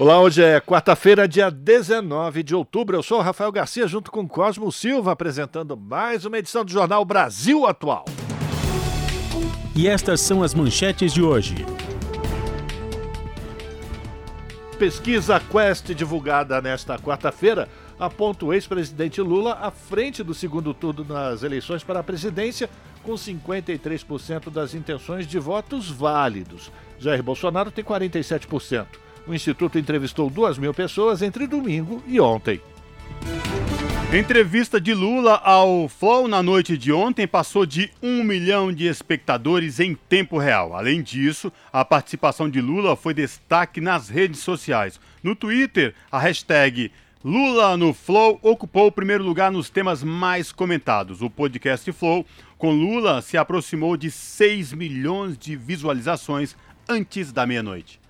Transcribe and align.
Olá, 0.00 0.20
hoje 0.20 0.40
é 0.40 0.60
quarta-feira, 0.60 1.26
dia 1.26 1.50
19 1.50 2.44
de 2.44 2.54
outubro. 2.54 2.96
Eu 2.96 3.02
sou 3.02 3.18
o 3.18 3.20
Rafael 3.20 3.50
Garcia, 3.50 3.84
junto 3.88 4.12
com 4.12 4.28
Cosmo 4.28 4.70
Silva, 4.70 5.10
apresentando 5.10 5.76
mais 5.76 6.24
uma 6.24 6.38
edição 6.38 6.64
do 6.64 6.70
Jornal 6.70 7.04
Brasil 7.04 7.66
Atual. 7.66 8.04
E 9.74 9.88
estas 9.88 10.20
são 10.20 10.40
as 10.40 10.54
manchetes 10.54 11.12
de 11.12 11.20
hoje. 11.20 11.66
Pesquisa 14.78 15.40
Quest 15.40 15.86
divulgada 15.86 16.62
nesta 16.62 16.96
quarta-feira 16.96 17.68
aponta 17.98 18.46
o 18.46 18.54
ex-presidente 18.54 19.20
Lula 19.20 19.54
à 19.54 19.72
frente 19.72 20.22
do 20.22 20.32
segundo 20.32 20.72
turno 20.72 21.04
nas 21.04 21.42
eleições 21.42 21.82
para 21.82 21.98
a 21.98 22.04
presidência, 22.04 22.70
com 23.02 23.14
53% 23.14 24.48
das 24.48 24.74
intenções 24.74 25.26
de 25.26 25.40
votos 25.40 25.90
válidos. 25.90 26.70
Jair 27.00 27.20
Bolsonaro 27.20 27.72
tem 27.72 27.84
47%. 27.84 28.86
O 29.28 29.34
Instituto 29.34 29.78
entrevistou 29.78 30.30
2 30.30 30.56
mil 30.56 30.72
pessoas 30.72 31.20
entre 31.20 31.46
domingo 31.46 32.02
e 32.06 32.18
ontem. 32.18 32.62
Entrevista 34.10 34.80
de 34.80 34.94
Lula 34.94 35.34
ao 35.44 35.86
Flow 35.86 36.26
na 36.26 36.42
noite 36.42 36.78
de 36.78 36.90
ontem 36.90 37.28
passou 37.28 37.66
de 37.66 37.90
um 38.02 38.24
milhão 38.24 38.72
de 38.72 38.86
espectadores 38.86 39.80
em 39.80 39.94
tempo 39.94 40.38
real. 40.38 40.74
Além 40.74 41.02
disso, 41.02 41.52
a 41.70 41.84
participação 41.84 42.48
de 42.48 42.58
Lula 42.58 42.96
foi 42.96 43.12
destaque 43.12 43.82
nas 43.82 44.08
redes 44.08 44.40
sociais. 44.40 44.98
No 45.22 45.36
Twitter, 45.36 45.94
a 46.10 46.18
hashtag 46.18 46.90
Lula 47.22 47.76
no 47.76 47.92
Flow 47.92 48.38
ocupou 48.40 48.86
o 48.86 48.92
primeiro 48.92 49.22
lugar 49.22 49.52
nos 49.52 49.68
temas 49.68 50.02
mais 50.02 50.52
comentados. 50.52 51.20
O 51.20 51.28
podcast 51.28 51.92
Flow 51.92 52.24
com 52.56 52.72
Lula 52.72 53.20
se 53.20 53.36
aproximou 53.36 53.94
de 53.94 54.10
6 54.10 54.72
milhões 54.72 55.36
de 55.36 55.54
visualizações 55.54 56.56
antes 56.88 57.30
da 57.30 57.44
meia-noite. 57.44 58.00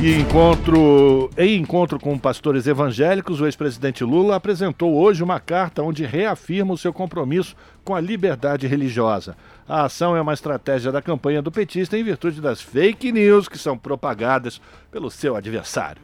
E 0.00 0.16
encontro, 0.16 1.30
em 1.38 1.60
encontro 1.60 1.98
com 2.00 2.18
pastores 2.18 2.66
evangélicos, 2.66 3.40
o 3.40 3.46
ex-presidente 3.46 4.02
Lula 4.02 4.34
apresentou 4.34 4.94
hoje 4.94 5.22
uma 5.22 5.38
carta 5.38 5.82
onde 5.82 6.04
reafirma 6.04 6.74
o 6.74 6.78
seu 6.78 6.92
compromisso 6.92 7.54
com 7.84 7.94
a 7.94 8.00
liberdade 8.00 8.66
religiosa. 8.66 9.36
A 9.68 9.84
ação 9.84 10.16
é 10.16 10.20
uma 10.20 10.34
estratégia 10.34 10.90
da 10.90 11.00
campanha 11.00 11.40
do 11.40 11.52
petista 11.52 11.96
em 11.96 12.02
virtude 12.02 12.40
das 12.40 12.60
fake 12.60 13.12
news 13.12 13.48
que 13.48 13.56
são 13.56 13.78
propagadas 13.78 14.60
pelo 14.90 15.08
seu 15.08 15.36
adversário. 15.36 16.02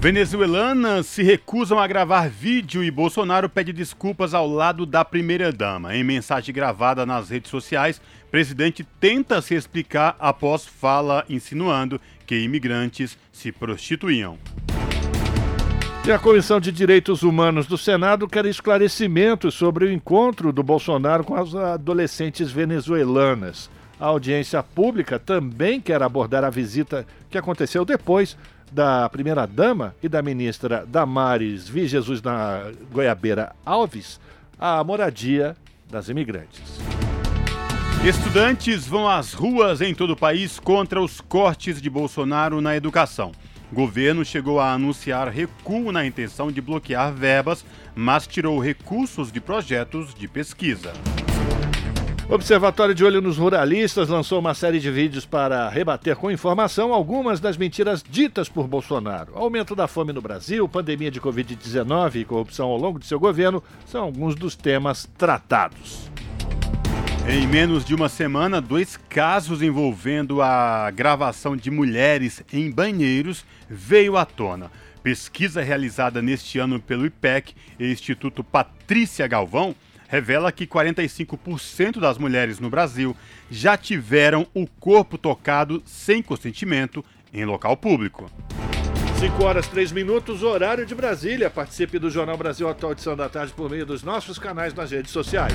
Venezuelanas 0.00 1.04
se 1.06 1.22
recusam 1.22 1.78
a 1.78 1.86
gravar 1.86 2.26
vídeo 2.30 2.82
e 2.82 2.90
Bolsonaro 2.90 3.50
pede 3.50 3.70
desculpas 3.70 4.32
ao 4.32 4.48
lado 4.48 4.86
da 4.86 5.04
primeira-dama. 5.04 5.94
Em 5.94 6.02
mensagem 6.02 6.54
gravada 6.54 7.04
nas 7.04 7.28
redes 7.28 7.50
sociais, 7.50 8.00
presidente 8.30 8.86
tenta 8.98 9.42
se 9.42 9.54
explicar 9.54 10.16
após 10.18 10.64
fala 10.64 11.24
insinuando 11.28 12.00
que 12.26 12.38
imigrantes 12.38 13.18
se 13.32 13.50
prostituíam. 13.50 14.38
E 16.06 16.12
a 16.12 16.18
Comissão 16.18 16.58
de 16.58 16.72
Direitos 16.72 17.22
Humanos 17.22 17.66
do 17.66 17.76
Senado 17.76 18.26
quer 18.26 18.46
esclarecimentos 18.46 19.54
sobre 19.54 19.84
o 19.84 19.92
encontro 19.92 20.52
do 20.52 20.62
Bolsonaro 20.62 21.24
com 21.24 21.34
as 21.34 21.54
adolescentes 21.54 22.50
venezuelanas. 22.50 23.68
A 23.98 24.06
audiência 24.06 24.62
pública 24.62 25.18
também 25.18 25.78
quer 25.78 26.02
abordar 26.02 26.42
a 26.42 26.50
visita 26.50 27.06
que 27.28 27.36
aconteceu 27.36 27.84
depois 27.84 28.36
da 28.72 29.08
primeira-dama 29.10 29.94
e 30.02 30.08
da 30.08 30.22
ministra 30.22 30.86
Damares 30.86 31.68
Vi 31.68 31.86
Jesus 31.86 32.22
na 32.22 32.72
Goiabeira 32.90 33.54
Alves 33.64 34.18
à 34.58 34.82
moradia 34.82 35.54
das 35.90 36.08
imigrantes. 36.08 36.80
Estudantes 38.02 38.86
vão 38.86 39.06
às 39.06 39.34
ruas 39.34 39.82
em 39.82 39.94
todo 39.94 40.14
o 40.14 40.16
país 40.16 40.58
contra 40.58 41.02
os 41.02 41.20
cortes 41.20 41.82
de 41.82 41.90
Bolsonaro 41.90 42.58
na 42.58 42.74
educação. 42.74 43.30
O 43.70 43.74
governo 43.74 44.24
chegou 44.24 44.58
a 44.58 44.72
anunciar 44.72 45.28
recuo 45.28 45.92
na 45.92 46.06
intenção 46.06 46.50
de 46.50 46.62
bloquear 46.62 47.12
verbas, 47.12 47.62
mas 47.94 48.26
tirou 48.26 48.58
recursos 48.58 49.30
de 49.30 49.38
projetos 49.38 50.14
de 50.14 50.26
pesquisa. 50.26 50.94
O 52.26 52.34
Observatório 52.34 52.94
de 52.94 53.04
Olho 53.04 53.20
nos 53.20 53.36
Ruralistas 53.36 54.08
lançou 54.08 54.38
uma 54.38 54.54
série 54.54 54.80
de 54.80 54.90
vídeos 54.90 55.26
para 55.26 55.68
rebater 55.68 56.16
com 56.16 56.30
informação 56.30 56.94
algumas 56.94 57.38
das 57.38 57.58
mentiras 57.58 58.02
ditas 58.02 58.48
por 58.48 58.66
Bolsonaro. 58.66 59.36
Aumento 59.36 59.76
da 59.76 59.86
fome 59.86 60.10
no 60.14 60.22
Brasil, 60.22 60.66
pandemia 60.66 61.10
de 61.10 61.20
Covid-19 61.20 62.14
e 62.14 62.24
corrupção 62.24 62.68
ao 62.68 62.78
longo 62.78 62.98
de 62.98 63.06
seu 63.06 63.20
governo 63.20 63.62
são 63.84 64.04
alguns 64.04 64.34
dos 64.34 64.56
temas 64.56 65.06
tratados. 65.18 66.10
Em 67.32 67.46
menos 67.46 67.84
de 67.84 67.94
uma 67.94 68.08
semana, 68.08 68.60
dois 68.60 68.96
casos 68.96 69.62
envolvendo 69.62 70.42
a 70.42 70.90
gravação 70.90 71.56
de 71.56 71.70
mulheres 71.70 72.42
em 72.52 72.68
banheiros 72.68 73.46
veio 73.68 74.16
à 74.16 74.24
tona. 74.24 74.68
Pesquisa 75.00 75.62
realizada 75.62 76.20
neste 76.20 76.58
ano 76.58 76.80
pelo 76.80 77.06
IPEC 77.06 77.54
e 77.78 77.92
Instituto 77.92 78.42
Patrícia 78.42 79.28
Galvão 79.28 79.76
revela 80.08 80.50
que 80.50 80.66
45% 80.66 82.00
das 82.00 82.18
mulheres 82.18 82.58
no 82.58 82.68
Brasil 82.68 83.16
já 83.48 83.76
tiveram 83.76 84.44
o 84.52 84.66
corpo 84.66 85.16
tocado 85.16 85.80
sem 85.86 86.20
consentimento 86.20 87.04
em 87.32 87.44
local 87.44 87.76
público. 87.76 88.28
5 89.20 89.44
horas 89.44 89.68
3 89.68 89.92
minutos, 89.92 90.42
horário 90.42 90.84
de 90.84 90.96
Brasília. 90.96 91.48
Participe 91.48 91.96
do 91.96 92.10
Jornal 92.10 92.36
Brasil 92.36 92.68
Atual 92.68 92.90
edição 92.90 93.14
da 93.14 93.28
tarde 93.28 93.52
por 93.52 93.70
meio 93.70 93.86
dos 93.86 94.02
nossos 94.02 94.36
canais 94.36 94.74
nas 94.74 94.90
redes 94.90 95.12
sociais. 95.12 95.54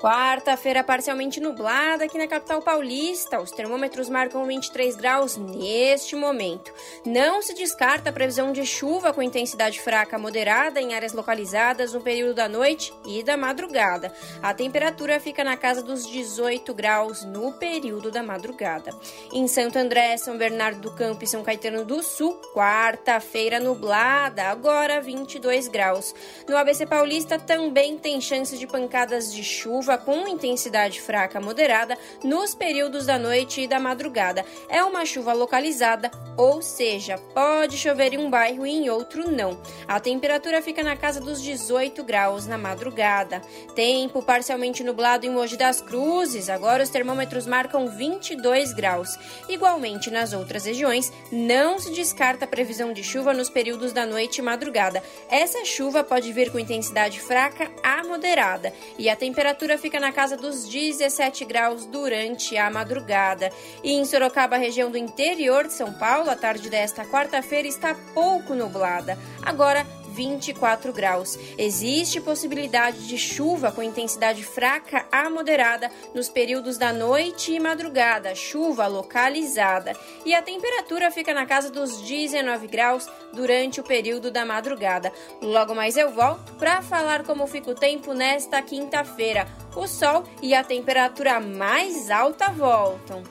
Quarta-feira 0.00 0.84
parcialmente 0.84 1.40
nublada 1.40 2.04
aqui 2.04 2.16
na 2.16 2.28
capital 2.28 2.62
paulista. 2.62 3.40
Os 3.40 3.50
termômetros 3.50 4.08
marcam 4.08 4.46
23 4.46 4.94
graus 4.94 5.36
neste 5.36 6.14
momento. 6.14 6.72
Não 7.04 7.42
se 7.42 7.52
descarta 7.52 8.10
a 8.10 8.12
previsão 8.12 8.52
de 8.52 8.64
chuva 8.64 9.12
com 9.12 9.20
intensidade 9.20 9.80
fraca 9.80 10.16
moderada 10.16 10.80
em 10.80 10.94
áreas 10.94 11.12
localizadas 11.12 11.94
no 11.94 12.00
período 12.00 12.34
da 12.34 12.48
noite 12.48 12.94
e 13.04 13.24
da 13.24 13.36
madrugada. 13.36 14.12
A 14.40 14.54
temperatura 14.54 15.18
fica 15.18 15.42
na 15.42 15.56
casa 15.56 15.82
dos 15.82 16.06
18 16.06 16.72
graus 16.74 17.24
no 17.24 17.54
período 17.54 18.08
da 18.08 18.22
madrugada. 18.22 18.92
Em 19.32 19.48
Santo 19.48 19.80
André, 19.80 20.16
São 20.16 20.38
Bernardo 20.38 20.80
do 20.80 20.94
Campo 20.94 21.24
e 21.24 21.26
São 21.26 21.42
Caetano 21.42 21.84
do 21.84 22.04
Sul, 22.04 22.40
quarta-feira 22.54 23.58
nublada, 23.58 24.44
agora 24.44 25.00
22 25.00 25.66
graus. 25.66 26.14
No 26.48 26.56
ABC 26.56 26.86
Paulista 26.86 27.36
também 27.36 27.98
tem 27.98 28.20
chance 28.20 28.56
de 28.56 28.66
pancadas 28.66 29.34
de 29.34 29.42
chuva 29.42 29.87
chuva 29.88 29.96
com 29.96 30.28
intensidade 30.28 31.00
fraca 31.00 31.40
moderada 31.40 31.96
nos 32.22 32.54
períodos 32.54 33.06
da 33.06 33.18
noite 33.18 33.62
e 33.62 33.66
da 33.66 33.80
madrugada. 33.80 34.44
É 34.68 34.84
uma 34.84 35.06
chuva 35.06 35.32
localizada, 35.32 36.10
ou 36.36 36.60
seja, 36.60 37.16
pode 37.34 37.78
chover 37.78 38.12
em 38.12 38.18
um 38.18 38.28
bairro 38.28 38.66
e 38.66 38.70
em 38.70 38.90
outro 38.90 39.30
não. 39.30 39.58
A 39.86 39.98
temperatura 39.98 40.60
fica 40.60 40.82
na 40.82 40.94
casa 40.94 41.20
dos 41.20 41.40
18 41.42 42.04
graus 42.04 42.46
na 42.46 42.58
madrugada. 42.58 43.40
Tempo 43.74 44.20
parcialmente 44.22 44.84
nublado 44.84 45.24
em 45.24 45.30
Mogi 45.30 45.56
das 45.56 45.80
Cruzes, 45.80 46.50
agora 46.50 46.82
os 46.82 46.90
termômetros 46.90 47.46
marcam 47.46 47.88
22 47.88 48.74
graus. 48.74 49.18
Igualmente 49.48 50.10
nas 50.10 50.34
outras 50.34 50.66
regiões, 50.66 51.10
não 51.32 51.78
se 51.78 51.92
descarta 51.92 52.44
a 52.44 52.48
previsão 52.48 52.92
de 52.92 53.02
chuva 53.02 53.32
nos 53.32 53.48
períodos 53.48 53.94
da 53.94 54.04
noite 54.04 54.38
e 54.38 54.42
madrugada. 54.42 55.02
Essa 55.30 55.64
chuva 55.64 56.04
pode 56.04 56.30
vir 56.30 56.52
com 56.52 56.58
intensidade 56.58 57.20
fraca 57.20 57.70
a 57.82 58.04
moderada 58.04 58.70
e 58.98 59.08
a 59.08 59.16
temperatura 59.16 59.77
fica 59.78 59.98
na 59.98 60.12
casa 60.12 60.36
dos 60.36 60.68
17 60.68 61.44
graus 61.44 61.86
durante 61.86 62.56
a 62.56 62.70
madrugada. 62.70 63.50
E 63.82 63.92
em 63.92 64.04
Sorocaba, 64.04 64.56
região 64.56 64.90
do 64.90 64.98
interior 64.98 65.66
de 65.66 65.72
São 65.72 65.92
Paulo, 65.92 66.28
a 66.28 66.36
tarde 66.36 66.68
desta 66.68 67.04
quarta-feira 67.04 67.66
está 67.66 67.94
pouco 68.12 68.54
nublada. 68.54 69.16
Agora 69.42 69.86
24 70.18 70.92
graus. 70.92 71.38
Existe 71.56 72.20
possibilidade 72.20 73.06
de 73.06 73.16
chuva 73.16 73.70
com 73.70 73.80
intensidade 73.80 74.42
fraca 74.42 75.06
a 75.12 75.30
moderada 75.30 75.92
nos 76.12 76.28
períodos 76.28 76.76
da 76.76 76.92
noite 76.92 77.52
e 77.52 77.60
madrugada, 77.60 78.34
chuva 78.34 78.88
localizada. 78.88 79.96
E 80.26 80.34
a 80.34 80.42
temperatura 80.42 81.12
fica 81.12 81.32
na 81.32 81.46
casa 81.46 81.70
dos 81.70 82.02
19 82.02 82.66
graus 82.66 83.08
durante 83.32 83.80
o 83.80 83.84
período 83.84 84.28
da 84.28 84.44
madrugada. 84.44 85.12
Logo 85.40 85.72
mais 85.72 85.96
eu 85.96 86.10
volto 86.10 86.52
para 86.54 86.82
falar 86.82 87.22
como 87.22 87.46
fica 87.46 87.70
o 87.70 87.74
tempo 87.76 88.12
nesta 88.12 88.60
quinta-feira. 88.60 89.46
O 89.76 89.86
sol 89.86 90.24
e 90.42 90.52
a 90.52 90.64
temperatura 90.64 91.38
mais 91.38 92.10
alta 92.10 92.50
voltam. 92.50 93.22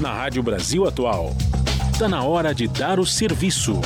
Na 0.00 0.14
Rádio 0.14 0.42
Brasil 0.42 0.86
Atual, 0.86 1.32
está 1.92 2.08
na 2.08 2.24
hora 2.24 2.54
de 2.54 2.66
dar 2.66 2.98
o 2.98 3.04
serviço. 3.04 3.78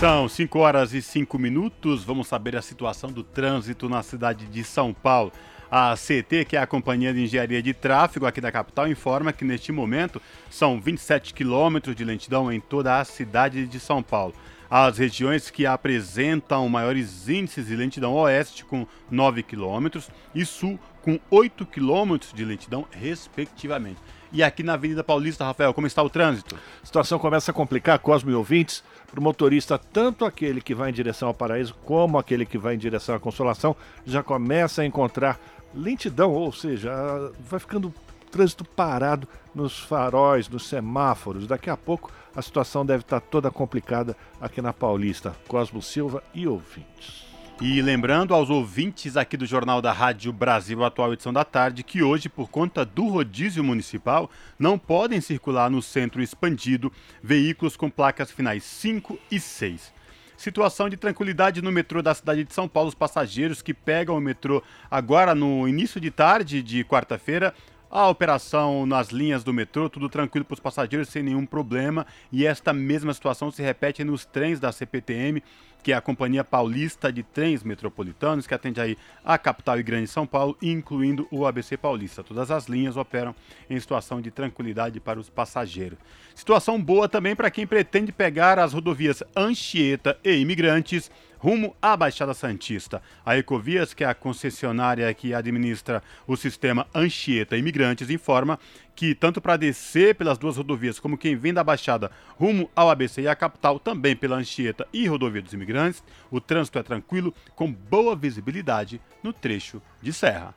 São 0.00 0.26
5 0.26 0.58
horas 0.58 0.94
e 0.94 1.02
5 1.02 1.38
minutos. 1.38 2.02
Vamos 2.04 2.26
saber 2.26 2.56
a 2.56 2.62
situação 2.62 3.12
do 3.12 3.22
trânsito 3.22 3.86
na 3.86 4.02
cidade 4.02 4.46
de 4.46 4.64
São 4.64 4.94
Paulo. 4.94 5.30
A 5.70 5.94
CT, 5.94 6.46
que 6.46 6.56
é 6.56 6.58
a 6.58 6.66
Companhia 6.66 7.12
de 7.12 7.22
Engenharia 7.22 7.62
de 7.62 7.74
Tráfego 7.74 8.24
aqui 8.24 8.40
da 8.40 8.50
capital, 8.50 8.88
informa 8.88 9.30
que 9.30 9.44
neste 9.44 9.70
momento 9.70 10.18
são 10.48 10.80
27 10.80 11.34
quilômetros 11.34 11.94
de 11.94 12.02
lentidão 12.02 12.50
em 12.50 12.58
toda 12.60 12.98
a 12.98 13.04
cidade 13.04 13.66
de 13.66 13.78
São 13.78 14.02
Paulo. 14.02 14.34
As 14.70 14.96
regiões 14.96 15.50
que 15.50 15.66
apresentam 15.66 16.66
maiores 16.66 17.28
índices 17.28 17.66
de 17.66 17.76
lentidão 17.76 18.14
oeste, 18.14 18.64
com 18.64 18.86
9 19.10 19.42
quilômetros, 19.42 20.08
e 20.34 20.46
sul, 20.46 20.80
com 21.02 21.20
8 21.30 21.66
quilômetros 21.66 22.32
de 22.32 22.42
lentidão, 22.42 22.86
respectivamente. 22.90 23.98
E 24.32 24.44
aqui 24.44 24.62
na 24.62 24.74
Avenida 24.74 25.02
Paulista, 25.02 25.44
Rafael, 25.44 25.74
como 25.74 25.88
está 25.88 26.00
o 26.02 26.08
trânsito? 26.08 26.56
A 26.80 26.86
situação 26.86 27.18
começa 27.18 27.50
a 27.50 27.54
complicar, 27.54 27.98
Cosmo 27.98 28.30
e 28.30 28.34
ouvintes 28.34 28.84
para 29.10 29.20
o 29.20 29.22
motorista, 29.22 29.78
tanto 29.78 30.24
aquele 30.24 30.60
que 30.60 30.74
vai 30.74 30.90
em 30.90 30.92
direção 30.92 31.28
ao 31.28 31.34
paraíso 31.34 31.74
como 31.84 32.18
aquele 32.18 32.46
que 32.46 32.56
vai 32.56 32.74
em 32.74 32.78
direção 32.78 33.14
à 33.14 33.20
consolação, 33.20 33.74
já 34.06 34.22
começa 34.22 34.82
a 34.82 34.86
encontrar 34.86 35.38
lentidão, 35.74 36.32
ou 36.32 36.52
seja, 36.52 36.92
vai 37.40 37.58
ficando 37.58 37.92
trânsito 38.30 38.64
parado 38.64 39.26
nos 39.54 39.78
faróis, 39.78 40.48
nos 40.48 40.66
semáforos. 40.66 41.46
Daqui 41.46 41.68
a 41.68 41.76
pouco 41.76 42.12
a 42.34 42.40
situação 42.40 42.86
deve 42.86 43.02
estar 43.02 43.20
toda 43.20 43.50
complicada 43.50 44.16
aqui 44.40 44.62
na 44.62 44.72
Paulista. 44.72 45.34
Cosmo 45.48 45.82
Silva 45.82 46.22
e 46.32 46.46
ouvintes. 46.46 47.29
E 47.62 47.82
lembrando 47.82 48.32
aos 48.32 48.48
ouvintes 48.48 49.18
aqui 49.18 49.36
do 49.36 49.44
Jornal 49.44 49.82
da 49.82 49.92
Rádio 49.92 50.32
Brasil 50.32 50.82
Atual 50.82 51.12
Edição 51.12 51.30
da 51.30 51.44
Tarde 51.44 51.82
que 51.82 52.02
hoje, 52.02 52.26
por 52.26 52.48
conta 52.48 52.86
do 52.86 53.06
rodízio 53.06 53.62
municipal, 53.62 54.30
não 54.58 54.78
podem 54.78 55.20
circular 55.20 55.68
no 55.68 55.82
centro 55.82 56.22
expandido 56.22 56.90
veículos 57.22 57.76
com 57.76 57.90
placas 57.90 58.30
finais 58.30 58.64
5 58.64 59.18
e 59.30 59.38
6. 59.38 59.92
Situação 60.38 60.88
de 60.88 60.96
tranquilidade 60.96 61.60
no 61.60 61.70
metrô 61.70 62.00
da 62.00 62.14
cidade 62.14 62.44
de 62.44 62.54
São 62.54 62.66
Paulo. 62.66 62.88
Os 62.88 62.94
passageiros 62.94 63.60
que 63.60 63.74
pegam 63.74 64.16
o 64.16 64.20
metrô 64.22 64.62
agora 64.90 65.34
no 65.34 65.68
início 65.68 66.00
de 66.00 66.10
tarde 66.10 66.62
de 66.62 66.82
quarta-feira 66.82 67.54
a 67.90 68.08
operação 68.08 68.86
nas 68.86 69.08
linhas 69.08 69.42
do 69.42 69.52
metrô, 69.52 69.90
tudo 69.90 70.08
tranquilo 70.08 70.44
para 70.44 70.54
os 70.54 70.60
passageiros, 70.60 71.08
sem 71.08 71.24
nenhum 71.24 71.44
problema. 71.44 72.06
E 72.30 72.46
esta 72.46 72.72
mesma 72.72 73.12
situação 73.12 73.50
se 73.50 73.60
repete 73.62 74.04
nos 74.04 74.24
trens 74.24 74.60
da 74.60 74.70
CPTM, 74.70 75.42
que 75.82 75.92
é 75.92 75.96
a 75.96 76.00
Companhia 76.00 76.44
Paulista 76.44 77.12
de 77.12 77.22
Trens 77.22 77.62
Metropolitanos, 77.62 78.46
que 78.46 78.54
atende 78.54 78.80
aí 78.80 78.96
a 79.24 79.38
capital 79.38 79.78
e 79.78 79.82
grande 79.82 80.06
São 80.08 80.26
Paulo, 80.26 80.56
incluindo 80.60 81.26
o 81.30 81.46
ABC 81.46 81.76
Paulista. 81.76 82.22
Todas 82.22 82.50
as 82.50 82.66
linhas 82.66 82.96
operam 82.96 83.34
em 83.68 83.78
situação 83.78 84.20
de 84.20 84.30
tranquilidade 84.30 85.00
para 85.00 85.18
os 85.18 85.28
passageiros. 85.28 85.98
Situação 86.34 86.80
boa 86.80 87.08
também 87.08 87.34
para 87.34 87.50
quem 87.50 87.66
pretende 87.66 88.12
pegar 88.12 88.58
as 88.58 88.72
rodovias 88.72 89.22
Anchieta 89.36 90.18
e 90.24 90.36
Imigrantes 90.36 91.10
rumo 91.40 91.74
à 91.80 91.96
Baixada 91.96 92.34
Santista. 92.34 93.02
A 93.24 93.36
Ecovias, 93.36 93.94
que 93.94 94.04
é 94.04 94.06
a 94.06 94.14
concessionária 94.14 95.12
que 95.14 95.34
administra 95.34 96.02
o 96.26 96.36
sistema 96.36 96.86
Anchieta 96.94 97.56
Imigrantes, 97.56 98.10
informa 98.10 98.58
que 98.94 99.14
tanto 99.14 99.40
para 99.40 99.56
descer 99.56 100.14
pelas 100.14 100.38
duas 100.38 100.56
rodovias 100.56 100.98
como 100.98 101.18
quem 101.18 101.36
vem 101.36 101.54
da 101.54 101.64
Baixada 101.64 102.10
rumo 102.36 102.70
ao 102.74 102.90
ABC 102.90 103.22
e 103.22 103.28
à 103.28 103.34
capital, 103.34 103.78
também 103.78 104.16
pela 104.16 104.36
Anchieta 104.36 104.86
e 104.92 105.06
Rodovia 105.06 105.42
dos 105.42 105.52
Imigrantes, 105.52 106.02
o 106.30 106.40
trânsito 106.40 106.78
é 106.78 106.82
tranquilo, 106.82 107.34
com 107.54 107.72
boa 107.72 108.16
visibilidade 108.16 109.00
no 109.22 109.32
trecho 109.32 109.80
de 110.02 110.12
serra. 110.12 110.54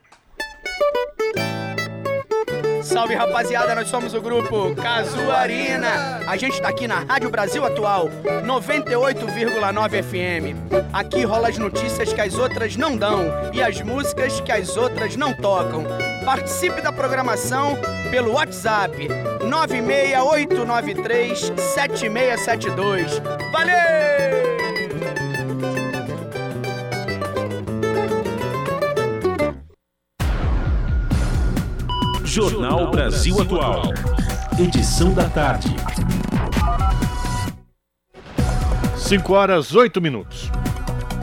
Salve 2.83 3.15
rapaziada, 3.15 3.73
nós 3.73 3.87
somos 3.87 4.13
o 4.13 4.21
grupo 4.21 4.75
Casuarina. 4.75 6.19
A 6.27 6.35
gente 6.35 6.61
tá 6.61 6.67
aqui 6.67 6.85
na 6.85 6.99
Rádio 6.99 7.29
Brasil 7.29 7.65
Atual, 7.65 8.09
98,9 8.45 10.03
FM. 10.03 10.91
Aqui 10.91 11.23
rola 11.23 11.47
as 11.47 11.57
notícias 11.57 12.11
que 12.11 12.19
as 12.19 12.35
outras 12.35 12.75
não 12.75 12.97
dão 12.97 13.23
e 13.53 13.63
as 13.63 13.81
músicas 13.81 14.41
que 14.41 14.51
as 14.51 14.75
outras 14.75 15.15
não 15.15 15.33
tocam. 15.33 15.85
Participe 16.25 16.81
da 16.81 16.91
programação 16.91 17.77
pelo 18.09 18.33
WhatsApp 18.33 19.07
96893 19.49 21.53
7672. 21.57 23.21
Valeu! 23.51 23.73
Jornal 32.23 32.89
Brasil 32.89 33.39
Atual. 33.41 33.83
Edição 34.57 35.13
da 35.13 35.29
tarde. 35.29 35.75
5 38.97 39.33
horas 39.33 39.75
8 39.75 40.01
minutos. 40.01 40.49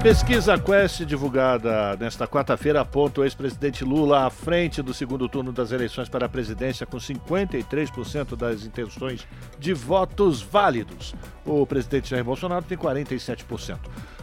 Pesquisa 0.02 0.58
Quest 0.58 1.04
divulgada 1.04 1.94
nesta 1.96 2.26
quarta-feira 2.26 2.80
aponta 2.80 3.20
o 3.20 3.24
ex-presidente 3.24 3.84
Lula 3.84 4.24
à 4.24 4.30
frente 4.30 4.80
do 4.80 4.94
segundo 4.94 5.28
turno 5.28 5.52
das 5.52 5.72
eleições 5.72 6.08
para 6.08 6.24
a 6.24 6.28
presidência 6.28 6.86
com 6.86 6.96
53% 6.96 8.34
das 8.34 8.64
intenções 8.64 9.28
de 9.58 9.74
votos 9.74 10.40
válidos. 10.40 11.14
O 11.44 11.66
presidente 11.66 12.08
Jair 12.08 12.24
Bolsonaro 12.24 12.64
tem 12.64 12.78
47%. 12.78 13.78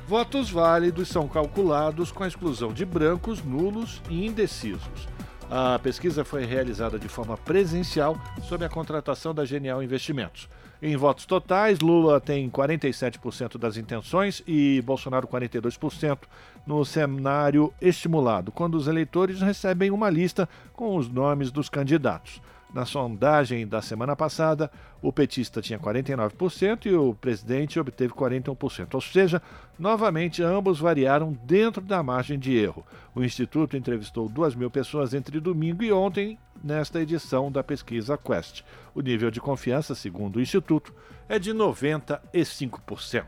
Votos 0.07 0.49
válidos 0.49 1.09
são 1.09 1.27
calculados 1.27 2.11
com 2.11 2.23
a 2.23 2.27
exclusão 2.27 2.73
de 2.73 2.83
brancos, 2.83 3.43
nulos 3.43 4.01
e 4.09 4.25
indecisos. 4.25 5.07
A 5.49 5.79
pesquisa 5.79 6.25
foi 6.25 6.43
realizada 6.43 6.99
de 6.99 7.07
forma 7.07 7.37
presencial 7.37 8.17
sob 8.43 8.65
a 8.65 8.69
contratação 8.69 9.33
da 9.33 9.45
Genial 9.45 9.81
Investimentos. 9.81 10.49
Em 10.81 10.95
votos 10.97 11.25
totais, 11.25 11.79
Lula 11.79 12.19
tem 12.19 12.49
47% 12.49 13.57
das 13.57 13.77
intenções 13.77 14.43
e 14.45 14.81
Bolsonaro 14.81 15.25
42% 15.25 16.19
no 16.67 16.83
cenário 16.83 17.73
estimulado, 17.81 18.51
quando 18.51 18.75
os 18.75 18.87
eleitores 18.87 19.41
recebem 19.41 19.89
uma 19.89 20.09
lista 20.09 20.49
com 20.73 20.97
os 20.97 21.09
nomes 21.09 21.49
dos 21.49 21.69
candidatos. 21.69 22.41
Na 22.73 22.85
sondagem 22.85 23.65
da 23.65 23.81
semana 23.81 24.15
passada, 24.15 24.69
o 25.01 25.11
petista 25.11 25.61
tinha 25.61 25.79
49% 25.79 26.85
e 26.85 26.93
o 26.93 27.13
presidente 27.15 27.79
obteve 27.79 28.13
41%. 28.13 28.93
Ou 28.93 29.01
seja, 29.01 29.41
novamente 29.79 30.43
ambos 30.43 30.79
variaram 30.79 31.31
dentro 31.43 31.81
da 31.81 32.03
margem 32.03 32.37
de 32.37 32.55
erro. 32.55 32.85
O 33.15 33.23
Instituto 33.23 33.77
entrevistou 33.77 34.27
2 34.27 34.53
mil 34.55 34.69
pessoas 34.69 35.13
entre 35.13 35.39
domingo 35.39 35.81
e 35.81 35.91
ontem 35.91 36.37
nesta 36.63 37.01
edição 37.01 37.51
da 37.51 37.63
pesquisa 37.63 38.17
Quest. 38.17 38.63
O 38.93 39.01
nível 39.01 39.31
de 39.31 39.39
confiança, 39.39 39.95
segundo 39.95 40.35
o 40.35 40.41
Instituto, 40.41 40.93
é 41.29 41.39
de 41.39 41.53
95%. 41.53 43.25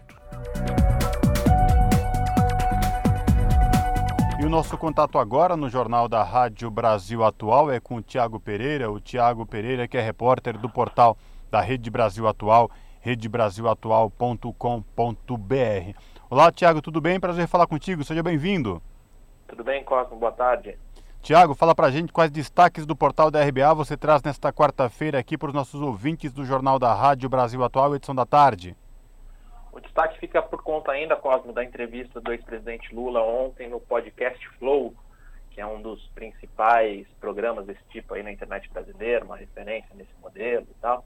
O 4.49 4.51
nosso 4.51 4.75
contato 4.79 5.19
agora 5.19 5.55
no 5.55 5.69
Jornal 5.69 6.07
da 6.07 6.23
Rádio 6.23 6.71
Brasil 6.71 7.23
Atual 7.23 7.71
é 7.71 7.79
com 7.79 7.97
o 7.97 8.01
Tiago 8.01 8.39
Pereira. 8.39 8.89
O 8.89 8.99
Tiago 8.99 9.45
Pereira, 9.45 9.87
que 9.87 9.95
é 9.95 10.01
repórter 10.01 10.57
do 10.57 10.67
portal 10.67 11.15
da 11.51 11.61
Rede 11.61 11.87
Brasil 11.91 12.27
Atual, 12.27 12.71
redebrasilatual.com.br. 12.99 15.93
Olá, 16.31 16.51
Tiago, 16.51 16.81
tudo 16.81 16.99
bem? 16.99 17.19
Prazer 17.19 17.47
falar 17.47 17.67
contigo. 17.67 18.03
Seja 18.03 18.23
bem-vindo. 18.23 18.81
Tudo 19.47 19.63
bem, 19.63 19.83
Cosmo? 19.83 20.17
Boa 20.17 20.31
tarde. 20.31 20.79
Tiago, 21.21 21.53
fala 21.53 21.75
pra 21.75 21.91
gente 21.91 22.11
quais 22.11 22.31
destaques 22.31 22.87
do 22.87 22.95
portal 22.95 23.29
da 23.29 23.45
RBA 23.45 23.71
você 23.75 23.95
traz 23.95 24.23
nesta 24.23 24.51
quarta-feira 24.51 25.19
aqui 25.19 25.37
para 25.37 25.49
os 25.49 25.53
nossos 25.53 25.79
ouvintes 25.79 26.33
do 26.33 26.43
Jornal 26.43 26.79
da 26.79 26.91
Rádio 26.91 27.29
Brasil 27.29 27.63
Atual, 27.63 27.95
edição 27.95 28.15
da 28.15 28.25
tarde. 28.25 28.75
O 29.79 29.81
destaque 29.81 30.19
fica 30.19 30.41
por 30.41 30.61
conta 30.61 30.91
ainda, 30.91 31.15
Cosmo, 31.15 31.53
da 31.53 31.63
entrevista 31.63 32.19
do 32.19 32.33
ex-presidente 32.33 32.93
Lula 32.93 33.23
ontem 33.23 33.69
no 33.69 33.79
podcast 33.79 34.45
Flow, 34.57 34.93
que 35.51 35.61
é 35.61 35.65
um 35.65 35.81
dos 35.81 36.05
principais 36.07 37.07
programas 37.21 37.65
desse 37.65 37.81
tipo 37.89 38.13
aí 38.13 38.21
na 38.21 38.29
internet 38.29 38.69
brasileira, 38.73 39.23
uma 39.23 39.37
referência 39.37 39.89
nesse 39.95 40.11
modelo 40.21 40.67
e 40.69 40.81
tal. 40.81 41.05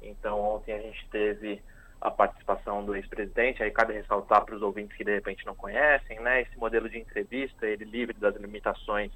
Então, 0.00 0.40
ontem 0.40 0.72
a 0.72 0.78
gente 0.78 1.04
teve 1.08 1.60
a 2.00 2.12
participação 2.12 2.84
do 2.84 2.94
ex-presidente. 2.94 3.60
Aí 3.60 3.72
cabe 3.72 3.94
ressaltar 3.94 4.44
para 4.44 4.54
os 4.54 4.62
ouvintes 4.62 4.96
que 4.96 5.02
de 5.02 5.12
repente 5.12 5.44
não 5.44 5.56
conhecem, 5.56 6.20
né? 6.20 6.42
Esse 6.42 6.56
modelo 6.56 6.88
de 6.88 7.00
entrevista, 7.00 7.66
ele 7.66 7.84
livre 7.84 8.16
das 8.16 8.36
limitações 8.36 9.10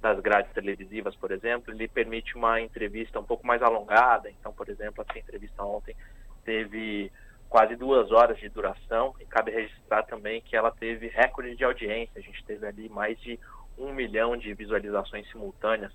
das 0.00 0.20
grades 0.20 0.52
televisivas, 0.52 1.16
por 1.16 1.32
exemplo, 1.32 1.74
ele 1.74 1.88
permite 1.88 2.36
uma 2.36 2.60
entrevista 2.60 3.18
um 3.18 3.24
pouco 3.24 3.44
mais 3.44 3.60
alongada. 3.60 4.30
Então, 4.30 4.52
por 4.52 4.68
exemplo, 4.68 5.04
essa 5.08 5.18
entrevista 5.18 5.64
ontem 5.64 5.96
teve 6.44 7.10
quase 7.52 7.76
duas 7.76 8.10
horas 8.10 8.38
de 8.38 8.48
duração 8.48 9.14
e 9.20 9.26
cabe 9.26 9.50
registrar 9.50 10.04
também 10.04 10.40
que 10.40 10.56
ela 10.56 10.70
teve 10.70 11.08
recorde 11.08 11.54
de 11.54 11.62
audiência. 11.62 12.18
A 12.18 12.22
gente 12.22 12.42
teve 12.46 12.66
ali 12.66 12.88
mais 12.88 13.20
de 13.20 13.38
um 13.76 13.92
milhão 13.92 14.38
de 14.38 14.54
visualizações 14.54 15.30
simultâneas 15.30 15.92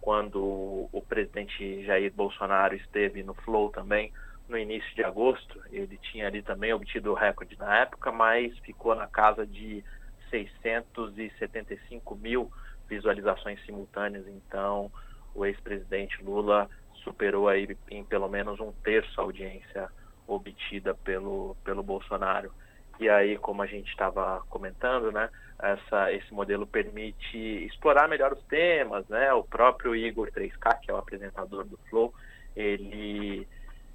quando 0.00 0.88
o 0.90 1.04
presidente 1.08 1.84
Jair 1.84 2.12
Bolsonaro 2.12 2.74
esteve 2.74 3.22
no 3.22 3.32
Flow 3.32 3.70
também 3.70 4.12
no 4.48 4.58
início 4.58 4.92
de 4.96 5.04
agosto. 5.04 5.62
Ele 5.70 5.96
tinha 5.98 6.26
ali 6.26 6.42
também 6.42 6.72
obtido 6.72 7.12
o 7.12 7.14
recorde 7.14 7.56
na 7.56 7.78
época, 7.78 8.10
mas 8.10 8.58
ficou 8.58 8.92
na 8.96 9.06
casa 9.06 9.46
de 9.46 9.84
675 10.30 12.16
mil 12.16 12.50
visualizações 12.88 13.64
simultâneas. 13.64 14.26
Então, 14.26 14.90
o 15.32 15.46
ex-presidente 15.46 16.20
Lula 16.24 16.68
superou 17.04 17.48
aí 17.48 17.68
em 17.88 18.02
pelo 18.02 18.28
menos 18.28 18.58
um 18.58 18.72
terço 18.82 19.20
a 19.20 19.22
audiência 19.22 19.88
obtida 20.28 20.94
pelo, 20.94 21.56
pelo 21.64 21.82
Bolsonaro. 21.82 22.52
E 23.00 23.08
aí, 23.08 23.38
como 23.38 23.62
a 23.62 23.66
gente 23.66 23.88
estava 23.88 24.42
comentando, 24.48 25.10
né, 25.10 25.30
essa, 25.58 26.12
esse 26.12 26.32
modelo 26.32 26.66
permite 26.66 27.36
explorar 27.66 28.08
melhor 28.08 28.32
os 28.32 28.42
temas, 28.44 29.08
né? 29.08 29.32
O 29.32 29.42
próprio 29.42 29.96
Igor 29.96 30.30
3K, 30.30 30.80
que 30.80 30.90
é 30.90 30.94
o 30.94 30.98
apresentador 30.98 31.64
do 31.64 31.78
Flow, 31.88 32.12
ele 32.54 33.46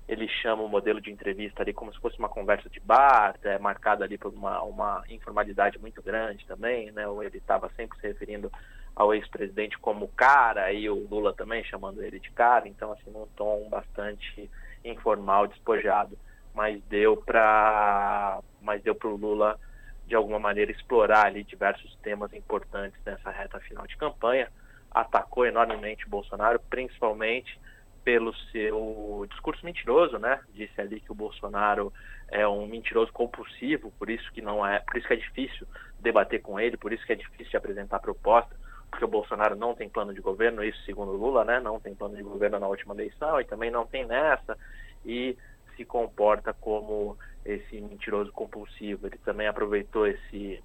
ele 0.06 0.28
chama 0.28 0.62
o 0.62 0.68
modelo 0.68 1.00
de 1.00 1.10
entrevista 1.10 1.62
ali 1.62 1.72
como 1.72 1.94
se 1.94 2.00
fosse 2.00 2.20
uma 2.20 2.28
conversa 2.28 2.70
de 2.70 2.78
bar, 2.82 3.36
é 3.44 3.58
marcada 3.58 4.04
ali 4.04 4.18
por 4.18 4.34
uma, 4.34 4.62
uma 4.62 5.02
informalidade 5.10 5.80
muito 5.80 6.02
grande 6.02 6.46
também, 6.46 6.92
né? 6.92 7.04
Ele 7.24 7.38
estava 7.38 7.70
sempre 7.76 7.98
se 8.00 8.08
referindo 8.08 8.52
ao 8.96 9.14
ex-presidente 9.14 9.78
como 9.80 10.10
cara 10.10 10.72
e 10.74 10.90
o 10.90 11.08
Lula 11.10 11.34
também 11.34 11.64
chamando 11.64 12.04
ele 12.04 12.20
de 12.20 12.30
cara, 12.32 12.68
então 12.68 12.92
assim 12.92 13.10
num 13.12 13.26
tom 13.36 13.68
bastante 13.70 14.50
informal, 14.84 15.48
despojado, 15.48 16.18
mas 16.54 16.82
deu 16.84 17.18
para 17.18 18.40
mas 18.62 18.82
deu 18.82 18.96
para 18.96 19.10
o 19.10 19.16
Lula 19.16 19.60
de 20.06 20.16
alguma 20.16 20.40
maneira 20.40 20.72
explorar 20.72 21.26
ali 21.26 21.44
diversos 21.44 21.96
temas 22.04 22.34
importantes 22.34 23.00
nessa 23.06 23.30
reta 23.30 23.60
final 23.62 23.88
de 23.88 23.98
campanha, 23.98 24.50
atacou 24.92 25.46
enormemente 25.46 26.08
Bolsonaro, 26.08 26.60
principalmente 26.70 27.60
pelo 28.04 28.34
seu 28.52 29.26
discurso 29.30 29.66
mentiroso, 29.66 30.20
né? 30.20 30.42
Disse 30.54 30.80
ali 30.80 31.00
que 31.00 31.12
o 31.12 31.16
Bolsonaro 31.16 31.92
é 32.30 32.48
um 32.48 32.68
mentiroso 32.68 33.12
compulsivo, 33.14 33.92
por 33.98 34.10
isso 34.10 34.30
que 34.34 34.42
não 34.42 34.66
é, 34.66 34.80
por 34.80 34.98
isso 34.98 35.08
que 35.08 35.14
é 35.14 35.18
difícil 35.18 35.66
debater 36.00 36.42
com 36.42 36.60
ele, 36.60 36.76
por 36.76 36.92
isso 36.92 37.06
que 37.06 37.14
é 37.14 37.16
difícil 37.16 37.58
apresentar 37.58 38.00
proposta, 38.00 38.54
porque 38.94 39.06
o 39.06 39.08
Bolsonaro 39.08 39.56
não 39.56 39.74
tem 39.74 39.90
plano 39.90 40.14
de 40.14 40.22
governo, 40.22 40.64
isso 40.64 40.80
segundo 40.84 41.14
Lula, 41.14 41.44
né? 41.44 41.60
Não 41.60 41.80
tem 41.80 41.96
plano 41.96 42.16
de 42.16 42.22
governo 42.22 42.60
na 42.60 42.68
última 42.68 42.94
eleição 42.94 43.42
e 43.42 43.46
também 43.46 43.72
não 43.72 43.88
tem 43.88 44.06
nessa 44.06 44.56
e 45.04 45.36
se 45.76 45.84
comporta 45.84 46.54
como 46.54 47.18
esse 47.44 47.82
mentiroso 47.82 48.32
compulsivo. 48.32 49.08
Ele 49.08 49.18
também 49.18 49.48
aproveitou 49.48 50.06
esse 50.06 50.64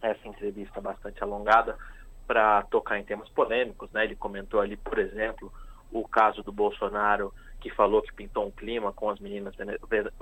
essa 0.00 0.26
entrevista 0.26 0.80
bastante 0.80 1.22
alongada 1.22 1.76
para 2.26 2.62
tocar 2.62 2.98
em 2.98 3.04
temas 3.04 3.28
polêmicos, 3.28 3.92
né? 3.92 4.04
Ele 4.04 4.16
comentou 4.16 4.58
ali, 4.58 4.78
por 4.78 4.98
exemplo, 4.98 5.52
o 5.92 6.08
caso 6.08 6.42
do 6.42 6.50
Bolsonaro 6.50 7.30
que 7.60 7.68
falou 7.68 8.00
que 8.00 8.14
pintou 8.14 8.46
um 8.46 8.50
clima 8.50 8.90
com 8.90 9.10
as 9.10 9.20
meninas 9.20 9.54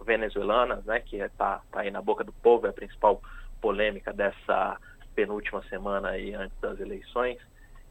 venezuelanas, 0.04 0.84
né, 0.84 0.98
que 0.98 1.18
está 1.18 1.62
tá 1.70 1.82
aí 1.82 1.90
na 1.92 2.02
boca 2.02 2.24
do 2.24 2.32
povo, 2.32 2.66
é 2.66 2.70
a 2.70 2.72
principal 2.72 3.22
polêmica 3.60 4.12
dessa 4.12 4.76
penúltima 5.18 5.60
semana 5.64 6.10
aí 6.10 6.32
antes 6.32 6.56
das 6.60 6.78
eleições. 6.78 7.38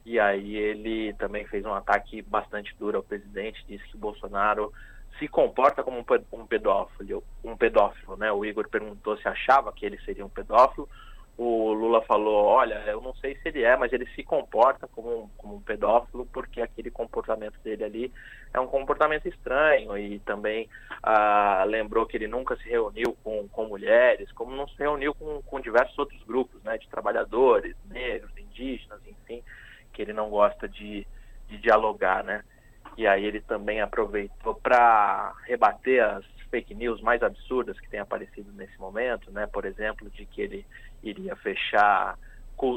E 0.06 0.18
aí 0.18 0.56
ele 0.56 1.12
também 1.18 1.44
fez 1.46 1.62
um 1.66 1.74
ataque 1.74 2.22
bastante 2.22 2.74
duro 2.78 2.96
ao 2.96 3.02
presidente, 3.02 3.62
disse 3.68 3.86
que 3.88 3.98
Bolsonaro 3.98 4.72
se 5.18 5.28
comporta 5.28 5.82
como 5.82 6.02
um 6.32 6.46
pedófilo, 6.46 7.22
um 7.44 7.54
pedófilo, 7.54 8.16
né? 8.16 8.32
O 8.32 8.46
Igor 8.46 8.66
perguntou 8.70 9.18
se 9.18 9.28
achava 9.28 9.70
que 9.72 9.84
ele 9.84 9.98
seria 10.06 10.24
um 10.24 10.30
pedófilo 10.30 10.88
o 11.38 11.72
Lula 11.72 12.02
falou, 12.02 12.46
olha, 12.46 12.82
eu 12.88 13.00
não 13.00 13.14
sei 13.14 13.36
se 13.36 13.48
ele 13.48 13.62
é, 13.62 13.76
mas 13.76 13.92
ele 13.92 14.06
se 14.08 14.24
comporta 14.24 14.88
como 14.88 15.22
um, 15.22 15.28
como 15.36 15.54
um 15.54 15.60
pedófilo 15.60 16.26
porque 16.26 16.60
aquele 16.60 16.90
comportamento 16.90 17.56
dele 17.60 17.84
ali 17.84 18.12
é 18.52 18.58
um 18.58 18.66
comportamento 18.66 19.28
estranho 19.28 19.96
e 19.96 20.18
também 20.18 20.68
ah, 21.00 21.62
lembrou 21.64 22.06
que 22.06 22.16
ele 22.16 22.26
nunca 22.26 22.56
se 22.56 22.68
reuniu 22.68 23.16
com, 23.22 23.46
com 23.50 23.66
mulheres, 23.66 24.32
como 24.32 24.56
não 24.56 24.66
se 24.66 24.76
reuniu 24.80 25.14
com, 25.14 25.40
com 25.42 25.60
diversos 25.60 25.96
outros 25.96 26.20
grupos, 26.24 26.60
né, 26.64 26.76
de 26.76 26.88
trabalhadores, 26.88 27.76
negros, 27.84 28.36
indígenas, 28.36 29.00
enfim, 29.06 29.40
que 29.92 30.02
ele 30.02 30.12
não 30.12 30.28
gosta 30.30 30.68
de, 30.68 31.06
de 31.46 31.56
dialogar, 31.58 32.24
né. 32.24 32.42
E 32.96 33.06
aí 33.06 33.24
ele 33.24 33.40
também 33.40 33.80
aproveitou 33.80 34.56
para 34.56 35.34
rebater 35.46 36.02
as 36.02 36.24
fake 36.50 36.74
news 36.74 37.00
mais 37.00 37.22
absurdas 37.22 37.78
que 37.78 37.88
têm 37.88 38.00
aparecido 38.00 38.50
nesse 38.52 38.78
momento, 38.78 39.30
né? 39.30 39.46
Por 39.46 39.64
exemplo, 39.64 40.08
de 40.10 40.26
que 40.26 40.40
ele 40.40 40.66
iria 41.02 41.36
fechar 41.36 42.18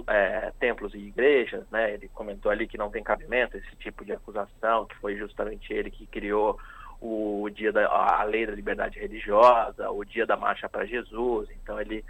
é, 0.08 0.52
templos 0.60 0.94
e 0.94 1.00
igrejas, 1.00 1.66
né? 1.72 1.94
Ele 1.94 2.08
comentou 2.10 2.52
ali 2.52 2.68
que 2.68 2.78
não 2.78 2.92
tem 2.92 3.04
cabimento 3.04 3.58
esse 3.58 3.76
tipo 3.78 4.06
de 4.06 4.14
acusação, 4.14 4.86
que 4.86 4.96
foi 4.98 5.16
justamente 5.16 5.74
ele 5.74 5.90
que 5.90 6.06
criou 6.06 6.60
o 7.02 7.50
dia 7.50 7.72
da 7.72 7.88
a 7.88 8.24
lei 8.24 8.46
da 8.46 8.54
liberdade 8.54 9.00
religiosa, 9.00 9.90
o 9.90 10.06
dia 10.06 10.26
da 10.26 10.38
marcha 10.38 10.70
para 10.70 10.86
Jesus. 10.86 11.50
Então 11.62 11.82
ele 11.82 12.06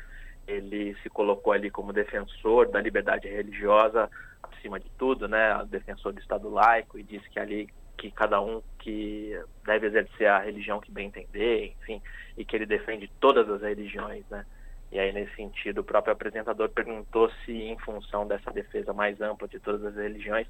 ele 0.47 0.95
se 1.01 1.09
colocou 1.09 1.53
ali 1.53 1.69
como 1.69 1.93
defensor 1.93 2.67
da 2.69 2.81
liberdade 2.81 3.27
religiosa 3.27 4.09
acima 4.43 4.79
de 4.79 4.89
tudo, 4.97 5.27
né? 5.27 5.63
Defensor 5.69 6.11
do 6.11 6.19
Estado 6.19 6.49
laico 6.49 6.99
e 6.99 7.03
disse 7.03 7.29
que 7.29 7.39
ali 7.39 7.69
que 8.01 8.09
cada 8.09 8.41
um 8.41 8.63
que 8.79 9.39
deve 9.63 9.85
exercer 9.85 10.27
a 10.27 10.39
religião 10.39 10.81
que 10.81 10.91
bem 10.91 11.07
entender, 11.07 11.75
enfim, 11.79 12.01
e 12.35 12.43
que 12.43 12.55
ele 12.55 12.65
defende 12.65 13.07
todas 13.19 13.47
as 13.47 13.61
religiões, 13.61 14.25
né? 14.27 14.43
E 14.91 14.99
aí, 14.99 15.13
nesse 15.13 15.35
sentido, 15.35 15.81
o 15.81 15.83
próprio 15.83 16.11
apresentador 16.11 16.67
perguntou 16.69 17.29
se, 17.45 17.51
em 17.51 17.77
função 17.77 18.27
dessa 18.27 18.49
defesa 18.51 18.91
mais 18.91 19.21
ampla 19.21 19.47
de 19.47 19.59
todas 19.59 19.85
as 19.85 19.95
religiões, 19.95 20.47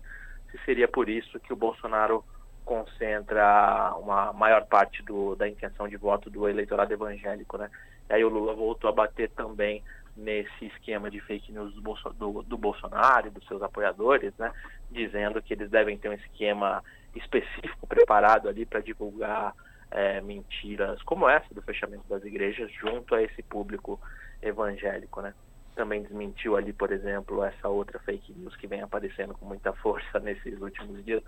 se 0.50 0.58
seria 0.64 0.88
por 0.88 1.10
isso 1.10 1.42
que 1.42 1.52
o 1.52 1.58
Bolsonaro 1.58 2.24
concentra 2.64 3.94
uma 3.98 4.32
maior 4.32 4.66
parte 4.66 5.04
do, 5.04 5.36
da 5.36 5.48
intenção 5.48 5.90
de 5.90 5.98
voto 5.98 6.30
do 6.30 6.48
eleitorado 6.48 6.94
evangélico, 6.94 7.58
né? 7.58 7.70
E 8.10 8.14
aí 8.14 8.24
o 8.24 8.30
Lula 8.30 8.54
voltou 8.54 8.90
a 8.90 8.94
bater 8.94 9.30
também 9.32 9.84
nesse 10.16 10.66
esquema 10.66 11.12
de 11.12 11.20
fake 11.20 11.52
news 11.52 11.74
do, 11.76 11.82
do, 12.14 12.44
do 12.44 12.58
Bolsonaro 12.58 13.28
e 13.28 13.32
dos 13.32 13.46
seus 13.46 13.62
apoiadores, 13.62 14.34
né? 14.38 14.54
Dizendo 14.90 15.42
que 15.42 15.54
eles 15.54 15.70
devem 15.70 15.98
ter 15.98 16.08
um 16.08 16.14
esquema 16.14 16.82
específico 17.16 17.88
preparado 17.88 18.48
ali 18.48 18.66
para 18.66 18.80
divulgar 18.80 19.54
é, 19.92 20.22
mentiras 20.22 21.02
como 21.04 21.28
essa 21.28 21.54
do 21.54 21.62
fechamento 21.62 22.08
das 22.08 22.24
igrejas 22.24 22.72
junto 22.72 23.14
a 23.14 23.22
esse 23.22 23.44
público 23.44 24.00
evangélico, 24.42 25.22
né? 25.22 25.34
Também 25.76 26.02
desmentiu 26.02 26.56
ali, 26.56 26.74
por 26.74 26.92
exemplo, 26.92 27.44
essa 27.44 27.68
outra 27.68 28.00
fake 28.00 28.34
news 28.34 28.56
que 28.56 28.68
vem 28.68 28.82
aparecendo 28.82 29.34
com 29.34 29.46
muita 29.46 29.74
força 29.74 30.20
nesses 30.20 30.60
últimos 30.62 31.04
dias, 31.04 31.22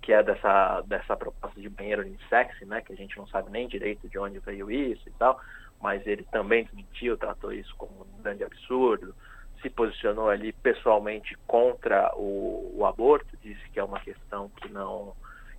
que 0.00 0.12
é 0.12 0.22
dessa, 0.22 0.82
dessa 0.82 1.16
proposta 1.16 1.60
de 1.60 1.68
banheiro 1.68 2.02
unissex, 2.02 2.60
né? 2.66 2.80
Que 2.80 2.92
a 2.92 2.96
gente 2.96 3.16
não 3.16 3.26
sabe 3.26 3.50
nem 3.50 3.66
direito 3.66 4.08
de 4.08 4.18
onde 4.18 4.38
veio 4.38 4.70
isso 4.70 5.08
e 5.08 5.12
tal, 5.12 5.40
mas 5.80 6.06
ele 6.06 6.24
também 6.30 6.64
desmentiu, 6.64 7.16
tratou 7.16 7.52
isso 7.52 7.74
como 7.76 8.06
um 8.18 8.22
grande 8.22 8.44
absurdo, 8.44 9.14
se 9.60 9.70
posicionou 9.70 10.28
ali 10.28 10.52
pessoalmente 10.52 11.36
contra 11.46 12.12
o, 12.16 12.74
o 12.76 12.86
aborto, 12.86 13.36
disse 13.42 13.68
que 13.70 13.80
é 13.80 13.84
uma 13.84 13.98
questão 14.00 14.50
que 14.56 14.68
não 14.68 15.14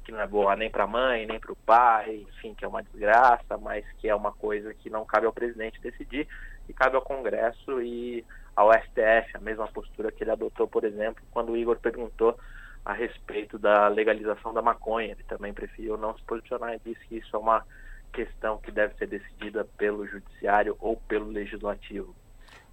que 0.05 0.11
não 0.11 0.21
é 0.21 0.27
boa 0.27 0.55
nem 0.55 0.69
para 0.69 0.83
a 0.83 0.87
mãe, 0.87 1.25
nem 1.25 1.39
para 1.39 1.51
o 1.51 1.55
pai, 1.55 2.25
enfim, 2.29 2.53
que 2.53 2.63
é 2.63 2.67
uma 2.67 2.83
desgraça, 2.83 3.57
mas 3.57 3.83
que 3.97 4.07
é 4.07 4.15
uma 4.15 4.31
coisa 4.31 4.73
que 4.73 4.89
não 4.89 5.03
cabe 5.03 5.25
ao 5.25 5.33
presidente 5.33 5.81
decidir 5.81 6.27
e 6.69 6.73
cabe 6.73 6.95
ao 6.95 7.01
Congresso 7.01 7.81
e 7.81 8.23
ao 8.55 8.71
STF, 8.71 9.35
a 9.35 9.39
mesma 9.41 9.67
postura 9.67 10.11
que 10.11 10.23
ele 10.23 10.31
adotou, 10.31 10.67
por 10.67 10.85
exemplo, 10.85 11.21
quando 11.31 11.51
o 11.51 11.57
Igor 11.57 11.77
perguntou 11.77 12.37
a 12.85 12.93
respeito 12.93 13.57
da 13.57 13.87
legalização 13.87 14.53
da 14.53 14.61
maconha. 14.61 15.11
Ele 15.11 15.23
também 15.23 15.53
preferiu 15.53 15.97
não 15.97 16.15
se 16.15 16.23
posicionar 16.23 16.75
e 16.75 16.81
disse 16.85 17.05
que 17.07 17.17
isso 17.17 17.35
é 17.35 17.39
uma 17.39 17.65
questão 18.13 18.59
que 18.59 18.71
deve 18.71 18.95
ser 18.95 19.07
decidida 19.07 19.65
pelo 19.77 20.07
judiciário 20.07 20.77
ou 20.79 20.95
pelo 20.95 21.27
legislativo. 21.27 22.15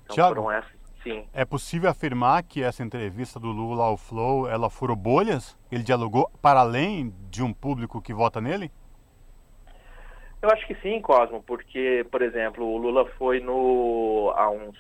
Então 0.04 0.14
Thiago, 0.14 0.34
foram 0.36 0.52
essas 0.52 0.81
Sim. 1.02 1.26
É 1.32 1.44
possível 1.44 1.90
afirmar 1.90 2.42
que 2.42 2.62
essa 2.62 2.82
entrevista 2.82 3.40
do 3.40 3.48
Lula 3.48 3.84
ao 3.84 3.96
Flow, 3.96 4.48
ela 4.48 4.70
furou 4.70 4.96
bolhas? 4.96 5.58
Ele 5.70 5.82
dialogou 5.82 6.30
para 6.40 6.60
além 6.60 7.12
de 7.28 7.42
um 7.42 7.52
público 7.52 8.00
que 8.00 8.14
vota 8.14 8.40
nele? 8.40 8.70
Eu 10.40 10.50
acho 10.50 10.66
que 10.66 10.74
sim, 10.76 11.00
Cosmo, 11.00 11.42
porque, 11.42 12.04
por 12.10 12.20
exemplo, 12.20 12.64
o 12.64 12.76
Lula 12.76 13.06
foi 13.16 13.40
no 13.40 14.32
há 14.36 14.50
uns, 14.50 14.76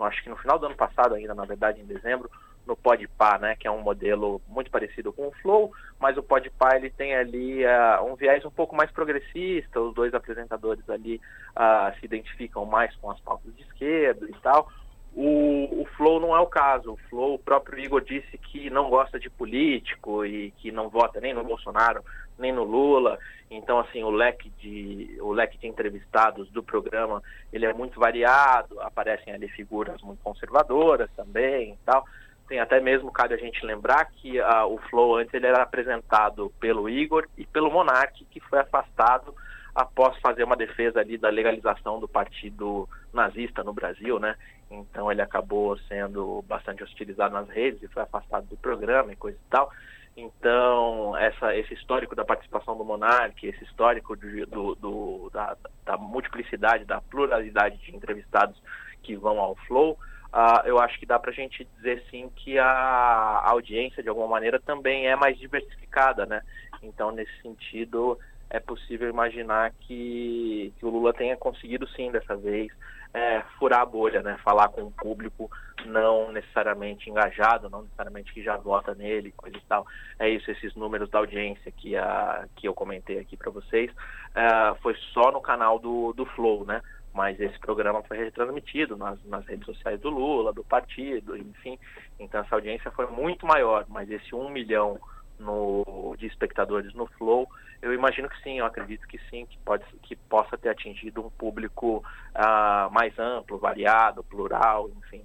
acho 0.00 0.22
que 0.22 0.28
no 0.28 0.36
final 0.36 0.58
do 0.58 0.66
ano 0.66 0.74
passado 0.74 1.14
ainda, 1.14 1.34
na 1.34 1.44
verdade, 1.44 1.80
em 1.80 1.84
dezembro, 1.84 2.28
no 2.66 2.74
Podpah, 2.74 3.38
né, 3.38 3.56
que 3.56 3.68
é 3.68 3.70
um 3.70 3.82
modelo 3.82 4.40
muito 4.48 4.70
parecido 4.70 5.12
com 5.12 5.28
o 5.28 5.32
Flow, 5.42 5.72
mas 6.00 6.16
o 6.16 6.22
Podpah 6.22 6.76
ele 6.76 6.90
tem 6.90 7.14
ali 7.14 7.64
uh, 7.64 8.04
um 8.04 8.16
viés 8.16 8.44
um 8.44 8.50
pouco 8.50 8.74
mais 8.74 8.90
progressista, 8.90 9.80
os 9.80 9.94
dois 9.94 10.14
apresentadores 10.14 10.88
ali 10.88 11.20
uh, 11.56 11.94
se 11.98 12.06
identificam 12.06 12.64
mais 12.64 12.94
com 12.96 13.10
as 13.10 13.20
pautas 13.20 13.54
de 13.54 13.62
esquerda 13.62 14.26
e 14.28 14.34
tal. 14.42 14.68
O, 15.16 15.82
o 15.82 15.86
Flow 15.96 16.18
não 16.18 16.34
é 16.34 16.40
o 16.40 16.46
caso. 16.46 16.92
O 16.92 16.96
Flow, 17.08 17.34
o 17.34 17.38
próprio 17.38 17.78
Igor 17.78 18.00
disse 18.00 18.36
que 18.36 18.68
não 18.68 18.90
gosta 18.90 19.18
de 19.18 19.30
político 19.30 20.24
e 20.24 20.50
que 20.58 20.72
não 20.72 20.88
vota 20.88 21.20
nem 21.20 21.32
no 21.32 21.44
Bolsonaro 21.44 22.02
nem 22.38 22.52
no 22.52 22.64
Lula. 22.64 23.18
Então, 23.50 23.78
assim, 23.78 24.02
o 24.02 24.10
leque 24.10 24.50
de 24.58 25.16
o 25.20 25.32
leque 25.32 25.56
de 25.56 25.66
entrevistados 25.66 26.50
do 26.50 26.62
programa 26.62 27.22
ele 27.52 27.64
é 27.64 27.72
muito 27.72 28.00
variado. 28.00 28.80
Aparecem 28.80 29.32
ali 29.32 29.48
figuras 29.48 30.02
muito 30.02 30.20
conservadoras 30.22 31.08
também 31.16 31.72
e 31.72 31.78
tal. 31.84 32.04
Tem 32.48 32.58
até 32.60 32.80
mesmo, 32.80 33.10
cabe 33.10 33.34
a 33.34 33.38
gente 33.38 33.64
lembrar 33.64 34.04
que 34.06 34.38
uh, 34.38 34.66
o 34.66 34.78
Flow 34.90 35.16
antes 35.16 35.32
ele 35.32 35.46
era 35.46 35.62
apresentado 35.62 36.52
pelo 36.60 36.90
Igor 36.90 37.26
e 37.38 37.46
pelo 37.46 37.70
Monark, 37.70 38.24
que 38.26 38.40
foi 38.40 38.58
afastado 38.58 39.34
após 39.74 40.16
fazer 40.18 40.44
uma 40.44 40.56
defesa 40.56 41.00
ali 41.00 41.16
da 41.16 41.30
legalização 41.30 41.98
do 41.98 42.06
partido 42.06 42.88
nazista 43.12 43.64
no 43.64 43.72
Brasil, 43.72 44.18
né? 44.18 44.36
Então 44.80 45.10
ele 45.10 45.22
acabou 45.22 45.76
sendo 45.88 46.42
bastante 46.48 46.82
hostilizado 46.82 47.34
nas 47.34 47.48
redes 47.48 47.82
e 47.82 47.88
foi 47.88 48.02
afastado 48.02 48.46
do 48.46 48.56
programa 48.56 49.12
e 49.12 49.16
coisa 49.16 49.38
e 49.38 49.50
tal. 49.50 49.70
Então, 50.16 51.16
essa, 51.16 51.56
esse 51.56 51.74
histórico 51.74 52.14
da 52.14 52.24
participação 52.24 52.76
do 52.76 52.84
Monark, 52.84 53.44
esse 53.44 53.64
histórico 53.64 54.14
do, 54.14 54.46
do, 54.46 54.74
do 54.76 55.30
da, 55.32 55.56
da, 55.84 55.96
multiplicidade, 55.96 56.84
da 56.84 57.00
pluralidade 57.00 57.78
de 57.78 57.94
entrevistados 57.94 58.56
que 59.02 59.16
vão 59.16 59.40
ao 59.40 59.56
Flow, 59.66 59.98
uh, 60.32 60.66
eu 60.66 60.78
acho 60.78 61.00
que 61.00 61.06
dá 61.06 61.18
para 61.18 61.32
a 61.32 61.34
gente 61.34 61.66
dizer 61.76 62.04
sim 62.10 62.30
que 62.36 62.56
a 62.58 63.42
audiência, 63.44 64.04
de 64.04 64.08
alguma 64.08 64.28
maneira, 64.28 64.60
também 64.60 65.08
é 65.08 65.16
mais 65.16 65.36
diversificada, 65.36 66.24
né? 66.24 66.42
Então, 66.80 67.10
nesse 67.10 67.36
sentido, 67.42 68.16
é 68.48 68.60
possível 68.60 69.08
imaginar 69.08 69.72
que, 69.80 70.72
que 70.78 70.86
o 70.86 70.90
Lula 70.90 71.12
tenha 71.12 71.36
conseguido 71.36 71.88
sim, 71.88 72.12
dessa 72.12 72.36
vez, 72.36 72.70
é, 73.14 73.42
furar 73.58 73.80
a 73.82 73.86
bolha, 73.86 74.20
né? 74.22 74.36
Falar 74.42 74.68
com 74.68 74.82
um 74.82 74.90
público 74.90 75.48
não 75.86 76.32
necessariamente 76.32 77.08
engajado, 77.08 77.70
não 77.70 77.82
necessariamente 77.82 78.32
que 78.32 78.42
já 78.42 78.56
vota 78.56 78.94
nele, 78.94 79.32
coisa 79.32 79.56
e 79.56 79.60
tal. 79.62 79.86
É 80.18 80.28
isso, 80.28 80.50
esses 80.50 80.74
números 80.74 81.08
da 81.08 81.20
audiência 81.20 81.70
que, 81.70 81.96
a, 81.96 82.46
que 82.56 82.66
eu 82.66 82.74
comentei 82.74 83.20
aqui 83.20 83.36
para 83.36 83.52
vocês, 83.52 83.90
é, 84.34 84.74
foi 84.82 84.96
só 85.12 85.30
no 85.30 85.40
canal 85.40 85.78
do, 85.78 86.12
do 86.12 86.26
Flow, 86.26 86.64
né? 86.64 86.82
Mas 87.12 87.38
esse 87.38 87.56
programa 87.60 88.02
foi 88.02 88.18
retransmitido 88.18 88.96
nas, 88.96 89.22
nas 89.24 89.46
redes 89.46 89.64
sociais 89.64 90.00
do 90.00 90.10
Lula, 90.10 90.52
do 90.52 90.64
partido, 90.64 91.36
enfim. 91.36 91.78
Então 92.18 92.40
essa 92.40 92.56
audiência 92.56 92.90
foi 92.90 93.06
muito 93.06 93.46
maior, 93.46 93.86
mas 93.88 94.10
esse 94.10 94.34
um 94.34 94.48
milhão 94.48 94.98
no, 95.38 96.14
de 96.18 96.26
espectadores 96.26 96.94
no 96.94 97.06
Flow, 97.06 97.48
eu 97.82 97.92
imagino 97.92 98.28
que 98.28 98.42
sim, 98.42 98.58
eu 98.58 98.66
acredito 98.66 99.06
que 99.06 99.18
sim, 99.30 99.46
que, 99.46 99.58
pode, 99.58 99.84
que 100.02 100.16
possa 100.16 100.56
ter 100.56 100.70
atingido 100.70 101.24
um 101.24 101.30
público 101.30 102.02
uh, 102.34 102.90
mais 102.90 103.18
amplo, 103.18 103.58
variado, 103.58 104.24
plural, 104.24 104.90
enfim. 104.98 105.22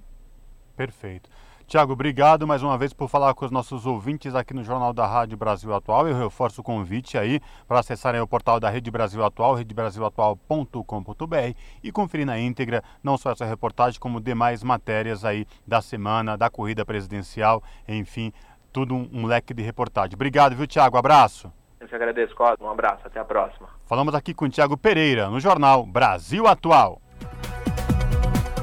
Perfeito. 0.76 1.30
Tiago, 1.70 1.92
obrigado 1.92 2.48
mais 2.48 2.64
uma 2.64 2.76
vez 2.76 2.92
por 2.92 3.08
falar 3.08 3.32
com 3.32 3.44
os 3.44 3.50
nossos 3.52 3.86
ouvintes 3.86 4.34
aqui 4.34 4.52
no 4.52 4.64
Jornal 4.64 4.92
da 4.92 5.06
Rádio 5.06 5.38
Brasil 5.38 5.72
Atual. 5.72 6.08
Eu 6.08 6.18
reforço 6.18 6.62
o 6.62 6.64
convite 6.64 7.16
aí 7.16 7.40
para 7.68 7.78
acessarem 7.78 8.20
o 8.20 8.26
portal 8.26 8.58
da 8.58 8.68
Rede 8.68 8.90
Brasil 8.90 9.24
Atual, 9.24 9.54
redebrasilatual.com.br 9.54 11.56
e 11.80 11.92
conferir 11.92 12.26
na 12.26 12.40
íntegra 12.40 12.82
não 13.04 13.16
só 13.16 13.30
essa 13.30 13.44
reportagem, 13.44 14.00
como 14.00 14.20
demais 14.20 14.64
matérias 14.64 15.24
aí 15.24 15.46
da 15.64 15.80
semana, 15.80 16.36
da 16.36 16.50
corrida 16.50 16.84
presidencial, 16.84 17.62
enfim, 17.86 18.32
tudo 18.72 18.94
um, 18.94 19.08
um 19.12 19.26
leque 19.26 19.52
de 19.52 19.62
reportagem. 19.62 20.14
Obrigado, 20.14 20.54
viu, 20.54 20.66
Tiago? 20.66 20.96
Abraço. 20.96 21.52
Eu 21.80 21.88
te 21.88 21.94
agradeço, 21.94 22.34
Cosmo. 22.34 22.66
Um 22.66 22.70
abraço. 22.70 23.06
Até 23.06 23.18
a 23.20 23.24
próxima. 23.24 23.68
Falamos 23.86 24.14
aqui 24.14 24.34
com 24.34 24.44
o 24.44 24.48
Tiago 24.48 24.76
Pereira, 24.76 25.28
no 25.28 25.40
jornal 25.40 25.84
Brasil 25.86 26.46
Atual. 26.46 27.00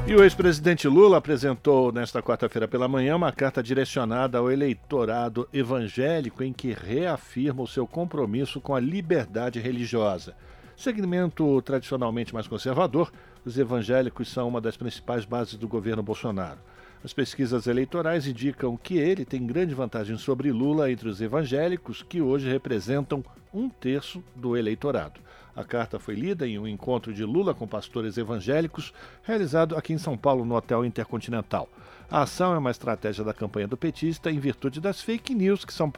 E 0.06 0.14
o 0.14 0.24
ex-presidente 0.24 0.88
Lula 0.88 1.18
apresentou 1.18 1.92
nesta 1.92 2.22
quarta-feira 2.22 2.66
pela 2.66 2.88
manhã 2.88 3.14
uma 3.14 3.30
carta 3.30 3.62
direcionada 3.62 4.38
ao 4.38 4.50
eleitorado 4.50 5.46
evangélico 5.52 6.42
em 6.42 6.50
que 6.50 6.72
reafirma 6.72 7.62
o 7.62 7.66
seu 7.66 7.86
compromisso 7.86 8.58
com 8.58 8.74
a 8.74 8.80
liberdade 8.80 9.60
religiosa. 9.60 10.34
Segmento 10.74 11.60
tradicionalmente 11.60 12.32
mais 12.32 12.48
conservador, 12.48 13.12
os 13.44 13.58
evangélicos 13.58 14.32
são 14.32 14.48
uma 14.48 14.62
das 14.62 14.78
principais 14.78 15.26
bases 15.26 15.56
do 15.56 15.68
governo 15.68 16.02
Bolsonaro. 16.02 16.60
As 17.04 17.12
pesquisas 17.12 17.66
eleitorais 17.66 18.26
indicam 18.26 18.76
que 18.76 18.98
ele 18.98 19.24
tem 19.24 19.46
grande 19.46 19.74
vantagem 19.74 20.18
sobre 20.18 20.50
Lula 20.50 20.90
entre 20.90 21.08
os 21.08 21.20
evangélicos, 21.20 22.02
que 22.02 22.20
hoje 22.20 22.50
representam 22.50 23.24
um 23.54 23.68
terço 23.68 24.22
do 24.34 24.56
eleitorado. 24.56 25.20
A 25.54 25.64
carta 25.64 25.98
foi 25.98 26.14
lida 26.14 26.46
em 26.46 26.58
um 26.58 26.66
encontro 26.66 27.12
de 27.12 27.24
Lula 27.24 27.54
com 27.54 27.66
pastores 27.66 28.16
evangélicos, 28.16 28.92
realizado 29.22 29.76
aqui 29.76 29.92
em 29.92 29.98
São 29.98 30.16
Paulo, 30.16 30.44
no 30.44 30.54
Hotel 30.54 30.84
Intercontinental. 30.84 31.68
A 32.10 32.22
ação 32.22 32.54
é 32.54 32.58
uma 32.58 32.70
estratégia 32.70 33.24
da 33.24 33.34
campanha 33.34 33.68
do 33.68 33.76
petista 33.76 34.30
em 34.30 34.38
virtude 34.38 34.80
das 34.80 35.00
fake 35.00 35.34
news 35.34 35.64
que 35.64 35.72
são 35.72 35.90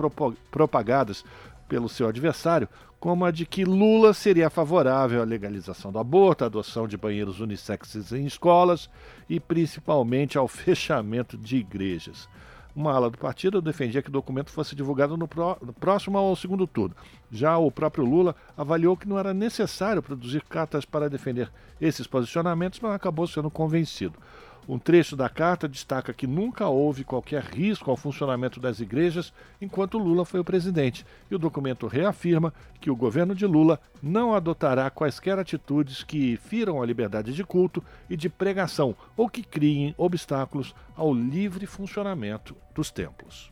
propagadas 0.50 1.24
pelo 1.68 1.88
seu 1.88 2.08
adversário, 2.08 2.68
como 3.00 3.24
a 3.24 3.30
de 3.30 3.46
que 3.46 3.64
Lula 3.64 4.12
seria 4.12 4.50
favorável 4.50 5.22
à 5.22 5.24
legalização 5.24 5.90
do 5.90 5.98
aborto, 5.98 6.44
à 6.44 6.46
adoção 6.46 6.86
de 6.86 6.98
banheiros 6.98 7.40
unissexes 7.40 8.12
em 8.12 8.26
escolas 8.26 8.90
e 9.28 9.40
principalmente 9.40 10.36
ao 10.36 10.46
fechamento 10.46 11.38
de 11.38 11.56
igrejas. 11.56 12.28
Uma 12.76 12.92
ala 12.92 13.10
do 13.10 13.18
partido 13.18 13.60
defendia 13.60 14.02
que 14.02 14.10
o 14.10 14.12
documento 14.12 14.50
fosse 14.50 14.76
divulgado 14.76 15.16
no, 15.16 15.26
pró 15.26 15.56
próximo 15.80 16.16
ao 16.18 16.36
segundo 16.36 16.66
turno. 16.66 16.94
Já 17.32 17.58
o 17.58 17.70
próprio 17.70 18.04
Lula 18.04 18.36
avaliou 18.56 18.96
que 18.96 19.08
não 19.08 19.18
era 19.18 19.34
necessário 19.34 20.02
produzir 20.02 20.42
cartas 20.42 20.84
para 20.84 21.10
defender 21.10 21.50
esses 21.80 22.06
posicionamentos, 22.06 22.78
mas 22.80 22.92
acabou 22.92 23.26
sendo 23.26 23.50
convencido. 23.50 24.14
Um 24.68 24.78
trecho 24.78 25.16
da 25.16 25.28
carta 25.28 25.68
destaca 25.68 26.12
que 26.12 26.26
nunca 26.26 26.68
houve 26.68 27.04
qualquer 27.04 27.42
risco 27.42 27.90
ao 27.90 27.96
funcionamento 27.96 28.60
das 28.60 28.80
igrejas 28.80 29.32
enquanto 29.60 29.98
Lula 29.98 30.24
foi 30.24 30.40
o 30.40 30.44
presidente, 30.44 31.04
e 31.30 31.34
o 31.34 31.38
documento 31.38 31.86
reafirma 31.86 32.52
que 32.80 32.90
o 32.90 32.96
governo 32.96 33.34
de 33.34 33.46
Lula 33.46 33.80
não 34.02 34.34
adotará 34.34 34.88
quaisquer 34.90 35.38
atitudes 35.38 36.02
que 36.02 36.36
firam 36.36 36.82
a 36.82 36.86
liberdade 36.86 37.32
de 37.32 37.44
culto 37.44 37.82
e 38.08 38.16
de 38.16 38.28
pregação 38.28 38.94
ou 39.16 39.28
que 39.28 39.42
criem 39.42 39.94
obstáculos 39.96 40.74
ao 40.96 41.12
livre 41.12 41.66
funcionamento 41.66 42.56
dos 42.74 42.90
templos. 42.90 43.50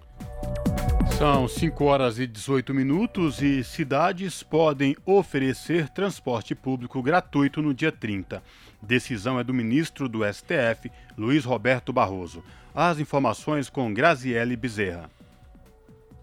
São 1.19 1.49
5 1.49 1.85
horas 1.85 2.19
e 2.21 2.29
18 2.29 2.73
minutos 2.73 3.43
e 3.43 3.65
cidades 3.65 4.43
podem 4.45 4.97
oferecer 5.05 5.89
transporte 5.89 6.55
público 6.55 7.03
gratuito 7.03 7.61
no 7.61 7.75
dia 7.75 7.91
30. 7.91 8.41
Decisão 8.83 9.39
é 9.39 9.45
do 9.45 9.53
ministro 9.53 10.09
do 10.09 10.21
STF, 10.25 10.91
Luiz 11.17 11.45
Roberto 11.45 11.93
Barroso. 11.93 12.43
As 12.75 12.99
informações 12.99 13.69
com 13.69 13.93
Graziele 13.93 14.57
Bezerra. 14.57 15.11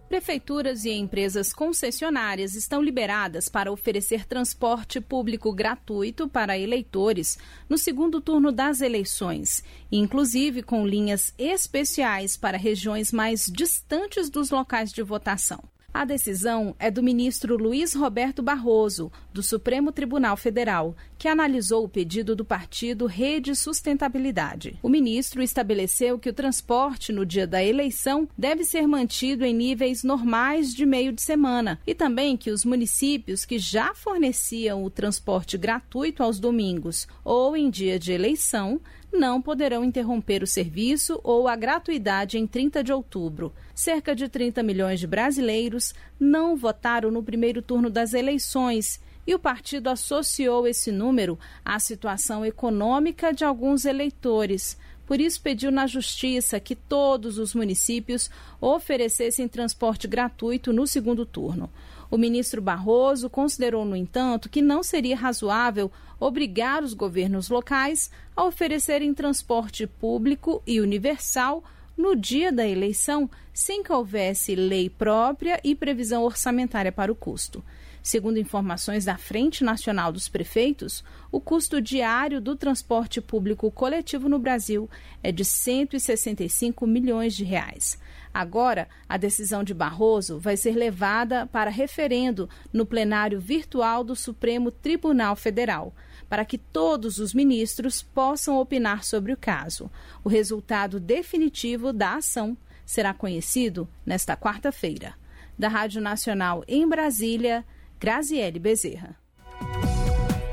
Prefeituras 0.07 0.85
e 0.85 0.91
empresas 0.91 1.51
concessionárias 1.51 2.53
estão 2.53 2.81
liberadas 2.81 3.49
para 3.49 3.71
oferecer 3.71 4.25
transporte 4.25 5.01
público 5.01 5.51
gratuito 5.51 6.29
para 6.29 6.57
eleitores 6.57 7.39
no 7.67 7.77
segundo 7.77 8.21
turno 8.21 8.51
das 8.51 8.81
eleições, 8.81 9.63
inclusive 9.91 10.61
com 10.61 10.85
linhas 10.87 11.33
especiais 11.37 12.37
para 12.37 12.57
regiões 12.57 13.11
mais 13.11 13.51
distantes 13.51 14.29
dos 14.29 14.51
locais 14.51 14.91
de 14.93 15.01
votação. 15.01 15.74
A 15.95 16.03
decisão 16.03 16.75
é 16.77 16.91
do 16.91 17.01
ministro 17.01 17.55
Luiz 17.55 17.93
Roberto 17.93 18.43
Barroso, 18.43 19.09
do 19.31 19.41
Supremo 19.41 19.93
Tribunal 19.93 20.35
Federal, 20.35 20.93
que 21.17 21.25
analisou 21.25 21.85
o 21.85 21.87
pedido 21.87 22.35
do 22.35 22.43
partido 22.43 23.05
Rede 23.05 23.55
Sustentabilidade. 23.55 24.77
O 24.83 24.89
ministro 24.89 25.41
estabeleceu 25.41 26.19
que 26.19 26.27
o 26.27 26.33
transporte 26.33 27.13
no 27.13 27.25
dia 27.25 27.47
da 27.47 27.63
eleição 27.63 28.27
deve 28.37 28.65
ser 28.65 28.85
mantido 28.85 29.45
em 29.45 29.53
níveis 29.53 30.03
normais 30.03 30.73
de 30.73 30.85
meio 30.85 31.13
de 31.13 31.21
semana 31.21 31.79
e 31.87 31.95
também 31.95 32.35
que 32.35 32.51
os 32.51 32.65
municípios 32.65 33.45
que 33.45 33.57
já 33.57 33.95
forneciam 33.95 34.83
o 34.83 34.89
transporte 34.89 35.57
gratuito 35.57 36.21
aos 36.21 36.41
domingos 36.41 37.07
ou 37.23 37.55
em 37.55 37.69
dia 37.69 37.97
de 37.97 38.11
eleição 38.11 38.81
não 39.15 39.41
poderão 39.41 39.83
interromper 39.83 40.43
o 40.43 40.47
serviço 40.47 41.19
ou 41.23 41.47
a 41.47 41.55
gratuidade 41.55 42.37
em 42.37 42.45
30 42.45 42.83
de 42.83 42.93
outubro. 42.93 43.53
Cerca 43.73 44.15
de 44.15 44.29
30 44.29 44.61
milhões 44.61 44.99
de 44.99 45.07
brasileiros 45.07 45.93
não 46.19 46.55
votaram 46.55 47.09
no 47.09 47.23
primeiro 47.23 47.61
turno 47.61 47.89
das 47.89 48.13
eleições 48.13 49.01
e 49.25 49.33
o 49.33 49.39
partido 49.39 49.89
associou 49.89 50.67
esse 50.67 50.91
número 50.91 51.39
à 51.63 51.79
situação 51.79 52.45
econômica 52.45 53.33
de 53.33 53.43
alguns 53.43 53.85
eleitores. 53.85 54.77
Por 55.05 55.19
isso, 55.19 55.41
pediu 55.41 55.71
na 55.71 55.87
Justiça 55.87 56.59
que 56.59 56.75
todos 56.75 57.37
os 57.37 57.53
municípios 57.53 58.29
oferecessem 58.59 59.47
transporte 59.47 60.07
gratuito 60.07 60.73
no 60.73 60.87
segundo 60.87 61.25
turno. 61.25 61.69
O 62.09 62.17
ministro 62.17 62.61
Barroso 62.61 63.29
considerou, 63.29 63.85
no 63.85 63.95
entanto, 63.95 64.49
que 64.49 64.61
não 64.61 64.83
seria 64.83 65.15
razoável 65.15 65.91
obrigar 66.19 66.83
os 66.83 66.93
governos 66.93 67.49
locais 67.49 68.09
a 68.35 68.43
oferecerem 68.43 69.13
transporte 69.13 69.87
público 69.87 70.61
e 70.65 70.79
universal 70.79 71.63
no 71.97 72.15
dia 72.15 72.51
da 72.51 72.67
eleição, 72.67 73.29
sem 73.53 73.81
que 73.81 73.91
houvesse 73.91 74.55
lei 74.55 74.89
própria 74.89 75.59
e 75.63 75.73
previsão 75.73 76.23
orçamentária 76.23 76.91
para 76.91 77.11
o 77.11 77.15
custo. 77.15 77.63
Segundo 78.05 78.37
informações 78.37 79.05
da 79.05 79.17
Frente 79.17 79.63
Nacional 79.63 80.11
dos 80.11 80.29
Prefeitos, 80.29 81.03
o 81.31 81.41
custo 81.41 81.81
diário 81.81 82.39
do 82.39 82.55
transporte 82.55 83.19
público 83.19 83.71
coletivo 83.71 84.29
no 84.29 84.37
Brasil 84.37 84.87
é 85.23 85.31
de 85.31 85.43
165 85.43 86.85
milhões 86.85 87.35
de 87.35 87.43
reais. 87.43 87.97
Agora, 88.35 88.89
a 89.07 89.15
decisão 89.15 89.63
de 89.63 89.73
Barroso 89.73 90.37
vai 90.37 90.57
ser 90.57 90.75
levada 90.75 91.47
para 91.47 91.69
referendo 91.69 92.49
no 92.73 92.85
plenário 92.85 93.39
virtual 93.39 94.03
do 94.03 94.13
Supremo 94.13 94.69
Tribunal 94.69 95.37
Federal, 95.37 95.95
para 96.27 96.43
que 96.43 96.57
todos 96.57 97.17
os 97.17 97.33
ministros 97.33 98.03
possam 98.03 98.59
opinar 98.59 99.05
sobre 99.05 99.31
o 99.31 99.37
caso. 99.37 99.89
O 100.21 100.27
resultado 100.27 100.99
definitivo 100.99 101.93
da 101.93 102.15
ação 102.15 102.57
será 102.85 103.13
conhecido 103.13 103.87
nesta 104.05 104.35
quarta-feira. 104.35 105.13
Da 105.57 105.69
Rádio 105.69 106.01
Nacional 106.01 106.61
em 106.67 106.85
Brasília, 106.85 107.63
Graziele 107.97 108.59
Bezerra. 108.59 109.24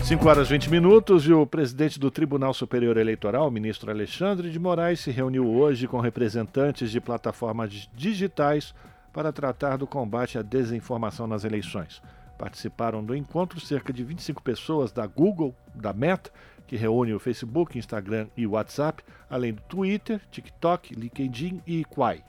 5 0.05 0.29
horas 0.29 0.49
20 0.49 0.69
minutos 0.69 1.27
e 1.27 1.33
o 1.33 1.47
presidente 1.47 1.99
do 1.99 2.11
Tribunal 2.11 2.53
Superior 2.53 2.97
Eleitoral, 2.97 3.49
ministro 3.53 3.89
Alexandre 3.89 4.51
de 4.51 4.59
Moraes, 4.59 4.99
se 4.99 5.13
reuniu 5.13 5.49
hoje 5.49 5.87
com 5.87 6.01
representantes 6.01 6.91
de 6.91 7.01
plataformas 7.01 7.89
digitais 7.95 8.75
para 9.13 9.33
tratar 9.33 9.77
do 9.77 9.87
combate 9.87 10.39
à 10.39 10.43
desinformação 10.43 11.29
nas 11.29 11.45
eleições. 11.45 12.03
Participaram 12.37 13.03
do 13.03 13.15
encontro 13.15 13.61
cerca 13.61 13.93
de 13.93 14.03
25 14.03 14.43
pessoas 14.43 14.91
da 14.91 15.07
Google, 15.07 15.55
da 15.73 15.93
Meta, 15.93 16.31
que 16.67 16.77
reúne 16.77 17.15
o 17.15 17.21
Facebook, 17.21 17.79
Instagram 17.79 18.27
e 18.37 18.45
WhatsApp, 18.45 19.05
além 19.31 19.55
do 19.55 19.63
Twitter, 19.63 20.21
TikTok, 20.33 20.95
LinkedIn 20.95 21.63
e 21.65 21.85
Quai. 21.85 22.25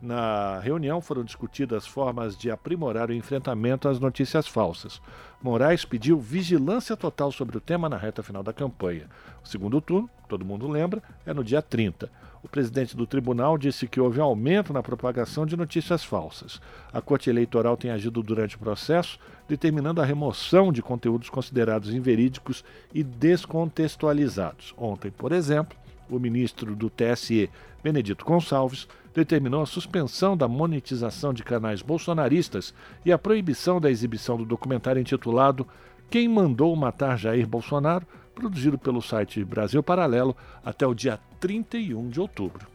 Na 0.00 0.58
reunião 0.60 1.00
foram 1.00 1.24
discutidas 1.24 1.86
formas 1.86 2.36
de 2.36 2.50
aprimorar 2.50 3.08
o 3.08 3.14
enfrentamento 3.14 3.88
às 3.88 3.98
notícias 3.98 4.46
falsas. 4.46 5.00
Moraes 5.42 5.84
pediu 5.84 6.18
vigilância 6.18 6.96
total 6.96 7.32
sobre 7.32 7.56
o 7.56 7.60
tema 7.60 7.88
na 7.88 7.96
reta 7.96 8.22
final 8.22 8.42
da 8.42 8.52
campanha. 8.52 9.08
O 9.42 9.48
segundo 9.48 9.80
turno, 9.80 10.08
todo 10.28 10.44
mundo 10.44 10.68
lembra, 10.68 11.02
é 11.24 11.32
no 11.32 11.42
dia 11.42 11.62
30. 11.62 12.10
O 12.42 12.48
presidente 12.48 12.96
do 12.96 13.06
tribunal 13.06 13.56
disse 13.56 13.88
que 13.88 14.00
houve 14.00 14.20
aumento 14.20 14.72
na 14.72 14.82
propagação 14.82 15.46
de 15.46 15.56
notícias 15.56 16.04
falsas. 16.04 16.60
A 16.92 17.00
Corte 17.00 17.30
Eleitoral 17.30 17.76
tem 17.76 17.90
agido 17.90 18.22
durante 18.22 18.54
o 18.54 18.58
processo, 18.58 19.18
determinando 19.48 20.00
a 20.00 20.04
remoção 20.04 20.70
de 20.70 20.82
conteúdos 20.82 21.30
considerados 21.30 21.92
inverídicos 21.92 22.64
e 22.94 23.02
descontextualizados. 23.02 24.74
Ontem, 24.76 25.10
por 25.10 25.32
exemplo, 25.32 25.76
o 26.08 26.18
ministro 26.18 26.76
do 26.76 26.88
TSE, 26.88 27.50
Benedito 27.82 28.24
Gonçalves, 28.24 28.86
determinou 29.16 29.62
a 29.62 29.66
suspensão 29.66 30.36
da 30.36 30.46
monetização 30.46 31.32
de 31.32 31.42
canais 31.42 31.80
bolsonaristas 31.80 32.74
e 33.02 33.10
a 33.10 33.16
proibição 33.16 33.80
da 33.80 33.90
exibição 33.90 34.36
do 34.36 34.44
documentário 34.44 35.00
intitulado 35.00 35.66
Quem 36.10 36.28
Mandou 36.28 36.76
Matar 36.76 37.16
Jair 37.16 37.46
Bolsonaro, 37.46 38.06
produzido 38.34 38.76
pelo 38.76 39.00
site 39.00 39.42
Brasil 39.42 39.82
Paralelo, 39.82 40.36
até 40.62 40.86
o 40.86 40.92
dia 40.92 41.18
31 41.40 42.10
de 42.10 42.20
outubro. 42.20 42.66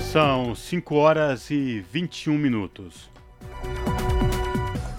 São 0.00 0.52
5 0.52 0.94
horas 0.96 1.48
e 1.48 1.80
21 1.92 2.36
minutos. 2.36 3.08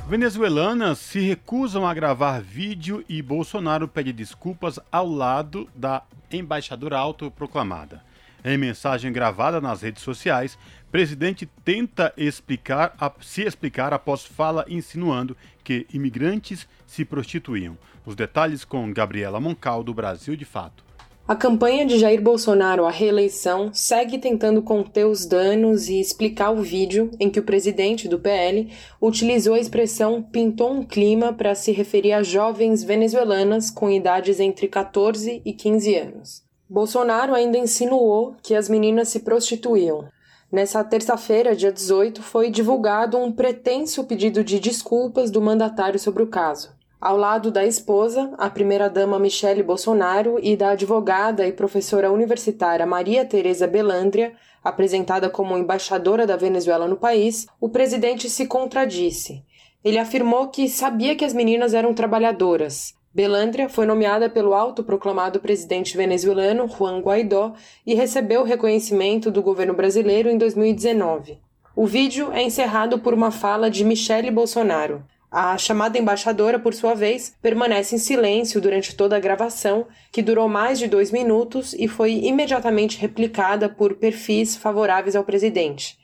Venezuelanas 0.08 1.00
se 1.00 1.20
recusam 1.20 1.86
a 1.86 1.94
gravar 1.94 2.42
vídeo 2.42 3.04
e 3.10 3.22
Bolsonaro 3.22 3.90
pede 3.90 4.14
desculpas 4.14 4.80
ao 4.90 5.10
lado 5.10 5.68
da 5.76 6.04
embaixadora 6.32 6.98
autoproclamada. 6.98 8.07
Em 8.46 8.58
mensagem 8.58 9.12
gravada 9.12 9.60
nas 9.60 9.82
redes 9.82 10.04
sociais, 10.04 10.58
presidente 10.92 11.46
tenta 11.66 12.14
explicar 12.16 12.96
se 13.20 13.42
explicar 13.42 13.94
após 13.94 14.24
fala 14.24 14.66
insinuando 14.70 15.36
que 15.64 15.86
imigrantes 15.94 16.68
se 16.86 17.04
prostituíam. 17.04 17.78
Os 18.06 18.16
detalhes 18.16 18.64
com 18.64 18.92
Gabriela 18.94 19.40
Moncal, 19.40 19.84
do 19.84 19.94
Brasil 19.94 20.36
de 20.36 20.46
Fato. 20.46 20.88
A 21.28 21.36
campanha 21.36 21.86
de 21.86 22.00
Jair 22.00 22.22
Bolsonaro 22.22 22.86
à 22.86 22.90
reeleição 22.90 23.70
segue 23.74 24.18
tentando 24.18 24.62
conter 24.62 25.06
os 25.06 25.26
danos 25.26 25.90
e 25.90 26.00
explicar 26.00 26.52
o 26.52 26.62
vídeo 26.62 27.12
em 27.20 27.30
que 27.30 27.38
o 27.38 27.44
presidente 27.44 28.08
do 28.08 28.18
PL 28.18 28.72
utilizou 29.02 29.56
a 29.56 29.60
expressão 29.60 30.24
pintou 30.24 30.72
um 30.72 30.84
clima 30.84 31.34
para 31.34 31.54
se 31.54 31.74
referir 31.74 32.14
a 32.14 32.24
jovens 32.24 32.82
venezuelanas 32.82 33.70
com 33.70 33.92
idades 33.92 34.40
entre 34.40 34.70
14 34.70 35.42
e 35.44 35.52
15 35.52 35.96
anos. 35.96 36.47
Bolsonaro 36.70 37.34
ainda 37.34 37.58
insinuou 37.58 38.36
que 38.44 38.54
as 38.54 38.68
meninas 38.68 39.08
se 39.08 39.22
prostituíam. 39.22 40.06
Nessa 40.52 40.84
terça-feira, 40.84 41.56
dia 41.56 41.72
18, 41.72 42.22
foi 42.22 42.50
divulgado 42.50 43.18
um 43.18 43.32
pretenso 43.32 44.04
pedido 44.04 44.44
de 44.44 44.60
desculpas 44.60 45.32
do 45.32 45.42
mandatário 45.42 45.98
sobre 45.98 46.24
o 46.24 46.28
caso. 46.28 46.76
Ao 47.00 47.16
lado 47.16 47.52
da 47.52 47.66
esposa, 47.66 48.34
a 48.38 48.50
primeira-dama 48.50 49.20
Michele 49.20 49.64
Bolsonaro, 49.64 50.40
e 50.42 50.58
da 50.58 50.72
advogada 50.72 51.48
e 51.48 51.54
professora 51.54 52.12
universitária 52.12 52.86
Maria 52.86 53.24
Tereza 53.24 53.68
Belandria, 53.68 54.34
apresentada 54.64 55.30
como 55.30 55.58
embaixadora 55.58 56.28
da 56.28 56.36
Venezuela 56.36 56.88
no 56.88 56.98
país, 56.98 57.46
o 57.62 57.70
presidente 57.70 58.30
se 58.30 58.46
contradisse. 58.46 59.44
Ele 59.84 60.00
afirmou 60.00 60.50
que 60.50 60.68
sabia 60.68 61.16
que 61.16 61.24
as 61.24 61.34
meninas 61.34 61.74
eram 61.74 61.94
trabalhadoras, 61.94 62.97
Belandria 63.18 63.68
foi 63.68 63.88
nomeada 63.88 64.30
pelo 64.30 64.54
autoproclamado 64.54 65.40
presidente 65.40 65.98
venezuelano 65.98 66.68
Juan 66.68 67.00
Guaidó 67.00 67.56
e 67.84 67.96
recebeu 67.96 68.44
reconhecimento 68.44 69.32
do 69.32 69.42
governo 69.42 69.74
brasileiro 69.74 70.30
em 70.30 70.38
2019. 70.38 71.40
O 71.76 71.88
vídeo 71.88 72.32
é 72.32 72.44
encerrado 72.44 73.00
por 73.00 73.16
uma 73.16 73.32
fala 73.32 73.72
de 73.72 73.84
Michele 73.84 74.30
Bolsonaro. 74.30 75.04
A 75.32 75.58
chamada 75.58 75.98
embaixadora, 75.98 76.60
por 76.60 76.76
sua 76.76 76.94
vez, 76.94 77.36
permanece 77.42 77.96
em 77.96 77.98
silêncio 77.98 78.62
durante 78.62 78.96
toda 78.96 79.18
a 79.18 79.20
gravação, 79.20 79.88
que 80.12 80.22
durou 80.22 80.48
mais 80.48 80.78
de 80.78 80.86
dois 80.86 81.12
minutos 81.12 81.74
e 81.74 81.88
foi 81.88 82.24
imediatamente 82.24 83.00
replicada 83.00 83.68
por 83.68 83.96
perfis 83.96 84.56
favoráveis 84.56 85.16
ao 85.16 85.24
presidente. 85.24 85.98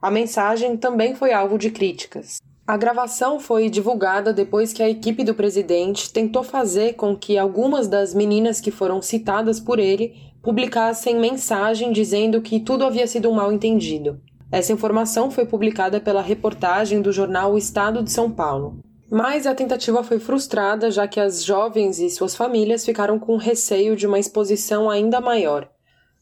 A 0.00 0.08
mensagem 0.08 0.76
também 0.76 1.16
foi 1.16 1.32
alvo 1.32 1.58
de 1.58 1.68
críticas. 1.72 2.40
A 2.70 2.76
gravação 2.76 3.40
foi 3.40 3.68
divulgada 3.68 4.32
depois 4.32 4.72
que 4.72 4.80
a 4.80 4.88
equipe 4.88 5.24
do 5.24 5.34
presidente 5.34 6.12
tentou 6.12 6.44
fazer 6.44 6.92
com 6.92 7.16
que 7.16 7.36
algumas 7.36 7.88
das 7.88 8.14
meninas 8.14 8.60
que 8.60 8.70
foram 8.70 9.02
citadas 9.02 9.58
por 9.58 9.80
ele 9.80 10.14
publicassem 10.40 11.18
mensagem 11.18 11.90
dizendo 11.90 12.40
que 12.40 12.60
tudo 12.60 12.84
havia 12.84 13.08
sido 13.08 13.28
um 13.28 13.34
mal 13.34 13.50
entendido. 13.50 14.20
Essa 14.52 14.72
informação 14.72 15.32
foi 15.32 15.44
publicada 15.46 16.00
pela 16.00 16.22
reportagem 16.22 17.02
do 17.02 17.10
jornal 17.10 17.54
O 17.54 17.58
Estado 17.58 18.04
de 18.04 18.12
São 18.12 18.30
Paulo. 18.30 18.78
Mas 19.10 19.48
a 19.48 19.54
tentativa 19.54 20.04
foi 20.04 20.20
frustrada, 20.20 20.92
já 20.92 21.08
que 21.08 21.18
as 21.18 21.42
jovens 21.42 21.98
e 21.98 22.08
suas 22.08 22.36
famílias 22.36 22.84
ficaram 22.84 23.18
com 23.18 23.36
receio 23.36 23.96
de 23.96 24.06
uma 24.06 24.20
exposição 24.20 24.88
ainda 24.88 25.20
maior. 25.20 25.68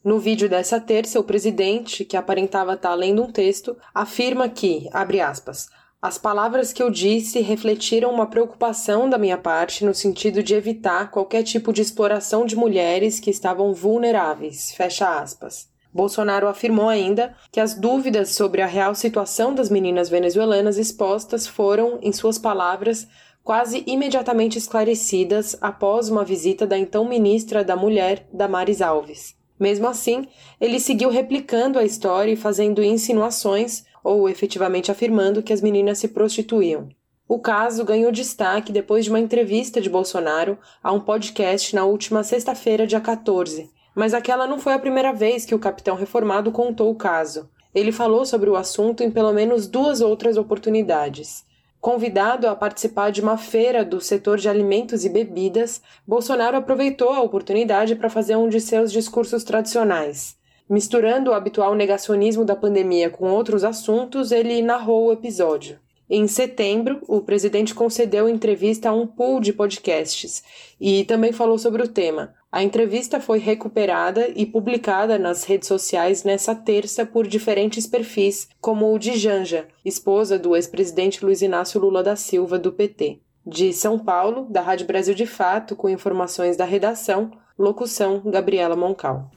No 0.03 0.17
vídeo 0.17 0.49
dessa 0.49 0.79
terça, 0.79 1.19
o 1.19 1.23
presidente, 1.23 2.03
que 2.03 2.17
aparentava 2.17 2.73
estar 2.73 2.95
lendo 2.95 3.21
um 3.21 3.31
texto, 3.31 3.77
afirma 3.93 4.49
que, 4.49 4.89
abre 4.91 5.21
aspas, 5.21 5.67
as 6.01 6.17
palavras 6.17 6.71
que 6.71 6.81
eu 6.81 6.89
disse 6.89 7.41
refletiram 7.41 8.09
uma 8.09 8.25
preocupação 8.25 9.09
da 9.09 9.17
minha 9.17 9.37
parte 9.37 9.83
no 9.83 9.93
sentido 9.93 10.41
de 10.41 10.55
evitar 10.55 11.11
qualquer 11.11 11.43
tipo 11.43 11.73
de 11.73 11.81
exploração 11.81 12.45
de 12.45 12.55
mulheres 12.55 13.19
que 13.19 13.29
estavam 13.29 13.73
vulneráveis. 13.73 14.71
Fecha 14.71 15.19
aspas. 15.19 15.67
Bolsonaro 15.93 16.47
afirmou 16.47 16.87
ainda 16.87 17.35
que 17.51 17.59
as 17.59 17.73
dúvidas 17.73 18.29
sobre 18.29 18.61
a 18.61 18.65
real 18.65 18.95
situação 18.95 19.53
das 19.53 19.69
meninas 19.69 20.07
venezuelanas 20.07 20.77
expostas 20.77 21.45
foram, 21.45 21.99
em 22.01 22.13
suas 22.13 22.37
palavras, 22.37 23.05
quase 23.43 23.83
imediatamente 23.85 24.57
esclarecidas 24.57 25.57
após 25.59 26.07
uma 26.07 26.23
visita 26.23 26.65
da 26.65 26.77
então 26.77 27.03
ministra 27.03 27.61
da 27.61 27.75
Mulher, 27.75 28.25
Damares 28.31 28.81
Alves. 28.81 29.35
Mesmo 29.59 29.87
assim, 29.87 30.25
ele 30.61 30.79
seguiu 30.79 31.09
replicando 31.09 31.77
a 31.77 31.83
história 31.83 32.31
e 32.31 32.37
fazendo 32.37 32.81
insinuações 32.81 33.83
ou 34.09 34.27
efetivamente 34.27 34.89
afirmando 34.89 35.43
que 35.43 35.53
as 35.53 35.61
meninas 35.61 35.99
se 35.99 36.07
prostituíam. 36.07 36.89
O 37.27 37.37
caso 37.37 37.85
ganhou 37.85 38.11
destaque 38.11 38.71
depois 38.71 39.05
de 39.05 39.11
uma 39.11 39.19
entrevista 39.19 39.79
de 39.79 39.87
Bolsonaro 39.87 40.57
a 40.81 40.91
um 40.91 40.99
podcast 40.99 41.75
na 41.75 41.85
última 41.85 42.23
sexta-feira, 42.23 42.87
dia 42.87 42.99
14. 42.99 43.69
Mas 43.93 44.15
aquela 44.15 44.47
não 44.47 44.57
foi 44.57 44.73
a 44.73 44.79
primeira 44.79 45.13
vez 45.13 45.45
que 45.45 45.53
o 45.53 45.59
capitão 45.59 45.95
reformado 45.95 46.51
contou 46.51 46.89
o 46.89 46.95
caso. 46.95 47.47
Ele 47.73 47.91
falou 47.91 48.25
sobre 48.25 48.49
o 48.49 48.55
assunto 48.55 49.03
em 49.03 49.11
pelo 49.11 49.31
menos 49.31 49.67
duas 49.67 50.01
outras 50.01 50.37
oportunidades. 50.37 51.45
Convidado 51.79 52.47
a 52.47 52.55
participar 52.55 53.11
de 53.11 53.21
uma 53.21 53.37
feira 53.37 53.85
do 53.85 54.01
setor 54.01 54.39
de 54.39 54.49
alimentos 54.49 55.05
e 55.05 55.09
bebidas, 55.09 55.83
Bolsonaro 56.07 56.57
aproveitou 56.57 57.09
a 57.09 57.21
oportunidade 57.21 57.95
para 57.95 58.09
fazer 58.09 58.35
um 58.35 58.49
de 58.49 58.59
seus 58.59 58.91
discursos 58.91 59.43
tradicionais. 59.43 60.38
Misturando 60.69 61.31
o 61.31 61.33
habitual 61.33 61.73
negacionismo 61.73 62.45
da 62.45 62.55
pandemia 62.55 63.09
com 63.09 63.31
outros 63.31 63.63
assuntos, 63.63 64.31
ele 64.31 64.61
narrou 64.61 65.07
o 65.07 65.11
episódio. 65.11 65.79
Em 66.07 66.27
setembro, 66.27 67.01
o 67.07 67.21
presidente 67.21 67.73
concedeu 67.73 68.29
entrevista 68.29 68.89
a 68.89 68.93
um 68.93 69.07
pool 69.07 69.39
de 69.39 69.51
podcasts 69.51 70.43
e 70.79 71.03
também 71.05 71.31
falou 71.31 71.57
sobre 71.57 71.81
o 71.81 71.87
tema. 71.87 72.33
A 72.51 72.63
entrevista 72.63 73.19
foi 73.19 73.37
recuperada 73.37 74.27
e 74.35 74.45
publicada 74.45 75.19
nas 75.19 75.43
redes 75.43 75.67
sociais 75.67 76.23
nessa 76.23 76.53
terça 76.55 77.05
por 77.05 77.27
diferentes 77.27 77.85
perfis, 77.85 78.49
como 78.59 78.91
o 78.93 78.97
de 78.97 79.17
Janja, 79.17 79.67
esposa 79.85 80.37
do 80.37 80.55
ex-presidente 80.55 81.23
Luiz 81.23 81.43
Inácio 81.43 81.79
Lula 81.79 82.01
da 82.03 82.15
Silva, 82.15 82.57
do 82.57 82.71
PT. 82.71 83.19
De 83.45 83.71
São 83.71 83.97
Paulo, 83.97 84.47
da 84.49 84.61
Rádio 84.61 84.87
Brasil 84.87 85.13
de 85.13 85.27
Fato, 85.27 85.75
com 85.75 85.89
informações 85.89 86.57
da 86.57 86.65
redação, 86.65 87.31
locução 87.57 88.21
Gabriela 88.25 88.75
Moncal. 88.75 89.29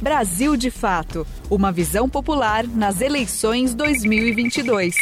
Brasil 0.00 0.56
de 0.56 0.70
Fato 0.70 1.26
Uma 1.50 1.72
visão 1.72 2.08
popular 2.08 2.64
nas 2.66 3.00
eleições 3.00 3.74
2022. 3.74 4.94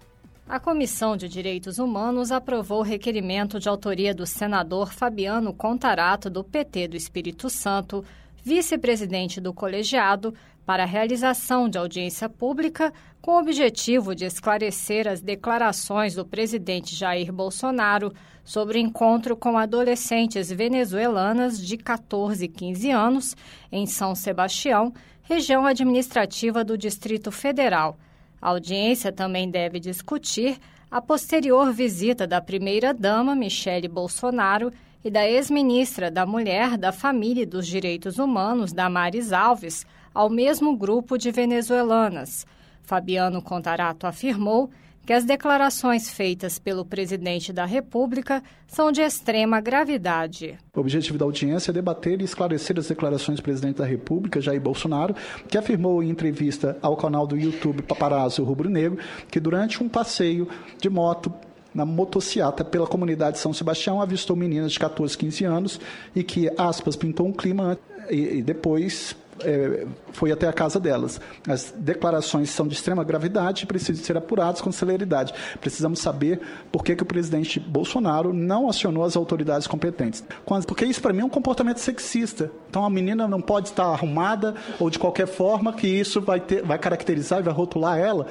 A 0.49 0.59
Comissão 0.59 1.17
de 1.17 1.29
Direitos 1.29 1.79
Humanos 1.79 2.33
aprovou 2.33 2.81
o 2.81 2.85
requerimento 2.85 3.61
de 3.61 3.69
autoria 3.69 4.15
do 4.15 4.27
senador 4.27 4.93
Fabiano 4.93 5.53
Contarato, 5.53 6.29
do 6.29 6.45
PT 6.45 6.89
do 6.89 6.97
Espírito 6.97 7.49
Santo, 7.49 8.05
vice-presidente 8.45 9.41
do 9.41 9.53
colegiado, 9.55 10.35
para 10.65 10.85
a 10.85 10.87
realização 10.87 11.69
de 11.69 11.79
audiência 11.79 12.29
pública 12.29 12.93
com 13.21 13.33
o 13.33 13.39
objetivo 13.39 14.15
de 14.15 14.25
esclarecer 14.25 15.07
as 15.07 15.21
declarações 15.21 16.15
do 16.15 16.25
presidente 16.25 16.95
Jair 16.95 17.33
Bolsonaro 17.33 18.13
sobre 18.45 18.79
o 18.79 18.81
encontro 18.81 19.37
com 19.37 19.57
adolescentes 19.57 20.51
venezuelanas 20.51 21.65
de 21.65 21.77
14 21.77 22.45
e 22.45 22.49
15 22.49 22.91
anos 22.91 23.37
em 23.71 23.87
São 23.87 24.15
Sebastião, 24.15 24.93
região 25.23 25.65
administrativa 25.65 26.65
do 26.65 26.77
Distrito 26.77 27.31
Federal. 27.31 27.97
A 28.41 28.49
audiência 28.51 29.13
também 29.13 29.49
deve 29.49 29.79
discutir 29.79 30.59
a 30.91 31.01
posterior 31.01 31.73
visita 31.73 32.27
da 32.27 32.41
primeira-dama 32.41 33.35
Michele 33.35 33.89
Bolsonaro 33.89 34.73
e 35.05 35.11
da 35.11 35.27
ex-ministra 35.27 36.11
da 36.11 36.27
Mulher, 36.27 36.77
da 36.77 36.93
Família 36.93 37.45
e 37.45 37.47
dos 37.47 37.67
Direitos 37.67 38.19
Humanos, 38.19 38.73
Damares 38.73 39.33
Alves, 39.33 39.87
ao 40.15 40.29
mesmo 40.31 40.77
grupo 40.77 41.17
de 41.17 41.31
venezuelanas. 41.31 42.47
Fabiano 42.83 43.41
Contarato 43.41 44.07
afirmou 44.07 44.71
que 45.05 45.13
as 45.13 45.25
declarações 45.25 46.11
feitas 46.11 46.59
pelo 46.59 46.85
presidente 46.85 47.53
da 47.53 47.65
República 47.65 48.43
são 48.67 48.93
de 48.93 49.01
extrema 49.01 49.61
gravidade. 49.61 50.57
O 50.75 50.81
objetivo 50.81 51.19
da 51.19 51.25
audiência 51.25 51.71
é 51.71 51.75
debater 51.75 52.21
e 52.21 52.25
esclarecer 52.25 52.79
as 52.79 52.89
declarações 52.89 53.41
do 53.41 53.43
presidente 53.43 53.79
da 53.79 53.85
República, 53.85 54.41
Jair 54.41 54.61
Bolsonaro, 54.61 55.15
que 55.49 55.59
afirmou 55.59 56.03
em 56.03 56.11
entrevista 56.11 56.79
ao 56.81 56.97
canal 56.97 57.27
do 57.27 57.37
YouTube 57.37 57.83
Paparazzo 57.83 58.45
Rubro 58.45 58.71
Negro 58.71 58.99
que 59.31 59.41
durante 59.41 59.83
um 59.83 59.89
passeio 59.89 60.49
de 60.81 60.89
moto 60.89 61.33
na 61.75 61.85
motociata 61.85 62.65
pela 62.65 62.87
comunidade 62.87 63.37
de 63.37 63.43
São 63.43 63.53
Sebastião 63.53 64.01
avistou 64.01 64.37
meninas 64.37 64.73
de 64.73 64.79
14, 64.79 65.17
15 65.17 65.45
anos 65.45 65.81
e 66.15 66.23
que, 66.23 66.51
aspas, 66.57 66.97
pintou 66.97 67.27
um 67.27 67.33
clima 67.33 67.79
e, 68.11 68.39
e 68.39 68.43
depois 68.43 69.17
é, 69.45 69.87
foi 70.13 70.33
até 70.33 70.49
a 70.49 70.53
casa 70.53 70.79
delas. 70.79 71.21
As 71.49 71.73
declarações 71.77 72.51
são 72.51 72.67
de 72.67 72.75
extrema 72.75 73.05
gravidade 73.05 73.65
e 73.65 73.67
precisam 73.67 74.05
ser 74.05 74.17
apuradas 74.17 74.61
com 74.61 74.71
celeridade. 74.73 75.33
Precisamos 75.61 76.01
saber 76.01 76.41
por 76.71 76.85
que, 76.85 76.97
que 76.97 77.03
o 77.03 77.07
presidente 77.07 77.59
Bolsonaro 77.59 78.33
não 78.33 78.69
acionou 78.69 79.05
as 79.05 79.17
autoridades 79.17 79.67
competentes. 79.67 80.25
Porque 80.67 80.85
isso, 80.85 81.01
para 81.01 81.13
mim, 81.13 81.21
é 81.21 81.25
um 81.25 81.31
comportamento 81.31 81.79
sexista. 81.79 82.51
Então, 82.69 82.85
a 82.85 82.91
menina 82.91 83.29
não 83.29 83.41
pode 83.41 83.69
estar 83.69 83.87
arrumada 83.87 84.55
ou 84.79 84.91
de 84.91 84.99
qualquer 84.99 85.27
forma 85.27 85.73
que 85.73 85.87
isso 85.87 86.21
vai, 86.21 86.41
ter, 86.41 86.63
vai 86.63 86.79
caracterizar 86.79 87.41
e 87.41 87.43
vai 87.43 87.53
rotular 87.53 87.99
ela. 87.99 88.27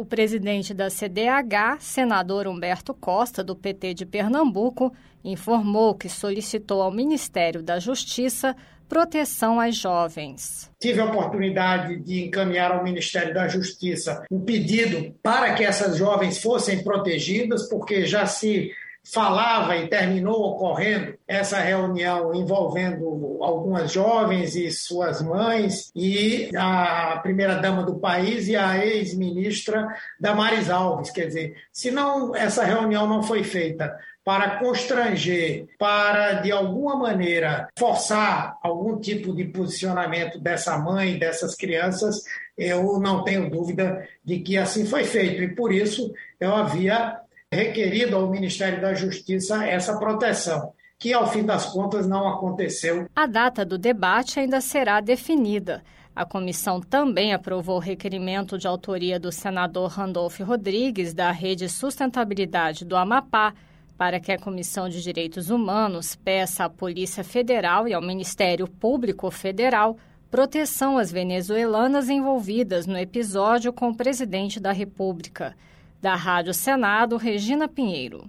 O 0.00 0.04
presidente 0.06 0.72
da 0.72 0.88
CDH, 0.88 1.76
senador 1.78 2.46
Humberto 2.48 2.94
Costa, 2.94 3.44
do 3.44 3.54
PT 3.54 3.92
de 3.92 4.06
Pernambuco, 4.06 4.94
informou 5.22 5.94
que 5.94 6.08
solicitou 6.08 6.80
ao 6.80 6.90
Ministério 6.90 7.62
da 7.62 7.78
Justiça 7.78 8.56
proteção 8.88 9.60
às 9.60 9.76
jovens. 9.76 10.70
Tive 10.80 11.02
a 11.02 11.04
oportunidade 11.04 12.00
de 12.00 12.24
encaminhar 12.24 12.72
ao 12.72 12.82
Ministério 12.82 13.34
da 13.34 13.46
Justiça 13.46 14.24
um 14.30 14.40
pedido 14.40 15.14
para 15.22 15.52
que 15.52 15.62
essas 15.62 15.98
jovens 15.98 16.40
fossem 16.40 16.82
protegidas, 16.82 17.68
porque 17.68 18.06
já 18.06 18.24
se 18.24 18.70
falava 19.04 19.76
e 19.76 19.88
terminou 19.88 20.42
ocorrendo 20.42 21.14
essa 21.26 21.58
reunião 21.58 22.34
envolvendo 22.34 23.38
algumas 23.40 23.92
jovens 23.92 24.54
e 24.54 24.70
suas 24.70 25.22
mães 25.22 25.90
e 25.94 26.50
a 26.56 27.18
primeira-dama 27.22 27.82
do 27.82 27.98
país 27.98 28.48
e 28.48 28.56
a 28.56 28.84
ex-ministra 28.84 29.88
Damares 30.20 30.70
Alves. 30.70 31.10
Quer 31.10 31.26
dizer, 31.26 31.56
se 31.72 31.90
não 31.90 32.36
essa 32.36 32.64
reunião 32.64 33.06
não 33.06 33.22
foi 33.22 33.42
feita 33.42 33.96
para 34.22 34.58
constranger, 34.58 35.66
para 35.78 36.34
de 36.34 36.52
alguma 36.52 36.94
maneira 36.94 37.68
forçar 37.78 38.58
algum 38.62 39.00
tipo 39.00 39.34
de 39.34 39.46
posicionamento 39.46 40.38
dessa 40.38 40.78
mãe, 40.78 41.18
dessas 41.18 41.54
crianças, 41.54 42.22
eu 42.56 43.00
não 43.00 43.24
tenho 43.24 43.50
dúvida 43.50 44.06
de 44.22 44.40
que 44.40 44.58
assim 44.58 44.84
foi 44.84 45.04
feito. 45.04 45.42
E 45.42 45.54
por 45.54 45.72
isso 45.72 46.12
eu 46.38 46.54
havia 46.54 47.19
requerido 47.52 48.14
ao 48.14 48.30
Ministério 48.30 48.80
da 48.80 48.94
Justiça 48.94 49.66
essa 49.66 49.98
proteção 49.98 50.72
que 50.96 51.12
ao 51.12 51.26
fim 51.26 51.42
das 51.42 51.66
contas 51.66 52.06
não 52.06 52.28
aconteceu. 52.28 53.08
A 53.16 53.26
data 53.26 53.64
do 53.64 53.78
debate 53.78 54.38
ainda 54.38 54.60
será 54.60 55.00
definida. 55.00 55.82
A 56.14 56.26
comissão 56.26 56.80
também 56.80 57.32
aprovou 57.32 57.76
o 57.76 57.80
requerimento 57.80 58.58
de 58.58 58.68
autoria 58.68 59.18
do 59.18 59.32
senador 59.32 59.90
Randolfo 59.90 60.44
Rodrigues, 60.44 61.14
da 61.14 61.30
Rede 61.30 61.68
Sustentabilidade 61.68 62.84
do 62.84 62.94
Amapá, 62.94 63.54
para 63.96 64.20
que 64.20 64.30
a 64.30 64.38
Comissão 64.38 64.88
de 64.88 65.02
Direitos 65.02 65.48
Humanos 65.48 66.14
peça 66.14 66.66
à 66.66 66.68
Polícia 66.68 67.24
Federal 67.24 67.88
e 67.88 67.94
ao 67.94 68.02
Ministério 68.02 68.68
Público 68.68 69.30
Federal 69.30 69.96
proteção 70.30 70.98
às 70.98 71.10
venezuelanas 71.10 72.08
envolvidas 72.08 72.86
no 72.86 72.98
episódio 72.98 73.72
com 73.72 73.88
o 73.88 73.96
presidente 73.96 74.60
da 74.60 74.70
República. 74.70 75.56
Da 76.00 76.14
Rádio 76.14 76.54
Senado, 76.54 77.18
Regina 77.18 77.68
Pinheiro. 77.68 78.24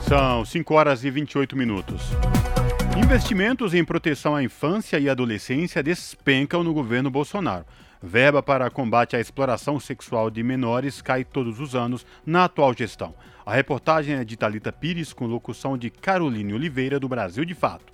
São 0.00 0.42
5 0.42 0.72
horas 0.72 1.04
e 1.04 1.10
28 1.10 1.54
minutos. 1.54 2.04
Investimentos 2.96 3.74
em 3.74 3.84
proteção 3.84 4.34
à 4.34 4.42
infância 4.42 4.98
e 4.98 5.10
adolescência 5.10 5.82
despencam 5.82 6.62
no 6.64 6.72
governo 6.72 7.10
Bolsonaro. 7.10 7.66
Verba 8.02 8.42
para 8.42 8.70
combate 8.70 9.14
à 9.14 9.20
exploração 9.20 9.78
sexual 9.78 10.30
de 10.30 10.42
menores 10.42 11.02
cai 11.02 11.22
todos 11.22 11.60
os 11.60 11.74
anos 11.74 12.06
na 12.24 12.44
atual 12.44 12.72
gestão. 12.72 13.14
A 13.44 13.54
reportagem 13.54 14.14
é 14.14 14.24
de 14.24 14.38
Talita 14.38 14.72
Pires 14.72 15.12
com 15.12 15.26
locução 15.26 15.76
de 15.76 15.90
Caroline 15.90 16.54
Oliveira 16.54 16.98
do 16.98 17.10
Brasil 17.10 17.44
de 17.44 17.52
Fato. 17.52 17.92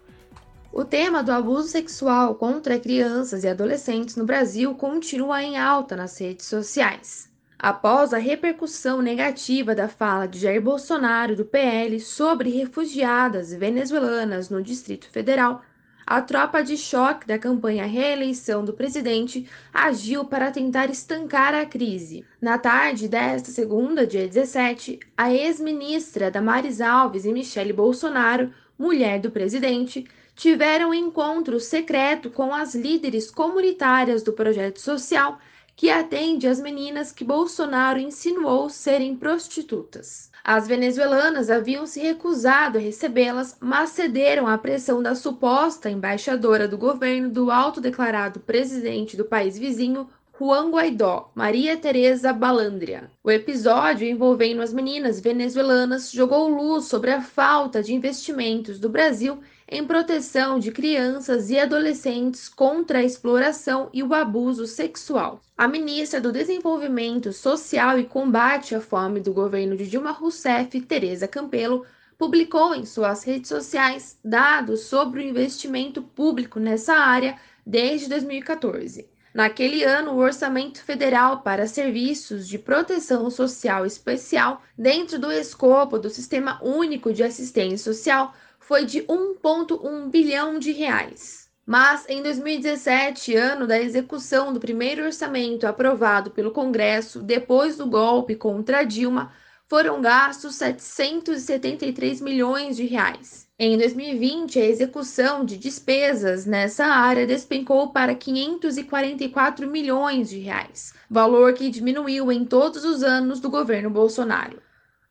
O 0.73 0.85
tema 0.85 1.25
do 1.25 1.33
abuso 1.33 1.67
sexual 1.67 2.37
contra 2.37 2.79
crianças 2.79 3.43
e 3.43 3.49
adolescentes 3.49 4.15
no 4.15 4.25
Brasil 4.25 4.73
continua 4.77 5.43
em 5.43 5.59
alta 5.59 5.97
nas 5.97 6.17
redes 6.21 6.47
sociais. 6.47 7.32
Após 7.63 8.13
a 8.13 8.19
repercussão 8.19 9.01
negativa 9.01 9.73
da 9.73 9.87
fala 9.87 10.27
de 10.27 10.41
Jair 10.41 10.61
Bolsonaro 10.61 11.37
do 11.37 11.45
PL 11.45 12.01
sobre 12.01 12.51
refugiadas 12.51 13.55
venezuelanas 13.55 14.51
no 14.51 14.61
Distrito 14.61 15.09
Federal, 15.09 15.63
a 16.05 16.21
tropa 16.21 16.61
de 16.61 16.77
choque 16.77 17.25
da 17.25 17.39
campanha 17.39 17.87
reeleição 17.87 18.65
do 18.65 18.73
presidente 18.73 19.49
agiu 19.73 20.25
para 20.25 20.51
tentar 20.51 20.91
estancar 20.91 21.55
a 21.55 21.65
crise. 21.65 22.25
Na 22.41 22.59
tarde 22.59 23.07
desta 23.07 23.53
segunda, 23.53 24.05
dia 24.05 24.27
17, 24.27 24.99
a 25.17 25.33
ex-ministra 25.33 26.33
Damares 26.33 26.81
Alves 26.81 27.25
e 27.25 27.33
Michele 27.33 27.73
Bolsonaro, 27.73 28.53
mulher 28.77 29.21
do 29.21 29.31
presidente, 29.31 30.05
tiveram 30.35 30.91
um 30.91 30.95
encontro 30.95 31.61
secreto 31.61 32.29
com 32.29 32.53
as 32.53 32.75
líderes 32.75 33.31
comunitárias 33.31 34.25
do 34.25 34.33
projeto 34.33 34.81
social 34.81 35.39
que 35.83 35.91
atende 35.91 36.47
as 36.47 36.61
meninas 36.61 37.11
que 37.11 37.25
Bolsonaro 37.25 37.99
insinuou 37.99 38.71
serem 38.71 39.17
prostitutas. 39.17 40.31
As 40.45 40.69
venezuelanas 40.69 41.51
haviam 41.51 41.87
se 41.87 41.99
recusado 41.99 42.79
a 42.79 42.81
recebê-las, 42.81 43.57
mas 43.59 43.91
cederam 43.91 44.47
à 44.47 44.57
pressão 44.57 45.03
da 45.03 45.17
suposta 45.17 45.91
embaixadora 45.91 46.69
do 46.69 46.79
governo 46.79 47.31
do 47.31 47.51
autodeclarado 47.51 48.39
presidente 48.39 49.17
do 49.17 49.25
país 49.25 49.59
vizinho, 49.59 50.07
Juan 50.39 50.71
Guaidó, 50.71 51.33
Maria 51.35 51.77
Teresa 51.77 52.33
Balandria. 52.33 53.11
O 53.25 53.29
episódio 53.29 54.07
envolvendo 54.07 54.63
as 54.63 54.73
meninas 54.73 55.19
venezuelanas 55.19 56.13
jogou 56.13 56.49
luz 56.49 56.85
sobre 56.85 57.11
a 57.11 57.21
falta 57.21 57.83
de 57.83 57.93
investimentos 57.93 58.79
do 58.79 58.89
Brasil 58.89 59.41
em 59.73 59.87
proteção 59.87 60.59
de 60.59 60.71
crianças 60.71 61.49
e 61.49 61.59
adolescentes 61.59 62.47
contra 62.47 62.99
a 62.99 63.03
exploração 63.03 63.89
e 63.91 64.03
o 64.03 64.13
abuso 64.13 64.67
sexual. 64.67 65.41
A 65.57 65.67
ministra 65.67 66.21
do 66.21 66.31
Desenvolvimento 66.31 67.33
Social 67.33 67.99
e 67.99 68.05
Combate 68.05 68.75
à 68.75 68.83
Fome 68.83 69.19
do 69.19 69.33
governo 69.33 69.75
de 69.75 69.89
Dilma 69.89 70.11
Rousseff, 70.11 70.79
Teresa 70.83 71.27
Campelo, 71.27 71.87
publicou 72.19 72.75
em 72.75 72.85
suas 72.85 73.25
redes 73.25 73.49
sociais 73.49 74.19
dados 74.23 74.81
sobre 74.83 75.21
o 75.21 75.25
investimento 75.27 76.03
público 76.03 76.61
nessa 76.61 76.93
área 76.93 77.39
desde 77.65 78.11
2014. 78.11 79.09
Naquele 79.33 79.83
ano, 79.85 80.13
o 80.13 80.19
orçamento 80.19 80.85
federal 80.85 81.41
para 81.41 81.67
serviços 81.67 82.47
de 82.47 82.59
proteção 82.59 83.31
social 83.31 83.87
especial, 83.87 84.63
dentro 84.77 85.19
do 85.19 85.33
escopo 85.33 85.99
do 85.99 86.11
Sistema 86.11 86.63
Único 86.63 87.11
de 87.11 87.23
Assistência 87.23 87.91
Social, 87.91 88.35
foi 88.73 88.87
de 88.87 89.03
1,1 89.03 90.09
bilhão 90.09 90.59
de 90.59 90.73
reais. 90.73 91.47
Mas 91.67 92.09
em 92.09 92.23
2017, 92.23 93.37
ano 93.37 93.67
da 93.67 93.79
execução 93.79 94.51
do 94.51 94.59
primeiro 94.59 95.05
orçamento 95.05 95.67
aprovado 95.67 96.31
pelo 96.31 96.53
Congresso 96.53 97.21
depois 97.21 97.77
do 97.77 97.85
golpe 97.85 98.35
contra 98.35 98.83
Dilma, 98.83 99.31
foram 99.69 100.01
gastos 100.01 100.55
773 100.55 102.23
milhões 102.23 102.75
de 102.75 102.87
reais. 102.87 103.47
Em 103.59 103.77
2020, 103.77 104.59
a 104.59 104.65
execução 104.65 105.45
de 105.45 105.59
despesas 105.59 106.47
nessa 106.47 106.87
área 106.87 107.27
despencou 107.27 107.93
para 107.93 108.15
544 108.15 109.69
milhões 109.69 110.31
de 110.31 110.39
reais, 110.39 110.95
valor 111.11 111.53
que 111.53 111.69
diminuiu 111.69 112.33
em 112.33 112.43
todos 112.47 112.87
os 112.87 113.03
anos 113.03 113.39
do 113.39 113.51
governo 113.51 113.91
Bolsonaro. 113.91 114.63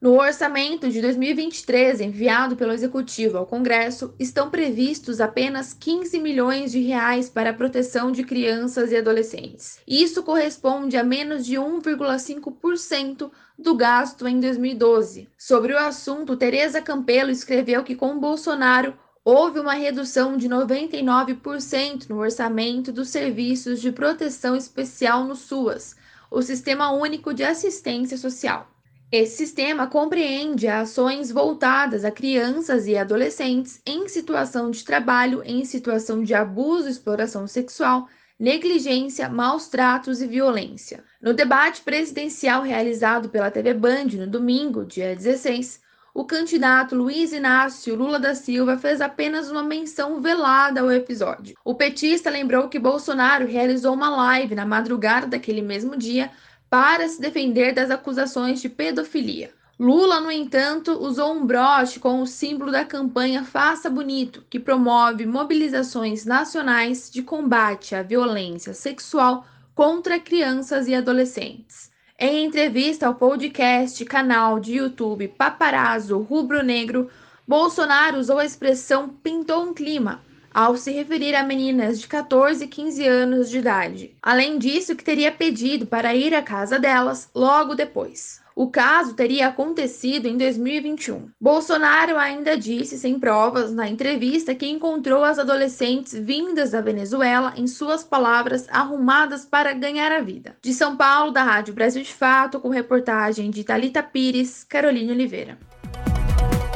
No 0.02 0.20
orçamento 0.20 0.90
de 0.90 1.00
2023, 1.00 2.02
enviado 2.02 2.56
pelo 2.56 2.72
Executivo 2.72 3.38
ao 3.38 3.46
Congresso, 3.46 4.16
estão 4.18 4.50
previstos 4.50 5.22
apenas 5.22 5.76
15 5.76 6.20
milhões 6.20 6.72
de 6.72 6.80
reais 6.80 7.30
para 7.30 7.52
a 7.52 7.54
proteção 7.54 8.12
de 8.12 8.24
crianças 8.24 8.92
e 8.92 8.98
adolescentes. 8.98 9.78
Isso 9.88 10.24
corresponde 10.24 10.98
a 10.98 11.04
menos 11.04 11.46
de 11.46 11.54
1,5% 11.54 13.30
do 13.60 13.76
gasto 13.76 14.28
em 14.28 14.40
2012. 14.40 15.30
Sobre 15.38 15.74
o 15.74 15.78
assunto, 15.78 16.36
Tereza 16.36 16.82
Campelo 16.82 17.30
escreveu 17.30 17.84
que 17.84 17.94
com 17.94 18.20
Bolsonaro 18.20 18.96
houve 19.24 19.60
uma 19.60 19.74
redução 19.74 20.36
de 20.36 20.50
99% 20.50 22.10
no 22.10 22.18
orçamento 22.18 22.92
dos 22.92 23.10
serviços 23.10 23.80
de 23.80 23.92
proteção 23.92 24.56
especial 24.56 25.26
no 25.26 25.36
SUAS, 25.36 25.96
o 26.32 26.42
Sistema 26.42 26.90
Único 26.92 27.36
de 27.36 27.44
Assistência 27.44 28.18
Social. 28.18 28.68
Esse 29.12 29.36
sistema 29.36 29.88
compreende 29.88 30.69
ações 30.69 31.30
voltadas 31.34 32.06
a 32.06 32.12
crianças 32.12 32.88
e 32.88 32.95
adolescentes 32.95 33.82
em 33.86 34.08
situação 34.08 34.71
de 34.71 34.86
trabalho, 34.86 35.43
em 35.45 35.65
situação 35.65 36.24
de 36.24 36.34
abuso 36.34 36.88
exploração 36.88 37.45
sexual, 37.45 38.08
negligência, 38.39 39.28
maus 39.28 39.67
tratos 39.67 40.21
e 40.21 40.28
violência. 40.28 41.04
No 41.21 41.34
debate 41.34 41.82
presidencial 41.82 42.63
realizado 42.63 43.28
pela 43.28 43.52
TV 43.52 43.74
Band 43.74 44.06
no 44.13 44.28
domingo, 44.28 44.86
dia 44.86 45.13
16, 45.13 45.82
o 46.13 46.24
candidato 46.24 46.95
Luiz 46.95 47.34
Inácio 47.34 47.95
Lula 47.95 48.17
da 48.17 48.34
Silva 48.34 48.78
fez 48.78 49.02
apenas 49.02 49.52
uma 49.52 49.62
menção 49.62 50.21
velada 50.21 50.80
ao 50.80 50.89
episódio. 50.89 51.58
O 51.65 51.76
petista 51.76 52.30
lembrou 52.30 52.69
que 52.69 52.80
Bolsonaro 52.80 53.45
realizou 53.45 53.93
uma 53.93 54.10
live 54.10 54.56
na 54.56 54.65
madrugada 54.65 55.28
daquele 55.28 55.62
mesmo 55.62 55.97
dia 55.97 56.32
para 56.72 57.06
se 57.10 57.20
defender 57.20 57.74
das 57.74 57.92
acusações 57.92 58.62
de 58.62 58.70
pedofilia. 58.70 59.52
Lula, 59.78 60.22
no 60.22 60.32
entanto, 60.32 60.94
usou 60.94 61.34
um 61.34 61.46
broche 61.46 62.00
com 62.00 62.22
o 62.22 62.26
símbolo 62.26 62.72
da 62.72 62.86
campanha 62.86 63.44
Faça 63.44 63.90
Bonito, 63.90 64.46
que 64.50 64.58
promove 64.58 65.26
mobilizações 65.26 66.24
nacionais 66.24 67.12
de 67.12 67.22
combate 67.24 67.94
à 67.94 68.02
violência 68.02 68.74
sexual 68.74 69.46
contra 69.76 70.18
crianças 70.18 70.88
e 70.88 70.96
adolescentes. 70.96 71.92
Em 72.18 72.46
entrevista 72.46 73.06
ao 73.06 73.16
podcast 73.16 74.06
canal 74.06 74.58
de 74.58 74.76
YouTube 74.76 75.28
Paparazzo 75.28 76.20
Rubro 76.20 76.64
Negro, 76.64 77.10
Bolsonaro 77.46 78.18
usou 78.18 78.40
a 78.40 78.46
expressão 78.46 79.10
pintou 79.10 79.64
um 79.64 79.74
clima 79.74 80.22
ao 80.54 80.78
se 80.78 80.92
referir 80.92 81.36
a 81.36 81.44
meninas 81.44 82.00
de 82.00 82.08
14 82.08 82.66
e 82.66 82.68
15 82.68 83.08
anos 83.08 83.50
de 83.50 83.60
idade. 83.60 84.16
Além 84.22 84.58
disso, 84.58 84.96
que 84.96 85.04
teria 85.04 85.32
pedido 85.32 85.86
para 85.86 86.14
ir 86.16 86.34
à 86.34 86.42
casa 86.42 86.78
delas 86.78 87.30
logo 87.34 87.76
depois. 87.76 88.42
O 88.54 88.70
caso 88.70 89.14
teria 89.14 89.48
acontecido 89.48 90.28
em 90.28 90.38
2021. 90.38 91.30
Bolsonaro 91.40 92.18
ainda 92.18 92.58
disse, 92.58 92.98
sem 92.98 93.18
provas, 93.18 93.74
na 93.74 93.88
entrevista 93.88 94.54
que 94.54 94.68
encontrou 94.68 95.24
as 95.24 95.40
adolescentes 95.40 96.14
vindas 96.14 96.72
da 96.72 96.82
Venezuela, 96.82 97.54
em 97.56 97.66
suas 97.66 98.04
palavras, 98.04 98.68
arrumadas 98.70 99.46
para 99.46 99.74
ganhar 99.74 100.12
a 100.12 100.20
vida. 100.20 100.56
De 100.62 100.74
São 100.74 100.98
Paulo, 100.98 101.32
da 101.32 101.44
Rádio 101.44 101.74
Brasil 101.74 102.04
de 102.04 102.14
Fato, 102.14 102.60
com 102.60 102.70
reportagem 102.70 103.50
de 103.50 103.64
Talita 103.64 104.04
Pires, 104.04 104.66
Carolina 104.66 105.14
Oliveira. 105.14 105.58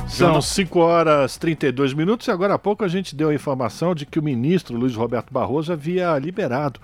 São 0.07 0.41
5 0.41 0.79
horas 0.79 1.37
32 1.37 1.93
minutos 1.93 2.27
e 2.27 2.31
agora 2.31 2.53
há 2.53 2.59
pouco 2.59 2.83
a 2.83 2.87
gente 2.87 3.15
deu 3.15 3.29
a 3.29 3.35
informação 3.35 3.93
de 3.93 4.05
que 4.05 4.19
o 4.19 4.23
ministro 4.23 4.77
Luiz 4.77 4.95
Roberto 4.95 5.33
Barroso 5.33 5.73
havia 5.73 6.17
liberado 6.17 6.79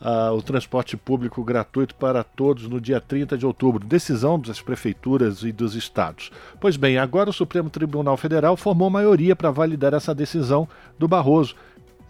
uh, 0.00 0.32
o 0.32 0.42
transporte 0.42 0.96
público 0.96 1.42
gratuito 1.42 1.94
para 1.94 2.22
todos 2.22 2.68
no 2.68 2.80
dia 2.80 3.00
30 3.00 3.38
de 3.38 3.46
outubro, 3.46 3.84
decisão 3.84 4.38
das 4.38 4.60
prefeituras 4.60 5.42
e 5.42 5.52
dos 5.52 5.74
estados. 5.74 6.30
Pois 6.60 6.76
bem, 6.76 6.98
agora 6.98 7.30
o 7.30 7.32
Supremo 7.32 7.70
Tribunal 7.70 8.16
Federal 8.16 8.56
formou 8.56 8.90
maioria 8.90 9.34
para 9.34 9.50
validar 9.50 9.94
essa 9.94 10.14
decisão 10.14 10.68
do 10.98 11.08
Barroso 11.08 11.54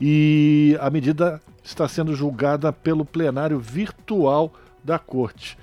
e 0.00 0.77
a 0.81 0.90
medida 0.90 1.40
está 1.62 1.87
sendo 1.87 2.14
julgada 2.14 2.72
pelo 2.72 3.05
plenário 3.05 3.61
virtual 3.61 4.53
da 4.83 4.98
Corte. 4.98 5.57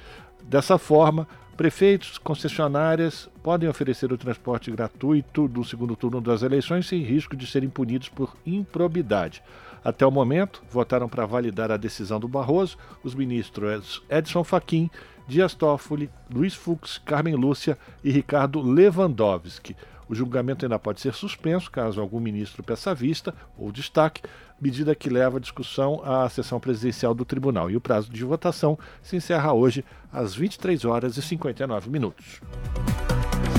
Dessa 0.44 0.78
forma, 0.78 1.28
Prefeitos, 1.62 2.18
concessionárias 2.18 3.30
podem 3.44 3.70
oferecer 3.70 4.12
o 4.12 4.18
transporte 4.18 4.72
gratuito 4.72 5.48
do 5.48 5.64
segundo 5.64 5.96
turno 5.96 6.20
das 6.20 6.42
eleições 6.42 6.88
sem 6.88 7.04
risco 7.04 7.36
de 7.36 7.46
serem 7.46 7.70
punidos 7.70 8.10
por 8.10 8.36
improbidade. 8.44 9.44
Até 9.84 10.04
o 10.04 10.10
momento, 10.10 10.64
votaram 10.72 11.08
para 11.08 11.28
validar 11.28 11.72
a 11.72 11.78
decisão 11.78 12.20
do 12.20 12.28
Barroso 12.28 12.80
os 13.04 13.14
ministros 13.14 14.02
Edson 14.10 14.44
Fachin, 14.44 14.90
Dias 15.28 15.54
Toffoli, 15.54 16.10
Luiz 16.34 16.56
Fux, 16.56 16.98
Carmen 16.98 17.36
Lúcia 17.36 17.78
e 18.04 18.10
Ricardo 18.10 18.60
Lewandowski. 18.60 19.76
O 20.10 20.16
julgamento 20.16 20.66
ainda 20.66 20.80
pode 20.80 21.00
ser 21.00 21.14
suspenso 21.14 21.70
caso 21.70 22.02
algum 22.02 22.20
ministro 22.20 22.64
peça 22.64 22.92
vista 22.96 23.36
ou 23.56 23.72
destaque, 23.72 24.24
medida 24.62 24.94
que 24.94 25.10
leva 25.10 25.38
a 25.38 25.42
discussão 25.42 26.02
à 26.06 26.30
sessão 26.30 26.60
presidencial 26.60 27.14
do 27.14 27.26
tribunal. 27.26 27.72
E 27.72 27.76
o 27.76 27.82
prazo 27.82 28.12
de 28.12 28.24
votação 28.24 28.78
se 29.02 29.16
encerra 29.16 29.52
hoje 29.52 29.84
às 30.14 30.36
23 30.36 30.86
horas 30.86 31.18
e 31.18 31.22
59 31.22 31.90
minutos. 31.90 32.40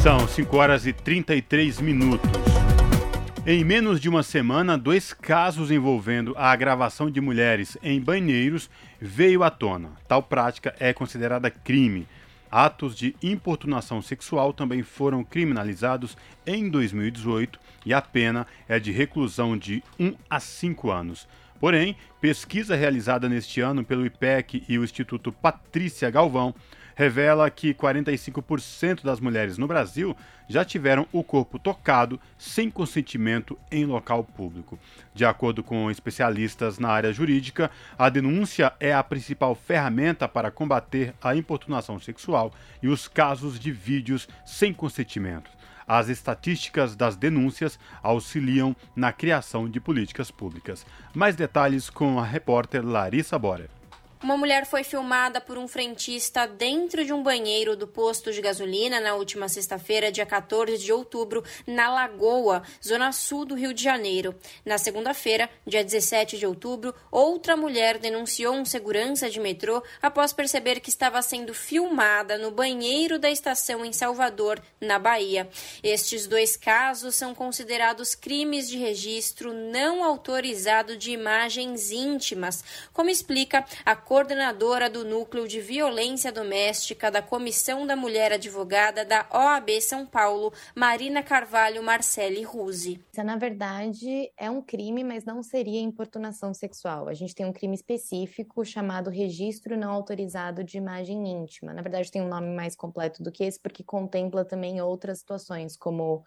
São 0.02 0.26
5 0.26 0.56
horas 0.56 0.86
e 0.86 0.92
33 0.92 1.80
minutos. 1.80 2.30
Em 3.44 3.64
menos 3.64 4.00
de 4.00 4.08
uma 4.08 4.22
semana, 4.22 4.78
dois 4.78 5.12
casos 5.12 5.72
envolvendo 5.72 6.32
a 6.36 6.52
agravação 6.52 7.10
de 7.10 7.20
mulheres 7.20 7.76
em 7.82 8.00
banheiros 8.00 8.70
veio 9.00 9.42
à 9.42 9.50
tona. 9.50 9.90
Tal 10.06 10.22
prática 10.22 10.72
é 10.78 10.92
considerada 10.92 11.50
crime. 11.50 12.06
Atos 12.52 12.94
de 12.94 13.16
importunação 13.22 14.02
sexual 14.02 14.52
também 14.52 14.82
foram 14.82 15.24
criminalizados 15.24 16.18
em 16.46 16.68
2018 16.68 17.58
e 17.86 17.94
a 17.94 18.02
pena 18.02 18.46
é 18.68 18.78
de 18.78 18.92
reclusão 18.92 19.56
de 19.56 19.82
1 19.98 20.14
a 20.28 20.38
5 20.38 20.90
anos. 20.90 21.26
Porém, 21.58 21.96
pesquisa 22.20 22.76
realizada 22.76 23.26
neste 23.26 23.62
ano 23.62 23.82
pelo 23.82 24.04
IPEC 24.04 24.64
e 24.68 24.78
o 24.78 24.84
Instituto 24.84 25.32
Patrícia 25.32 26.10
Galvão 26.10 26.54
revela 26.94 27.50
que 27.50 27.74
45% 27.74 29.02
das 29.02 29.20
mulheres 29.20 29.58
no 29.58 29.66
Brasil 29.66 30.16
já 30.48 30.64
tiveram 30.64 31.06
o 31.12 31.24
corpo 31.24 31.58
tocado 31.58 32.20
sem 32.36 32.70
consentimento 32.70 33.58
em 33.70 33.84
local 33.84 34.24
público. 34.24 34.78
De 35.14 35.24
acordo 35.24 35.62
com 35.62 35.90
especialistas 35.90 36.78
na 36.78 36.88
área 36.88 37.12
jurídica, 37.12 37.70
a 37.98 38.08
denúncia 38.08 38.72
é 38.78 38.92
a 38.92 39.02
principal 39.02 39.54
ferramenta 39.54 40.28
para 40.28 40.50
combater 40.50 41.14
a 41.22 41.34
importunação 41.34 41.98
sexual 41.98 42.52
e 42.82 42.88
os 42.88 43.08
casos 43.08 43.58
de 43.58 43.72
vídeos 43.72 44.28
sem 44.44 44.72
consentimento. 44.72 45.50
As 45.86 46.08
estatísticas 46.08 46.94
das 46.94 47.16
denúncias 47.16 47.78
auxiliam 48.02 48.74
na 48.94 49.12
criação 49.12 49.68
de 49.68 49.80
políticas 49.80 50.30
públicas. 50.30 50.86
Mais 51.14 51.34
detalhes 51.34 51.90
com 51.90 52.18
a 52.18 52.24
repórter 52.24 52.84
Larissa 52.84 53.38
Bora. 53.38 53.81
Uma 54.22 54.36
mulher 54.36 54.66
foi 54.66 54.84
filmada 54.84 55.40
por 55.40 55.58
um 55.58 55.66
frentista 55.66 56.46
dentro 56.46 57.04
de 57.04 57.12
um 57.12 57.24
banheiro 57.24 57.76
do 57.76 57.88
posto 57.88 58.32
de 58.32 58.40
gasolina 58.40 59.00
na 59.00 59.16
última 59.16 59.48
sexta-feira, 59.48 60.12
dia 60.12 60.24
14 60.24 60.78
de 60.78 60.92
outubro, 60.92 61.42
na 61.66 61.92
Lagoa, 61.92 62.62
zona 62.80 63.10
sul 63.10 63.44
do 63.44 63.56
Rio 63.56 63.74
de 63.74 63.82
Janeiro. 63.82 64.32
Na 64.64 64.78
segunda-feira, 64.78 65.50
dia 65.66 65.82
17 65.82 66.38
de 66.38 66.46
outubro, 66.46 66.94
outra 67.10 67.56
mulher 67.56 67.98
denunciou 67.98 68.54
um 68.54 68.64
segurança 68.64 69.28
de 69.28 69.40
metrô 69.40 69.82
após 70.00 70.32
perceber 70.32 70.78
que 70.78 70.88
estava 70.88 71.20
sendo 71.20 71.52
filmada 71.52 72.38
no 72.38 72.52
banheiro 72.52 73.18
da 73.18 73.28
estação 73.28 73.84
em 73.84 73.92
Salvador, 73.92 74.62
na 74.80 75.00
Bahia. 75.00 75.48
Estes 75.82 76.28
dois 76.28 76.56
casos 76.56 77.16
são 77.16 77.34
considerados 77.34 78.14
crimes 78.14 78.68
de 78.68 78.78
registro 78.78 79.52
não 79.52 80.04
autorizado 80.04 80.96
de 80.96 81.10
imagens 81.10 81.90
íntimas, 81.90 82.62
como 82.92 83.10
explica 83.10 83.64
a 83.84 83.96
coordenadora 84.12 84.90
do 84.90 85.06
Núcleo 85.06 85.48
de 85.48 85.58
Violência 85.58 86.30
Doméstica 86.30 87.10
da 87.10 87.22
Comissão 87.22 87.86
da 87.86 87.96
Mulher 87.96 88.30
Advogada 88.30 89.06
da 89.06 89.26
OAB 89.32 89.80
São 89.80 90.04
Paulo, 90.04 90.52
Marina 90.76 91.22
Carvalho 91.22 91.82
Marcelli 91.82 92.42
Ruse. 92.42 93.02
Na 93.16 93.38
verdade, 93.38 94.30
é 94.36 94.50
um 94.50 94.60
crime, 94.60 95.02
mas 95.02 95.24
não 95.24 95.42
seria 95.42 95.80
importunação 95.80 96.52
sexual. 96.52 97.08
A 97.08 97.14
gente 97.14 97.34
tem 97.34 97.46
um 97.46 97.54
crime 97.54 97.74
específico 97.74 98.62
chamado 98.66 99.08
registro 99.08 99.78
não 99.78 99.90
autorizado 99.90 100.62
de 100.62 100.76
imagem 100.76 101.26
íntima. 101.26 101.72
Na 101.72 101.80
verdade, 101.80 102.12
tem 102.12 102.20
um 102.20 102.28
nome 102.28 102.54
mais 102.54 102.76
completo 102.76 103.22
do 103.22 103.32
que 103.32 103.44
esse, 103.44 103.58
porque 103.58 103.82
contempla 103.82 104.44
também 104.44 104.78
outras 104.82 105.20
situações, 105.20 105.74
como 105.74 106.22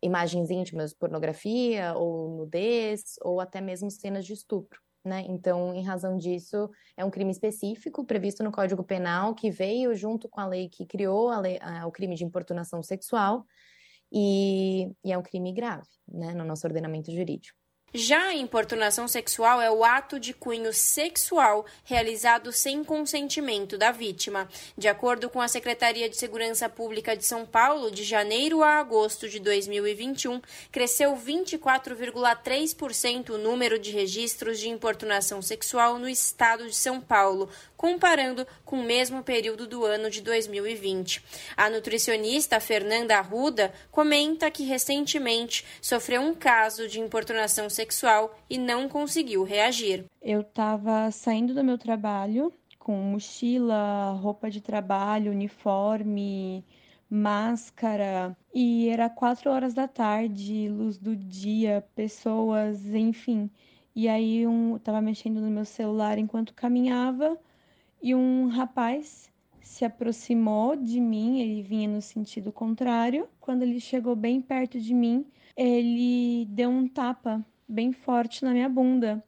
imagens 0.00 0.48
íntimas, 0.48 0.94
pornografia 0.94 1.92
ou 1.96 2.36
nudez, 2.36 3.16
ou 3.20 3.40
até 3.40 3.60
mesmo 3.60 3.90
cenas 3.90 4.24
de 4.24 4.32
estupro. 4.32 4.84
Né? 5.04 5.22
Então, 5.28 5.74
em 5.74 5.84
razão 5.84 6.16
disso, 6.16 6.70
é 6.96 7.04
um 7.04 7.10
crime 7.10 7.30
específico 7.30 8.06
previsto 8.06 8.42
no 8.42 8.50
Código 8.50 8.82
Penal 8.82 9.34
que 9.34 9.50
veio 9.50 9.94
junto 9.94 10.30
com 10.30 10.40
a 10.40 10.46
lei 10.46 10.70
que 10.70 10.86
criou 10.86 11.28
lei, 11.40 11.58
a, 11.60 11.86
o 11.86 11.92
crime 11.92 12.16
de 12.16 12.24
importunação 12.24 12.82
sexual 12.82 13.44
e, 14.10 14.90
e, 15.04 15.12
é 15.12 15.18
um 15.18 15.22
crime 15.22 15.52
grave 15.52 15.88
né, 16.08 16.32
no 16.32 16.44
nosso 16.44 16.66
ordenamento 16.66 17.12
jurídico. 17.12 17.58
Já 17.96 18.30
a 18.30 18.34
importunação 18.34 19.06
sexual 19.06 19.62
é 19.62 19.70
o 19.70 19.84
ato 19.84 20.18
de 20.18 20.34
cunho 20.34 20.72
sexual 20.72 21.64
realizado 21.84 22.50
sem 22.50 22.82
consentimento 22.82 23.78
da 23.78 23.92
vítima. 23.92 24.48
De 24.76 24.88
acordo 24.88 25.30
com 25.30 25.40
a 25.40 25.46
Secretaria 25.46 26.08
de 26.08 26.16
Segurança 26.16 26.68
Pública 26.68 27.16
de 27.16 27.24
São 27.24 27.46
Paulo, 27.46 27.92
de 27.92 28.02
janeiro 28.02 28.64
a 28.64 28.80
agosto 28.80 29.28
de 29.28 29.38
2021, 29.38 30.42
cresceu 30.72 31.14
24,3% 31.14 33.30
o 33.30 33.38
número 33.38 33.78
de 33.78 33.92
registros 33.92 34.58
de 34.58 34.68
importunação 34.68 35.40
sexual 35.40 35.96
no 35.96 36.08
estado 36.08 36.66
de 36.66 36.74
São 36.74 37.00
Paulo, 37.00 37.48
comparando 37.84 38.46
com 38.64 38.80
o 38.80 38.82
mesmo 38.82 39.22
período 39.22 39.66
do 39.66 39.84
ano 39.84 40.08
de 40.08 40.22
2020. 40.22 41.22
A 41.54 41.68
nutricionista 41.68 42.58
Fernanda 42.58 43.18
Arruda 43.18 43.74
comenta 43.90 44.50
que 44.50 44.64
recentemente 44.64 45.66
sofreu 45.82 46.22
um 46.22 46.34
caso 46.34 46.88
de 46.88 46.98
importunação 46.98 47.68
sexual 47.68 48.34
e 48.48 48.56
não 48.56 48.88
conseguiu 48.88 49.42
reagir. 49.44 50.06
Eu 50.22 50.40
estava 50.40 51.10
saindo 51.10 51.52
do 51.52 51.62
meu 51.62 51.76
trabalho 51.76 52.50
com 52.78 52.96
mochila, 52.96 54.12
roupa 54.12 54.50
de 54.50 54.62
trabalho, 54.62 55.30
uniforme, 55.30 56.64
máscara 57.10 58.34
e 58.54 58.88
era 58.88 59.10
quatro 59.10 59.50
horas 59.50 59.74
da 59.74 59.86
tarde, 59.86 60.70
luz 60.70 60.96
do 60.96 61.14
dia, 61.14 61.84
pessoas, 61.94 62.82
enfim. 62.86 63.50
E 63.94 64.08
aí 64.08 64.46
um 64.46 64.78
tava 64.78 65.02
mexendo 65.02 65.38
no 65.38 65.50
meu 65.50 65.66
celular 65.66 66.16
enquanto 66.16 66.54
caminhava 66.54 67.38
e 68.04 68.14
um 68.14 68.48
rapaz 68.48 69.32
se 69.62 69.82
aproximou 69.82 70.76
de 70.76 71.00
mim, 71.00 71.40
ele 71.40 71.62
vinha 71.62 71.88
no 71.88 72.02
sentido 72.02 72.52
contrário. 72.52 73.26
Quando 73.40 73.62
ele 73.62 73.80
chegou 73.80 74.14
bem 74.14 74.42
perto 74.42 74.78
de 74.78 74.92
mim, 74.92 75.24
ele 75.56 76.44
deu 76.50 76.68
um 76.68 76.86
tapa 76.86 77.42
bem 77.66 77.92
forte 77.92 78.44
na 78.44 78.52
minha 78.52 78.68
bunda. 78.68 79.24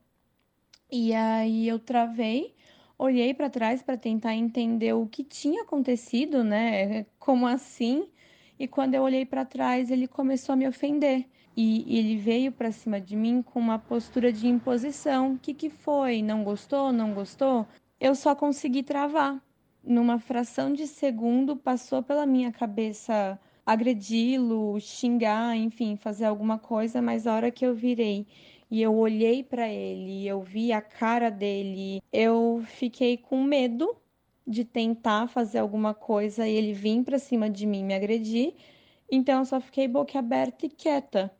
E 0.92 1.14
aí 1.14 1.66
eu 1.66 1.78
travei, 1.78 2.54
olhei 2.98 3.32
para 3.32 3.48
trás 3.48 3.82
para 3.82 3.96
tentar 3.96 4.34
entender 4.34 4.92
o 4.92 5.06
que 5.06 5.24
tinha 5.24 5.62
acontecido, 5.62 6.44
né? 6.44 7.06
Como 7.18 7.46
assim? 7.46 8.06
E 8.58 8.68
quando 8.68 8.94
eu 8.94 9.02
olhei 9.02 9.24
para 9.24 9.46
trás, 9.46 9.90
ele 9.90 10.06
começou 10.06 10.52
a 10.52 10.56
me 10.56 10.68
ofender. 10.68 11.26
E 11.56 11.98
ele 11.98 12.18
veio 12.18 12.52
para 12.52 12.70
cima 12.70 13.00
de 13.00 13.16
mim 13.16 13.40
com 13.40 13.58
uma 13.58 13.78
postura 13.78 14.30
de 14.30 14.46
imposição. 14.46 15.32
O 15.32 15.38
que, 15.38 15.54
que 15.54 15.70
foi? 15.70 16.20
Não 16.20 16.44
gostou? 16.44 16.92
Não 16.92 17.14
gostou? 17.14 17.66
Eu 18.00 18.14
só 18.14 18.34
consegui 18.34 18.82
travar. 18.82 19.42
Numa 19.82 20.18
fração 20.18 20.72
de 20.72 20.86
segundo, 20.86 21.56
passou 21.56 22.02
pela 22.02 22.26
minha 22.26 22.52
cabeça 22.52 23.38
agredi-lo, 23.64 24.78
xingar, 24.80 25.56
enfim, 25.56 25.96
fazer 25.96 26.26
alguma 26.26 26.58
coisa, 26.58 27.00
mas 27.02 27.26
a 27.26 27.34
hora 27.34 27.50
que 27.50 27.64
eu 27.66 27.74
virei 27.74 28.26
e 28.70 28.82
eu 28.82 28.94
olhei 28.96 29.42
para 29.42 29.68
ele, 29.68 30.26
eu 30.26 30.42
vi 30.42 30.72
a 30.72 30.80
cara 30.80 31.30
dele, 31.30 32.02
eu 32.12 32.62
fiquei 32.66 33.16
com 33.16 33.42
medo 33.42 33.96
de 34.46 34.64
tentar 34.64 35.28
fazer 35.28 35.58
alguma 35.58 35.94
coisa 35.94 36.46
e 36.46 36.54
ele 36.54 36.72
vir 36.72 37.02
para 37.02 37.18
cima 37.18 37.48
de 37.50 37.66
mim 37.66 37.84
me 37.84 37.94
agredir. 37.94 38.54
Então 39.10 39.40
eu 39.40 39.44
só 39.44 39.60
fiquei 39.60 39.88
boquiaberta 39.88 40.66
e 40.66 40.68
quieta. 40.68 41.32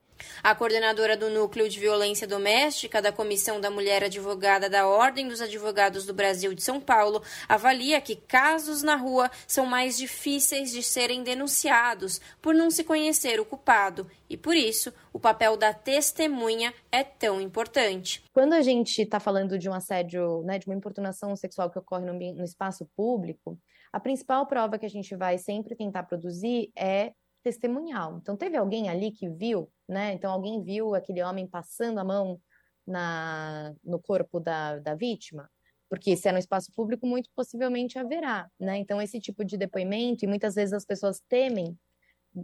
A 0.42 0.54
coordenadora 0.54 1.16
do 1.16 1.30
Núcleo 1.30 1.68
de 1.68 1.78
Violência 1.78 2.26
Doméstica 2.26 3.02
da 3.02 3.12
Comissão 3.12 3.60
da 3.60 3.70
Mulher 3.70 4.04
Advogada 4.04 4.68
da 4.68 4.86
Ordem 4.86 5.28
dos 5.28 5.40
Advogados 5.40 6.06
do 6.06 6.14
Brasil 6.14 6.54
de 6.54 6.62
São 6.62 6.80
Paulo 6.80 7.22
avalia 7.48 8.00
que 8.00 8.16
casos 8.16 8.82
na 8.82 8.96
rua 8.96 9.30
são 9.46 9.66
mais 9.66 9.96
difíceis 9.96 10.70
de 10.72 10.82
serem 10.82 11.22
denunciados 11.22 12.20
por 12.40 12.54
não 12.54 12.70
se 12.70 12.84
conhecer 12.84 13.40
o 13.40 13.44
culpado 13.44 14.08
e, 14.28 14.36
por 14.36 14.56
isso, 14.56 14.92
o 15.12 15.18
papel 15.18 15.56
da 15.56 15.72
testemunha 15.72 16.72
é 16.90 17.04
tão 17.04 17.40
importante. 17.40 18.22
Quando 18.32 18.52
a 18.52 18.62
gente 18.62 19.02
está 19.02 19.20
falando 19.20 19.58
de 19.58 19.68
um 19.68 19.74
assédio, 19.74 20.42
né, 20.42 20.58
de 20.58 20.66
uma 20.66 20.74
importunação 20.74 21.34
sexual 21.36 21.70
que 21.70 21.78
ocorre 21.78 22.04
no, 22.04 22.12
no 22.12 22.44
espaço 22.44 22.88
público, 22.96 23.58
a 23.92 24.00
principal 24.00 24.46
prova 24.46 24.78
que 24.78 24.86
a 24.86 24.90
gente 24.90 25.14
vai 25.14 25.38
sempre 25.38 25.74
tentar 25.74 26.02
produzir 26.02 26.70
é 26.76 27.12
testemunhal. 27.42 28.18
Então, 28.20 28.36
teve 28.36 28.56
alguém 28.56 28.88
ali 28.88 29.12
que 29.12 29.28
viu, 29.28 29.70
né? 29.88 30.12
Então, 30.12 30.32
alguém 30.32 30.62
viu 30.62 30.94
aquele 30.94 31.22
homem 31.22 31.46
passando 31.46 31.98
a 31.98 32.04
mão 32.04 32.40
na, 32.86 33.74
no 33.84 34.00
corpo 34.00 34.40
da, 34.40 34.78
da 34.78 34.94
vítima? 34.94 35.50
Porque 35.88 36.16
se 36.16 36.28
é 36.28 36.32
no 36.32 36.38
espaço 36.38 36.72
público, 36.74 37.06
muito 37.06 37.30
possivelmente 37.34 37.98
haverá, 37.98 38.50
né? 38.58 38.76
Então, 38.76 39.00
esse 39.00 39.20
tipo 39.20 39.44
de 39.44 39.56
depoimento, 39.56 40.24
e 40.24 40.28
muitas 40.28 40.54
vezes 40.54 40.72
as 40.72 40.84
pessoas 40.84 41.20
temem 41.28 41.78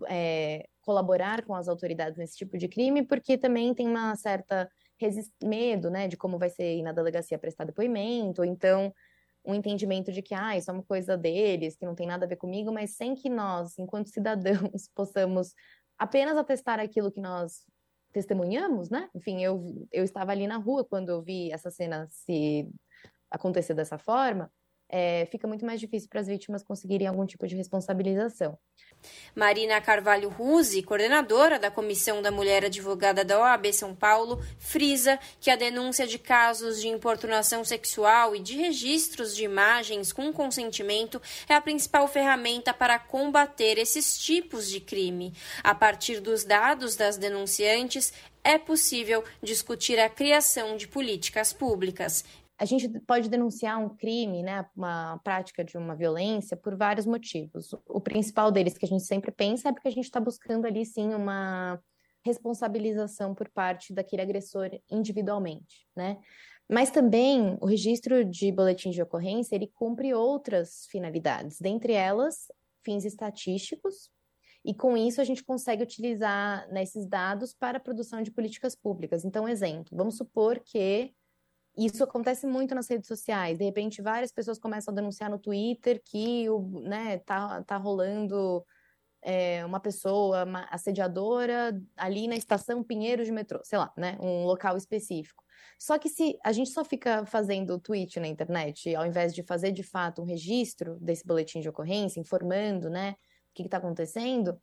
é, 0.09 0.67
colaborar 0.81 1.45
com 1.45 1.55
as 1.55 1.69
autoridades 1.69 2.17
nesse 2.19 2.37
tipo 2.37 2.57
de 2.57 2.69
crime, 2.69 3.05
porque 3.05 3.37
também 3.37 3.75
tem 3.75 3.89
uma 3.89 4.15
certa 4.17 4.71
medo, 5.43 5.91
né, 5.91 6.07
de 6.07 6.17
como 6.17 6.39
vai 6.39 6.49
ser 6.49 6.77
ir 6.77 6.83
na 6.83 6.93
delegacia 6.93 7.37
prestar 7.37 7.65
depoimento, 7.65 8.43
ou 8.43 8.45
então 8.45 8.95
um 9.45 9.55
entendimento 9.55 10.13
de 10.13 10.23
que 10.23 10.35
ah, 10.35 10.57
isso 10.57 10.71
é 10.71 10.75
uma 10.75 10.85
coisa 10.85 11.17
deles, 11.17 11.77
que 11.77 11.85
não 11.85 11.95
tem 11.95 12.07
nada 12.07 12.25
a 12.25 12.29
ver 12.29 12.37
comigo, 12.37 12.73
mas 12.73 12.95
sem 12.95 13.15
que 13.15 13.29
nós, 13.29 13.77
enquanto 13.79 14.07
cidadãos, 14.15 14.89
possamos 14.95 15.55
apenas 16.03 16.37
atestar 16.37 16.81
aquilo 16.81 17.13
que 17.13 17.21
nós 17.21 17.65
testemunhamos, 18.13 18.91
né? 18.91 19.09
Enfim, 19.15 19.41
eu, 19.41 19.87
eu 19.93 20.03
estava 20.03 20.33
ali 20.33 20.49
na 20.49 20.57
rua 20.57 20.85
quando 20.85 21.11
eu 21.11 21.23
vi 21.23 21.53
essa 21.53 21.71
cena 21.71 22.09
se 22.11 22.69
acontecer 23.31 23.73
dessa 23.73 23.97
forma, 23.97 24.51
é, 24.93 25.27
fica 25.31 25.49
muito 25.49 25.65
mais 25.65 25.81
difícil 25.81 26.07
para 26.11 26.21
as 26.21 26.27
vítimas 26.27 26.63
conseguirem 26.63 27.07
algum 27.07 27.25
tipo 27.25 27.47
de 27.47 27.57
responsabilização. 27.57 28.59
Marina 29.35 29.81
Carvalho 29.81 30.29
Ruse, 30.29 30.83
coordenadora 30.83 31.59
da 31.59 31.71
Comissão 31.71 32.21
da 32.21 32.31
Mulher 32.31 32.67
Advogada 32.67 33.25
da 33.25 33.41
OAB 33.41 33.73
São 33.73 33.95
Paulo, 33.95 34.41
frisa 34.59 35.19
que 35.41 35.51
a 35.51 35.57
denúncia 35.57 36.07
de 36.07 36.19
casos 36.19 36.81
de 36.81 36.89
importunação 36.89 37.65
sexual 37.65 38.37
e 38.37 38.39
de 38.39 38.55
registros 38.57 39.35
de 39.35 39.45
imagens 39.45 40.13
com 40.13 40.31
consentimento 40.33 41.21
é 41.49 41.55
a 41.55 41.61
principal 41.61 42.07
ferramenta 42.07 42.75
para 42.75 42.99
combater 42.99 43.79
esses 43.79 44.19
tipos 44.19 44.69
de 44.69 44.79
crime. 44.79 45.33
A 45.65 45.75
partir 45.75 46.21
dos 46.21 46.45
dados 46.45 46.95
das 46.95 47.17
denunciantes, 47.17 48.13
é 48.45 48.59
possível 48.59 49.25
discutir 49.43 49.99
a 50.01 50.09
criação 50.09 50.77
de 50.77 50.89
políticas 50.89 51.53
públicas 51.53 52.25
a 52.63 52.65
gente 52.65 52.89
pode 53.01 53.29
denunciar 53.29 53.77
um 53.77 53.89
crime, 53.89 54.41
né, 54.41 54.65
uma 54.77 55.19
prática 55.25 55.65
de 55.65 55.77
uma 55.77 55.97
violência 55.97 56.57
por 56.57 56.77
vários 56.77 57.05
motivos. 57.05 57.75
O 57.89 58.01
principal 58.01 58.53
deles 58.53 58.79
que 58.79 58.85
a 58.85 58.89
gente 58.89 59.03
sempre 59.03 59.33
pensa 59.33 59.69
é 59.69 59.73
porque 59.73 59.89
a 59.89 59.91
gente 59.91 60.05
está 60.05 60.21
buscando 60.21 60.65
ali 60.65 60.87
sim 60.87 61.13
uma 61.13 61.83
responsabilização 62.25 63.35
por 63.35 63.49
parte 63.49 63.93
daquele 63.93 64.23
agressor 64.23 64.71
individualmente, 64.89 65.89
né? 65.97 66.19
Mas 66.71 66.93
também 66.93 67.59
o 67.61 67.67
registro 67.67 68.25
de 68.25 68.53
boletim 68.53 68.91
de 68.91 69.03
ocorrência 69.03 69.57
ele 69.57 69.67
cumpre 69.67 70.15
outras 70.15 70.87
finalidades, 70.87 71.59
dentre 71.61 71.95
elas 71.95 72.47
fins 72.85 73.05
estatísticos. 73.05 74.09
E 74.65 74.73
com 74.73 74.97
isso 74.97 75.21
a 75.21 75.25
gente 75.25 75.43
consegue 75.43 75.83
utilizar 75.83 76.69
nesses 76.71 77.09
dados 77.09 77.53
para 77.53 77.79
a 77.79 77.81
produção 77.81 78.23
de 78.23 78.31
políticas 78.31 78.77
públicas. 78.77 79.25
Então, 79.25 79.49
exemplo, 79.49 79.97
vamos 79.97 80.17
supor 80.17 80.61
que 80.61 81.13
isso 81.77 82.05
acontece 82.05 82.47
muito 82.47 82.75
nas 82.75 82.89
redes 82.89 83.09
sociais. 83.09 83.59
De 83.59 83.65
repente, 83.65 84.03
várias 84.03 84.33
pessoas 84.33 84.59
começam 84.59 84.93
a 84.93 84.95
denunciar 84.95 85.31
no 85.31 85.39
Twitter 85.39 86.01
que 86.05 86.49
o, 86.51 86.83
né, 86.83 87.19
tá, 87.19 87.63
tá 87.65 87.77
rolando 87.77 88.65
é, 89.23 89.65
uma 89.65 89.81
pessoa 89.81 90.45
uma 90.45 90.65
assediadora 90.71 91.81
ali 91.97 92.27
na 92.27 92.37
estação 92.37 92.83
Pinheiro 92.83 93.25
de 93.25 93.33
metrô, 93.33 93.61
sei 93.63 93.79
lá, 93.79 93.93
né, 93.97 94.19
um 94.21 94.45
local 94.45 94.77
específico. 94.77 95.43
Só 95.79 95.99
que 95.99 96.09
se 96.09 96.39
a 96.45 96.53
gente 96.53 96.71
só 96.71 96.85
fica 96.85 97.25
fazendo 97.27 97.79
tweet 97.79 98.21
na 98.21 98.29
internet, 98.29 98.95
ao 98.95 99.07
invés 99.07 99.35
de 99.35 99.43
fazer 99.43 99.73
de 99.73 99.83
fato 99.83 100.23
um 100.23 100.25
registro 100.25 100.99
desse 101.01 101.27
boletim 101.27 101.61
de 101.61 101.69
ocorrência, 101.69 102.21
informando, 102.21 102.91
né, 102.91 103.13
o 103.13 103.55
que 103.55 103.63
está 103.63 103.79
acontecendo, 103.79 104.61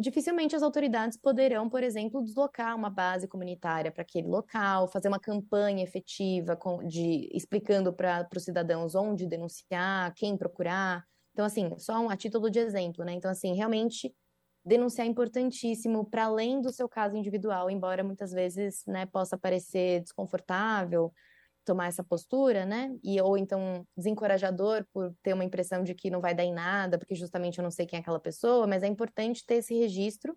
dificilmente 0.00 0.56
as 0.56 0.62
autoridades 0.62 1.16
poderão, 1.16 1.68
por 1.68 1.82
exemplo, 1.82 2.24
deslocar 2.24 2.74
uma 2.74 2.90
base 2.90 3.28
comunitária 3.28 3.92
para 3.92 4.02
aquele 4.02 4.26
local, 4.26 4.88
fazer 4.88 5.08
uma 5.08 5.20
campanha 5.20 5.84
efetiva 5.84 6.56
com, 6.56 6.86
de 6.86 7.28
explicando 7.32 7.92
para 7.92 8.26
os 8.34 8.44
cidadãos 8.44 8.94
onde 8.94 9.26
denunciar, 9.26 10.12
quem 10.14 10.36
procurar. 10.36 11.04
Então, 11.32 11.44
assim, 11.44 11.70
só 11.78 12.00
um, 12.00 12.10
a 12.10 12.16
título 12.16 12.50
de 12.50 12.58
exemplo, 12.58 13.04
né? 13.04 13.12
Então, 13.12 13.30
assim, 13.30 13.54
realmente 13.54 14.12
denunciar 14.64 15.06
é 15.06 15.10
importantíssimo 15.10 16.04
para 16.04 16.24
além 16.24 16.60
do 16.60 16.72
seu 16.72 16.88
caso 16.88 17.16
individual, 17.16 17.70
embora 17.70 18.04
muitas 18.04 18.32
vezes, 18.32 18.84
né, 18.86 19.06
possa 19.06 19.38
parecer 19.38 20.02
desconfortável, 20.02 21.12
tomar 21.64 21.86
essa 21.86 22.02
postura, 22.02 22.64
né? 22.64 22.90
E 23.02 23.20
ou 23.20 23.36
então 23.36 23.86
desencorajador 23.96 24.84
por 24.92 25.14
ter 25.22 25.32
uma 25.32 25.44
impressão 25.44 25.82
de 25.82 25.94
que 25.94 26.10
não 26.10 26.20
vai 26.20 26.34
dar 26.34 26.44
em 26.44 26.52
nada, 26.52 26.98
porque 26.98 27.14
justamente 27.14 27.58
eu 27.58 27.62
não 27.62 27.70
sei 27.70 27.86
quem 27.86 27.98
é 27.98 28.00
aquela 28.00 28.20
pessoa, 28.20 28.66
mas 28.66 28.82
é 28.82 28.86
importante 28.86 29.44
ter 29.44 29.56
esse 29.56 29.74
registro 29.74 30.36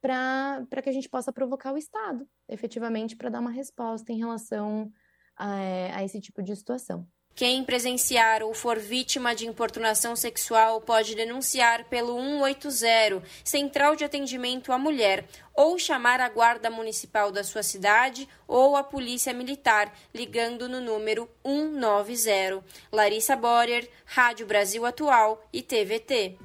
para 0.00 0.82
que 0.82 0.88
a 0.88 0.92
gente 0.92 1.08
possa 1.08 1.32
provocar 1.32 1.72
o 1.72 1.78
Estado, 1.78 2.28
efetivamente, 2.48 3.16
para 3.16 3.30
dar 3.30 3.40
uma 3.40 3.50
resposta 3.50 4.12
em 4.12 4.18
relação 4.18 4.92
a, 5.36 5.96
a 5.96 6.04
esse 6.04 6.20
tipo 6.20 6.42
de 6.42 6.54
situação. 6.54 7.06
Quem 7.36 7.62
presenciar 7.62 8.42
ou 8.42 8.54
for 8.54 8.78
vítima 8.78 9.34
de 9.34 9.46
importunação 9.46 10.16
sexual 10.16 10.80
pode 10.80 11.14
denunciar 11.14 11.84
pelo 11.84 12.18
180, 12.18 13.22
Central 13.44 13.94
de 13.94 14.06
Atendimento 14.06 14.72
à 14.72 14.78
Mulher, 14.78 15.26
ou 15.54 15.78
chamar 15.78 16.18
a 16.18 16.30
Guarda 16.30 16.70
Municipal 16.70 17.30
da 17.30 17.44
sua 17.44 17.62
cidade 17.62 18.26
ou 18.48 18.74
a 18.74 18.82
Polícia 18.82 19.34
Militar, 19.34 19.92
ligando 20.14 20.66
no 20.66 20.80
número 20.80 21.28
190. 21.44 22.64
Larissa 22.90 23.36
Borer, 23.36 23.86
Rádio 24.06 24.46
Brasil 24.46 24.86
Atual 24.86 25.46
e 25.52 25.60
TVT. 25.60 26.38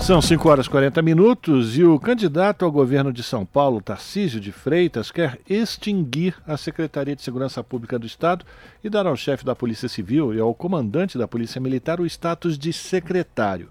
São 0.00 0.22
5 0.22 0.48
horas 0.48 0.66
e 0.66 0.70
40 0.70 1.02
minutos 1.02 1.76
e 1.76 1.82
o 1.82 1.98
candidato 1.98 2.64
ao 2.64 2.70
governo 2.70 3.12
de 3.12 3.24
São 3.24 3.44
Paulo, 3.44 3.80
Tarcísio 3.80 4.40
de 4.40 4.52
Freitas, 4.52 5.10
quer 5.10 5.40
extinguir 5.48 6.36
a 6.46 6.56
Secretaria 6.56 7.16
de 7.16 7.22
Segurança 7.22 7.64
Pública 7.64 7.98
do 7.98 8.06
Estado 8.06 8.44
e 8.84 8.88
dar 8.88 9.04
ao 9.04 9.16
chefe 9.16 9.44
da 9.44 9.56
Polícia 9.56 9.88
Civil 9.88 10.32
e 10.32 10.38
ao 10.38 10.54
comandante 10.54 11.18
da 11.18 11.26
Polícia 11.26 11.60
Militar 11.60 12.00
o 12.00 12.06
status 12.06 12.56
de 12.56 12.72
secretário. 12.72 13.68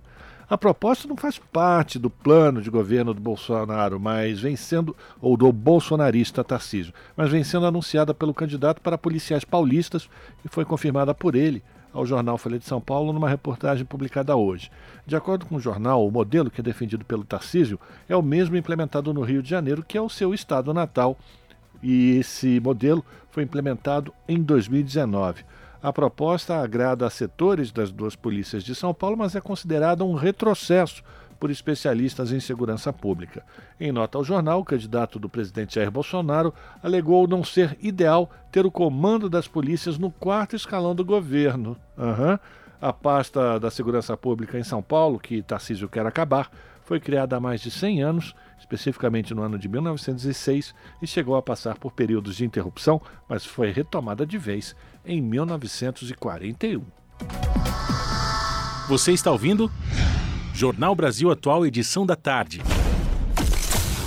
A 0.49 0.57
proposta 0.57 1.07
não 1.07 1.15
faz 1.15 1.39
parte 1.39 1.97
do 1.97 2.09
plano 2.09 2.61
de 2.61 2.69
governo 2.69 3.13
do 3.13 3.21
Bolsonaro, 3.21 3.99
mas 3.99 4.41
vem 4.41 4.55
sendo, 4.55 4.95
ou 5.21 5.37
do 5.37 5.51
bolsonarista 5.53 6.43
Tarcísio, 6.43 6.93
mas 7.15 7.31
vem 7.31 7.43
sendo 7.43 7.65
anunciada 7.65 8.13
pelo 8.13 8.33
candidato 8.33 8.81
para 8.81 8.97
policiais 8.97 9.45
paulistas 9.45 10.09
e 10.43 10.49
foi 10.49 10.65
confirmada 10.65 11.15
por 11.15 11.33
ele 11.33 11.63
ao 11.95 12.05
jornal 12.05 12.37
Folha 12.37 12.59
de 12.59 12.65
São 12.65 12.81
Paulo 12.81 13.13
numa 13.13 13.29
reportagem 13.29 13.85
publicada 13.85 14.35
hoje. 14.35 14.69
De 15.07 15.15
acordo 15.15 15.45
com 15.45 15.55
o 15.55 15.59
jornal, 15.61 16.05
o 16.05 16.11
modelo 16.11 16.51
que 16.51 16.59
é 16.59 16.63
defendido 16.63 17.05
pelo 17.05 17.23
Tarcísio 17.23 17.79
é 18.09 18.15
o 18.15 18.21
mesmo 18.21 18.57
implementado 18.57 19.13
no 19.13 19.21
Rio 19.21 19.41
de 19.41 19.49
Janeiro, 19.49 19.81
que 19.81 19.97
é 19.97 20.01
o 20.01 20.09
seu 20.09 20.33
estado 20.33 20.73
natal. 20.73 21.17
E 21.81 22.17
esse 22.17 22.59
modelo 22.59 23.03
foi 23.31 23.43
implementado 23.43 24.13
em 24.27 24.41
2019. 24.41 25.45
A 25.81 25.93
proposta 25.93 26.61
agrada 26.61 27.07
a 27.07 27.09
setores 27.09 27.71
das 27.71 27.91
duas 27.91 28.15
polícias 28.15 28.63
de 28.63 28.75
São 28.75 28.93
Paulo, 28.93 29.15
mas 29.15 29.33
é 29.33 29.39
considerada 29.39 30.03
um 30.03 30.15
retrocesso 30.15 31.01
por 31.45 31.51
especialistas 31.51 32.31
em 32.31 32.39
segurança 32.39 32.91
pública. 32.91 33.43
Em 33.79 33.91
nota 33.91 34.17
ao 34.17 34.23
jornal, 34.23 34.61
o 34.61 34.65
candidato 34.65 35.19
do 35.19 35.29
presidente 35.29 35.75
Jair 35.75 35.91
Bolsonaro 35.91 36.51
alegou 36.81 37.27
não 37.27 37.43
ser 37.43 37.77
ideal 37.79 38.31
ter 38.51 38.65
o 38.65 38.71
comando 38.71 39.29
das 39.29 39.47
polícias 39.47 39.99
no 39.99 40.09
quarto 40.09 40.55
escalão 40.55 40.95
do 40.95 41.05
governo. 41.05 41.77
Uhum. 41.95 42.39
A 42.81 42.91
pasta 42.91 43.59
da 43.59 43.69
segurança 43.69 44.17
pública 44.17 44.57
em 44.57 44.63
São 44.63 44.81
Paulo, 44.81 45.19
que 45.19 45.43
Tarcísio 45.43 45.87
quer 45.87 46.07
acabar, 46.07 46.49
foi 46.83 46.99
criada 46.99 47.37
há 47.37 47.39
mais 47.39 47.61
de 47.61 47.69
100 47.69 48.01
anos, 48.01 48.33
especificamente 48.57 49.31
no 49.35 49.43
ano 49.43 49.59
de 49.59 49.69
1906, 49.69 50.73
e 50.99 51.05
chegou 51.05 51.35
a 51.35 51.43
passar 51.43 51.77
por 51.77 51.91
períodos 51.91 52.37
de 52.37 52.43
interrupção, 52.43 52.99
mas 53.29 53.45
foi 53.45 53.69
retomada 53.69 54.25
de 54.25 54.39
vez 54.39 54.75
em 55.05 55.21
1941. 55.21 56.83
Você 58.87 59.11
está 59.11 59.31
ouvindo? 59.31 59.69
Jornal 60.55 60.95
Brasil 60.95 61.29
Atual, 61.29 61.65
edição 61.65 62.05
da 62.05 62.15
tarde. 62.15 62.61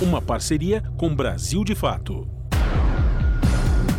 Uma 0.01 0.19
parceria 0.19 0.81
com 0.97 1.15
Brasil 1.15 1.63
de 1.63 1.75
Fato. 1.75 2.27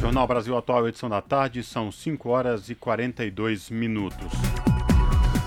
Jornal 0.01 0.27
Brasil 0.27 0.57
Atual, 0.57 0.89
edição 0.89 1.09
da 1.09 1.23
tarde, 1.23 1.63
são 1.63 1.93
5 1.93 2.29
horas 2.29 2.69
e 2.69 2.75
42 2.75 3.71
minutos. 3.71 4.33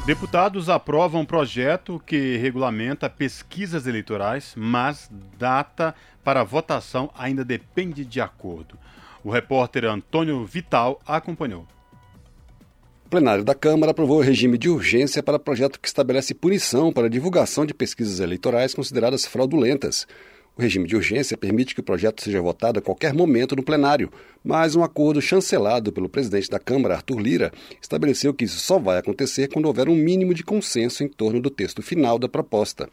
Deputados 0.06 0.70
aprovam 0.70 1.24
um 1.24 1.26
projeto 1.26 2.02
que 2.06 2.38
regulamenta 2.38 3.10
pesquisas 3.10 3.86
eleitorais, 3.86 4.54
mas 4.56 5.12
data 5.38 5.94
para 6.24 6.46
votação 6.46 7.12
ainda 7.18 7.44
depende 7.44 8.06
de 8.06 8.22
acordo. 8.22 8.80
O 9.22 9.30
repórter 9.30 9.84
Antônio 9.84 10.46
Vital 10.46 11.02
acompanhou 11.06 11.68
plenário 13.14 13.44
da 13.44 13.54
Câmara 13.54 13.92
aprovou 13.92 14.18
o 14.18 14.24
regime 14.24 14.58
de 14.58 14.68
urgência 14.68 15.22
para 15.22 15.38
projeto 15.38 15.80
que 15.80 15.88
estabelece 15.88 16.34
punição 16.34 16.92
para 16.92 17.08
divulgação 17.08 17.64
de 17.64 17.72
pesquisas 17.72 18.20
eleitorais 18.20 18.74
consideradas 18.74 19.24
fraudulentas. 19.24 20.08
O 20.58 20.62
regime 20.64 20.88
de 20.88 20.96
urgência 20.96 21.38
permite 21.38 21.76
que 21.76 21.80
o 21.80 21.84
projeto 21.84 22.24
seja 22.24 22.42
votado 22.42 22.80
a 22.80 22.82
qualquer 22.82 23.14
momento 23.14 23.56
no 23.56 23.62
plenário, 23.62 24.12
mas 24.44 24.76
um 24.76 24.84
acordo 24.84 25.22
chancelado 25.22 25.94
pelo 25.94 26.10
presidente 26.10 26.50
da 26.50 26.58
Câmara, 26.58 26.96
Arthur 26.96 27.20
Lira, 27.20 27.52
estabeleceu 27.80 28.34
que 28.34 28.46
isso 28.46 28.58
só 28.60 28.80
vai 28.80 28.98
acontecer 28.98 29.48
quando 29.48 29.68
houver 29.68 29.88
um 29.88 29.96
mínimo 29.96 30.34
de 30.34 30.44
consenso 30.44 31.04
em 31.04 31.08
torno 31.08 31.40
do 31.40 31.52
texto 31.52 31.84
final 31.84 32.18
da 32.18 32.28
proposta. 32.28 32.90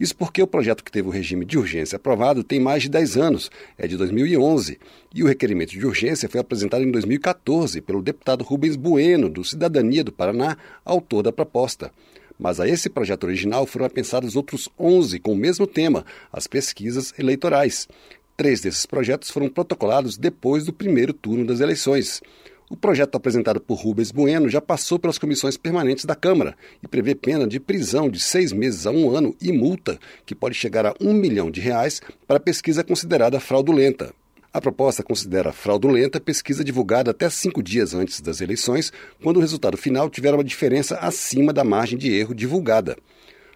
Isso 0.00 0.16
porque 0.16 0.42
o 0.42 0.46
projeto 0.46 0.82
que 0.82 0.90
teve 0.90 1.08
o 1.08 1.10
regime 1.10 1.44
de 1.44 1.58
urgência 1.58 1.96
aprovado 1.96 2.42
tem 2.42 2.58
mais 2.58 2.82
de 2.82 2.88
10 2.88 3.18
anos, 3.18 3.50
é 3.76 3.86
de 3.86 3.98
2011, 3.98 4.78
e 5.14 5.22
o 5.22 5.26
requerimento 5.26 5.72
de 5.72 5.86
urgência 5.86 6.26
foi 6.26 6.40
apresentado 6.40 6.82
em 6.82 6.90
2014 6.90 7.82
pelo 7.82 8.00
deputado 8.00 8.42
Rubens 8.42 8.76
Bueno, 8.76 9.28
do 9.28 9.44
Cidadania 9.44 10.02
do 10.02 10.10
Paraná, 10.10 10.56
autor 10.86 11.22
da 11.22 11.30
proposta. 11.30 11.92
Mas 12.38 12.58
a 12.58 12.66
esse 12.66 12.88
projeto 12.88 13.24
original 13.24 13.66
foram 13.66 13.90
pensados 13.90 14.36
outros 14.36 14.70
11 14.78 15.18
com 15.18 15.34
o 15.34 15.36
mesmo 15.36 15.66
tema, 15.66 16.06
as 16.32 16.46
pesquisas 16.46 17.12
eleitorais. 17.18 17.86
Três 18.38 18.62
desses 18.62 18.86
projetos 18.86 19.28
foram 19.28 19.50
protocolados 19.50 20.16
depois 20.16 20.64
do 20.64 20.72
primeiro 20.72 21.12
turno 21.12 21.44
das 21.44 21.60
eleições. 21.60 22.22
O 22.72 22.76
projeto 22.76 23.16
apresentado 23.16 23.60
por 23.60 23.74
Rubens 23.74 24.12
Bueno 24.12 24.48
já 24.48 24.60
passou 24.60 24.96
pelas 24.96 25.18
comissões 25.18 25.56
permanentes 25.56 26.04
da 26.04 26.14
Câmara 26.14 26.54
e 26.80 26.86
prevê 26.86 27.16
pena 27.16 27.44
de 27.44 27.58
prisão 27.58 28.08
de 28.08 28.20
seis 28.20 28.52
meses 28.52 28.86
a 28.86 28.92
um 28.92 29.10
ano 29.10 29.34
e 29.42 29.50
multa, 29.50 29.98
que 30.24 30.36
pode 30.36 30.54
chegar 30.54 30.86
a 30.86 30.94
um 31.00 31.12
milhão 31.12 31.50
de 31.50 31.60
reais, 31.60 32.00
para 32.28 32.38
pesquisa 32.38 32.84
considerada 32.84 33.40
fraudulenta. 33.40 34.14
A 34.52 34.60
proposta 34.60 35.02
considera 35.02 35.52
fraudulenta 35.52 36.20
pesquisa 36.20 36.62
divulgada 36.62 37.10
até 37.10 37.28
cinco 37.28 37.60
dias 37.60 37.92
antes 37.92 38.20
das 38.20 38.40
eleições, 38.40 38.92
quando 39.20 39.38
o 39.38 39.40
resultado 39.40 39.76
final 39.76 40.08
tiver 40.08 40.32
uma 40.32 40.44
diferença 40.44 40.94
acima 40.98 41.52
da 41.52 41.64
margem 41.64 41.98
de 41.98 42.12
erro 42.12 42.32
divulgada. 42.32 42.96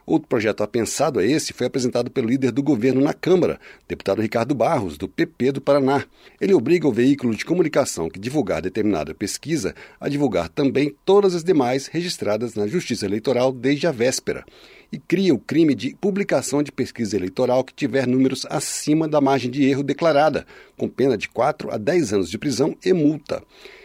Outro 0.06 0.28
projeto 0.28 0.62
apensado 0.62 1.18
a 1.18 1.24
esse 1.24 1.54
foi 1.54 1.66
apresentado 1.66 2.10
pelo 2.10 2.28
líder 2.28 2.52
do 2.52 2.62
governo 2.62 3.00
na 3.00 3.14
Câmara, 3.14 3.58
deputado 3.88 4.20
Ricardo 4.20 4.54
Barros, 4.54 4.98
do 4.98 5.08
PP 5.08 5.52
do 5.52 5.60
Paraná. 5.62 6.04
Ele 6.38 6.52
obriga 6.52 6.86
o 6.86 6.92
veículo 6.92 7.34
de 7.34 7.44
comunicação 7.44 8.10
que 8.10 8.18
divulgar 8.18 8.60
determinada 8.60 9.14
pesquisa 9.14 9.74
a 9.98 10.06
divulgar 10.08 10.50
também 10.50 10.94
todas 11.06 11.34
as 11.34 11.42
demais 11.42 11.86
registradas 11.86 12.54
na 12.54 12.66
Justiça 12.66 13.06
Eleitoral 13.06 13.50
desde 13.50 13.86
a 13.86 13.92
véspera. 13.92 14.44
E 14.92 14.98
cria 14.98 15.34
o 15.34 15.38
crime 15.38 15.74
de 15.74 15.96
publicação 15.98 16.62
de 16.62 16.70
pesquisa 16.70 17.16
eleitoral 17.16 17.64
que 17.64 17.72
tiver 17.72 18.06
números 18.06 18.46
acima 18.50 19.08
da 19.08 19.20
margem 19.20 19.50
de 19.50 19.64
erro 19.64 19.82
declarada, 19.82 20.46
com 20.76 20.86
pena 20.86 21.16
de 21.16 21.28
4 21.30 21.72
a 21.72 21.78
10 21.78 22.12
anos 22.12 22.30
de 22.30 22.38
prisão 22.38 22.76
e 22.84 22.92
multa 22.92 23.42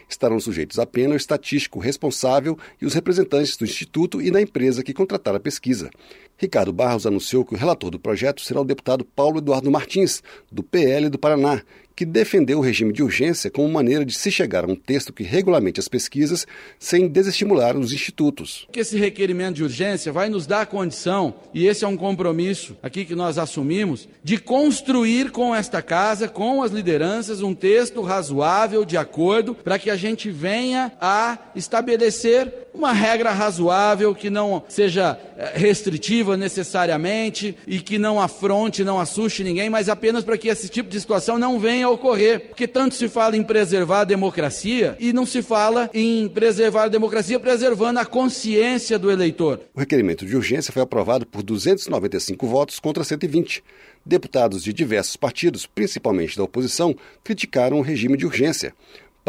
estarão 0.09 0.39
sujeitos 0.39 0.79
à 0.79 0.85
pena 0.85 1.13
o 1.13 1.17
estatístico 1.17 1.79
responsável 1.79 2.57
e 2.81 2.85
os 2.85 2.93
representantes 2.93 3.55
do 3.55 3.63
Instituto 3.63 4.21
e 4.21 4.31
da 4.31 4.41
empresa 4.41 4.83
que 4.83 4.93
contratar 4.93 5.35
a 5.35 5.39
pesquisa. 5.39 5.89
Ricardo 6.37 6.73
Barros 6.73 7.05
anunciou 7.05 7.45
que 7.45 7.53
o 7.53 7.57
relator 7.57 7.91
do 7.91 7.99
projeto 7.99 8.41
será 8.41 8.61
o 8.61 8.65
deputado 8.65 9.05
Paulo 9.05 9.37
Eduardo 9.37 9.69
Martins, 9.69 10.23
do 10.51 10.63
PL 10.63 11.09
do 11.09 11.19
Paraná, 11.19 11.61
que 11.99 12.05
defendeu 12.05 12.59
o 12.59 12.61
regime 12.61 12.93
de 12.93 13.03
urgência 13.03 13.51
como 13.51 13.67
maneira 13.67 14.05
de 14.05 14.13
se 14.13 14.31
chegar 14.31 14.63
a 14.63 14.67
um 14.67 14.73
texto 14.75 15.11
que 15.11 15.21
regulamente 15.21 15.81
as 15.81 15.89
pesquisas 15.89 16.47
sem 16.79 17.09
desestimular 17.09 17.75
os 17.75 17.91
institutos. 17.91 18.65
Esse 18.73 18.97
requerimento 18.97 19.57
de 19.57 19.63
urgência 19.63 20.09
vai 20.09 20.29
nos 20.29 20.47
dar 20.47 20.61
a 20.61 20.65
condição, 20.65 21.33
e 21.53 21.67
esse 21.67 21.83
é 21.83 21.87
um 21.89 21.97
compromisso 21.97 22.77
aqui 22.81 23.03
que 23.03 23.15
nós 23.15 23.37
assumimos, 23.37 24.07
de 24.23 24.37
construir 24.37 25.29
com 25.31 25.53
esta 25.53 25.81
casa, 25.81 26.29
com 26.29 26.63
as 26.63 26.71
lideranças, 26.71 27.41
um 27.41 27.53
texto 27.53 28.01
razoável 28.01 28.85
de 28.85 28.95
acordo 28.95 29.53
para 29.53 29.77
que 29.77 29.89
a 29.89 29.97
gente 29.97 30.31
venha 30.31 30.93
a 31.01 31.37
estabelecer 31.53 32.69
uma 32.73 32.93
regra 32.93 33.31
razoável 33.31 34.15
que 34.15 34.29
não 34.29 34.63
seja 34.69 35.19
eh, 35.37 35.53
restritiva 35.55 36.37
necessariamente 36.37 37.57
e 37.67 37.79
que 37.79 37.97
não 37.97 38.21
afronte, 38.21 38.83
não 38.83 38.99
assuste 38.99 39.43
ninguém, 39.43 39.69
mas 39.69 39.89
apenas 39.89 40.23
para 40.23 40.37
que 40.37 40.47
esse 40.47 40.69
tipo 40.69 40.89
de 40.89 40.99
situação 40.99 41.37
não 41.37 41.59
venha 41.59 41.88
ocorrer. 41.89 42.47
Porque 42.47 42.67
tanto 42.67 42.95
se 42.95 43.07
fala 43.07 43.35
em 43.35 43.43
preservar 43.43 44.01
a 44.01 44.05
democracia 44.05 44.95
e 44.99 45.11
não 45.13 45.25
se 45.25 45.41
fala 45.41 45.89
em 45.93 46.27
preservar 46.27 46.83
a 46.83 46.89
democracia 46.89 47.39
preservando 47.39 47.99
a 47.99 48.05
consciência 48.05 48.97
do 48.97 49.11
eleitor. 49.11 49.61
O 49.73 49.79
requerimento 49.79 50.25
de 50.25 50.35
urgência 50.35 50.73
foi 50.73 50.81
aprovado 50.81 51.25
por 51.25 51.43
295 51.43 52.47
votos 52.47 52.79
contra 52.79 53.03
120. 53.03 53.63
Deputados 54.05 54.63
de 54.63 54.71
diversos 54.71 55.15
partidos, 55.15 55.65
principalmente 55.65 56.37
da 56.37 56.43
oposição, 56.43 56.95
criticaram 57.23 57.79
o 57.79 57.81
regime 57.81 58.17
de 58.17 58.25
urgência. 58.25 58.73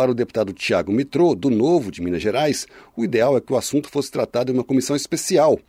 Para 0.01 0.13
o 0.13 0.15
deputado 0.15 0.55
Tiago 0.55 0.91
Mitrô, 0.91 1.35
do 1.35 1.51
Novo 1.51 1.91
de 1.91 2.01
Minas 2.01 2.23
Gerais, 2.23 2.67
o 2.97 3.05
ideal 3.05 3.37
é 3.37 3.41
que 3.43 3.53
o 3.53 3.57
assunto 3.59 3.91
fosse 3.91 4.11
tratado 4.11 4.51
em 4.51 4.55
uma 4.55 4.65
comissão 4.65 4.97
especial. 4.97 5.61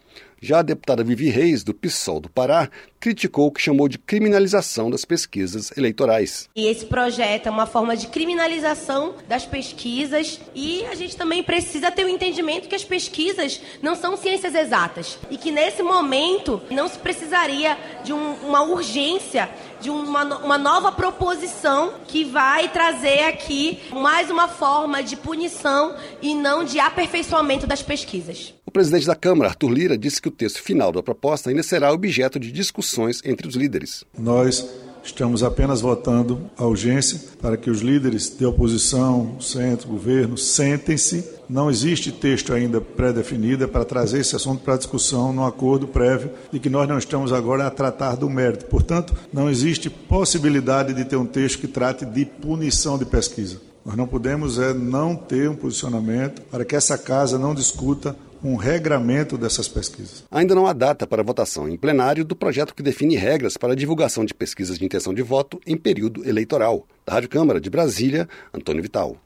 Já 0.41 0.59
a 0.59 0.63
deputada 0.63 1.03
Vivi 1.03 1.29
Reis, 1.29 1.63
do 1.63 1.71
PSOL 1.71 2.19
do 2.19 2.29
Pará, 2.29 2.67
criticou 2.99 3.45
o 3.45 3.51
que 3.51 3.61
chamou 3.61 3.87
de 3.87 3.99
criminalização 3.99 4.89
das 4.89 5.05
pesquisas 5.05 5.71
eleitorais. 5.77 6.49
E 6.55 6.65
esse 6.65 6.85
projeto 6.85 7.45
é 7.45 7.51
uma 7.51 7.67
forma 7.67 7.95
de 7.95 8.07
criminalização 8.07 9.15
das 9.27 9.45
pesquisas 9.45 10.39
e 10.55 10.83
a 10.85 10.95
gente 10.95 11.15
também 11.15 11.43
precisa 11.43 11.91
ter 11.91 12.05
o 12.05 12.09
entendimento 12.09 12.67
que 12.67 12.75
as 12.75 12.83
pesquisas 12.83 13.61
não 13.83 13.95
são 13.95 14.17
ciências 14.17 14.55
exatas 14.55 15.19
e 15.29 15.37
que 15.37 15.51
nesse 15.51 15.83
momento 15.83 16.59
não 16.71 16.87
se 16.87 16.97
precisaria 16.97 17.77
de 18.03 18.11
um, 18.11 18.33
uma 18.47 18.63
urgência 18.63 19.47
de 19.81 19.89
uma, 19.89 20.23
uma 20.37 20.57
nova 20.57 20.91
proposição 20.91 21.93
que 22.07 22.23
vai 22.23 22.69
trazer 22.69 23.23
aqui 23.23 23.79
mais 23.91 24.29
uma 24.29 24.47
forma 24.47 25.01
de 25.01 25.15
punição 25.15 25.95
e 26.21 26.35
não 26.35 26.63
de 26.63 26.79
aperfeiçoamento 26.79 27.65
das 27.65 27.81
pesquisas. 27.81 28.53
O 28.65 28.71
presidente 28.71 29.07
da 29.07 29.15
Câmara, 29.15 29.49
Arthur 29.49 29.69
Lira, 29.69 29.97
disse 29.97 30.21
que 30.21 30.27
o 30.27 30.31
texto 30.31 30.61
final 30.61 30.91
da 30.91 31.01
proposta 31.01 31.49
ainda 31.49 31.63
será 31.63 31.91
objeto 31.91 32.39
de 32.39 32.51
discussões 32.51 33.21
entre 33.25 33.47
os 33.47 33.55
líderes. 33.55 34.05
Nós 34.17 34.65
Estamos 35.03 35.43
apenas 35.43 35.81
votando 35.81 36.49
a 36.55 36.65
urgência 36.65 37.19
para 37.41 37.57
que 37.57 37.69
os 37.69 37.81
líderes 37.81 38.35
de 38.37 38.45
oposição, 38.45 39.35
centro, 39.41 39.87
governo, 39.87 40.37
sentem-se. 40.37 41.25
Não 41.49 41.69
existe 41.69 42.11
texto 42.11 42.53
ainda 42.53 42.79
pré-definido 42.79 43.67
para 43.67 43.83
trazer 43.83 44.19
esse 44.19 44.35
assunto 44.35 44.63
para 44.63 44.77
discussão 44.77 45.33
no 45.33 45.45
acordo 45.45 45.87
prévio 45.87 46.31
de 46.51 46.59
que 46.59 46.69
nós 46.69 46.87
não 46.87 46.97
estamos 46.97 47.33
agora 47.33 47.65
a 47.65 47.71
tratar 47.71 48.15
do 48.15 48.29
mérito. 48.29 48.65
Portanto, 48.65 49.13
não 49.33 49.49
existe 49.49 49.89
possibilidade 49.89 50.93
de 50.93 51.03
ter 51.03 51.15
um 51.15 51.25
texto 51.25 51.59
que 51.59 51.67
trate 51.67 52.05
de 52.05 52.23
punição 52.23 52.97
de 52.97 53.05
pesquisa. 53.05 53.59
Nós 53.83 53.97
não 53.97 54.05
podemos 54.05 54.59
é 54.59 54.73
não 54.73 55.15
ter 55.15 55.49
um 55.49 55.55
posicionamento 55.55 56.41
para 56.43 56.63
que 56.63 56.75
essa 56.75 56.97
casa 56.97 57.39
não 57.39 57.55
discuta 57.55 58.15
um 58.43 58.55
regramento 58.55 59.37
dessas 59.37 59.67
pesquisas. 59.67 60.23
Ainda 60.31 60.55
não 60.55 60.65
há 60.65 60.73
data 60.73 61.05
para 61.05 61.23
votação 61.23 61.69
em 61.69 61.77
plenário 61.77 62.25
do 62.25 62.35
projeto 62.35 62.73
que 62.73 62.83
define 62.83 63.15
regras 63.15 63.57
para 63.57 63.73
a 63.73 63.75
divulgação 63.75 64.25
de 64.25 64.33
pesquisas 64.33 64.77
de 64.77 64.85
intenção 64.85 65.13
de 65.13 65.21
voto 65.21 65.59
em 65.65 65.77
período 65.77 66.27
eleitoral. 66.27 66.87
Da 67.05 67.13
Rádio 67.13 67.29
Câmara 67.29 67.61
de 67.61 67.69
Brasília, 67.69 68.27
Antônio 68.53 68.81
Vital. 68.81 69.17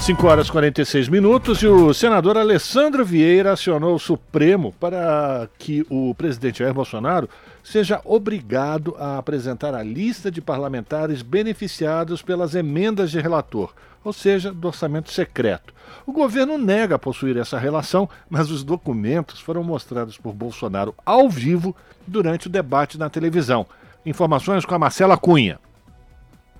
5 0.00 0.26
horas 0.26 0.48
e 0.48 0.52
46 0.52 1.08
minutos 1.08 1.62
e 1.62 1.66
o 1.66 1.92
senador 1.92 2.38
Alessandro 2.38 3.04
Vieira 3.04 3.52
acionou 3.52 3.94
o 3.94 3.98
Supremo 3.98 4.74
para 4.80 5.46
que 5.58 5.84
o 5.90 6.14
presidente 6.14 6.60
Jair 6.60 6.72
Bolsonaro 6.72 7.28
seja 7.62 8.00
obrigado 8.04 8.96
a 8.98 9.18
apresentar 9.18 9.74
a 9.74 9.82
lista 9.82 10.30
de 10.30 10.40
parlamentares 10.40 11.22
beneficiados 11.22 12.22
pelas 12.22 12.54
emendas 12.54 13.10
de 13.10 13.20
relator, 13.20 13.72
ou 14.02 14.12
seja, 14.12 14.52
do 14.52 14.68
orçamento 14.68 15.10
secreto. 15.10 15.74
O 16.06 16.12
governo 16.12 16.56
nega 16.56 16.98
possuir 16.98 17.36
essa 17.36 17.58
relação, 17.58 18.08
mas 18.28 18.50
os 18.50 18.64
documentos 18.64 19.40
foram 19.40 19.62
mostrados 19.62 20.16
por 20.16 20.32
Bolsonaro 20.32 20.94
ao 21.04 21.28
vivo 21.28 21.74
durante 22.06 22.46
o 22.46 22.50
debate 22.50 22.98
na 22.98 23.10
televisão. 23.10 23.66
Informações 24.04 24.64
com 24.64 24.74
a 24.74 24.78
Marcela 24.78 25.16
Cunha. 25.16 25.58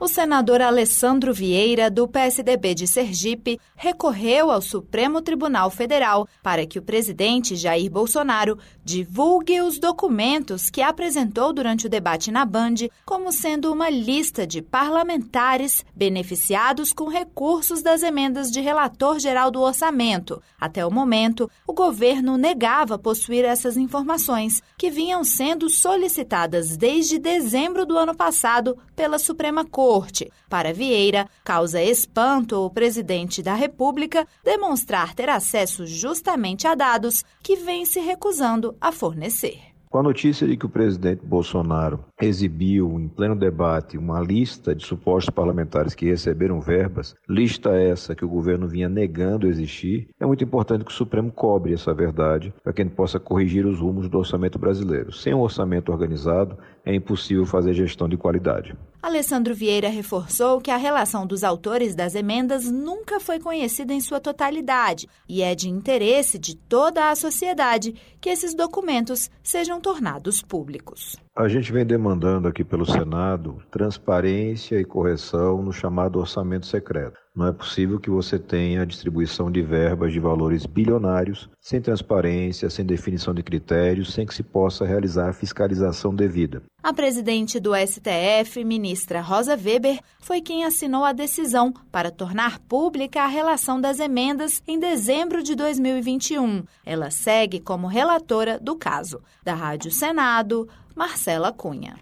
O 0.01 0.09
senador 0.09 0.63
Alessandro 0.63 1.35
Vieira, 1.35 1.91
do 1.91 2.09
PSDB 2.09 2.75
de 2.75 2.87
Sergipe, 2.89 3.61
recorreu 3.77 4.51
ao 4.51 4.63
Supremo 4.63 5.21
Tribunal 5.21 5.71
Federal 5.71 6.27
para 6.43 6.65
que 6.67 6.79
o 6.79 6.83
presidente 6.83 7.55
Jair 7.55 7.91
Bolsonaro 7.91 8.59
divulgue 8.83 9.61
os 9.61 9.79
documentos 9.79 10.71
que 10.71 10.81
apresentou 10.81 11.53
durante 11.53 11.87
o 11.87 11.91
debate 11.91 12.31
na 12.31 12.47
Band, 12.47 12.77
como 13.05 13.31
sendo 13.31 13.71
uma 13.71 13.91
lista 13.91 14.47
de 14.47 14.63
parlamentares 14.63 15.85
beneficiados 15.95 16.95
com 16.95 17.07
recursos 17.07 17.83
das 17.83 18.03
emendas 18.03 18.51
de 18.51 18.63
relator 18.63 19.19
geral 19.19 19.51
do 19.51 19.61
orçamento. 19.61 20.43
Até 20.59 20.85
o 20.87 20.91
momento, 20.91 21.51
o 21.67 21.75
governo 21.75 22.39
negava 22.39 22.99
possuir 22.99 23.45
essas 23.45 23.77
informações, 23.77 24.63
que 24.79 24.91
vinham 24.91 25.23
sendo 25.23 25.69
solicitadas 25.69 26.75
desde 26.75 27.19
dezembro 27.19 27.85
do 27.85 27.99
ano 27.99 28.15
passado 28.15 28.79
pela 29.01 29.19
Suprema 29.19 29.65
Corte. 29.65 30.31
Para 30.47 30.75
Vieira, 30.75 31.27
causa 31.43 31.83
espanto 31.83 32.67
o 32.67 32.69
presidente 32.69 33.43
da 33.43 33.55
República 33.55 34.27
demonstrar 34.45 35.15
ter 35.15 35.31
acesso 35.31 35.87
justamente 35.87 36.67
a 36.67 36.75
dados 36.75 37.25
que 37.43 37.57
vem 37.57 37.87
se 37.87 37.99
recusando 37.99 38.77
a 38.79 38.93
fornecer. 38.93 39.59
Com 39.89 40.01
a 40.01 40.03
notícia 40.03 40.47
de 40.47 40.55
que 40.55 40.67
o 40.67 40.69
presidente 40.69 41.25
Bolsonaro 41.25 42.05
exibiu 42.27 42.99
em 43.01 43.09
pleno 43.09 43.35
debate 43.35 43.97
uma 43.97 44.21
lista 44.21 44.75
de 44.75 44.85
supostos 44.85 45.31
parlamentares 45.31 45.95
que 45.95 46.07
receberam 46.07 46.61
verbas, 46.61 47.15
lista 47.29 47.71
essa 47.71 48.15
que 48.15 48.25
o 48.25 48.29
governo 48.29 48.69
vinha 48.69 48.89
negando 48.89 49.47
existir, 49.47 50.09
é 50.19 50.27
muito 50.27 50.45
importante 50.45 50.85
que 50.85 50.91
o 50.91 50.95
Supremo 50.95 51.31
cobre 51.33 51.73
essa 51.73 51.95
verdade 51.95 52.53
para 52.63 52.73
que 52.73 52.83
gente 52.83 52.95
possa 52.95 53.21
corrigir 53.21 53.67
os 53.67 53.79
rumos 53.79 54.09
do 54.09 54.19
orçamento 54.19 54.59
brasileiro. 54.59 55.13
Sem 55.13 55.35
um 55.35 55.41
orçamento 55.41 55.93
organizado, 55.93 56.59
é 56.85 56.95
impossível 56.95 57.45
fazer 57.47 57.75
gestão 57.75 58.09
de 58.09 58.17
qualidade. 58.17 58.75
Alessandro 59.03 59.55
Vieira 59.55 59.89
reforçou 59.89 60.61
que 60.61 60.71
a 60.71 60.77
relação 60.77 61.27
dos 61.27 61.43
autores 61.43 61.95
das 61.95 62.15
emendas 62.15 62.71
nunca 62.71 63.19
foi 63.19 63.39
conhecida 63.39 63.95
em 63.95 64.01
sua 64.01 64.21
totalidade 64.21 65.09
e 65.27 65.43
é 65.43 65.55
de 65.55 65.71
interesse 65.71 66.39
de 66.39 66.55
toda 66.55 67.11
a 67.11 67.17
sociedade 67.17 67.95
que 68.21 68.29
esses 68.29 68.55
documentos 68.55 69.31
sejam 69.43 69.81
tornados 69.81 70.43
públicos. 70.43 71.17
A 71.37 71.47
gente 71.47 71.71
vem 71.71 71.87
demandando 71.87 72.49
aqui 72.49 72.65
pelo 72.65 72.85
Senado 72.85 73.63
transparência 73.71 74.81
e 74.81 74.85
correção 74.85 75.63
no 75.63 75.73
chamado 75.73 76.19
orçamento 76.19 76.67
secreto. 76.67 77.21
Não 77.41 77.47
é 77.47 77.53
possível 77.53 77.99
que 77.99 78.11
você 78.11 78.39
tenha 78.39 78.83
a 78.83 78.85
distribuição 78.85 79.51
de 79.51 79.63
verbas 79.63 80.13
de 80.13 80.21
valores 80.21 80.67
bilionários 80.67 81.49
sem 81.59 81.81
transparência, 81.81 82.69
sem 82.69 82.85
definição 82.85 83.33
de 83.33 83.43
critérios, 83.43 84.13
sem 84.13 84.27
que 84.27 84.35
se 84.35 84.43
possa 84.43 84.85
realizar 84.85 85.31
a 85.31 85.33
fiscalização 85.33 86.15
devida. 86.15 86.63
A 86.83 86.93
presidente 86.93 87.59
do 87.59 87.71
STF, 87.75 88.63
ministra 88.63 89.23
Rosa 89.23 89.57
Weber, 89.57 90.01
foi 90.21 90.43
quem 90.43 90.67
assinou 90.67 91.03
a 91.03 91.15
decisão 91.15 91.73
para 91.91 92.11
tornar 92.11 92.59
pública 92.59 93.23
a 93.23 93.27
relação 93.27 93.81
das 93.81 94.01
emendas 94.01 94.63
em 94.69 94.79
dezembro 94.79 95.43
de 95.43 95.55
2021. 95.55 96.65
Ela 96.85 97.11
segue 97.11 97.59
como 97.59 97.87
relatora 97.87 98.61
do 98.61 98.77
caso. 98.77 99.23
Da 99.43 99.55
Rádio 99.55 99.91
Senado, 99.91 100.69
Marcela 100.95 101.51
Cunha. 101.51 101.97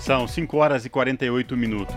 São 0.00 0.26
5 0.26 0.56
horas 0.56 0.86
e 0.86 0.88
48 0.88 1.54
minutos. 1.54 1.94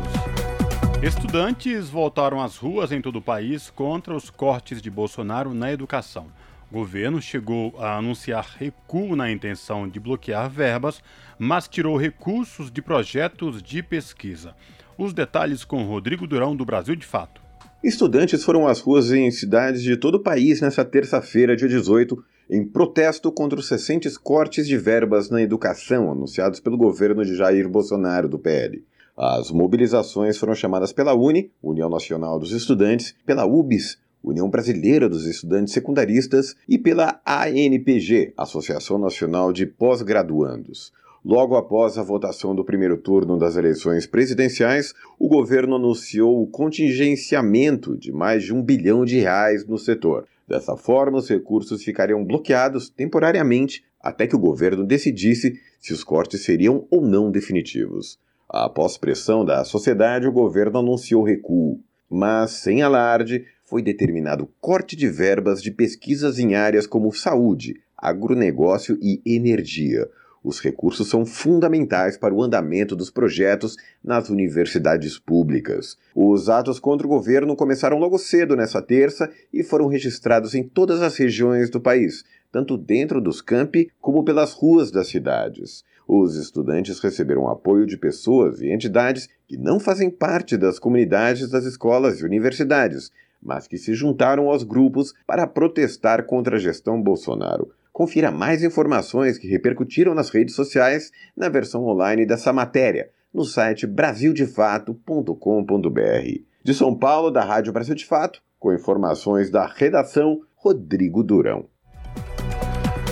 Estudantes 1.03 1.89
voltaram 1.89 2.39
às 2.39 2.57
ruas 2.57 2.91
em 2.91 3.01
todo 3.01 3.15
o 3.15 3.21
país 3.23 3.71
contra 3.71 4.15
os 4.15 4.29
cortes 4.29 4.79
de 4.79 4.91
Bolsonaro 4.91 5.51
na 5.51 5.73
educação. 5.73 6.27
O 6.69 6.75
governo 6.75 7.19
chegou 7.19 7.73
a 7.79 7.97
anunciar 7.97 8.55
recuo 8.59 9.15
na 9.15 9.31
intenção 9.31 9.89
de 9.89 9.99
bloquear 9.99 10.47
verbas, 10.47 11.01
mas 11.39 11.67
tirou 11.67 11.97
recursos 11.97 12.69
de 12.69 12.83
projetos 12.83 13.63
de 13.63 13.81
pesquisa. 13.81 14.53
Os 14.95 15.11
detalhes 15.11 15.63
com 15.65 15.83
Rodrigo 15.85 16.27
Durão, 16.27 16.55
do 16.55 16.65
Brasil 16.65 16.95
de 16.95 17.07
Fato. 17.07 17.41
Estudantes 17.83 18.43
foram 18.43 18.67
às 18.67 18.79
ruas 18.79 19.11
em 19.11 19.31
cidades 19.31 19.81
de 19.81 19.97
todo 19.97 20.15
o 20.15 20.23
país 20.23 20.61
nesta 20.61 20.85
terça-feira, 20.85 21.55
dia 21.55 21.67
18, 21.67 22.23
em 22.47 22.63
protesto 22.63 23.31
contra 23.31 23.57
os 23.57 23.67
recentes 23.67 24.19
cortes 24.19 24.67
de 24.67 24.77
verbas 24.77 25.31
na 25.31 25.41
educação 25.41 26.11
anunciados 26.11 26.59
pelo 26.59 26.77
governo 26.77 27.25
de 27.25 27.35
Jair 27.35 27.67
Bolsonaro, 27.67 28.29
do 28.29 28.37
PL. 28.37 28.85
As 29.23 29.51
mobilizações 29.51 30.35
foram 30.39 30.55
chamadas 30.55 30.91
pela 30.91 31.13
UNE, 31.13 31.51
União 31.61 31.87
Nacional 31.87 32.39
dos 32.39 32.51
Estudantes, 32.53 33.13
pela 33.23 33.45
UBS, 33.45 33.99
União 34.23 34.49
Brasileira 34.49 35.07
dos 35.07 35.27
Estudantes 35.27 35.75
Secundaristas, 35.75 36.55
e 36.67 36.75
pela 36.75 37.21
ANPG, 37.23 38.33
Associação 38.35 38.97
Nacional 38.97 39.53
de 39.53 39.67
Pós-Graduandos. 39.67 40.91
Logo 41.23 41.55
após 41.55 41.99
a 41.99 42.03
votação 42.03 42.55
do 42.55 42.65
primeiro 42.65 42.97
turno 42.97 43.37
das 43.37 43.55
eleições 43.55 44.07
presidenciais, 44.07 44.91
o 45.19 45.27
governo 45.27 45.75
anunciou 45.75 46.41
o 46.41 46.47
contingenciamento 46.47 47.95
de 47.95 48.11
mais 48.11 48.43
de 48.43 48.51
um 48.51 48.63
bilhão 48.63 49.05
de 49.05 49.19
reais 49.19 49.63
no 49.67 49.77
setor. 49.77 50.25
Dessa 50.47 50.75
forma, 50.75 51.19
os 51.19 51.29
recursos 51.29 51.83
ficariam 51.83 52.25
bloqueados 52.25 52.89
temporariamente 52.89 53.83
até 54.01 54.25
que 54.25 54.35
o 54.35 54.39
governo 54.39 54.83
decidisse 54.83 55.59
se 55.79 55.93
os 55.93 56.03
cortes 56.03 56.43
seriam 56.43 56.87
ou 56.89 57.03
não 57.03 57.29
definitivos. 57.29 58.17
Após 58.53 58.97
pressão 58.97 59.45
da 59.45 59.63
sociedade, 59.63 60.27
o 60.27 60.31
governo 60.31 60.79
anunciou 60.79 61.23
recuo, 61.23 61.79
mas 62.09 62.51
sem 62.51 62.81
alarde, 62.81 63.45
foi 63.63 63.81
determinado 63.81 64.49
corte 64.59 64.97
de 64.97 65.07
verbas 65.07 65.63
de 65.63 65.71
pesquisas 65.71 66.37
em 66.37 66.53
áreas 66.53 66.85
como 66.85 67.13
saúde, 67.13 67.79
agronegócio 67.97 68.99
e 69.01 69.21
energia 69.25 70.09
os 70.43 70.59
recursos 70.59 71.07
são 71.07 71.23
fundamentais 71.23 72.17
para 72.17 72.33
o 72.33 72.41
andamento 72.41 72.95
dos 72.95 73.11
projetos 73.11 73.77
nas 74.03 74.29
universidades 74.29 75.19
públicas. 75.19 75.97
Os 76.15 76.49
atos 76.49 76.79
contra 76.79 77.05
o 77.05 77.09
governo 77.09 77.55
começaram 77.55 77.99
logo 77.99 78.17
cedo 78.17 78.55
nessa 78.55 78.81
terça 78.81 79.29
e 79.53 79.63
foram 79.63 79.87
registrados 79.87 80.55
em 80.55 80.63
todas 80.63 81.01
as 81.01 81.15
regiões 81.15 81.69
do 81.69 81.79
país, 81.79 82.23
tanto 82.51 82.75
dentro 82.75 83.21
dos 83.21 83.39
campi 83.39 83.91
como 84.01 84.23
pelas 84.23 84.53
ruas 84.53 84.89
das 84.89 85.07
cidades. 85.07 85.83
Os 86.13 86.35
estudantes 86.35 86.99
receberam 86.99 87.47
apoio 87.47 87.85
de 87.85 87.95
pessoas 87.95 88.59
e 88.59 88.69
entidades 88.69 89.29
que 89.47 89.55
não 89.55 89.79
fazem 89.79 90.09
parte 90.09 90.57
das 90.57 90.77
comunidades 90.77 91.49
das 91.49 91.63
escolas 91.63 92.19
e 92.19 92.25
universidades, 92.25 93.09
mas 93.41 93.65
que 93.65 93.77
se 93.77 93.93
juntaram 93.93 94.49
aos 94.49 94.61
grupos 94.61 95.13
para 95.25 95.47
protestar 95.47 96.25
contra 96.25 96.57
a 96.57 96.59
gestão 96.59 97.01
Bolsonaro. 97.01 97.71
Confira 97.93 98.29
mais 98.29 98.61
informações 98.61 99.37
que 99.37 99.47
repercutiram 99.47 100.13
nas 100.13 100.29
redes 100.29 100.53
sociais 100.53 101.13
na 101.33 101.47
versão 101.47 101.85
online 101.85 102.25
dessa 102.25 102.51
matéria 102.51 103.09
no 103.33 103.45
site 103.45 103.87
brasildefato.com.br. 103.87 106.41
De 106.61 106.73
São 106.73 106.93
Paulo, 106.93 107.31
da 107.31 107.45
Rádio 107.45 107.71
Brasil 107.71 107.95
de 107.95 108.05
Fato, 108.05 108.41
com 108.59 108.73
informações 108.73 109.49
da 109.49 109.65
redação 109.65 110.41
Rodrigo 110.57 111.23
Durão. 111.23 111.70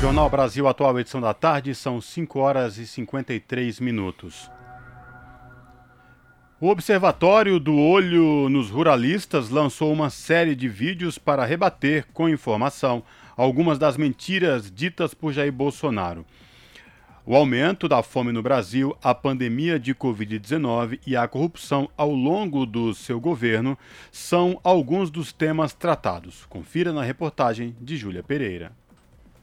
Jornal 0.00 0.30
Brasil 0.30 0.66
Atual, 0.68 0.98
edição 0.98 1.20
da 1.20 1.34
tarde, 1.34 1.74
são 1.74 2.00
5 2.00 2.38
horas 2.38 2.78
e 2.78 2.86
53 2.86 3.80
minutos. 3.80 4.50
O 6.58 6.68
Observatório 6.68 7.60
do 7.60 7.76
Olho 7.76 8.48
nos 8.48 8.70
Ruralistas 8.70 9.50
lançou 9.50 9.92
uma 9.92 10.08
série 10.08 10.54
de 10.54 10.68
vídeos 10.68 11.18
para 11.18 11.44
rebater 11.44 12.06
com 12.14 12.28
informação 12.28 13.02
algumas 13.36 13.78
das 13.78 13.98
mentiras 13.98 14.70
ditas 14.70 15.12
por 15.12 15.32
Jair 15.32 15.52
Bolsonaro. 15.52 16.24
O 17.28 17.34
aumento 17.34 17.88
da 17.88 18.04
fome 18.04 18.30
no 18.30 18.40
Brasil, 18.40 18.96
a 19.02 19.12
pandemia 19.12 19.80
de 19.80 19.92
Covid-19 19.92 21.00
e 21.04 21.16
a 21.16 21.26
corrupção 21.26 21.90
ao 21.96 22.12
longo 22.12 22.64
do 22.64 22.94
seu 22.94 23.18
governo 23.18 23.76
são 24.12 24.60
alguns 24.62 25.10
dos 25.10 25.32
temas 25.32 25.74
tratados. 25.74 26.46
Confira 26.46 26.92
na 26.92 27.02
reportagem 27.02 27.76
de 27.80 27.96
Júlia 27.96 28.22
Pereira. 28.22 28.70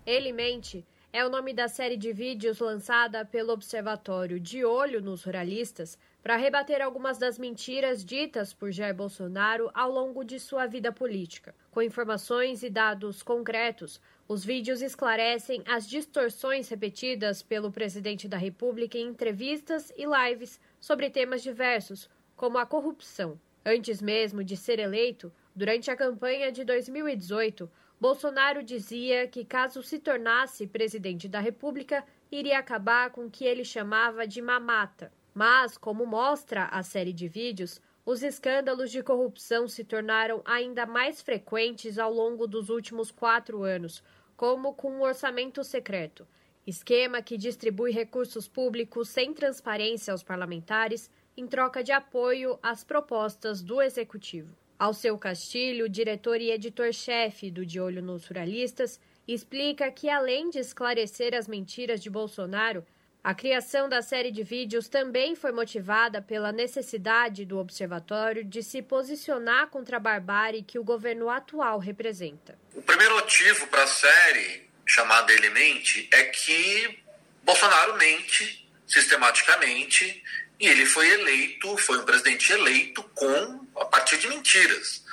Ele 0.05 0.31
mente 0.31 0.85
é 1.11 1.25
o 1.25 1.29
nome 1.29 1.53
da 1.53 1.67
série 1.67 1.97
de 1.97 2.13
vídeos 2.13 2.59
lançada 2.59 3.25
pelo 3.25 3.51
Observatório 3.51 4.39
De 4.39 4.63
Olho 4.63 5.01
nos 5.01 5.25
Ruralistas 5.25 5.97
para 6.23 6.37
rebater 6.37 6.81
algumas 6.81 7.17
das 7.17 7.37
mentiras 7.37 8.03
ditas 8.03 8.53
por 8.53 8.71
Jair 8.71 8.95
Bolsonaro 8.95 9.69
ao 9.73 9.91
longo 9.91 10.23
de 10.23 10.39
sua 10.39 10.65
vida 10.65 10.89
política. 10.89 11.53
Com 11.69 11.81
informações 11.81 12.63
e 12.63 12.69
dados 12.69 13.21
concretos, 13.21 13.99
os 14.33 14.43
vídeos 14.43 14.81
esclarecem 14.81 15.61
as 15.67 15.87
distorções 15.87 16.67
repetidas 16.67 17.43
pelo 17.43 17.71
presidente 17.71 18.27
da 18.27 18.35
República 18.35 18.97
em 18.97 19.09
entrevistas 19.09 19.93
e 19.95 20.05
lives 20.05 20.59
sobre 20.79 21.11
temas 21.11 21.43
diversos, 21.43 22.09
como 22.35 22.57
a 22.57 22.65
corrupção. 22.65 23.39
Antes 23.63 24.01
mesmo 24.01 24.43
de 24.43 24.57
ser 24.57 24.79
eleito, 24.79 25.31
durante 25.55 25.91
a 25.91 25.95
campanha 25.95 26.51
de 26.51 26.63
2018, 26.63 27.69
Bolsonaro 28.01 28.63
dizia 28.63 29.27
que, 29.27 29.45
caso 29.45 29.83
se 29.83 29.99
tornasse 29.99 30.65
presidente 30.65 31.27
da 31.27 31.39
República, 31.39 32.03
iria 32.31 32.57
acabar 32.57 33.11
com 33.11 33.27
o 33.27 33.29
que 33.29 33.45
ele 33.45 33.63
chamava 33.63 34.25
de 34.25 34.41
mamata 34.41 35.11
mas, 35.33 35.77
como 35.77 36.05
mostra 36.05 36.65
a 36.65 36.83
série 36.83 37.11
de 37.11 37.27
vídeos, 37.27 37.81
os 38.05 38.21
escândalos 38.21 38.91
de 38.91 39.01
corrupção 39.01 39.67
se 39.67 39.83
tornaram 39.83 40.41
ainda 40.45 40.85
mais 40.85 41.21
frequentes 41.21 41.97
ao 41.97 42.13
longo 42.13 42.45
dos 42.45 42.69
últimos 42.69 43.09
quatro 43.09 43.63
anos, 43.63 44.03
como 44.43 44.73
com 44.73 44.91
um 44.91 45.03
orçamento 45.03 45.63
secreto, 45.63 46.27
esquema 46.67 47.21
que 47.21 47.37
distribui 47.37 47.91
recursos 47.91 48.45
públicos 48.45 49.07
sem 49.07 49.33
transparência 49.33 50.11
aos 50.11 50.21
parlamentares 50.21 51.09
em 51.37 51.47
troca 51.47 51.81
de 51.81 51.93
apoio 51.93 52.59
às 52.61 52.83
propostas 52.83 53.63
do 53.63 53.81
executivo. 53.81 54.53
Alceu 54.77 55.17
Castilho, 55.17 55.87
diretor 55.87 56.41
e 56.41 56.51
editor-chefe 56.51 57.49
do 57.49 57.65
De 57.65 57.79
Olho 57.79 58.01
nos 58.01 58.27
Ruralistas, 58.27 58.99
explica 59.25 59.89
que, 59.89 60.09
além 60.09 60.49
de 60.49 60.59
esclarecer 60.59 61.33
as 61.33 61.47
mentiras 61.47 62.03
de 62.03 62.09
Bolsonaro, 62.09 62.85
a 63.23 63.33
criação 63.33 63.87
da 63.87 64.01
série 64.01 64.31
de 64.31 64.43
vídeos 64.43 64.89
também 64.89 65.33
foi 65.33 65.53
motivada 65.53 66.21
pela 66.21 66.51
necessidade 66.51 67.45
do 67.45 67.57
observatório 67.57 68.43
de 68.43 68.61
se 68.61 68.81
posicionar 68.81 69.67
contra 69.67 69.95
a 69.95 69.99
barbárie 69.99 70.61
que 70.61 70.77
o 70.77 70.83
governo 70.83 71.29
atual 71.29 71.79
representa. 71.79 72.59
O 72.73 72.81
primeiro 72.81 73.15
motivo 73.15 73.65
para 73.67 73.83
a 73.83 73.87
série, 73.87 74.69
chamada 74.85 75.31
Ele 75.31 75.49
Mente, 75.51 76.09
é 76.11 76.23
que 76.23 76.99
Bolsonaro 77.43 77.95
mente 77.95 78.69
sistematicamente 78.85 80.21
e 80.59 80.67
ele 80.67 80.85
foi 80.85 81.09
eleito, 81.09 81.77
foi 81.77 81.99
um 81.99 82.05
presidente 82.05 82.51
eleito 82.51 83.03
com 83.15 83.65
a 83.77 83.85
partir 83.85 84.17
de 84.17 84.27
mentiras, 84.27 85.03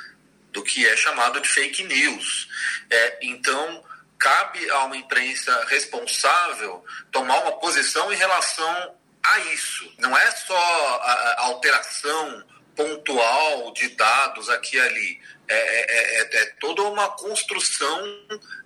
do 0.53 0.65
que 0.65 0.85
é 0.85 0.97
chamado 0.97 1.41
de 1.41 1.49
fake 1.49 1.85
news. 1.85 2.49
É, 2.91 3.19
então, 3.23 3.85
cabe 4.21 4.71
a 4.71 4.85
uma 4.85 4.97
imprensa 4.97 5.65
responsável 5.65 6.85
tomar 7.11 7.39
uma 7.41 7.59
posição 7.59 8.13
em 8.13 8.17
relação 8.17 8.95
a 9.25 9.39
isso. 9.55 9.91
Não 9.99 10.17
é 10.17 10.31
só 10.31 10.57
a 10.57 11.37
alteração 11.47 12.45
pontual 12.77 13.73
de 13.73 13.89
dados 13.89 14.49
aqui 14.51 14.77
e 14.77 14.81
ali. 14.81 15.21
É, 15.49 15.55
é, 15.55 16.21
é, 16.21 16.43
é 16.43 16.47
toda 16.61 16.83
uma 16.83 17.09
construção 17.17 18.01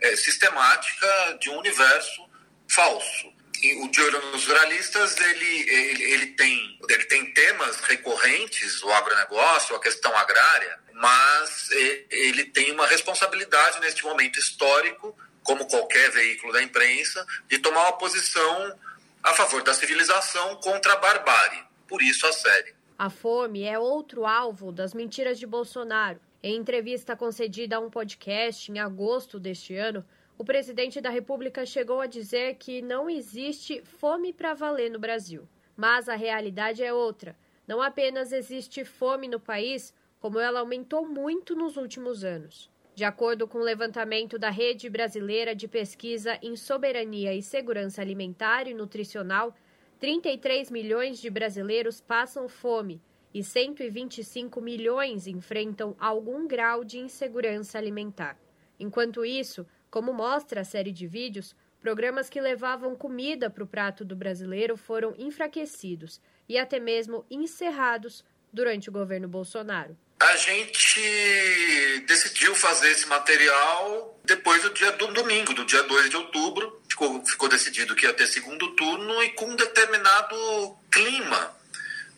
é, 0.03 0.17
sistemática 0.17 1.39
de 1.41 1.49
um 1.49 1.59
universo 1.59 2.29
falso. 2.69 3.33
E 3.63 3.75
o 3.83 3.89
de 3.89 4.03
olho 4.03 4.33
nos 4.33 4.43
jornalistas 4.43 5.17
ele, 5.19 5.71
ele, 5.71 6.03
ele, 6.13 6.27
tem, 6.33 6.79
ele 6.89 7.05
tem 7.05 7.33
temas 7.33 7.81
recorrentes, 7.81 8.83
o 8.83 8.93
agronegócio, 8.93 9.75
a 9.75 9.81
questão 9.81 10.15
agrária, 10.19 10.79
mas 10.93 11.71
ele 12.11 12.45
tem 12.47 12.73
uma 12.73 12.87
responsabilidade 12.87 13.81
neste 13.81 14.05
momento 14.05 14.39
histórico 14.39 15.17
como 15.45 15.69
qualquer 15.69 16.11
veículo 16.11 16.53
da 16.53 16.63
imprensa, 16.63 17.25
de 17.47 17.59
tomar 17.59 17.83
uma 17.83 17.99
posição 17.99 18.77
a 19.23 19.33
favor 19.35 19.63
da 19.63 19.73
civilização 19.73 20.57
contra 20.57 20.95
a 20.95 20.97
barbárie. 20.97 21.63
Por 21.87 22.03
isso 22.03 22.27
a 22.27 22.33
série. 22.33 22.75
A 22.99 23.11
fome 23.11 23.63
é 23.63 23.79
outro 23.79 24.27
alvo 24.27 24.73
das 24.73 24.95
mentiras 24.95 25.39
de 25.39 25.47
Bolsonaro. 25.47 26.21
Em 26.43 26.57
entrevista 26.57 27.17
concedida 27.17 27.77
a 27.77 27.81
um 27.81 27.91
podcast 27.91 28.71
em 28.71 28.79
agosto 28.79 29.39
deste 29.39 29.77
ano, 29.77 30.05
o 30.37 30.45
presidente 30.45 31.01
da 31.01 31.11
República 31.11 31.65
chegou 31.65 32.01
a 32.01 32.07
dizer 32.07 32.57
que 32.57 32.83
não 32.83 33.09
existe 33.09 33.83
fome 33.99 34.33
para 34.33 34.55
valer 34.55 34.91
no 34.91 34.99
Brasil. 34.99 35.49
Mas 35.77 36.09
a 36.09 36.15
realidade 36.15 36.83
é 36.83 36.93
outra. 36.93 37.37
Não 37.67 37.81
apenas 37.81 38.33
existe 38.33 38.85
fome 38.85 39.29
no 39.29 39.41
país, 39.41 39.95
como 40.21 40.39
ela 40.39 40.61
aumentou 40.61 41.07
muito 41.07 41.55
nos 41.55 41.77
últimos 41.77 42.25
anos. 42.25 42.71
De 42.95 43.03
acordo 43.03 43.49
com 43.49 43.59
o 43.59 43.65
levantamento 43.65 44.39
da 44.39 44.51
Rede 44.51 44.89
Brasileira 44.89 45.53
de 45.53 45.67
Pesquisa 45.67 46.39
em 46.41 46.55
Soberania 46.55 47.35
e 47.35 47.43
Segurança 47.43 48.01
Alimentar 48.01 48.69
e 48.69 48.75
Nutricional, 48.75 49.53
33 49.99 50.71
milhões 50.71 51.21
de 51.21 51.29
brasileiros 51.29 52.01
passam 52.01 52.49
fome 52.49 53.03
e 53.33 53.43
125 53.43 54.61
milhões 54.61 55.27
enfrentam 55.27 55.97
algum 55.99 56.47
grau 56.47 56.85
de 56.85 57.01
insegurança 57.01 57.79
alimentar. 57.79 58.39
Enquanto 58.79 59.25
isso, 59.25 59.67
como 59.91 60.13
mostra 60.13 60.61
a 60.61 60.65
série 60.65 60.93
de 60.93 61.09
vídeos, 61.09 61.57
programas 61.81 62.31
que 62.31 62.41
levavam 62.41 62.95
comida 62.95 63.51
para 63.51 63.65
o 63.65 63.67
prato 63.67 64.05
do 64.05 64.15
brasileiro 64.15 64.77
foram 64.77 65.17
enfraquecidos 65.19 66.21
e 66.49 66.57
até 66.57 66.79
mesmo 66.79 67.27
encerrados 67.29 68.25
durante 68.53 68.89
o 68.89 68.93
governo 68.93 69.27
Bolsonaro 69.27 69.97
a 70.25 70.37
gente 70.37 72.05
decidiu 72.07 72.55
fazer 72.55 72.91
esse 72.91 73.07
material 73.07 74.19
depois 74.25 74.63
do 74.63 74.71
dia 74.71 74.91
do 74.93 75.09
domingo, 75.09 75.53
do 75.53 75.65
dia 75.65 75.83
2 75.83 76.11
de 76.11 76.17
outubro. 76.17 76.83
Ficou, 76.89 77.25
ficou 77.27 77.49
decidido 77.49 77.95
que 77.95 78.07
ia 78.07 78.15
ter 78.15 78.27
segundo 78.27 78.75
turno 78.75 79.23
e 79.23 79.31
com 79.31 79.47
um 79.47 79.57
determinado 79.57 80.77
clima. 80.91 81.57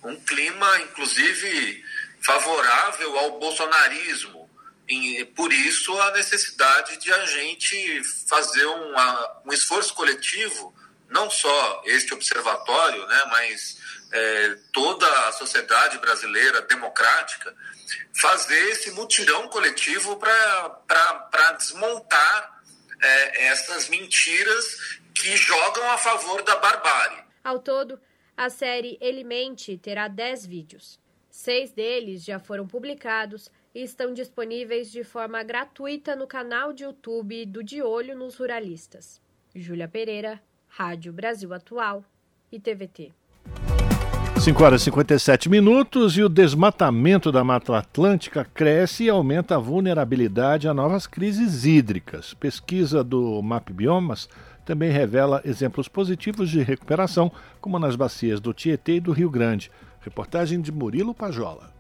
Um 0.04 0.14
clima, 0.20 0.80
inclusive, 0.82 1.84
favorável 2.22 3.18
ao 3.18 3.38
bolsonarismo. 3.40 4.48
E, 4.88 5.24
por 5.36 5.52
isso, 5.52 5.98
a 6.00 6.12
necessidade 6.12 6.96
de 6.98 7.12
a 7.12 7.26
gente 7.26 8.02
fazer 8.28 8.66
uma, 8.66 9.42
um 9.44 9.52
esforço 9.52 9.92
coletivo, 9.94 10.72
não 11.08 11.28
só 11.28 11.82
este 11.86 12.14
observatório, 12.14 13.04
né, 13.06 13.24
mas 13.30 13.78
é, 14.12 14.56
toda 14.72 15.06
a 15.28 15.32
sociedade 15.32 15.98
brasileira 15.98 16.62
democrática, 16.62 17.54
fazer 18.12 18.70
esse 18.70 18.90
mutirão 18.92 19.48
coletivo 19.48 20.16
para 20.16 21.52
desmontar 21.58 22.62
é, 23.00 23.46
essas 23.46 23.88
mentiras 23.88 24.98
que 25.14 25.36
jogam 25.36 25.90
a 25.90 25.98
favor 25.98 26.42
da 26.42 26.56
barbárie. 26.56 27.24
Ao 27.42 27.58
todo, 27.58 28.00
a 28.36 28.50
série 28.50 28.98
Elimente 29.00 29.78
terá 29.78 30.08
10 30.08 30.46
vídeos. 30.46 31.00
Seis 31.30 31.70
deles 31.72 32.24
já 32.24 32.38
foram 32.38 32.66
publicados 32.66 33.50
e 33.74 33.82
estão 33.82 34.14
disponíveis 34.14 34.90
de 34.90 35.04
forma 35.04 35.42
gratuita 35.42 36.16
no 36.16 36.26
canal 36.26 36.72
de 36.72 36.84
YouTube 36.84 37.44
do 37.46 37.62
De 37.62 37.82
Olho 37.82 38.16
nos 38.16 38.36
Ruralistas. 38.36 39.20
Júlia 39.54 39.86
Pereira, 39.86 40.42
Rádio 40.66 41.12
Brasil 41.12 41.52
Atual 41.52 42.04
e 42.50 42.58
TVT. 42.58 43.12
5 44.46 44.62
horas 44.62 44.82
e 44.82 44.84
57 44.84 45.48
minutos 45.48 46.16
e 46.16 46.22
o 46.22 46.28
desmatamento 46.28 47.32
da 47.32 47.42
Mata 47.42 47.76
Atlântica 47.76 48.46
cresce 48.54 49.02
e 49.02 49.10
aumenta 49.10 49.56
a 49.56 49.58
vulnerabilidade 49.58 50.68
a 50.68 50.72
novas 50.72 51.04
crises 51.04 51.64
hídricas. 51.64 52.32
Pesquisa 52.32 53.02
do 53.02 53.42
MAP 53.42 53.70
Biomas 53.72 54.28
também 54.64 54.92
revela 54.92 55.42
exemplos 55.44 55.88
positivos 55.88 56.48
de 56.48 56.62
recuperação, 56.62 57.32
como 57.60 57.76
nas 57.76 57.96
bacias 57.96 58.38
do 58.38 58.54
Tietê 58.54 58.98
e 58.98 59.00
do 59.00 59.10
Rio 59.10 59.28
Grande. 59.28 59.68
Reportagem 60.00 60.60
de 60.60 60.70
Murilo 60.70 61.12
Pajola. 61.12 61.72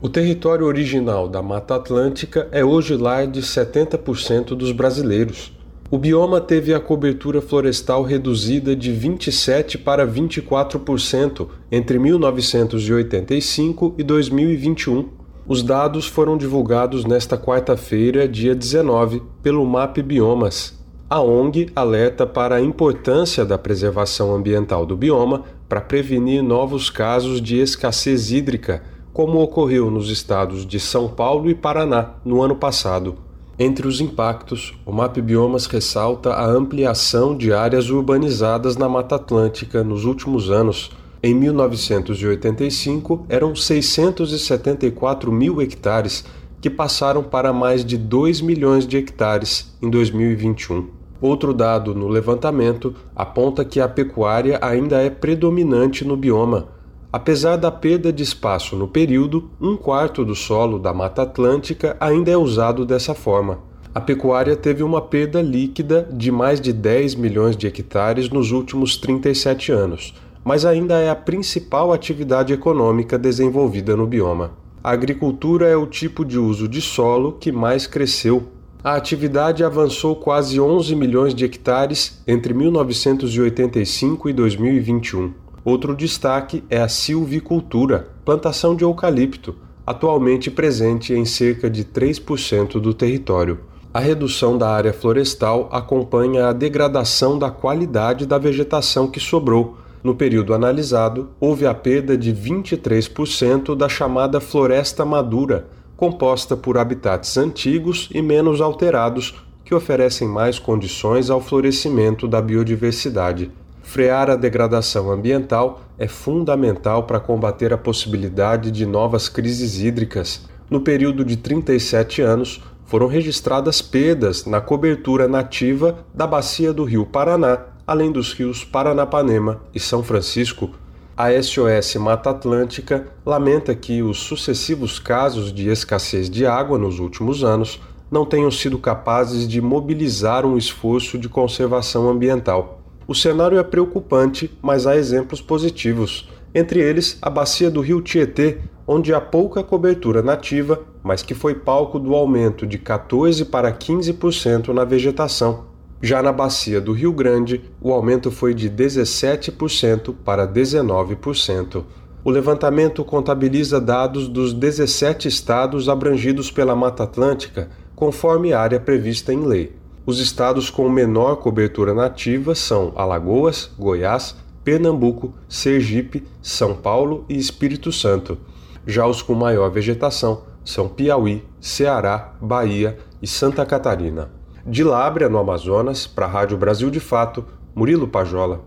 O 0.00 0.08
território 0.08 0.66
original 0.66 1.28
da 1.28 1.42
Mata 1.42 1.74
Atlântica 1.74 2.46
é 2.52 2.64
hoje 2.64 2.94
lar 2.94 3.26
de 3.26 3.42
70% 3.42 4.54
dos 4.54 4.70
brasileiros. 4.70 5.50
O 5.92 5.98
bioma 5.98 6.40
teve 6.40 6.72
a 6.72 6.80
cobertura 6.80 7.42
florestal 7.42 8.02
reduzida 8.02 8.74
de 8.74 8.90
27% 8.90 9.82
para 9.82 10.06
24% 10.06 11.48
entre 11.70 11.98
1985 11.98 13.96
e 13.98 14.02
2021. 14.02 15.10
Os 15.46 15.62
dados 15.62 16.06
foram 16.06 16.38
divulgados 16.38 17.04
nesta 17.04 17.36
quarta-feira, 17.36 18.26
dia 18.26 18.54
19, 18.54 19.22
pelo 19.42 19.66
MAP 19.66 19.98
Biomas. 19.98 20.82
A 21.10 21.20
ONG 21.20 21.68
alerta 21.76 22.26
para 22.26 22.54
a 22.54 22.62
importância 22.62 23.44
da 23.44 23.58
preservação 23.58 24.34
ambiental 24.34 24.86
do 24.86 24.96
bioma 24.96 25.42
para 25.68 25.82
prevenir 25.82 26.42
novos 26.42 26.88
casos 26.88 27.38
de 27.38 27.58
escassez 27.58 28.32
hídrica, 28.32 28.82
como 29.12 29.42
ocorreu 29.42 29.90
nos 29.90 30.08
estados 30.08 30.64
de 30.64 30.80
São 30.80 31.06
Paulo 31.06 31.50
e 31.50 31.54
Paraná 31.54 32.14
no 32.24 32.40
ano 32.40 32.56
passado. 32.56 33.30
Entre 33.58 33.86
os 33.86 34.00
impactos, 34.00 34.72
o 34.86 34.92
MAP 34.92 35.18
Biomas 35.18 35.66
ressalta 35.66 36.30
a 36.30 36.46
ampliação 36.46 37.36
de 37.36 37.52
áreas 37.52 37.90
urbanizadas 37.90 38.78
na 38.78 38.88
Mata 38.88 39.16
Atlântica 39.16 39.84
nos 39.84 40.06
últimos 40.06 40.50
anos. 40.50 40.90
Em 41.22 41.34
1985, 41.34 43.26
eram 43.28 43.54
674 43.54 45.30
mil 45.30 45.60
hectares, 45.60 46.24
que 46.62 46.70
passaram 46.70 47.22
para 47.22 47.52
mais 47.52 47.84
de 47.84 47.98
2 47.98 48.40
milhões 48.40 48.86
de 48.86 48.96
hectares 48.96 49.76
em 49.82 49.90
2021. 49.90 50.88
Outro 51.20 51.52
dado 51.52 51.94
no 51.94 52.08
levantamento 52.08 52.94
aponta 53.14 53.64
que 53.64 53.80
a 53.80 53.88
pecuária 53.88 54.58
ainda 54.62 54.96
é 55.02 55.10
predominante 55.10 56.04
no 56.04 56.16
bioma. 56.16 56.68
Apesar 57.12 57.56
da 57.56 57.70
perda 57.70 58.10
de 58.10 58.22
espaço 58.22 58.74
no 58.74 58.88
período, 58.88 59.50
um 59.60 59.76
quarto 59.76 60.24
do 60.24 60.34
solo 60.34 60.78
da 60.78 60.94
Mata 60.94 61.20
Atlântica 61.20 61.94
ainda 62.00 62.30
é 62.30 62.36
usado 62.38 62.86
dessa 62.86 63.14
forma. 63.14 63.58
A 63.94 64.00
pecuária 64.00 64.56
teve 64.56 64.82
uma 64.82 65.02
perda 65.02 65.42
líquida 65.42 66.08
de 66.10 66.32
mais 66.32 66.58
de 66.58 66.72
10 66.72 67.16
milhões 67.16 67.54
de 67.54 67.66
hectares 67.66 68.30
nos 68.30 68.50
últimos 68.50 68.96
37 68.96 69.70
anos, 69.70 70.14
mas 70.42 70.64
ainda 70.64 70.98
é 70.98 71.10
a 71.10 71.14
principal 71.14 71.92
atividade 71.92 72.54
econômica 72.54 73.18
desenvolvida 73.18 73.94
no 73.94 74.06
bioma. 74.06 74.52
A 74.82 74.92
agricultura 74.92 75.68
é 75.68 75.76
o 75.76 75.86
tipo 75.86 76.24
de 76.24 76.38
uso 76.38 76.66
de 76.66 76.80
solo 76.80 77.32
que 77.32 77.52
mais 77.52 77.86
cresceu. 77.86 78.44
A 78.82 78.94
atividade 78.94 79.62
avançou 79.62 80.16
quase 80.16 80.58
11 80.58 80.96
milhões 80.96 81.34
de 81.34 81.44
hectares 81.44 82.22
entre 82.26 82.54
1985 82.54 84.30
e 84.30 84.32
2021. 84.32 85.41
Outro 85.64 85.94
destaque 85.94 86.64
é 86.68 86.80
a 86.80 86.88
silvicultura, 86.88 88.08
plantação 88.24 88.74
de 88.74 88.82
eucalipto, 88.82 89.54
atualmente 89.86 90.50
presente 90.50 91.12
em 91.12 91.24
cerca 91.24 91.70
de 91.70 91.84
3% 91.84 92.80
do 92.80 92.92
território. 92.92 93.60
A 93.94 94.00
redução 94.00 94.58
da 94.58 94.70
área 94.70 94.92
florestal 94.92 95.68
acompanha 95.70 96.48
a 96.48 96.52
degradação 96.52 97.38
da 97.38 97.50
qualidade 97.50 98.26
da 98.26 98.38
vegetação 98.38 99.06
que 99.06 99.20
sobrou, 99.20 99.76
no 100.02 100.16
período 100.16 100.52
analisado, 100.52 101.28
houve 101.38 101.64
a 101.64 101.72
perda 101.72 102.16
de 102.16 102.34
23% 102.34 103.76
da 103.76 103.88
chamada 103.88 104.40
floresta 104.40 105.04
madura, 105.04 105.68
composta 105.96 106.56
por 106.56 106.76
habitats 106.76 107.36
antigos 107.36 108.08
e 108.12 108.20
menos 108.20 108.60
alterados 108.60 109.34
que 109.64 109.72
oferecem 109.72 110.26
mais 110.26 110.58
condições 110.58 111.30
ao 111.30 111.40
florescimento 111.40 112.26
da 112.26 112.42
biodiversidade. 112.42 113.52
Frear 113.82 114.30
a 114.30 114.36
degradação 114.36 115.10
ambiental 115.10 115.82
é 115.98 116.08
fundamental 116.08 117.04
para 117.04 117.20
combater 117.20 117.72
a 117.72 117.78
possibilidade 117.78 118.70
de 118.70 118.86
novas 118.86 119.28
crises 119.28 119.80
hídricas. 119.80 120.48
No 120.70 120.80
período 120.80 121.24
de 121.24 121.36
37 121.36 122.22
anos, 122.22 122.62
foram 122.86 123.06
registradas 123.06 123.82
perdas 123.82 124.44
na 124.46 124.60
cobertura 124.60 125.28
nativa 125.28 126.04
da 126.14 126.26
bacia 126.26 126.72
do 126.72 126.84
Rio 126.84 127.06
Paraná 127.06 127.72
além 127.86 128.12
dos 128.12 128.32
rios 128.32 128.64
Paranapanema 128.64 129.60
e 129.74 129.80
São 129.80 130.02
Francisco, 130.02 130.70
a 131.16 131.30
SOS 131.42 131.96
Mata 131.96 132.30
Atlântica 132.30 133.08
lamenta 133.24 133.74
que 133.74 134.02
os 134.02 134.18
sucessivos 134.18 134.98
casos 134.98 135.52
de 135.52 135.68
escassez 135.68 136.30
de 136.30 136.46
água 136.46 136.78
nos 136.78 136.98
últimos 136.98 137.44
anos 137.44 137.80
não 138.10 138.24
tenham 138.24 138.50
sido 138.50 138.78
capazes 138.78 139.46
de 139.46 139.60
mobilizar 139.60 140.46
um 140.46 140.56
esforço 140.56 141.18
de 141.18 141.28
conservação 141.28 142.08
ambiental. 142.08 142.81
O 143.06 143.14
cenário 143.14 143.58
é 143.58 143.62
preocupante, 143.62 144.50
mas 144.62 144.86
há 144.86 144.96
exemplos 144.96 145.40
positivos, 145.40 146.28
entre 146.54 146.80
eles 146.80 147.18
a 147.20 147.28
bacia 147.28 147.70
do 147.70 147.80
rio 147.80 148.00
Tietê, 148.00 148.58
onde 148.86 149.14
há 149.14 149.20
pouca 149.20 149.62
cobertura 149.62 150.22
nativa, 150.22 150.80
mas 151.02 151.22
que 151.22 151.34
foi 151.34 151.54
palco 151.54 151.98
do 151.98 152.14
aumento 152.14 152.66
de 152.66 152.78
14 152.78 153.44
para 153.46 153.72
15% 153.72 154.68
na 154.68 154.84
vegetação 154.84 155.72
já 156.02 156.20
na 156.20 156.32
bacia 156.32 156.80
do 156.80 156.92
Rio 156.92 157.12
Grande, 157.12 157.62
o 157.80 157.92
aumento 157.92 158.32
foi 158.32 158.52
de 158.52 158.68
17% 158.68 160.12
para 160.24 160.46
19%. 160.48 161.84
O 162.24 162.30
levantamento 162.30 163.04
contabiliza 163.04 163.80
dados 163.80 164.26
dos 164.26 164.52
17 164.52 165.28
estados 165.28 165.88
abrangidos 165.88 166.50
pela 166.50 166.74
Mata 166.74 167.04
Atlântica, 167.04 167.70
conforme 167.94 168.52
área 168.52 168.80
prevista 168.80 169.32
em 169.32 169.44
lei. 169.46 169.76
Os 170.04 170.18
estados 170.18 170.68
com 170.68 170.88
menor 170.88 171.36
cobertura 171.36 171.94
nativa 171.94 172.56
são 172.56 172.92
Alagoas, 172.96 173.70
Goiás, 173.78 174.36
Pernambuco, 174.64 175.32
Sergipe, 175.48 176.26
São 176.42 176.74
Paulo 176.74 177.24
e 177.28 177.38
Espírito 177.38 177.92
Santo. 177.92 178.36
Já 178.84 179.06
os 179.06 179.22
com 179.22 179.34
maior 179.34 179.70
vegetação 179.70 180.42
são 180.64 180.88
Piauí, 180.88 181.44
Ceará, 181.60 182.34
Bahia 182.40 182.98
e 183.22 183.28
Santa 183.28 183.64
Catarina. 183.64 184.28
De 184.66 184.82
Lábrea, 184.82 185.28
no 185.28 185.38
Amazonas, 185.38 186.04
para 186.04 186.26
a 186.26 186.28
Rádio 186.28 186.56
Brasil 186.56 186.90
de 186.90 186.98
Fato, 186.98 187.44
Murilo 187.72 188.08
Pajola. 188.08 188.64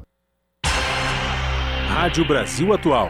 Rádio 1.90 2.26
Brasil 2.26 2.72
Atual. 2.72 3.10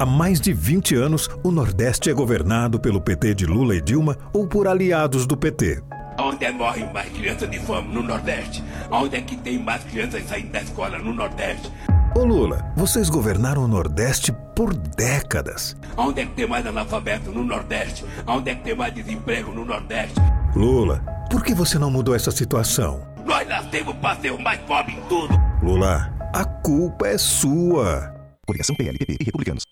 Há 0.00 0.04
mais 0.04 0.40
de 0.40 0.52
20 0.52 0.96
anos, 0.96 1.30
o 1.44 1.52
Nordeste 1.52 2.10
é 2.10 2.12
governado 2.12 2.80
pelo 2.80 3.00
PT 3.00 3.36
de 3.36 3.46
Lula 3.46 3.76
e 3.76 3.80
Dilma 3.80 4.18
ou 4.32 4.48
por 4.48 4.66
aliados 4.66 5.28
do 5.28 5.36
PT. 5.36 5.80
Onde 6.20 6.44
é 6.44 6.50
morrem 6.50 6.92
mais 6.92 7.08
crianças 7.10 7.48
de 7.48 7.60
fome 7.60 7.94
no 7.94 8.02
Nordeste? 8.02 8.62
Onde 8.90 9.16
é 9.16 9.20
que 9.20 9.36
tem 9.36 9.56
mais 9.56 9.84
crianças 9.84 10.24
saindo 10.24 10.50
da 10.50 10.60
escola 10.60 10.98
no 10.98 11.14
Nordeste? 11.14 11.72
Ô 12.16 12.24
Lula, 12.24 12.72
vocês 12.76 13.08
governaram 13.08 13.62
o 13.64 13.68
Nordeste 13.68 14.32
por 14.56 14.74
décadas. 14.74 15.76
Onde 15.96 16.22
é 16.22 16.26
que 16.26 16.32
tem 16.32 16.48
mais 16.48 16.66
analfabeto 16.66 17.30
no 17.30 17.44
Nordeste? 17.44 18.04
Onde 18.26 18.50
é 18.50 18.54
que 18.56 18.64
tem 18.64 18.74
mais 18.74 18.92
desemprego 18.92 19.52
no 19.52 19.64
Nordeste? 19.64 20.16
Lula, 20.56 20.98
por 21.30 21.44
que 21.44 21.54
você 21.54 21.78
não 21.78 21.90
mudou 21.90 22.16
essa 22.16 22.32
situação? 22.32 23.06
Nós 23.24 23.46
nascemos 23.46 23.94
para 23.96 24.16
ser 24.20 24.32
o 24.32 24.42
mais 24.42 24.58
pobre 24.62 24.94
em 24.94 25.00
tudo. 25.02 25.32
Lula, 25.62 26.12
a 26.34 26.44
culpa 26.44 27.06
é 27.06 27.16
sua. 27.16 28.12
Coligação 28.44 28.74
PLPP 28.74 29.18
e 29.20 29.24
Republicanos. 29.24 29.67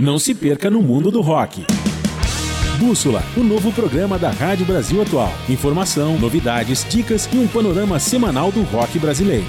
Não 0.00 0.18
se 0.18 0.34
perca 0.34 0.70
no 0.70 0.82
mundo 0.82 1.10
do 1.10 1.20
rock. 1.20 1.64
Bússola, 2.78 3.22
o 3.36 3.40
novo 3.40 3.70
programa 3.72 4.18
da 4.18 4.30
Rádio 4.30 4.64
Brasil 4.64 5.02
Atual. 5.02 5.32
Informação, 5.48 6.18
novidades, 6.18 6.86
dicas 6.88 7.28
e 7.32 7.36
um 7.36 7.46
panorama 7.46 7.98
semanal 7.98 8.50
do 8.50 8.62
rock 8.62 8.98
brasileiro. 8.98 9.46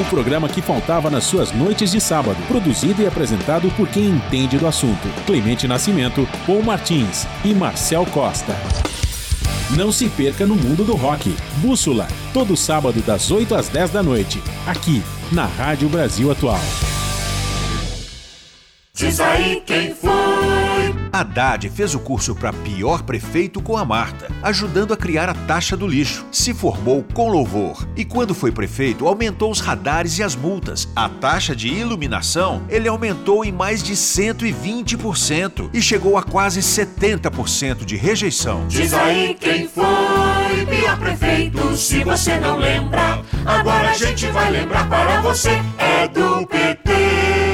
O 0.00 0.04
programa 0.06 0.48
que 0.48 0.62
faltava 0.62 1.10
nas 1.10 1.24
suas 1.24 1.52
noites 1.52 1.92
de 1.92 2.00
sábado, 2.00 2.38
produzido 2.48 3.02
e 3.02 3.06
apresentado 3.06 3.70
por 3.76 3.86
quem 3.88 4.08
entende 4.08 4.56
do 4.56 4.66
assunto: 4.66 5.06
Clemente 5.26 5.68
Nascimento, 5.68 6.26
Paul 6.46 6.62
Martins 6.62 7.26
e 7.44 7.54
Marcel 7.54 8.06
Costa. 8.06 8.56
Não 9.76 9.92
se 9.92 10.08
perca 10.08 10.46
no 10.46 10.56
mundo 10.56 10.84
do 10.84 10.94
rock. 10.94 11.34
Bússola, 11.58 12.08
todo 12.32 12.56
sábado 12.56 13.00
das 13.02 13.30
8 13.30 13.54
às 13.54 13.68
10 13.68 13.90
da 13.90 14.02
noite, 14.02 14.42
aqui 14.66 15.02
na 15.30 15.44
Rádio 15.44 15.88
Brasil 15.88 16.30
Atual. 16.30 16.60
Diz 19.02 19.18
aí 19.18 19.60
quem 19.66 19.92
foi. 19.92 20.12
Haddad 21.12 21.68
fez 21.70 21.92
o 21.92 21.98
curso 21.98 22.36
para 22.36 22.52
pior 22.52 23.02
prefeito 23.02 23.60
com 23.60 23.76
a 23.76 23.84
Marta, 23.84 24.30
ajudando 24.40 24.94
a 24.94 24.96
criar 24.96 25.28
a 25.28 25.34
taxa 25.34 25.76
do 25.76 25.88
lixo. 25.88 26.24
Se 26.30 26.54
formou 26.54 27.04
com 27.12 27.28
louvor 27.28 27.84
e, 27.96 28.04
quando 28.04 28.32
foi 28.32 28.52
prefeito, 28.52 29.08
aumentou 29.08 29.50
os 29.50 29.58
radares 29.58 30.20
e 30.20 30.22
as 30.22 30.36
multas. 30.36 30.88
A 30.94 31.08
taxa 31.08 31.54
de 31.56 31.66
iluminação 31.66 32.62
ele 32.68 32.86
aumentou 32.86 33.44
em 33.44 33.50
mais 33.50 33.82
de 33.82 33.94
120% 33.94 35.70
e 35.74 35.82
chegou 35.82 36.16
a 36.16 36.22
quase 36.22 36.60
70% 36.60 37.84
de 37.84 37.96
rejeição. 37.96 38.68
Diz 38.68 38.94
aí 38.94 39.34
quem 39.34 39.66
foi 39.66 40.64
pior 40.64 40.96
prefeito. 40.96 41.76
Se 41.76 42.04
você 42.04 42.38
não 42.38 42.56
lembra, 42.56 43.20
agora 43.44 43.90
a 43.90 43.94
gente 43.94 44.28
vai 44.28 44.48
lembrar 44.52 44.88
para 44.88 45.20
você. 45.22 45.60
É 45.76 46.06
do 46.06 46.46
PT. 46.46 47.11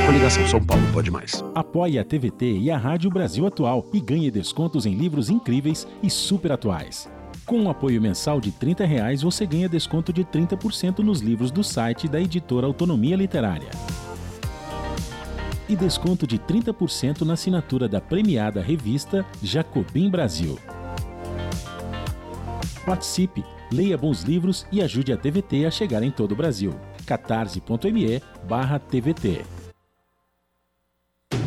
Coligação 0.09 0.48
São 0.48 0.64
Paulo 0.64 0.82
pode 0.90 1.11
mais. 1.11 1.44
Apoie 1.54 1.98
a 1.98 2.02
TVT 2.02 2.61
e 2.61 2.70
a 2.70 2.78
Rádio 2.78 3.11
Brasil 3.11 3.46
Atual 3.46 3.84
e 3.92 4.00
ganhe 4.00 4.30
descontos 4.30 4.86
em 4.86 4.94
livros 4.94 5.28
incríveis 5.28 5.86
e 6.02 6.09
super 6.09 6.50
atuais. 6.50 7.11
Com 7.44 7.59
um 7.59 7.68
apoio 7.68 8.00
mensal 8.00 8.40
de 8.40 8.50
30 8.50 8.86
reais, 8.86 9.20
você 9.20 9.44
ganha 9.44 9.68
desconto 9.68 10.11
de 10.11 10.24
30% 10.24 11.00
nos 11.00 11.20
livros 11.20 11.50
do 11.50 11.62
site 11.62 12.09
da 12.09 12.18
editora 12.18 12.66
Autonomia 12.66 13.16
Literária. 13.16 13.68
e 15.68 15.76
desconto 15.76 16.26
de 16.26 16.38
30% 16.38 17.26
na 17.26 17.34
assinatura 17.34 17.86
da 17.86 18.00
premiada 18.00 18.62
revista 18.62 19.26
Jacobim 19.42 20.09
Brasil. 20.09 20.59
Participe, 22.86 23.44
leia 23.70 23.98
bons 23.98 24.22
livros 24.22 24.66
e 24.72 24.80
ajude 24.80 25.12
a 25.12 25.18
TVT 25.18 25.66
a 25.66 25.70
chegar 25.70 26.02
em 26.02 26.11
todo 26.11 26.32
o 26.32 26.36
Brasil. 26.36 26.72
catarse.me 27.04 28.22
TVT. 28.90 29.57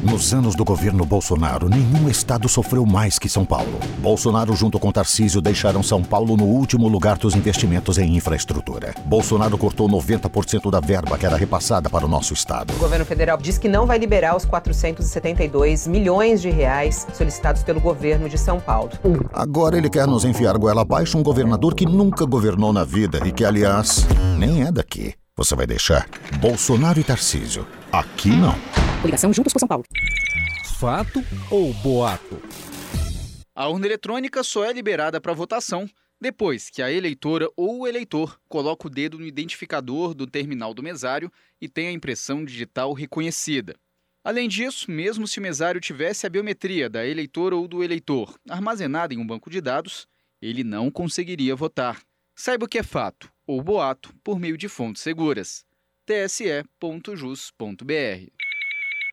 Nos 0.04 0.34
anos 0.34 0.56
do 0.56 0.66
governo 0.66 1.06
Bolsonaro, 1.06 1.70
nenhum 1.70 2.10
estado 2.10 2.50
sofreu 2.50 2.86
mais 2.86 3.20
que 3.20 3.30
São 3.30 3.46
Paulo. 3.46 3.80
Bolsonaro, 4.00 4.56
junto 4.56 4.80
com 4.80 4.92
Tarcísio, 4.92 5.40
deixaram 5.40 5.84
São 5.84 6.04
Paulo 6.04 6.36
no 6.36 6.44
último 6.44 6.88
lugar 6.88 7.20
dos 7.20 7.36
investimentos 7.36 8.00
em 8.00 8.16
infraestrutura. 8.16 8.96
Bolsonaro 9.06 9.58
cortou 9.60 9.88
90% 9.88 10.72
da 10.72 10.80
verba 10.80 11.20
que 11.20 11.26
era 11.26 11.38
repassada 11.38 11.88
para 11.88 12.06
o 12.06 12.10
nosso 12.10 12.34
estado. 12.34 12.74
O 12.74 12.80
governo 12.80 13.06
federal 13.06 13.38
diz 13.38 13.60
que 13.60 13.70
não 13.70 13.86
vai 13.86 14.00
liberar 14.00 14.36
os 14.36 14.44
472 14.44 15.86
milhões 15.86 16.42
de 16.42 16.50
reais 16.50 17.06
solicitados 17.14 17.62
pelo 17.62 17.80
governo 17.80 18.28
de 18.28 18.40
São 18.40 18.60
Paulo. 18.60 18.90
Agora 19.32 19.78
ele 19.78 19.90
quer 19.90 20.08
nos 20.08 20.26
enfiar 20.26 20.58
goela 20.58 20.82
abaixo 20.82 21.16
um 21.16 21.24
governador 21.24 21.76
que 21.76 21.86
nunca 21.86 22.26
governou 22.26 22.74
na 22.74 22.84
vida 22.84 23.22
e 23.24 23.32
que, 23.32 23.46
aliás, 23.46 24.08
nem 24.38 24.64
é 24.64 24.72
daqui. 24.72 25.14
Você 25.38 25.56
vai 25.56 25.68
deixar 25.68 26.08
Bolsonaro 26.40 27.00
e 27.00 27.04
Tarcísio. 27.04 27.68
Aqui 27.92 28.30
não. 28.30 28.56
Ligação 29.04 29.34
Juntos 29.34 29.52
por 29.52 29.60
São 29.60 29.68
Paulo. 29.68 29.84
Fato 30.80 31.24
ou 31.50 31.74
boato? 31.74 32.40
A 33.56 33.68
urna 33.68 33.88
eletrônica 33.88 34.44
só 34.44 34.64
é 34.64 34.72
liberada 34.72 35.20
para 35.20 35.34
votação 35.34 35.90
depois 36.20 36.70
que 36.70 36.84
a 36.84 36.92
eleitora 36.92 37.50
ou 37.58 37.80
o 37.80 37.88
eleitor 37.88 38.40
coloca 38.48 38.86
o 38.86 38.90
dedo 38.90 39.18
no 39.18 39.26
identificador 39.26 40.14
do 40.14 40.28
terminal 40.28 40.72
do 40.72 40.84
mesário 40.84 41.32
e 41.60 41.68
tem 41.68 41.88
a 41.88 41.92
impressão 41.92 42.46
digital 42.46 42.94
reconhecida. 42.94 43.76
Além 44.24 44.48
disso, 44.48 44.92
mesmo 44.92 45.28
se 45.28 45.40
o 45.40 45.42
mesário 45.42 45.82
tivesse 45.82 46.28
a 46.28 46.30
biometria 46.30 46.88
da 46.88 47.04
eleitora 47.04 47.56
ou 47.56 47.68
do 47.68 47.84
eleitor 47.84 48.40
armazenada 48.48 49.16
em 49.16 49.18
um 49.18 49.26
banco 49.26 49.50
de 49.50 49.60
dados, 49.60 50.08
ele 50.40 50.64
não 50.64 50.92
conseguiria 50.92 51.56
votar. 51.56 52.04
Saiba 52.36 52.66
o 52.66 52.68
que 52.68 52.78
é 52.78 52.84
fato 52.84 53.32
ou 53.48 53.64
boato 53.64 54.14
por 54.24 54.40
meio 54.40 54.58
de 54.58 54.70
fontes 54.70 55.02
seguras. 55.02 55.66
tse.jus.br 56.06 57.62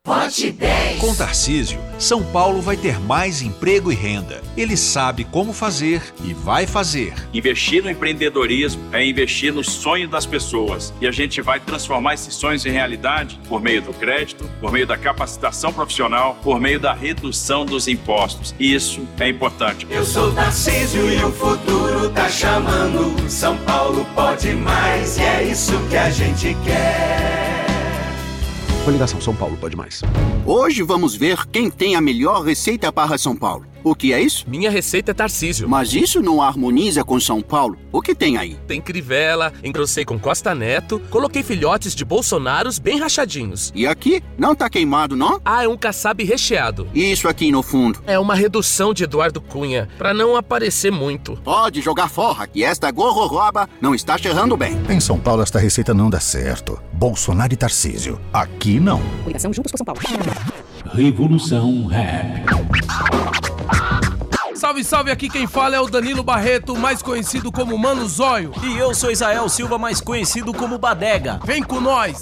Vote 0.05 0.51
10. 0.53 0.99
Com 0.99 1.13
Tarcísio, 1.13 1.77
São 1.99 2.23
Paulo 2.23 2.61
vai 2.61 2.77
ter 2.77 2.97
mais 3.01 3.41
emprego 3.41 3.91
e 3.91 3.95
renda. 3.95 4.41
Ele 4.55 4.77
sabe 4.77 5.25
como 5.25 5.51
fazer 5.51 6.01
e 6.23 6.33
vai 6.33 6.65
fazer. 6.65 7.13
Investir 7.33 7.83
no 7.83 7.89
empreendedorismo 7.89 8.81
é 8.93 9.05
investir 9.05 9.53
no 9.53 9.61
sonho 9.61 10.07
das 10.07 10.25
pessoas. 10.25 10.93
E 11.01 11.07
a 11.07 11.11
gente 11.11 11.41
vai 11.41 11.59
transformar 11.59 12.13
esses 12.13 12.33
sonhos 12.33 12.65
em 12.65 12.71
realidade 12.71 13.39
por 13.49 13.61
meio 13.61 13.81
do 13.81 13.93
crédito, 13.93 14.49
por 14.61 14.71
meio 14.71 14.87
da 14.87 14.97
capacitação 14.97 15.73
profissional, 15.73 16.37
por 16.41 16.61
meio 16.61 16.79
da 16.79 16.93
redução 16.93 17.65
dos 17.65 17.89
impostos. 17.89 18.55
E 18.57 18.73
isso 18.73 19.05
é 19.19 19.27
importante. 19.27 19.85
Eu 19.89 20.05
sou 20.05 20.31
Tarcísio 20.31 21.11
e 21.11 21.21
o 21.23 21.31
futuro 21.33 22.09
tá 22.11 22.29
chamando. 22.29 23.29
São 23.29 23.57
Paulo 23.57 24.05
pode 24.15 24.53
mais 24.53 25.17
e 25.17 25.23
é 25.23 25.43
isso 25.43 25.77
que 25.89 25.97
a 25.97 26.09
gente 26.09 26.55
quer. 26.63 27.58
Coligação 28.89 29.21
São 29.21 29.35
Paulo 29.35 29.55
pode 29.55 29.75
mais. 29.75 30.01
Hoje 30.47 30.81
vamos 30.81 31.15
ver 31.15 31.45
quem 31.51 31.69
tem 31.69 31.95
a 31.95 32.01
melhor 32.01 32.41
receita 32.41 32.91
para 32.91 33.19
São 33.19 33.35
Paulo. 33.35 33.68
O 33.83 33.95
que 33.95 34.13
é 34.13 34.21
isso? 34.21 34.45
Minha 34.47 34.69
receita 34.69 35.11
é 35.11 35.13
Tarcísio. 35.13 35.67
Mas 35.67 35.93
isso 35.93 36.21
não 36.21 36.41
harmoniza 36.41 37.03
com 37.03 37.19
São 37.19 37.41
Paulo. 37.41 37.77
O 37.91 38.01
que 38.01 38.13
tem 38.13 38.37
aí? 38.37 38.57
Tem 38.67 38.81
crivela, 38.81 39.53
engrossei 39.63 40.05
com 40.05 40.19
Costa 40.19 40.53
Neto, 40.53 40.99
coloquei 41.09 41.43
filhotes 41.43 41.95
de 41.95 42.03
Bolsonaros 42.03 42.79
bem 42.79 42.99
rachadinhos. 42.99 43.71
E 43.73 43.87
aqui? 43.87 44.21
Não 44.37 44.55
tá 44.55 44.69
queimado, 44.69 45.15
não? 45.15 45.39
Ah, 45.43 45.63
é 45.63 45.67
um 45.67 45.77
caçabe 45.77 46.23
recheado. 46.23 46.87
E 46.93 47.11
isso 47.11 47.27
aqui 47.27 47.51
no 47.51 47.63
fundo? 47.63 48.01
É 48.05 48.19
uma 48.19 48.35
redução 48.35 48.93
de 48.93 49.03
Eduardo 49.03 49.41
Cunha, 49.41 49.87
para 49.97 50.13
não 50.13 50.35
aparecer 50.35 50.91
muito. 50.91 51.37
Pode 51.43 51.81
jogar 51.81 52.09
forra, 52.09 52.47
que 52.47 52.63
esta 52.63 52.91
gororoba 52.91 53.69
não 53.81 53.95
está 53.95 54.17
cheirando 54.17 54.57
bem. 54.57 54.77
Em 54.89 54.99
São 54.99 55.19
Paulo, 55.19 55.41
esta 55.41 55.59
receita 55.59 55.93
não 55.93 56.09
dá 56.09 56.19
certo. 56.19 56.79
Bolsonaro 56.93 57.53
e 57.53 57.57
Tarcísio. 57.57 58.19
Aqui 58.33 58.79
não. 58.79 59.01
Ligação 59.25 59.53
Juntos 59.53 59.71
por 59.71 59.77
São 59.77 59.85
Paulo. 59.85 60.01
Revolução 60.93 61.85
Rap. 61.87 63.38
Salve, 64.69 64.83
salve, 64.83 65.11
aqui 65.11 65.27
quem 65.27 65.47
fala 65.47 65.75
é 65.75 65.79
o 65.79 65.89
Danilo 65.89 66.21
Barreto, 66.21 66.77
mais 66.77 67.01
conhecido 67.01 67.51
como 67.51 67.75
Mano 67.75 68.07
Zóio. 68.07 68.51
E 68.63 68.77
eu 68.77 68.93
sou 68.93 69.09
Isael 69.09 69.49
Silva, 69.49 69.79
mais 69.79 69.99
conhecido 69.99 70.53
como 70.53 70.77
Badega. 70.77 71.39
Vem 71.43 71.63
com 71.63 71.81
nós! 71.81 72.21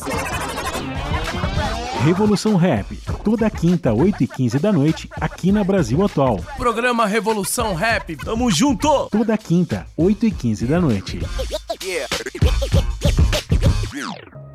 Revolução 2.05 2.55
Rap, 2.55 2.95
toda 3.21 3.49
quinta, 3.49 3.93
8 3.93 4.23
e 4.23 4.27
15 4.27 4.59
da 4.59 4.71
noite, 4.71 5.09
aqui 5.19 5.51
na 5.51 5.61
Brasil 5.61 6.01
Atual. 6.05 6.39
Programa 6.55 7.05
Revolução 7.05 7.73
Rap. 7.73 8.15
Tamo 8.15 8.49
junto! 8.49 9.09
Toda 9.11 9.37
quinta, 9.37 9.85
8 9.97 10.27
e 10.27 10.31
15 10.31 10.65
da 10.67 10.79
noite. 10.79 11.19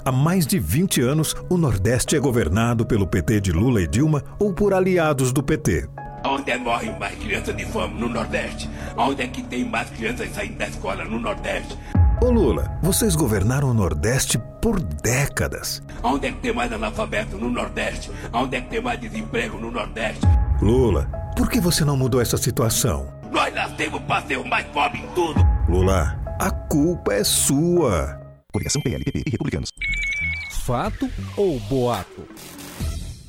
Há 0.02 0.10
mais 0.10 0.46
de 0.46 0.58
20 0.58 1.02
anos, 1.02 1.36
o 1.50 1.58
Nordeste 1.58 2.16
é 2.16 2.18
governado 2.18 2.86
pelo 2.86 3.06
PT 3.06 3.42
de 3.42 3.52
Lula 3.52 3.82
e 3.82 3.86
Dilma 3.86 4.24
ou 4.38 4.54
por 4.54 4.72
aliados 4.72 5.30
do 5.30 5.42
PT. 5.42 5.90
Onde 6.24 6.50
é 6.52 6.56
morrem 6.58 6.96
mais 6.98 7.14
crianças 7.16 7.56
de 7.56 7.64
fome 7.66 7.98
no 7.98 8.08
Nordeste? 8.08 8.70
Onde 8.96 9.22
é 9.22 9.26
que 9.26 9.42
tem 9.42 9.64
mais 9.64 9.90
crianças 9.90 10.30
saindo 10.30 10.56
da 10.56 10.68
escola 10.68 11.04
no 11.04 11.18
Nordeste? 11.18 11.76
Ô 12.22 12.30
Lula, 12.30 12.78
vocês 12.80 13.16
governaram 13.16 13.70
o 13.70 13.74
Nordeste 13.74 14.38
por 14.60 14.80
décadas. 14.80 15.82
Onde 16.02 16.28
é 16.28 16.32
que 16.32 16.38
tem 16.38 16.52
mais 16.52 16.72
analfabeto 16.72 17.36
no 17.36 17.50
Nordeste? 17.50 18.10
Onde 18.32 18.56
é 18.56 18.60
que 18.60 18.70
tem 18.70 18.80
mais 18.80 19.00
desemprego 19.00 19.58
no 19.58 19.70
Nordeste? 19.72 20.20
Lula, 20.60 21.10
por 21.36 21.50
que 21.50 21.60
você 21.60 21.84
não 21.84 21.96
mudou 21.96 22.20
essa 22.20 22.36
situação? 22.36 23.12
Nós 23.32 23.52
nascemos 23.52 24.00
para 24.02 24.24
ser 24.26 24.38
o 24.38 24.46
mais 24.46 24.64
pobre 24.66 25.00
em 25.00 25.06
tudo. 25.08 25.40
Lula, 25.68 26.16
a 26.38 26.50
culpa 26.50 27.14
é 27.14 27.24
sua. 27.24 28.20
Coligação 28.52 28.80
PLPP 28.82 29.24
e 29.26 29.30
Republicanos. 29.30 29.70
Fato 30.64 31.10
ou 31.36 31.58
boato? 31.60 32.28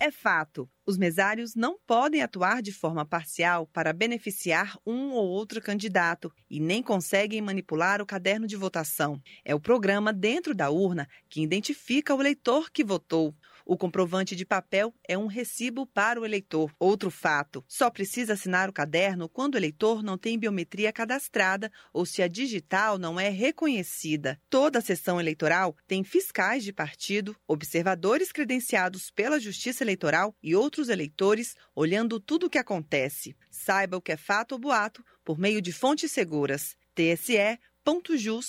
É 0.03 0.11
fato. 0.11 0.69
Os 0.85 0.97
mesários 0.97 1.55
não 1.55 1.79
podem 1.87 2.21
atuar 2.21 2.61
de 2.61 2.73
forma 2.73 3.05
parcial 3.05 3.65
para 3.67 3.93
beneficiar 3.93 4.77
um 4.85 5.11
ou 5.11 5.25
outro 5.29 5.61
candidato 5.61 6.29
e 6.49 6.59
nem 6.59 6.83
conseguem 6.83 7.41
manipular 7.41 8.01
o 8.01 8.05
caderno 8.05 8.45
de 8.45 8.57
votação. 8.57 9.21
É 9.45 9.55
o 9.55 9.61
programa 9.61 10.11
dentro 10.11 10.53
da 10.53 10.69
urna 10.69 11.07
que 11.29 11.41
identifica 11.41 12.13
o 12.13 12.19
eleitor 12.21 12.69
que 12.69 12.83
votou. 12.83 13.33
O 13.65 13.77
comprovante 13.77 14.35
de 14.35 14.45
papel 14.45 14.93
é 15.07 15.17
um 15.17 15.27
recibo 15.27 15.87
para 15.87 16.19
o 16.19 16.25
eleitor. 16.25 16.73
Outro 16.77 17.09
fato: 17.09 17.63
só 17.67 17.89
precisa 17.89 18.33
assinar 18.33 18.69
o 18.69 18.73
caderno 18.73 19.29
quando 19.29 19.55
o 19.55 19.57
eleitor 19.57 20.03
não 20.03 20.17
tem 20.17 20.37
biometria 20.37 20.91
cadastrada 20.91 21.71
ou 21.93 22.05
se 22.05 22.21
a 22.21 22.27
digital 22.27 22.97
não 22.97 23.19
é 23.19 23.29
reconhecida. 23.29 24.39
Toda 24.49 24.79
a 24.79 24.81
sessão 24.81 25.19
eleitoral 25.19 25.75
tem 25.87 26.03
fiscais 26.03 26.63
de 26.63 26.73
partido, 26.73 27.35
observadores 27.47 28.31
credenciados 28.31 29.09
pela 29.09 29.39
Justiça 29.39 29.83
Eleitoral 29.83 30.35
e 30.43 30.55
outros 30.55 30.89
eleitores 30.89 31.55
olhando 31.75 32.19
tudo 32.19 32.47
o 32.47 32.49
que 32.49 32.57
acontece. 32.57 33.35
Saiba 33.49 33.97
o 33.97 34.01
que 34.01 34.11
é 34.11 34.17
fato 34.17 34.53
ou 34.53 34.59
boato 34.59 35.03
por 35.23 35.39
meio 35.39 35.61
de 35.61 35.71
fontes 35.71 36.11
seguras. 36.11 36.75
tse.jus.br 36.93 38.43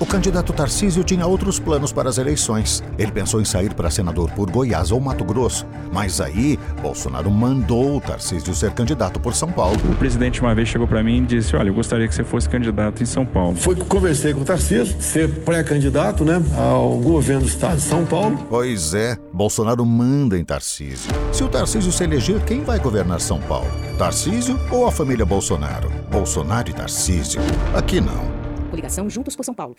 O 0.00 0.06
candidato 0.06 0.52
Tarcísio 0.54 1.04
tinha 1.04 1.26
outros 1.26 1.58
planos 1.58 1.92
para 1.92 2.08
as 2.08 2.16
eleições. 2.16 2.82
Ele 2.98 3.12
pensou 3.12 3.38
em 3.38 3.44
sair 3.44 3.74
para 3.74 3.90
senador 3.90 4.30
por 4.30 4.50
Goiás 4.50 4.90
ou 4.90 4.98
Mato 4.98 5.24
Grosso. 5.24 5.66
Mas 5.92 6.22
aí, 6.22 6.58
Bolsonaro 6.80 7.30
mandou 7.30 7.98
o 7.98 8.00
Tarcísio 8.00 8.54
ser 8.54 8.72
candidato 8.72 9.20
por 9.20 9.34
São 9.34 9.52
Paulo. 9.52 9.76
O 9.90 9.96
presidente 9.96 10.40
uma 10.40 10.54
vez 10.54 10.68
chegou 10.68 10.88
para 10.88 11.02
mim 11.02 11.18
e 11.18 11.26
disse: 11.26 11.54
Olha, 11.54 11.68
eu 11.68 11.74
gostaria 11.74 12.08
que 12.08 12.14
você 12.14 12.24
fosse 12.24 12.48
candidato 12.48 13.02
em 13.02 13.06
São 13.06 13.26
Paulo. 13.26 13.56
Foi 13.56 13.74
que 13.74 13.84
conversei 13.84 14.32
com 14.32 14.40
o 14.40 14.44
Tarcísio, 14.44 15.00
ser 15.02 15.28
pré-candidato 15.40 16.24
né, 16.24 16.42
ao 16.56 16.96
governo 16.98 17.42
do 17.42 17.48
estado 17.48 17.76
de 17.76 17.82
São 17.82 18.06
Paulo. 18.06 18.38
Pois 18.48 18.94
é, 18.94 19.18
Bolsonaro 19.32 19.84
manda 19.84 20.38
em 20.38 20.44
Tarcísio. 20.44 21.12
Se 21.30 21.44
o 21.44 21.48
Tarcísio 21.48 21.92
se 21.92 22.04
eleger, 22.04 22.42
quem 22.44 22.64
vai 22.64 22.78
governar 22.78 23.20
São 23.20 23.38
Paulo? 23.38 23.70
Tarcísio 23.98 24.58
ou 24.70 24.86
a 24.86 24.90
família 24.90 25.26
Bolsonaro? 25.26 25.90
Bolsonaro 26.10 26.70
e 26.70 26.72
Tarcísio. 26.72 27.42
Aqui 27.74 28.00
não. 28.00 28.39
Coligação 28.70 29.10
Juntos 29.10 29.34
por 29.34 29.44
São 29.44 29.52
Paulo. 29.52 29.74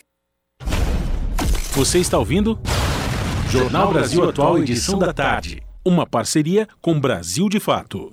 Você 1.72 1.98
está 1.98 2.18
ouvindo? 2.18 2.58
Jornal 3.48 3.92
Brasil 3.92 4.28
Atual, 4.28 4.58
edição 4.58 4.98
da 4.98 5.12
tarde. 5.12 5.62
Uma 5.84 6.06
parceria 6.06 6.68
com 6.80 7.00
Brasil 7.00 7.48
de 7.48 7.58
Fato. 7.58 8.10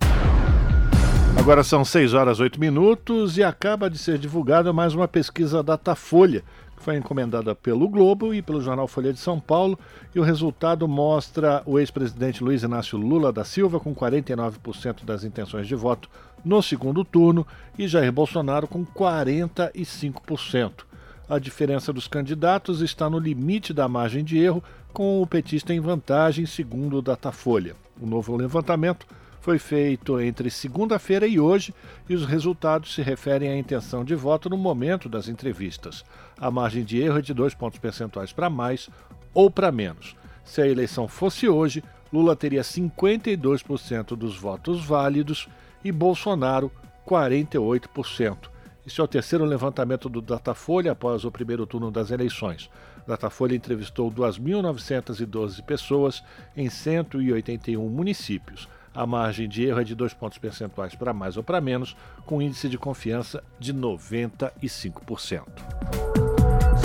Agora 1.38 1.64
são 1.64 1.86
6 1.86 2.14
horas 2.14 2.40
8 2.40 2.60
minutos 2.60 3.38
e 3.38 3.44
acaba 3.44 3.90
de 3.90 3.98
ser 3.98 4.18
divulgada 4.18 4.74
mais 4.74 4.96
uma 4.96 5.08
pesquisa 5.08 5.62
Datafolha, 5.62 6.44
que 6.80 6.86
foi 6.86 6.96
encomendada 6.96 7.54
pelo 7.54 7.88
Globo 7.88 8.34
e 8.34 8.42
pelo 8.42 8.62
jornal 8.62 8.88
Folha 8.88 9.14
de 9.14 9.20
São 9.20 9.40
Paulo, 9.40 9.78
e 10.16 10.20
o 10.20 10.24
resultado 10.24 10.88
mostra 10.88 11.62
o 11.66 11.78
ex-presidente 11.78 12.44
Luiz 12.44 12.64
Inácio 12.64 12.98
Lula 12.98 13.32
da 13.32 13.44
Silva 13.44 13.80
com 13.80 13.94
49% 13.94 15.04
das 15.04 15.24
intenções 15.24 15.68
de 15.68 15.76
voto 15.76 16.10
no 16.44 16.64
segundo 16.64 17.04
turno 17.04 17.46
e 17.78 17.88
Jair 17.88 18.12
Bolsonaro 18.12 18.68
com 18.68 18.86
45%. 18.86 20.86
A 21.28 21.38
diferença 21.38 21.94
dos 21.94 22.08
candidatos 22.08 22.82
está 22.82 23.10
no 23.10 23.20
limite 23.20 23.74
da 23.74 23.88
margem 23.88 24.24
de 24.24 24.40
erro, 24.40 24.64
com 24.92 25.22
o 25.22 25.28
petista 25.28 25.74
em 25.74 25.80
vantagem, 25.80 26.48
segundo 26.48 26.98
o 26.98 27.02
Datafolha. 27.02 27.76
O 28.02 28.08
novo 28.08 28.36
levantamento 28.36 29.06
foi 29.40 29.58
feito 29.58 30.20
entre 30.20 30.50
segunda-feira 30.50 31.26
e 31.26 31.40
hoje 31.40 31.74
e 32.08 32.16
os 32.16 32.26
resultados 32.26 32.94
se 32.94 33.02
referem 33.02 33.50
à 33.50 33.58
intenção 33.58 34.04
de 34.04 34.16
voto 34.16 34.50
no 34.50 34.58
momento 34.58 35.08
das 35.08 35.28
entrevistas. 35.28 36.04
A 36.38 36.52
margem 36.52 36.84
de 36.84 37.00
erro 37.02 37.20
é 37.20 37.22
de 37.22 37.34
dois 37.34 37.54
pontos 37.54 37.80
percentuais 37.80 38.34
para 38.34 38.50
mais 38.50 38.90
ou 39.34 39.50
para 39.50 39.72
menos. 39.72 40.16
Se 40.44 40.62
a 40.62 40.68
eleição 40.68 41.08
fosse 41.08 41.48
hoje, 41.48 41.84
Lula 42.12 42.36
teria 42.36 42.62
52% 42.62 44.16
dos 44.16 44.36
votos 44.36 44.84
válidos 44.84 45.48
e 45.84 45.92
Bolsonaro 45.92 46.72
48%. 47.08 48.50
Este 48.86 49.00
é 49.00 49.04
o 49.04 49.08
terceiro 49.08 49.46
levantamento 49.46 50.10
do 50.10 50.22
Datafolha 50.22 50.94
após 50.94 51.24
o 51.24 51.32
primeiro 51.32 51.68
turno 51.68 51.92
das 51.92 52.10
eleições. 52.10 52.70
Datafolha 53.06 53.56
entrevistou 53.56 54.12
2.912 54.12 55.64
pessoas 55.64 56.24
em 56.58 56.70
181 56.70 57.88
municípios. 57.88 58.68
A 58.94 59.06
margem 59.06 59.48
de 59.48 59.66
erro 59.66 59.82
é 59.82 59.84
de 59.84 59.96
dois 59.96 60.14
pontos 60.14 60.38
percentuais 60.38 60.96
para 60.96 61.14
mais 61.14 61.38
ou 61.38 61.44
para 61.44 61.62
menos, 61.62 61.96
com 62.26 62.42
índice 62.42 62.68
de 62.68 62.78
confiança 62.78 63.44
de 63.60 63.74
95%. 63.74 65.44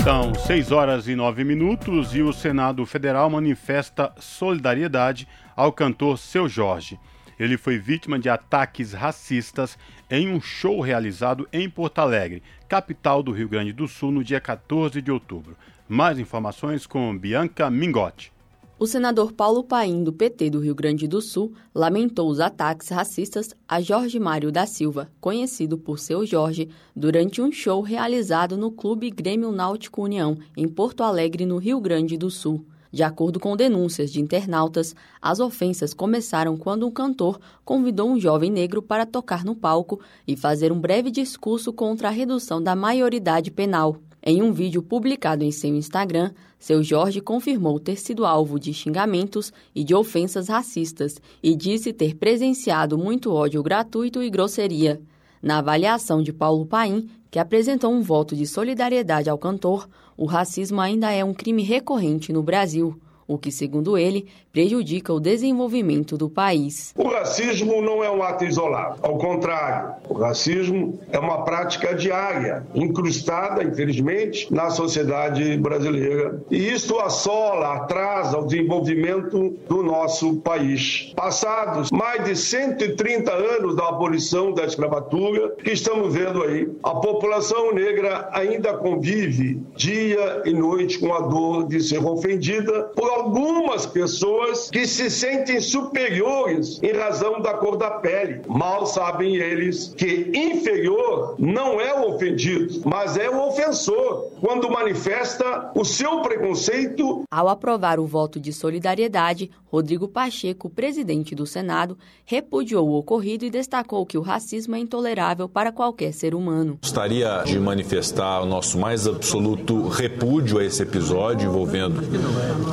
São 0.03 0.35
6 0.35 0.71
horas 0.71 1.07
e 1.07 1.15
9 1.15 1.43
minutos 1.43 2.13
e 2.13 2.21
o 2.21 2.31
Senado 2.31 2.85
Federal 2.85 3.27
manifesta 3.27 4.13
solidariedade 4.19 5.27
ao 5.55 5.71
cantor 5.71 6.19
Seu 6.19 6.47
Jorge. 6.47 6.99
Ele 7.39 7.57
foi 7.57 7.79
vítima 7.79 8.19
de 8.19 8.29
ataques 8.29 8.93
racistas 8.93 9.77
em 10.09 10.29
um 10.29 10.39
show 10.39 10.79
realizado 10.79 11.47
em 11.51 11.69
Porto 11.69 11.99
Alegre, 11.99 12.43
capital 12.67 13.23
do 13.23 13.31
Rio 13.31 13.49
Grande 13.49 13.73
do 13.73 13.87
Sul, 13.87 14.11
no 14.11 14.23
dia 14.23 14.39
14 14.39 15.01
de 15.01 15.11
outubro. 15.11 15.57
Mais 15.89 16.19
informações 16.19 16.85
com 16.85 17.17
Bianca 17.17 17.69
Mingotti. 17.69 18.34
O 18.77 18.85
senador 18.85 19.31
Paulo 19.31 19.63
Paim, 19.63 20.03
do 20.03 20.11
PT 20.11 20.49
do 20.49 20.59
Rio 20.59 20.75
Grande 20.75 21.07
do 21.07 21.21
Sul, 21.21 21.53
lamentou 21.73 22.29
os 22.29 22.41
ataques 22.41 22.89
racistas 22.89 23.55
a 23.65 23.79
Jorge 23.79 24.19
Mário 24.19 24.51
da 24.51 24.65
Silva, 24.65 25.09
conhecido 25.21 25.77
por 25.77 25.97
seu 25.97 26.25
Jorge, 26.25 26.67
durante 26.93 27.41
um 27.41 27.49
show 27.53 27.79
realizado 27.79 28.57
no 28.57 28.69
Clube 28.69 29.09
Grêmio 29.09 29.49
Náutico 29.53 30.03
União, 30.03 30.37
em 30.57 30.67
Porto 30.67 31.03
Alegre, 31.03 31.45
no 31.45 31.57
Rio 31.57 31.79
Grande 31.79 32.17
do 32.17 32.29
Sul. 32.29 32.65
De 32.91 33.01
acordo 33.01 33.39
com 33.39 33.55
denúncias 33.55 34.11
de 34.11 34.19
internautas, 34.19 34.93
as 35.21 35.39
ofensas 35.39 35.93
começaram 35.93 36.57
quando 36.57 36.85
um 36.85 36.91
cantor 36.91 37.39
convidou 37.63 38.09
um 38.09 38.19
jovem 38.19 38.51
negro 38.51 38.81
para 38.81 39.05
tocar 39.05 39.45
no 39.45 39.55
palco 39.55 40.01
e 40.27 40.35
fazer 40.35 40.73
um 40.73 40.79
breve 40.79 41.11
discurso 41.11 41.71
contra 41.71 42.09
a 42.09 42.11
redução 42.11 42.61
da 42.61 42.75
maioridade 42.75 43.51
penal. 43.51 44.01
Em 44.27 44.41
um 44.41 44.51
vídeo 44.51 44.81
publicado 44.81 45.43
em 45.43 45.51
seu 45.51 45.69
Instagram, 45.75 46.31
seu 46.57 46.81
Jorge 46.81 47.21
confirmou 47.21 47.79
ter 47.79 47.95
sido 47.95 48.25
alvo 48.25 48.59
de 48.59 48.73
xingamentos 48.73 49.53
e 49.75 49.83
de 49.83 49.93
ofensas 49.93 50.47
racistas 50.47 51.21
e 51.43 51.55
disse 51.55 51.93
ter 51.93 52.15
presenciado 52.15 52.97
muito 52.97 53.31
ódio 53.31 53.61
gratuito 53.61 54.23
e 54.23 54.29
grosseria. 54.31 54.99
Na 55.43 55.59
avaliação 55.59 56.23
de 56.23 56.33
Paulo 56.33 56.65
Paim, 56.65 57.07
que 57.29 57.37
apresentou 57.37 57.93
um 57.93 58.01
voto 58.01 58.35
de 58.35 58.47
solidariedade 58.47 59.29
ao 59.29 59.37
cantor, 59.37 59.87
o 60.17 60.25
racismo 60.25 60.81
ainda 60.81 61.11
é 61.11 61.23
um 61.23 61.31
crime 61.31 61.61
recorrente 61.61 62.33
no 62.33 62.41
Brasil 62.41 62.99
o 63.27 63.37
que, 63.37 63.51
segundo 63.51 63.97
ele, 63.97 64.27
prejudica 64.55 65.11
o 65.11 65.19
desenvolvimento 65.19 66.17
do 66.17 66.29
país. 66.29 66.93
O 66.95 67.09
racismo 67.09 67.81
não 67.81 68.01
é 68.01 68.09
um 68.09 68.23
ato 68.23 68.45
isolado. 68.45 68.99
Ao 69.01 69.17
contrário, 69.17 69.95
o 70.07 70.13
racismo 70.13 70.97
é 71.11 71.19
uma 71.19 71.43
prática 71.43 71.93
diária, 71.93 72.65
incrustada, 72.73 73.61
infelizmente, 73.65 74.47
na 74.53 74.69
sociedade 74.69 75.57
brasileira. 75.57 76.41
E 76.49 76.69
isto 76.69 76.97
assola, 77.01 77.73
atrasa 77.73 78.37
o 78.37 78.45
desenvolvimento 78.45 79.57
do 79.67 79.83
nosso 79.83 80.37
país. 80.37 81.11
Passados 81.17 81.91
mais 81.91 82.23
de 82.23 82.33
130 82.33 83.33
anos 83.33 83.75
da 83.75 83.89
abolição 83.89 84.53
da 84.53 84.63
escravatura, 84.63 85.53
que 85.61 85.71
estamos 85.71 86.13
vendo 86.13 86.41
aí, 86.41 86.71
a 86.81 86.91
população 86.91 87.73
negra 87.73 88.29
ainda 88.31 88.77
convive 88.77 89.59
dia 89.75 90.43
e 90.45 90.53
noite 90.53 90.97
com 90.97 91.13
a 91.13 91.19
dor 91.19 91.67
de 91.67 91.81
ser 91.81 91.97
ofendida 91.97 92.83
por 92.95 93.09
algumas 93.09 93.85
pessoas 93.85 94.44
que 94.71 94.85
se 94.87 95.09
sentem 95.09 95.59
superiores 95.59 96.79
em 96.81 96.93
razão 96.93 97.41
da 97.41 97.53
cor 97.53 97.77
da 97.77 97.91
pele. 97.91 98.41
Mal 98.47 98.85
sabem 98.85 99.35
eles 99.35 99.93
que 99.97 100.31
inferior 100.33 101.35
não 101.37 101.79
é 101.79 101.93
o 101.93 102.15
ofendido, 102.15 102.81
mas 102.85 103.17
é 103.17 103.29
o 103.29 103.47
ofensor, 103.47 104.31
quando 104.39 104.69
manifesta 104.69 105.71
o 105.75 105.83
seu 105.83 106.21
preconceito. 106.21 107.23
Ao 107.31 107.49
aprovar 107.49 107.99
o 107.99 108.05
voto 108.05 108.39
de 108.39 108.51
solidariedade, 108.53 109.51
Rodrigo 109.71 110.07
Pacheco, 110.07 110.69
presidente 110.69 111.35
do 111.35 111.45
Senado, 111.45 111.97
repudiou 112.25 112.87
o 112.87 112.97
ocorrido 112.97 113.45
e 113.45 113.49
destacou 113.49 114.05
que 114.05 114.17
o 114.17 114.21
racismo 114.21 114.75
é 114.75 114.79
intolerável 114.79 115.49
para 115.49 115.71
qualquer 115.71 116.13
ser 116.13 116.33
humano. 116.33 116.79
Gostaria 116.81 117.43
de 117.43 117.59
manifestar 117.59 118.41
o 118.41 118.45
nosso 118.45 118.77
mais 118.77 119.05
absoluto 119.07 119.87
repúdio 119.87 120.59
a 120.59 120.63
esse 120.63 120.81
episódio 120.81 121.49
envolvendo 121.49 122.01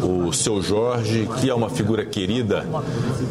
o 0.07 0.33
seu 0.33 0.63
Jorge, 0.63 1.29
que 1.41 1.51
é 1.51 1.55
uma 1.63 1.71
figura 1.71 2.05
querida 2.05 2.67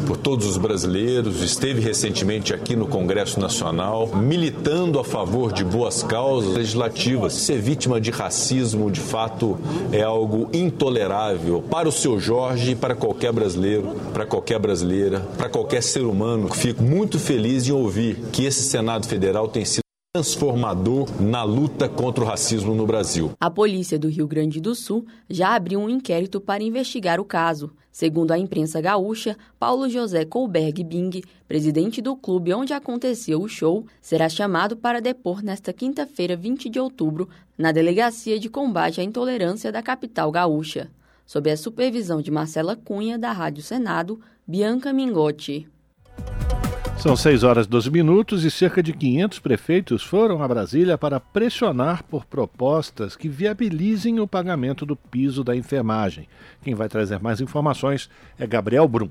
por 0.06 0.16
todos 0.16 0.46
os 0.46 0.56
brasileiros, 0.56 1.42
esteve 1.42 1.80
recentemente 1.80 2.54
aqui 2.54 2.74
no 2.74 2.86
Congresso 2.86 3.38
Nacional, 3.38 4.08
militando 4.08 4.98
a 4.98 5.04
favor 5.04 5.52
de 5.52 5.62
boas 5.62 6.02
causas 6.02 6.54
legislativas. 6.54 7.34
Ser 7.34 7.60
vítima 7.60 8.00
de 8.00 8.10
racismo, 8.10 8.90
de 8.90 9.00
fato, 9.00 9.58
é 9.92 10.02
algo 10.02 10.48
intolerável 10.52 11.62
para 11.70 11.88
o 11.88 11.92
seu 11.92 12.18
Jorge 12.18 12.72
e 12.72 12.74
para 12.74 12.94
qualquer 12.94 13.32
brasileiro, 13.32 13.94
para 14.14 14.24
qualquer 14.24 14.58
brasileira, 14.58 15.20
para 15.36 15.48
qualquer 15.48 15.82
ser 15.82 16.02
humano. 16.02 16.48
Fico 16.48 16.82
muito 16.82 17.18
feliz 17.18 17.68
em 17.68 17.72
ouvir 17.72 18.16
que 18.32 18.46
esse 18.46 18.62
Senado 18.62 19.06
Federal 19.06 19.46
tem 19.48 19.64
sido 19.64 19.81
transformador 20.14 21.08
na 21.22 21.42
luta 21.42 21.88
contra 21.88 22.22
o 22.22 22.26
racismo 22.26 22.74
no 22.74 22.86
Brasil. 22.86 23.32
A 23.40 23.48
polícia 23.48 23.98
do 23.98 24.10
Rio 24.10 24.28
Grande 24.28 24.60
do 24.60 24.74
Sul 24.74 25.06
já 25.26 25.54
abriu 25.54 25.80
um 25.80 25.88
inquérito 25.88 26.38
para 26.38 26.62
investigar 26.62 27.18
o 27.18 27.24
caso. 27.24 27.72
Segundo 27.90 28.30
a 28.30 28.38
imprensa 28.38 28.78
gaúcha, 28.78 29.38
Paulo 29.58 29.88
José 29.88 30.26
Colberg 30.26 30.84
Bing, 30.84 31.22
presidente 31.48 32.02
do 32.02 32.14
clube 32.14 32.52
onde 32.52 32.74
aconteceu 32.74 33.40
o 33.40 33.48
show, 33.48 33.86
será 34.02 34.28
chamado 34.28 34.76
para 34.76 35.00
depor 35.00 35.42
nesta 35.42 35.72
quinta-feira, 35.72 36.36
20 36.36 36.68
de 36.68 36.78
outubro, 36.78 37.26
na 37.56 37.72
Delegacia 37.72 38.38
de 38.38 38.50
Combate 38.50 39.00
à 39.00 39.04
Intolerância 39.04 39.72
da 39.72 39.80
capital 39.80 40.30
gaúcha. 40.30 40.90
Sob 41.24 41.50
a 41.50 41.56
supervisão 41.56 42.20
de 42.20 42.30
Marcela 42.30 42.76
Cunha, 42.76 43.18
da 43.18 43.32
Rádio 43.32 43.62
Senado, 43.62 44.20
Bianca 44.46 44.92
Mingotti. 44.92 45.71
São 47.02 47.16
6 47.16 47.42
horas 47.42 47.66
e 47.66 47.68
12 47.68 47.90
minutos 47.90 48.44
e 48.44 48.50
cerca 48.50 48.80
de 48.80 48.92
500 48.92 49.40
prefeitos 49.40 50.04
foram 50.04 50.40
a 50.40 50.46
Brasília 50.46 50.96
para 50.96 51.18
pressionar 51.18 52.04
por 52.04 52.24
propostas 52.24 53.16
que 53.16 53.28
viabilizem 53.28 54.20
o 54.20 54.28
pagamento 54.28 54.86
do 54.86 54.94
piso 54.94 55.42
da 55.42 55.56
enfermagem. 55.56 56.28
Quem 56.62 56.76
vai 56.76 56.88
trazer 56.88 57.18
mais 57.18 57.40
informações 57.40 58.08
é 58.38 58.46
Gabriel 58.46 58.86
Brum. 58.86 59.10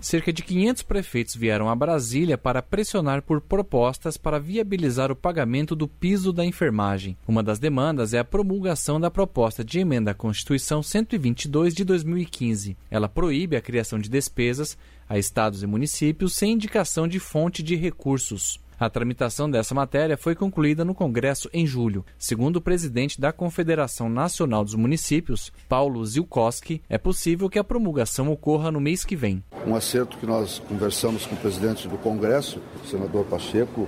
Cerca 0.00 0.32
de 0.32 0.42
500 0.42 0.82
prefeitos 0.82 1.36
vieram 1.36 1.68
a 1.68 1.76
Brasília 1.76 2.38
para 2.38 2.62
pressionar 2.62 3.20
por 3.20 3.38
propostas 3.38 4.16
para 4.16 4.40
viabilizar 4.40 5.12
o 5.12 5.16
pagamento 5.16 5.76
do 5.76 5.86
piso 5.86 6.32
da 6.32 6.42
enfermagem. 6.42 7.18
Uma 7.28 7.42
das 7.42 7.58
demandas 7.58 8.14
é 8.14 8.18
a 8.18 8.24
promulgação 8.24 8.98
da 8.98 9.10
proposta 9.10 9.62
de 9.62 9.78
emenda 9.78 10.12
à 10.12 10.14
Constituição 10.14 10.82
122 10.82 11.74
de 11.74 11.84
2015. 11.84 12.78
Ela 12.90 13.10
proíbe 13.10 13.56
a 13.56 13.60
criação 13.60 13.98
de 13.98 14.08
despesas 14.08 14.76
a 15.06 15.18
estados 15.18 15.62
e 15.62 15.66
municípios 15.66 16.34
sem 16.34 16.52
indicação 16.52 17.06
de 17.06 17.20
fonte 17.20 17.62
de 17.62 17.76
recursos. 17.76 18.58
A 18.80 18.88
tramitação 18.88 19.50
dessa 19.50 19.74
matéria 19.74 20.16
foi 20.16 20.34
concluída 20.34 20.86
no 20.86 20.94
Congresso 20.94 21.50
em 21.52 21.66
julho. 21.66 22.02
Segundo 22.18 22.56
o 22.56 22.60
presidente 22.62 23.20
da 23.20 23.30
Confederação 23.30 24.08
Nacional 24.08 24.64
dos 24.64 24.74
Municípios, 24.74 25.52
Paulo 25.68 26.02
Zilkowski, 26.06 26.80
é 26.88 26.96
possível 26.96 27.50
que 27.50 27.58
a 27.58 27.64
promulgação 27.64 28.32
ocorra 28.32 28.70
no 28.70 28.80
mês 28.80 29.04
que 29.04 29.14
vem. 29.14 29.44
Um 29.66 29.74
acerto 29.74 30.16
que 30.16 30.24
nós 30.24 30.60
conversamos 30.60 31.26
com 31.26 31.34
o 31.34 31.38
presidente 31.38 31.86
do 31.86 31.98
Congresso, 31.98 32.58
o 32.82 32.86
senador 32.86 33.26
Pacheco, 33.26 33.86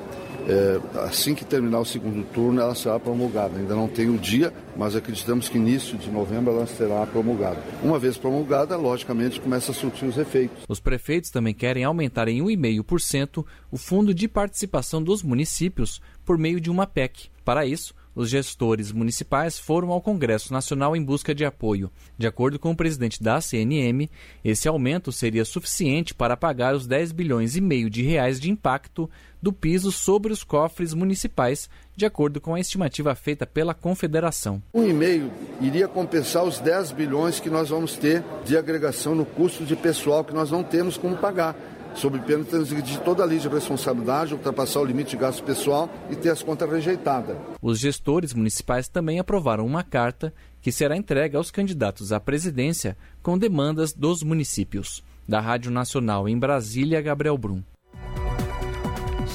assim 1.05 1.35
que 1.35 1.44
terminar 1.44 1.81
o 1.81 1.85
segundo 1.85 2.24
turno, 2.32 2.60
ela 2.60 2.74
será 2.74 2.98
promulgada. 2.98 3.59
Ainda 3.59 3.74
não 3.74 3.89
tem 3.89 4.09
o 4.09 4.19
dia, 4.19 4.52
mas 4.77 4.97
acreditamos 4.97 5.48
que 5.48 5.59
início 5.59 5.97
de 5.97 6.10
novembro 6.10 6.52
ela 6.52 6.66
será 6.66 7.06
promulgada. 7.06 7.62
Uma 7.82 7.98
vez 7.98 8.16
promulgada, 8.16 8.77
logicamente 8.77 9.40
começa 9.40 9.73
a 9.73 9.74
surtir 9.74 10.09
os 10.09 10.19
efeitos. 10.19 10.64
Os 10.69 10.81
prefeitos 10.81 11.31
também 11.31 11.55
querem 11.55 11.85
aumentar 11.85 12.28
em 12.28 12.43
1,5% 12.43 13.44
o 13.70 13.77
fundo 13.77 14.14
de 14.14 14.28
participação 14.28 15.02
dos 15.02 15.23
municípios 15.23 16.01
por 16.24 16.39
meio 16.39 16.60
de 16.60 16.70
uma 16.70 16.86
PEC. 16.86 17.28
Para 17.44 17.66
isso, 17.66 17.94
os 18.14 18.28
gestores 18.28 18.93
municipais 18.93 19.59
foram 19.59 19.90
ao 19.90 20.01
Congresso 20.01 20.52
Nacional 20.52 20.94
em 20.94 21.02
busca 21.02 21.34
de 21.34 21.44
apoio. 21.44 21.90
De 22.16 22.26
acordo 22.26 22.59
com 22.59 22.70
o 22.70 22.76
presidente 22.76 23.22
da 23.22 23.40
CNM, 23.40 24.09
esse 24.44 24.68
aumento 24.68 25.10
seria 25.10 25.44
suficiente 25.44 26.14
para 26.14 26.36
pagar 26.36 26.74
os 26.74 26.86
10 26.86 27.12
bilhões 27.12 27.56
e 27.56 27.60
meio 27.60 27.89
de 27.89 28.02
reais 28.02 28.40
de 28.40 28.51
impacto 28.51 29.09
do 29.40 29.52
piso 29.52 29.90
sobre 29.90 30.32
os 30.32 30.44
cofres 30.44 30.94
municipais, 30.94 31.68
de 31.97 32.06
acordo 32.06 32.40
com 32.40 32.55
a 32.55 32.60
estimativa 32.60 33.12
feita 33.14 33.44
pela 33.44 33.74
Confederação. 33.74 34.62
Um 34.72 34.89
e 34.89 34.93
meio 34.93 35.32
iria 35.60 35.89
compensar 35.89 36.44
os 36.44 36.60
10 36.60 36.93
bilhões 36.93 37.40
que 37.40 37.51
nós 37.51 37.70
vamos 37.70 37.97
ter 37.97 38.22
de 38.44 38.56
agregação 38.56 39.16
no 39.16 39.26
custo 39.26 39.64
de 39.64 39.74
pessoal 39.74 40.24
que 40.24 40.32
nós 40.32 40.51
não 40.51 40.62
temos 40.62 40.97
como 40.97 41.16
pagar 41.16 41.56
sob 41.94 42.19
pena 42.20 42.44
de 42.44 42.98
toda 43.01 43.23
a 43.23 43.27
lei 43.27 43.39
de 43.39 43.48
responsabilidade, 43.48 44.35
ultrapassar 44.35 44.81
o 44.81 44.85
limite 44.85 45.10
de 45.10 45.16
gasto 45.16 45.43
pessoal 45.43 45.89
e 46.10 46.16
ter 46.16 46.31
as 46.31 46.43
contas 46.43 46.70
rejeitadas. 46.70 47.36
Os 47.60 47.78
gestores 47.78 48.35
municipais 48.35 48.89
também 48.89 49.19
aprovaram 49.19 49.66
uma 49.66 49.82
carta 49.82 50.32
que 50.60 50.73
será 50.73 50.97
entregue 50.97 51.36
aos 51.36 51.51
candidatos 51.51 52.12
à 52.12 52.20
presidência 52.20 52.97
com 53.23 53.36
demandas 53.39 53.93
dos 53.93 54.23
municípios. 54.23 55.02
Da 55.28 55.40
Rádio 55.40 55.70
Nacional 55.70 56.28
em 56.28 56.39
Brasília, 56.39 57.01
Gabriel 57.01 57.39
Brum. 57.39 57.62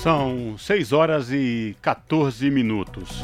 São 0.03 0.57
6 0.57 0.93
horas 0.93 1.31
e 1.31 1.75
14 1.81 2.49
minutos. 2.51 3.23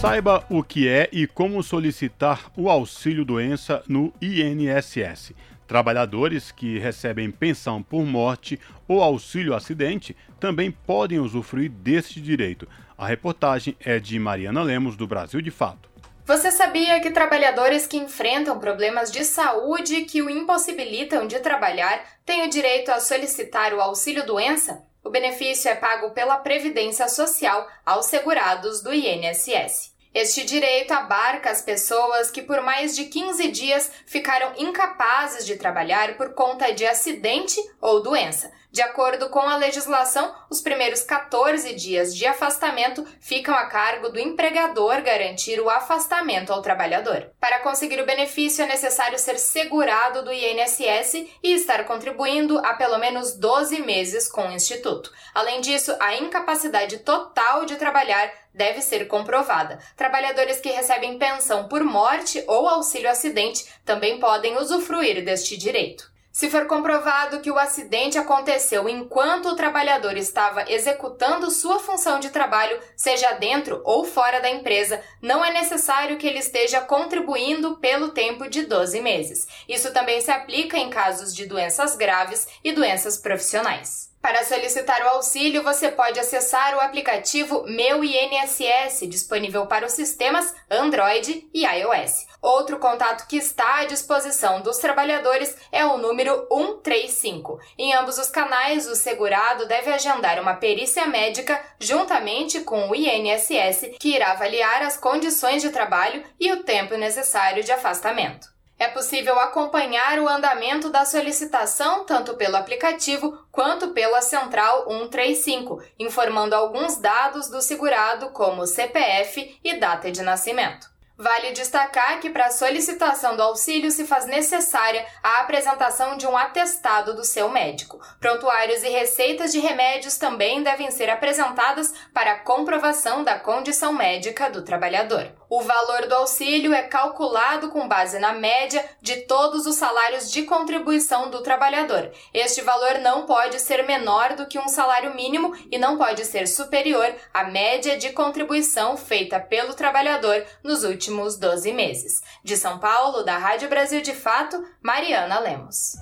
Saiba 0.00 0.44
o 0.50 0.62
que 0.62 0.86
é 0.86 1.08
e 1.10 1.26
como 1.26 1.62
solicitar 1.62 2.50
o 2.56 2.68
auxílio 2.68 3.24
doença 3.24 3.82
no 3.88 4.12
INSS. 4.20 5.32
Trabalhadores 5.66 6.52
que 6.52 6.78
recebem 6.78 7.30
pensão 7.30 7.82
por 7.82 8.04
morte 8.04 8.58
ou 8.86 9.02
auxílio 9.02 9.54
acidente 9.54 10.16
também 10.38 10.70
podem 10.70 11.18
usufruir 11.18 11.70
deste 11.70 12.20
direito. 12.20 12.68
A 12.96 13.06
reportagem 13.06 13.76
é 13.80 13.98
de 13.98 14.18
Mariana 14.18 14.62
Lemos, 14.62 14.96
do 14.96 15.06
Brasil 15.06 15.40
de 15.40 15.50
Fato. 15.50 15.88
Você 16.24 16.50
sabia 16.50 17.00
que 17.00 17.10
trabalhadores 17.10 17.86
que 17.86 17.96
enfrentam 17.96 18.58
problemas 18.58 19.12
de 19.12 19.24
saúde 19.24 20.02
que 20.02 20.22
o 20.22 20.30
impossibilitam 20.30 21.26
de 21.26 21.38
trabalhar 21.38 22.04
têm 22.24 22.44
o 22.44 22.50
direito 22.50 22.90
a 22.90 22.98
solicitar 22.98 23.72
o 23.72 23.80
auxílio 23.80 24.26
doença? 24.26 24.82
O 25.04 25.10
benefício 25.10 25.70
é 25.70 25.76
pago 25.76 26.10
pela 26.10 26.36
Previdência 26.38 27.08
Social 27.08 27.68
aos 27.84 28.06
segurados 28.06 28.82
do 28.82 28.92
INSS. 28.92 29.95
Este 30.16 30.44
direito 30.44 30.92
abarca 30.92 31.50
as 31.50 31.60
pessoas 31.60 32.30
que 32.30 32.40
por 32.40 32.62
mais 32.62 32.96
de 32.96 33.04
15 33.04 33.48
dias 33.48 33.92
ficaram 34.06 34.54
incapazes 34.56 35.44
de 35.44 35.56
trabalhar 35.56 36.16
por 36.16 36.32
conta 36.32 36.72
de 36.72 36.86
acidente 36.86 37.60
ou 37.82 38.02
doença. 38.02 38.50
De 38.76 38.82
acordo 38.82 39.30
com 39.30 39.40
a 39.40 39.56
legislação, 39.56 40.34
os 40.50 40.60
primeiros 40.60 41.02
14 41.02 41.72
dias 41.72 42.14
de 42.14 42.26
afastamento 42.26 43.06
ficam 43.18 43.54
a 43.54 43.64
cargo 43.64 44.10
do 44.10 44.20
empregador 44.20 45.00
garantir 45.00 45.58
o 45.62 45.70
afastamento 45.70 46.52
ao 46.52 46.60
trabalhador. 46.60 47.30
Para 47.40 47.60
conseguir 47.60 48.02
o 48.02 48.04
benefício, 48.04 48.62
é 48.62 48.66
necessário 48.66 49.18
ser 49.18 49.38
segurado 49.38 50.22
do 50.22 50.30
INSS 50.30 51.26
e 51.42 51.54
estar 51.54 51.86
contribuindo 51.86 52.58
há 52.58 52.74
pelo 52.74 52.98
menos 52.98 53.34
12 53.38 53.80
meses 53.80 54.28
com 54.28 54.46
o 54.46 54.52
Instituto. 54.52 55.10
Além 55.32 55.62
disso, 55.62 55.96
a 55.98 56.14
incapacidade 56.16 56.98
total 56.98 57.64
de 57.64 57.76
trabalhar 57.76 58.30
deve 58.52 58.82
ser 58.82 59.08
comprovada. 59.08 59.78
Trabalhadores 59.96 60.60
que 60.60 60.68
recebem 60.68 61.18
pensão 61.18 61.66
por 61.66 61.82
morte 61.82 62.44
ou 62.46 62.68
auxílio 62.68 63.08
acidente 63.08 63.64
também 63.86 64.20
podem 64.20 64.58
usufruir 64.58 65.24
deste 65.24 65.56
direito. 65.56 66.14
Se 66.36 66.50
for 66.50 66.66
comprovado 66.66 67.40
que 67.40 67.50
o 67.50 67.58
acidente 67.58 68.18
aconteceu 68.18 68.86
enquanto 68.90 69.46
o 69.46 69.56
trabalhador 69.56 70.18
estava 70.18 70.70
executando 70.70 71.50
sua 71.50 71.78
função 71.78 72.20
de 72.20 72.28
trabalho, 72.28 72.78
seja 72.94 73.32
dentro 73.32 73.80
ou 73.86 74.04
fora 74.04 74.38
da 74.38 74.50
empresa, 74.50 75.02
não 75.22 75.42
é 75.42 75.50
necessário 75.50 76.18
que 76.18 76.26
ele 76.26 76.40
esteja 76.40 76.82
contribuindo 76.82 77.78
pelo 77.78 78.10
tempo 78.10 78.50
de 78.50 78.66
12 78.66 79.00
meses. 79.00 79.48
Isso 79.66 79.94
também 79.94 80.20
se 80.20 80.30
aplica 80.30 80.76
em 80.76 80.90
casos 80.90 81.34
de 81.34 81.46
doenças 81.46 81.96
graves 81.96 82.46
e 82.62 82.70
doenças 82.70 83.16
profissionais. 83.16 84.14
Para 84.26 84.44
solicitar 84.44 85.04
o 85.04 85.08
auxílio, 85.10 85.62
você 85.62 85.88
pode 85.88 86.18
acessar 86.18 86.74
o 86.74 86.80
aplicativo 86.80 87.62
Meu 87.68 88.02
INSS, 88.02 89.06
disponível 89.08 89.68
para 89.68 89.86
os 89.86 89.92
sistemas 89.92 90.52
Android 90.68 91.48
e 91.54 91.64
iOS. 91.64 92.26
Outro 92.42 92.76
contato 92.80 93.28
que 93.28 93.36
está 93.36 93.82
à 93.82 93.84
disposição 93.84 94.60
dos 94.62 94.78
trabalhadores 94.78 95.56
é 95.70 95.86
o 95.86 95.96
número 95.96 96.44
135. 96.50 97.60
Em 97.78 97.94
ambos 97.94 98.18
os 98.18 98.28
canais, 98.28 98.88
o 98.88 98.96
segurado 98.96 99.64
deve 99.68 99.92
agendar 99.92 100.40
uma 100.40 100.54
perícia 100.54 101.06
médica 101.06 101.64
juntamente 101.78 102.62
com 102.62 102.88
o 102.88 102.96
INSS, 102.96 103.96
que 104.00 104.16
irá 104.16 104.32
avaliar 104.32 104.82
as 104.82 104.96
condições 104.96 105.62
de 105.62 105.70
trabalho 105.70 106.24
e 106.40 106.50
o 106.50 106.64
tempo 106.64 106.96
necessário 106.96 107.62
de 107.62 107.70
afastamento. 107.70 108.55
É 108.78 108.88
possível 108.88 109.38
acompanhar 109.40 110.18
o 110.18 110.28
andamento 110.28 110.90
da 110.90 111.06
solicitação 111.06 112.04
tanto 112.04 112.34
pelo 112.34 112.56
aplicativo 112.56 113.38
quanto 113.50 113.88
pela 113.88 114.20
Central 114.20 114.84
135, 114.86 115.82
informando 115.98 116.54
alguns 116.54 116.98
dados 116.98 117.48
do 117.48 117.62
segurado, 117.62 118.28
como 118.30 118.66
CPF 118.66 119.58
e 119.64 119.76
data 119.76 120.12
de 120.12 120.20
nascimento. 120.20 120.94
Vale 121.18 121.52
destacar 121.52 122.20
que 122.20 122.28
para 122.28 122.46
a 122.46 122.50
solicitação 122.50 123.36
do 123.36 123.42
auxílio 123.42 123.90
se 123.90 124.06
faz 124.06 124.26
necessária 124.26 125.06
a 125.22 125.40
apresentação 125.40 126.14
de 126.18 126.26
um 126.26 126.36
atestado 126.36 127.14
do 127.14 127.24
seu 127.24 127.48
médico. 127.48 127.98
Prontuários 128.20 128.82
e 128.82 128.90
receitas 128.90 129.50
de 129.50 129.58
remédios 129.58 130.18
também 130.18 130.62
devem 130.62 130.90
ser 130.90 131.08
apresentadas 131.08 131.94
para 132.12 132.40
comprovação 132.40 133.24
da 133.24 133.38
condição 133.38 133.94
médica 133.94 134.50
do 134.50 134.60
trabalhador. 134.60 135.32
O 135.48 135.62
valor 135.62 136.08
do 136.08 136.14
auxílio 136.14 136.72
é 136.72 136.82
calculado 136.82 137.68
com 137.68 137.86
base 137.86 138.18
na 138.18 138.32
média 138.32 138.84
de 139.00 139.16
todos 139.22 139.64
os 139.64 139.76
salários 139.76 140.30
de 140.30 140.42
contribuição 140.42 141.30
do 141.30 141.40
trabalhador. 141.40 142.10
Este 142.34 142.62
valor 142.62 142.98
não 143.00 143.26
pode 143.26 143.60
ser 143.60 143.86
menor 143.86 144.34
do 144.34 144.46
que 144.46 144.58
um 144.58 144.66
salário 144.66 145.14
mínimo 145.14 145.54
e 145.70 145.78
não 145.78 145.96
pode 145.96 146.24
ser 146.24 146.48
superior 146.48 147.14
à 147.32 147.44
média 147.44 147.96
de 147.96 148.10
contribuição 148.10 148.96
feita 148.96 149.38
pelo 149.38 149.74
trabalhador 149.74 150.44
nos 150.64 150.82
últimos 150.82 151.38
12 151.38 151.72
meses. 151.72 152.22
De 152.42 152.56
São 152.56 152.78
Paulo, 152.80 153.22
da 153.22 153.38
Rádio 153.38 153.68
Brasil 153.68 154.02
de 154.02 154.14
Fato, 154.14 154.60
Mariana 154.82 155.38
Lemos. 155.38 155.96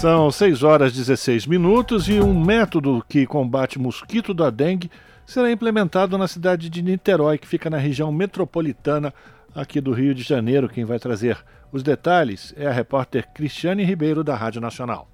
São 0.00 0.32
6 0.32 0.64
horas 0.64 0.92
e 0.92 0.96
16 0.96 1.46
minutos 1.46 2.08
e 2.08 2.20
um 2.20 2.34
método 2.34 3.04
que 3.08 3.24
combate 3.24 3.78
mosquito 3.78 4.34
da 4.34 4.50
dengue 4.50 4.90
será 5.30 5.50
implementado 5.50 6.18
na 6.18 6.26
cidade 6.26 6.68
de 6.68 6.82
Niterói, 6.82 7.38
que 7.38 7.46
fica 7.46 7.70
na 7.70 7.78
região 7.78 8.10
metropolitana 8.10 9.14
aqui 9.54 9.80
do 9.80 9.92
Rio 9.92 10.12
de 10.12 10.24
Janeiro. 10.24 10.68
Quem 10.68 10.84
vai 10.84 10.98
trazer 10.98 11.38
os 11.70 11.84
detalhes 11.84 12.52
é 12.56 12.66
a 12.66 12.72
repórter 12.72 13.32
Cristiane 13.32 13.84
Ribeiro, 13.84 14.24
da 14.24 14.34
Rádio 14.34 14.60
Nacional. 14.60 15.08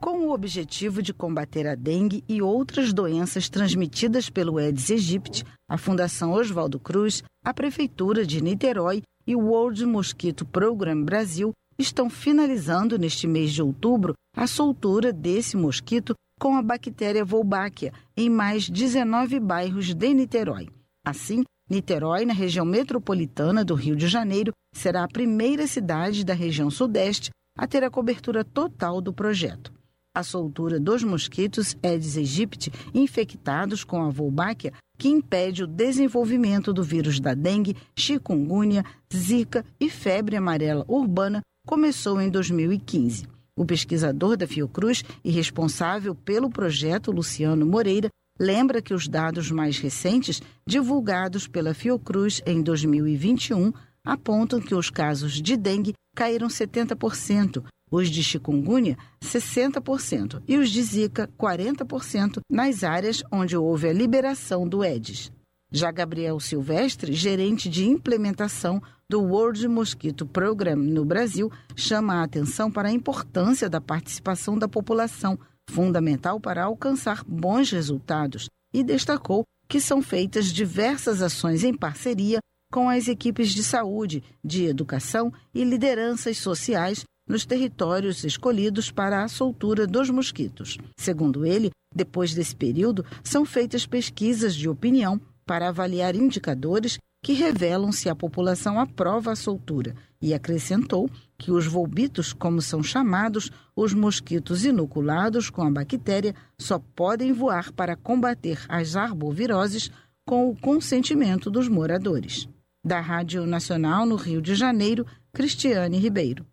Com 0.00 0.28
o 0.28 0.32
objetivo 0.32 1.02
de 1.02 1.12
combater 1.12 1.66
a 1.66 1.74
dengue 1.74 2.22
e 2.28 2.40
outras 2.40 2.92
doenças 2.92 3.48
transmitidas 3.48 4.30
pelo 4.30 4.58
Aedes 4.58 4.92
aegypti, 4.92 5.44
a 5.68 5.76
Fundação 5.76 6.34
Oswaldo 6.34 6.78
Cruz, 6.78 7.24
a 7.44 7.52
Prefeitura 7.52 8.24
de 8.24 8.40
Niterói 8.40 9.02
e 9.26 9.34
o 9.34 9.40
World 9.40 9.84
Mosquito 9.84 10.46
Program 10.46 11.02
Brasil 11.02 11.50
estão 11.76 12.08
finalizando 12.08 12.96
neste 12.96 13.26
mês 13.26 13.52
de 13.52 13.60
outubro 13.60 14.14
a 14.36 14.46
soltura 14.46 15.12
desse 15.12 15.56
mosquito 15.56 16.14
com 16.38 16.56
a 16.56 16.62
bactéria 16.62 17.24
Wolbachia 17.24 17.92
em 18.16 18.30
mais 18.30 18.68
19 18.68 19.40
bairros 19.40 19.92
de 19.94 20.14
Niterói. 20.14 20.68
Assim, 21.04 21.42
Niterói, 21.68 22.24
na 22.24 22.32
região 22.32 22.64
metropolitana 22.64 23.64
do 23.64 23.74
Rio 23.74 23.96
de 23.96 24.08
Janeiro, 24.08 24.52
será 24.72 25.04
a 25.04 25.08
primeira 25.08 25.66
cidade 25.66 26.24
da 26.24 26.32
região 26.32 26.70
Sudeste 26.70 27.30
a 27.56 27.66
ter 27.66 27.82
a 27.82 27.90
cobertura 27.90 28.44
total 28.44 29.00
do 29.00 29.12
projeto. 29.12 29.72
A 30.14 30.22
soltura 30.22 30.80
dos 30.80 31.04
mosquitos 31.04 31.76
Aedes 31.82 32.16
aegypti 32.16 32.72
infectados 32.94 33.84
com 33.84 34.02
a 34.02 34.08
Wolbachia, 34.08 34.72
que 34.96 35.08
impede 35.08 35.64
o 35.64 35.66
desenvolvimento 35.66 36.72
do 36.72 36.82
vírus 36.82 37.20
da 37.20 37.34
dengue, 37.34 37.76
chikungunya, 37.96 38.84
zika 39.14 39.64
e 39.78 39.90
febre 39.90 40.36
amarela 40.36 40.84
urbana, 40.88 41.42
começou 41.66 42.20
em 42.20 42.30
2015. 42.30 43.37
O 43.58 43.64
pesquisador 43.64 44.36
da 44.36 44.46
Fiocruz 44.46 45.02
e 45.24 45.32
responsável 45.32 46.14
pelo 46.14 46.48
projeto, 46.48 47.10
Luciano 47.10 47.66
Moreira, 47.66 48.08
lembra 48.38 48.80
que 48.80 48.94
os 48.94 49.08
dados 49.08 49.50
mais 49.50 49.80
recentes, 49.80 50.40
divulgados 50.64 51.48
pela 51.48 51.74
Fiocruz 51.74 52.40
em 52.46 52.62
2021, 52.62 53.72
apontam 54.04 54.60
que 54.60 54.76
os 54.76 54.90
casos 54.90 55.42
de 55.42 55.56
dengue 55.56 55.92
caíram 56.14 56.46
70%, 56.46 57.64
os 57.90 58.08
de 58.08 58.22
chikungunya 58.22 58.96
60% 59.20 60.40
e 60.46 60.56
os 60.56 60.70
de 60.70 60.80
zika 60.80 61.28
40% 61.36 62.38
nas 62.48 62.84
áreas 62.84 63.24
onde 63.32 63.56
houve 63.56 63.88
a 63.88 63.92
liberação 63.92 64.68
do 64.68 64.82
Aedes. 64.82 65.32
Já 65.72 65.90
Gabriel 65.90 66.38
Silvestre, 66.38 67.12
gerente 67.12 67.68
de 67.68 67.84
implementação 67.88 68.80
do 69.10 69.22
World 69.22 69.66
Mosquito 69.68 70.26
Program 70.26 70.76
no 70.76 71.02
Brasil, 71.02 71.50
chama 71.74 72.16
a 72.16 72.22
atenção 72.22 72.70
para 72.70 72.88
a 72.88 72.92
importância 72.92 73.68
da 73.68 73.80
participação 73.80 74.58
da 74.58 74.68
população, 74.68 75.38
fundamental 75.70 76.38
para 76.38 76.64
alcançar 76.64 77.24
bons 77.24 77.70
resultados, 77.70 78.48
e 78.72 78.84
destacou 78.84 79.44
que 79.66 79.80
são 79.80 80.02
feitas 80.02 80.46
diversas 80.46 81.22
ações 81.22 81.64
em 81.64 81.74
parceria 81.74 82.38
com 82.70 82.88
as 82.90 83.08
equipes 83.08 83.50
de 83.50 83.62
saúde, 83.62 84.22
de 84.44 84.64
educação 84.64 85.32
e 85.54 85.64
lideranças 85.64 86.36
sociais 86.36 87.04
nos 87.26 87.46
territórios 87.46 88.24
escolhidos 88.24 88.90
para 88.90 89.22
a 89.22 89.28
soltura 89.28 89.86
dos 89.86 90.10
mosquitos. 90.10 90.76
Segundo 90.98 91.46
ele, 91.46 91.70
depois 91.94 92.34
desse 92.34 92.54
período, 92.54 93.06
são 93.24 93.46
feitas 93.46 93.86
pesquisas 93.86 94.54
de 94.54 94.68
opinião 94.68 95.18
para 95.46 95.68
avaliar 95.68 96.14
indicadores 96.14 96.98
que 97.22 97.32
revelam 97.32 97.90
se 97.92 98.08
a 98.08 98.14
população 98.14 98.78
aprova 98.78 99.32
a 99.32 99.36
soltura 99.36 99.94
e 100.20 100.32
acrescentou 100.32 101.10
que 101.36 101.50
os 101.50 101.66
volbitos, 101.66 102.32
como 102.32 102.60
são 102.60 102.82
chamados, 102.82 103.50
os 103.74 103.92
mosquitos 103.94 104.64
inoculados 104.64 105.50
com 105.50 105.62
a 105.62 105.70
bactéria, 105.70 106.34
só 106.58 106.78
podem 106.94 107.32
voar 107.32 107.72
para 107.72 107.96
combater 107.96 108.64
as 108.68 108.96
arboviroses 108.96 109.90
com 110.26 110.50
o 110.50 110.56
consentimento 110.56 111.50
dos 111.50 111.68
moradores. 111.68 112.48
Da 112.84 113.00
Rádio 113.00 113.46
Nacional 113.46 114.06
no 114.06 114.16
Rio 114.16 114.40
de 114.40 114.54
Janeiro, 114.54 115.06
Cristiane 115.32 115.98
Ribeiro. 115.98 116.46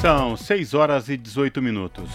São 0.00 0.36
6 0.36 0.74
horas 0.74 1.08
e 1.08 1.16
18 1.16 1.60
minutos. 1.60 2.08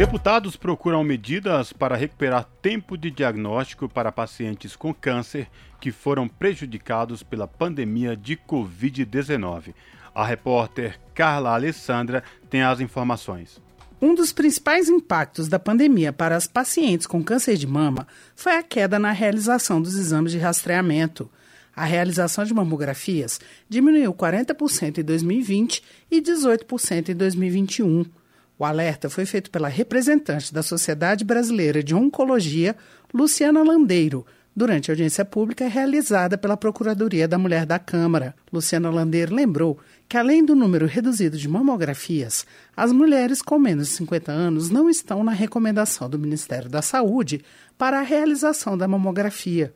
Deputados 0.00 0.56
procuram 0.56 1.04
medidas 1.04 1.74
para 1.74 1.94
recuperar 1.94 2.48
tempo 2.62 2.96
de 2.96 3.10
diagnóstico 3.10 3.86
para 3.86 4.10
pacientes 4.10 4.74
com 4.74 4.94
câncer 4.94 5.46
que 5.78 5.92
foram 5.92 6.26
prejudicados 6.26 7.22
pela 7.22 7.46
pandemia 7.46 8.16
de 8.16 8.34
Covid-19. 8.34 9.74
A 10.14 10.24
repórter 10.24 10.98
Carla 11.14 11.52
Alessandra 11.52 12.24
tem 12.48 12.62
as 12.62 12.80
informações. 12.80 13.60
Um 14.00 14.14
dos 14.14 14.32
principais 14.32 14.88
impactos 14.88 15.48
da 15.48 15.58
pandemia 15.58 16.14
para 16.14 16.34
as 16.34 16.46
pacientes 16.46 17.06
com 17.06 17.22
câncer 17.22 17.58
de 17.58 17.66
mama 17.66 18.08
foi 18.34 18.56
a 18.56 18.62
queda 18.62 18.98
na 18.98 19.12
realização 19.12 19.82
dos 19.82 19.96
exames 19.96 20.32
de 20.32 20.38
rastreamento. 20.38 21.30
A 21.76 21.84
realização 21.84 22.42
de 22.46 22.54
mamografias 22.54 23.38
diminuiu 23.68 24.14
40% 24.14 24.96
em 24.96 25.04
2020 25.04 25.84
e 26.10 26.22
18% 26.22 27.10
em 27.10 27.14
2021. 27.14 28.19
O 28.60 28.64
alerta 28.66 29.08
foi 29.08 29.24
feito 29.24 29.50
pela 29.50 29.68
representante 29.68 30.52
da 30.52 30.62
Sociedade 30.62 31.24
Brasileira 31.24 31.82
de 31.82 31.94
Oncologia, 31.94 32.76
Luciana 33.10 33.62
Landeiro, 33.62 34.26
durante 34.54 34.90
a 34.90 34.92
audiência 34.92 35.24
pública 35.24 35.66
realizada 35.66 36.36
pela 36.36 36.58
Procuradoria 36.58 37.26
da 37.26 37.38
Mulher 37.38 37.64
da 37.64 37.78
Câmara. 37.78 38.34
Luciana 38.52 38.90
Landeiro 38.90 39.34
lembrou 39.34 39.78
que, 40.06 40.18
além 40.18 40.44
do 40.44 40.54
número 40.54 40.84
reduzido 40.84 41.38
de 41.38 41.48
mamografias, 41.48 42.44
as 42.76 42.92
mulheres 42.92 43.40
com 43.40 43.58
menos 43.58 43.88
de 43.88 43.94
50 43.94 44.30
anos 44.30 44.68
não 44.68 44.90
estão 44.90 45.24
na 45.24 45.32
recomendação 45.32 46.10
do 46.10 46.18
Ministério 46.18 46.68
da 46.68 46.82
Saúde 46.82 47.42
para 47.78 48.00
a 48.00 48.02
realização 48.02 48.76
da 48.76 48.86
mamografia, 48.86 49.72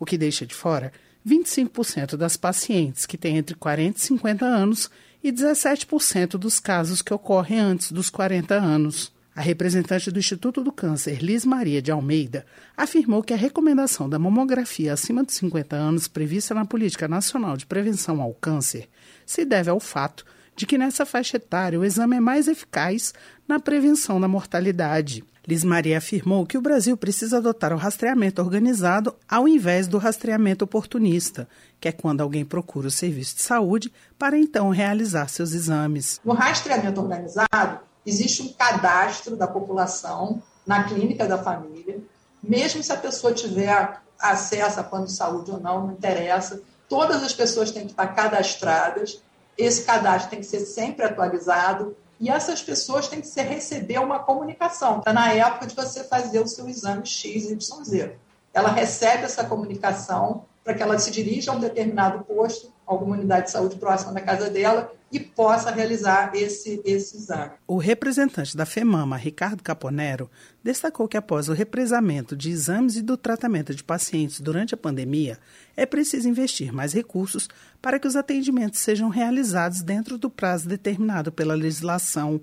o 0.00 0.06
que 0.06 0.16
deixa 0.16 0.46
de 0.46 0.54
fora 0.54 0.90
25% 1.26 2.16
das 2.16 2.38
pacientes 2.38 3.04
que 3.04 3.18
têm 3.18 3.36
entre 3.36 3.54
40 3.54 3.98
e 3.98 4.00
50 4.00 4.46
anos 4.46 4.90
e 5.22 5.32
17% 5.32 6.30
dos 6.30 6.58
casos 6.58 7.00
que 7.00 7.14
ocorrem 7.14 7.58
antes 7.58 7.92
dos 7.92 8.10
40 8.10 8.54
anos. 8.54 9.12
A 9.34 9.40
representante 9.40 10.10
do 10.10 10.18
Instituto 10.18 10.62
do 10.62 10.70
Câncer, 10.70 11.22
Liz 11.22 11.46
Maria 11.46 11.80
de 11.80 11.90
Almeida, 11.90 12.44
afirmou 12.76 13.22
que 13.22 13.32
a 13.32 13.36
recomendação 13.36 14.06
da 14.06 14.18
mamografia 14.18 14.92
acima 14.92 15.24
de 15.24 15.32
50 15.32 15.74
anos 15.74 16.06
prevista 16.06 16.54
na 16.54 16.66
Política 16.66 17.08
Nacional 17.08 17.56
de 17.56 17.64
Prevenção 17.64 18.20
ao 18.20 18.34
Câncer 18.34 18.90
se 19.24 19.44
deve 19.46 19.70
ao 19.70 19.80
fato 19.80 20.26
de 20.54 20.66
que 20.66 20.78
nessa 20.78 21.06
faixa 21.06 21.36
etária 21.36 21.78
o 21.78 21.84
exame 21.84 22.16
é 22.16 22.20
mais 22.20 22.48
eficaz 22.48 23.12
na 23.48 23.58
prevenção 23.58 24.20
da 24.20 24.28
mortalidade. 24.28 25.24
Liz 25.46 25.64
Maria 25.64 25.98
afirmou 25.98 26.46
que 26.46 26.56
o 26.56 26.62
Brasil 26.62 26.96
precisa 26.96 27.38
adotar 27.38 27.72
o 27.72 27.76
rastreamento 27.76 28.40
organizado 28.40 29.16
ao 29.28 29.48
invés 29.48 29.88
do 29.88 29.98
rastreamento 29.98 30.64
oportunista, 30.64 31.48
que 31.80 31.88
é 31.88 31.92
quando 31.92 32.20
alguém 32.20 32.44
procura 32.44 32.86
o 32.86 32.92
serviço 32.92 33.36
de 33.36 33.42
saúde 33.42 33.92
para 34.16 34.38
então 34.38 34.70
realizar 34.70 35.28
seus 35.28 35.52
exames. 35.52 36.20
No 36.24 36.32
rastreamento 36.32 37.00
organizado, 37.00 37.80
existe 38.06 38.42
um 38.42 38.52
cadastro 38.52 39.36
da 39.36 39.48
população 39.48 40.40
na 40.64 40.84
clínica 40.84 41.26
da 41.26 41.38
família, 41.38 41.98
mesmo 42.40 42.80
se 42.80 42.92
a 42.92 42.96
pessoa 42.96 43.32
tiver 43.32 44.00
acesso 44.22 44.78
a 44.78 44.84
plano 44.84 45.06
de 45.06 45.12
saúde 45.12 45.50
ou 45.50 45.58
não, 45.58 45.88
não 45.88 45.92
interessa. 45.92 46.62
Todas 46.88 47.22
as 47.24 47.32
pessoas 47.32 47.72
têm 47.72 47.84
que 47.84 47.90
estar 47.90 48.06
cadastradas. 48.08 49.20
Esse 49.56 49.82
cadastro 49.82 50.30
tem 50.30 50.40
que 50.40 50.46
ser 50.46 50.60
sempre 50.60 51.04
atualizado 51.04 51.96
e 52.18 52.30
essas 52.30 52.62
pessoas 52.62 53.08
têm 53.08 53.20
que 53.20 53.26
ser, 53.26 53.42
receber 53.42 53.98
uma 53.98 54.20
comunicação. 54.20 54.98
Está 54.98 55.12
na 55.12 55.32
época 55.32 55.66
de 55.66 55.74
você 55.74 56.04
fazer 56.04 56.40
o 56.40 56.46
seu 56.46 56.68
exame 56.68 57.04
XYZ. 57.04 58.10
Ela 58.54 58.70
recebe 58.70 59.24
essa 59.24 59.44
comunicação 59.44 60.44
para 60.62 60.74
que 60.74 60.82
ela 60.82 60.98
se 60.98 61.10
dirija 61.10 61.50
a 61.50 61.54
um 61.54 61.60
determinado 61.60 62.24
posto, 62.24 62.71
alguma 62.92 63.16
unidade 63.16 63.46
de 63.46 63.52
saúde 63.52 63.76
próxima 63.76 64.12
da 64.12 64.20
casa 64.20 64.48
dela, 64.48 64.92
e 65.12 65.20
possa 65.20 65.70
realizar 65.70 66.32
esse, 66.34 66.80
esse 66.86 67.18
exame. 67.18 67.52
O 67.66 67.76
representante 67.76 68.56
da 68.56 68.64
FEMAMA, 68.64 69.16
Ricardo 69.16 69.62
Caponero, 69.62 70.30
destacou 70.64 71.06
que 71.06 71.18
após 71.18 71.50
o 71.50 71.52
represamento 71.52 72.34
de 72.34 72.50
exames 72.50 72.96
e 72.96 73.02
do 73.02 73.16
tratamento 73.18 73.74
de 73.74 73.84
pacientes 73.84 74.40
durante 74.40 74.72
a 74.74 74.78
pandemia, 74.78 75.38
é 75.76 75.84
preciso 75.84 76.28
investir 76.28 76.72
mais 76.72 76.94
recursos 76.94 77.46
para 77.80 77.98
que 77.98 78.08
os 78.08 78.16
atendimentos 78.16 78.80
sejam 78.80 79.10
realizados 79.10 79.82
dentro 79.82 80.16
do 80.16 80.30
prazo 80.30 80.66
determinado 80.66 81.30
pela 81.30 81.54
legislação. 81.54 82.40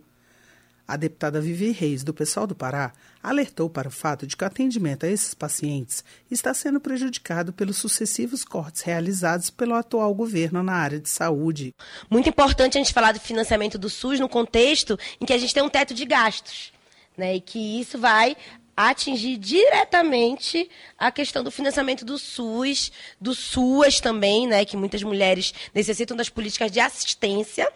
A 0.89 0.95
deputada 0.95 1.39
Vivi 1.39 1.69
Reis, 1.69 2.03
do 2.03 2.11
Pessoal 2.11 2.47
do 2.47 2.55
Pará, 2.55 2.91
alertou 3.21 3.69
para 3.69 3.87
o 3.87 3.91
fato 3.91 4.25
de 4.25 4.35
que 4.35 4.43
o 4.43 4.47
atendimento 4.47 5.05
a 5.05 5.07
esses 5.07 5.35
pacientes 5.35 6.03
está 6.31 6.51
sendo 6.51 6.79
prejudicado 6.79 7.53
pelos 7.53 7.77
sucessivos 7.77 8.43
cortes 8.43 8.81
realizados 8.81 9.51
pelo 9.51 9.75
atual 9.75 10.11
governo 10.15 10.63
na 10.63 10.73
área 10.73 10.99
de 10.99 11.07
saúde. 11.07 11.75
Muito 12.09 12.27
importante 12.27 12.75
a 12.75 12.81
gente 12.81 12.91
falar 12.91 13.11
do 13.11 13.19
financiamento 13.19 13.77
do 13.77 13.87
SUS 13.87 14.19
no 14.19 14.27
contexto 14.27 14.97
em 15.21 15.27
que 15.27 15.33
a 15.33 15.37
gente 15.37 15.53
tem 15.53 15.61
um 15.61 15.69
teto 15.69 15.93
de 15.93 16.05
gastos. 16.05 16.73
Né, 17.15 17.35
e 17.35 17.41
que 17.41 17.79
isso 17.79 17.99
vai 17.99 18.35
atingir 18.75 19.37
diretamente 19.37 20.67
a 20.97 21.11
questão 21.11 21.43
do 21.43 21.51
financiamento 21.51 22.03
do 22.03 22.17
SUS, 22.17 22.91
do 23.21 23.35
SUAS 23.35 23.99
também, 23.99 24.47
né, 24.47 24.65
que 24.65 24.75
muitas 24.75 25.03
mulheres 25.03 25.53
necessitam 25.71 26.17
das 26.17 26.29
políticas 26.29 26.71
de 26.71 26.79
assistência 26.79 27.71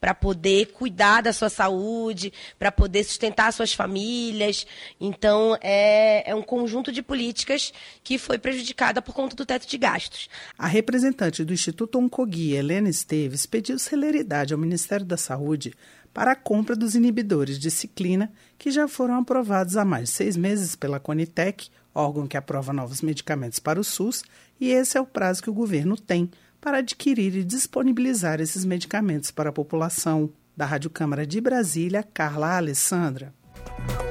para 0.00 0.14
poder 0.14 0.72
cuidar 0.72 1.22
da 1.22 1.32
sua 1.32 1.48
saúde, 1.48 2.32
para 2.58 2.70
poder 2.70 3.04
sustentar 3.04 3.52
suas 3.52 3.72
famílias. 3.72 4.66
Então, 5.00 5.56
é, 5.60 6.30
é 6.30 6.34
um 6.34 6.42
conjunto 6.42 6.92
de 6.92 7.02
políticas 7.02 7.72
que 8.02 8.18
foi 8.18 8.38
prejudicada 8.38 9.00
por 9.00 9.14
conta 9.14 9.34
do 9.34 9.46
teto 9.46 9.66
de 9.66 9.78
gastos. 9.78 10.28
A 10.58 10.66
representante 10.66 11.44
do 11.44 11.52
Instituto 11.52 11.98
Oncoguia, 11.98 12.58
Helena 12.58 12.88
Esteves, 12.88 13.46
pediu 13.46 13.78
celeridade 13.78 14.52
ao 14.52 14.60
Ministério 14.60 15.06
da 15.06 15.16
Saúde 15.16 15.74
para 16.16 16.32
a 16.32 16.36
compra 16.36 16.74
dos 16.74 16.94
inibidores 16.94 17.58
de 17.58 17.70
ciclina, 17.70 18.32
que 18.56 18.70
já 18.70 18.88
foram 18.88 19.16
aprovados 19.16 19.76
há 19.76 19.84
mais 19.84 20.04
de 20.04 20.14
seis 20.14 20.34
meses 20.34 20.74
pela 20.74 20.98
Conitec, 20.98 21.68
órgão 21.94 22.26
que 22.26 22.38
aprova 22.38 22.72
novos 22.72 23.02
medicamentos 23.02 23.58
para 23.58 23.78
o 23.78 23.84
SUS, 23.84 24.22
e 24.58 24.70
esse 24.70 24.96
é 24.96 25.00
o 25.00 25.06
prazo 25.06 25.42
que 25.42 25.50
o 25.50 25.54
governo 25.54 25.94
tem 25.94 26.30
para 26.66 26.78
adquirir 26.78 27.36
e 27.36 27.44
disponibilizar 27.44 28.40
esses 28.40 28.64
medicamentos 28.64 29.30
para 29.30 29.50
a 29.50 29.52
população. 29.52 30.28
Da 30.56 30.66
Rádio 30.66 30.90
Câmara 30.90 31.24
de 31.24 31.40
Brasília, 31.40 32.02
Carla 32.02 32.56
Alessandra. 32.56 33.32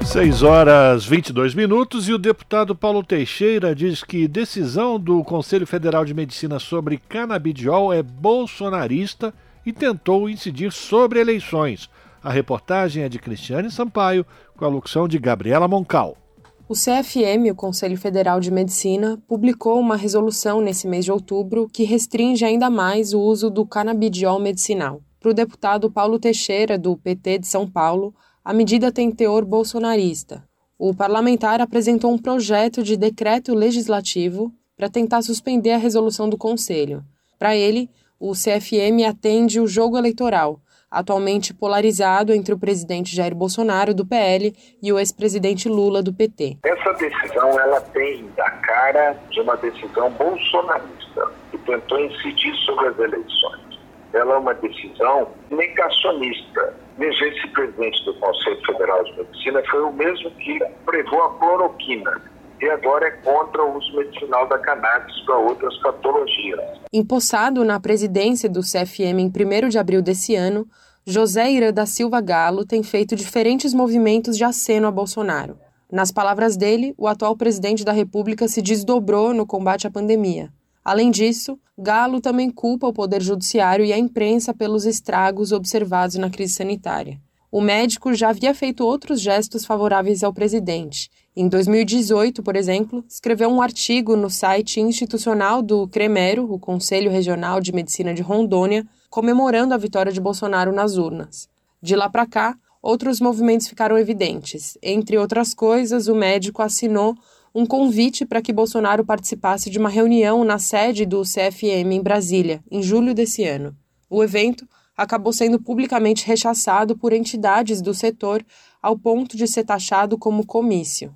6 0.06 0.42
horas 0.42 1.04
22 1.04 1.54
minutos 1.54 2.08
e 2.08 2.14
o 2.14 2.18
deputado 2.18 2.74
Paulo 2.74 3.04
Teixeira 3.04 3.76
diz 3.76 4.06
que 4.06 4.26
decisão 4.26 4.98
do 4.98 5.22
Conselho 5.22 5.68
Federal 5.68 6.06
de 6.06 6.14
Medicina 6.14 6.58
sobre 6.58 6.98
canabidiol 6.98 7.92
é 7.92 8.02
bolsonarista 8.02 9.34
e 9.66 9.74
tentou 9.74 10.30
incidir 10.30 10.72
sobre 10.72 11.20
eleições. 11.20 11.90
A 12.24 12.32
reportagem 12.32 13.04
é 13.04 13.10
de 13.10 13.20
Cristiane 13.20 13.70
Sampaio, 13.70 14.26
com 14.56 14.64
a 14.64 14.70
locução 14.70 15.10
de 15.10 15.20
Gabriela 15.20 15.68
Moncal. 15.68 16.25
O 16.68 16.74
CFM, 16.74 17.52
o 17.52 17.56
Conselho 17.56 17.96
Federal 17.96 18.40
de 18.40 18.50
Medicina, 18.50 19.22
publicou 19.28 19.80
uma 19.80 19.96
resolução 19.96 20.60
nesse 20.60 20.88
mês 20.88 21.06
de 21.06 21.12
outubro 21.12 21.70
que 21.72 21.84
restringe 21.84 22.44
ainda 22.44 22.72
mais 22.72 23.14
o 23.14 23.22
uso 23.22 23.52
do 23.52 23.68
canabidiol 23.68 24.40
medicinal. 24.40 25.00
Para 25.20 25.30
o 25.30 25.34
deputado 25.34 25.92
Paulo 25.92 26.18
Teixeira, 26.18 26.76
do 26.76 26.98
PT 26.98 27.38
de 27.38 27.48
São 27.48 27.70
Paulo, 27.70 28.16
a 28.44 28.52
medida 28.52 28.92
tem 28.92 29.12
teor 29.12 29.46
bolsonarista. 29.46 30.44
O 30.76 30.92
parlamentar 30.92 31.62
apresentou 31.62 32.12
um 32.12 32.18
projeto 32.18 32.82
de 32.82 32.98
decreto 32.98 33.54
legislativo 33.54 34.52
para 34.76 34.90
tentar 34.90 35.22
suspender 35.22 35.74
a 35.74 35.78
resolução 35.78 36.28
do 36.28 36.36
Conselho. 36.36 37.06
Para 37.38 37.56
ele, 37.56 37.88
o 38.20 38.32
CFM 38.32 39.06
atende 39.08 39.60
o 39.60 39.68
jogo 39.68 40.00
eleitoral 40.00 40.60
atualmente 40.90 41.54
polarizado 41.54 42.34
entre 42.34 42.54
o 42.54 42.60
presidente 42.60 43.16
Jair 43.16 43.36
Bolsonaro, 43.36 43.94
do 43.94 44.06
PL, 44.06 44.54
e 44.82 44.92
o 44.92 45.00
ex-presidente 45.00 45.68
Lula, 45.68 46.02
do 46.02 46.14
PT. 46.14 46.58
Essa 46.64 46.94
decisão 46.94 47.60
ela 47.60 47.82
tem 47.82 48.30
a 48.40 48.52
cara 48.52 49.18
de 49.30 49.42
uma 49.42 49.56
decisão 49.58 50.10
bolsonarista, 50.12 51.32
que 51.52 51.58
tentou 51.60 52.00
incidir 52.00 52.56
sobre 52.66 52.88
as 52.88 53.00
eleições. 53.00 53.80
Ela 54.14 54.36
é 54.36 54.38
uma 54.38 54.54
decisão 54.54 55.28
negacionista. 55.50 56.74
Veja, 56.98 57.26
esse 57.28 57.48
presidente 57.50 58.06
do 58.06 58.14
Conselho 58.14 58.66
Federal 58.66 59.04
de 59.04 59.18
Medicina 59.18 59.62
foi 59.70 59.82
o 59.82 59.92
mesmo 59.92 60.32
que 60.32 60.60
prevou 60.86 61.24
a 61.24 61.34
cloroquina 61.38 62.35
e 62.62 62.70
agora 62.70 63.08
é 63.08 63.12
contra 63.12 63.64
o 63.64 63.78
uso 63.78 63.96
medicinal 63.96 64.48
da 64.48 64.58
cannabis 64.60 65.20
para 65.26 65.38
outras 65.38 65.78
patologias. 65.80 66.60
Empossado 66.92 67.64
na 67.64 67.80
presidência 67.80 68.50
do 68.50 68.62
CFM 68.62 69.20
em 69.20 69.28
1 69.28 69.70
de 69.70 69.78
abril 69.78 70.02
desse 70.02 70.36
ano, 70.36 70.68
José 71.06 71.52
Ira 71.52 71.72
da 71.72 71.86
Silva 71.86 72.20
Galo 72.22 72.66
tem 72.66 72.82
feito 72.82 73.16
diferentes 73.16 73.74
movimentos 73.74 74.38
de 74.38 74.44
aceno 74.44 74.88
a 74.88 74.92
Bolsonaro. 74.92 75.58
Nas 75.92 76.12
palavras 76.12 76.58
dele, 76.58 76.96
o 76.98 77.08
atual 77.08 77.38
presidente 77.38 77.86
da 77.86 77.92
República 77.92 78.48
se 78.48 78.62
desdobrou 78.62 79.34
no 79.34 79.46
combate 79.46 79.86
à 79.86 79.92
pandemia. 79.92 80.52
Além 80.84 81.12
disso, 81.12 81.60
Galo 81.78 82.22
também 82.22 82.50
culpa 82.50 82.88
o 82.88 82.94
Poder 82.94 83.22
Judiciário 83.22 83.86
e 83.86 83.94
a 83.94 83.98
imprensa 83.98 84.54
pelos 84.54 84.86
estragos 84.86 85.52
observados 85.52 86.16
na 86.16 86.30
crise 86.30 86.54
sanitária. 86.54 87.20
O 87.56 87.62
médico 87.62 88.14
já 88.14 88.32
havia 88.32 88.54
feito 88.54 88.86
outros 88.86 89.22
gestos 89.22 89.64
favoráveis 89.64 90.26
ao 90.26 90.34
presidente. 90.34 91.10
Em 91.34 91.48
2018, 91.48 92.44
por 92.44 92.54
exemplo, 92.54 93.02
escreveu 93.08 93.48
um 93.50 93.62
artigo 93.62 94.18
no 94.18 94.30
site 94.30 94.82
institucional 94.82 95.62
do 95.62 95.88
CREMERO, 95.88 96.52
o 96.52 96.60
Conselho 96.60 97.10
Regional 97.10 97.62
de 97.62 97.72
Medicina 97.72 98.14
de 98.14 98.22
Rondônia, 98.22 98.86
comemorando 99.10 99.74
a 99.74 99.78
vitória 99.78 100.12
de 100.12 100.20
Bolsonaro 100.20 100.74
nas 100.74 100.98
urnas. 100.98 101.48
De 101.82 101.96
lá 101.96 102.10
para 102.10 102.26
cá, 102.26 102.58
outros 102.82 103.22
movimentos 103.22 103.70
ficaram 103.70 103.98
evidentes. 103.98 104.78
Entre 104.84 105.18
outras 105.18 105.54
coisas, 105.54 106.10
o 106.10 106.14
médico 106.14 106.62
assinou 106.62 107.16
um 107.56 107.66
convite 107.66 108.26
para 108.26 108.42
que 108.42 108.52
Bolsonaro 108.52 109.06
participasse 109.06 109.70
de 109.70 109.80
uma 109.80 109.88
reunião 109.88 110.44
na 110.44 110.60
sede 110.60 111.06
do 111.06 111.22
CFM 111.22 111.94
em 111.94 112.04
Brasília, 112.04 112.62
em 112.70 112.84
julho 112.84 113.14
desse 113.14 113.46
ano. 113.46 113.74
O 114.10 114.22
evento 114.22 114.68
acabou 114.96 115.34
sendo 115.34 115.60
publicamente 115.60 116.26
rechaçado 116.26 116.98
por 116.98 117.14
entidades 117.14 117.82
do 117.82 117.94
setor 117.94 118.46
ao 118.82 118.98
ponto 118.98 119.36
de 119.36 119.48
ser 119.48 119.64
taxado 119.64 120.18
como 120.18 120.46
comício. 120.46 121.14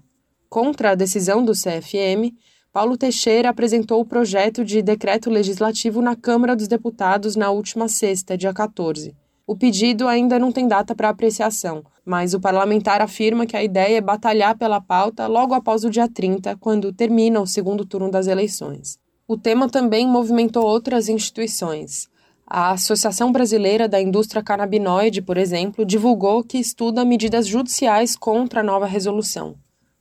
Contra 0.49 0.91
a 0.91 0.95
decisão 0.95 1.45
do 1.45 1.53
CFM, 1.53 2.33
Paulo 2.73 2.97
Teixeira 2.97 3.49
apresentou 3.49 4.01
o 4.01 4.05
projeto 4.05 4.65
de 4.65 4.81
decreto 4.81 5.29
legislativo 5.29 6.01
na 6.01 6.15
Câmara 6.15 6.55
dos 6.55 6.67
Deputados 6.67 7.35
na 7.35 7.51
última 7.51 7.87
sexta, 7.87 8.37
dia 8.37 8.53
14. 8.53 9.15
O 9.45 9.55
pedido 9.55 10.07
ainda 10.07 10.37
não 10.37 10.51
tem 10.51 10.67
data 10.67 10.93
para 10.93 11.09
apreciação, 11.09 11.83
mas 12.05 12.33
o 12.33 12.39
parlamentar 12.39 13.01
afirma 13.01 13.45
que 13.45 13.55
a 13.55 13.63
ideia 13.63 13.97
é 13.97 14.01
batalhar 14.01 14.57
pela 14.57 14.81
pauta 14.81 15.25
logo 15.27 15.53
após 15.53 15.83
o 15.83 15.89
dia 15.89 16.07
30, 16.07 16.55
quando 16.57 16.91
termina 16.91 17.39
o 17.39 17.47
segundo 17.47 17.85
turno 17.85 18.11
das 18.11 18.25
eleições. 18.25 18.97
O 19.27 19.37
tema 19.37 19.69
também 19.69 20.07
movimentou 20.07 20.65
outras 20.65 21.07
instituições. 21.07 22.08
A 22.51 22.71
Associação 22.71 23.31
Brasileira 23.31 23.87
da 23.87 24.01
Indústria 24.01 24.41
Canabinoide, 24.41 25.21
por 25.21 25.37
exemplo, 25.37 25.85
divulgou 25.85 26.43
que 26.43 26.57
estuda 26.57 27.05
medidas 27.05 27.45
judiciais 27.45 28.15
contra 28.15 28.61
a 28.61 28.63
nova 28.63 28.87
resolução. 28.87 29.53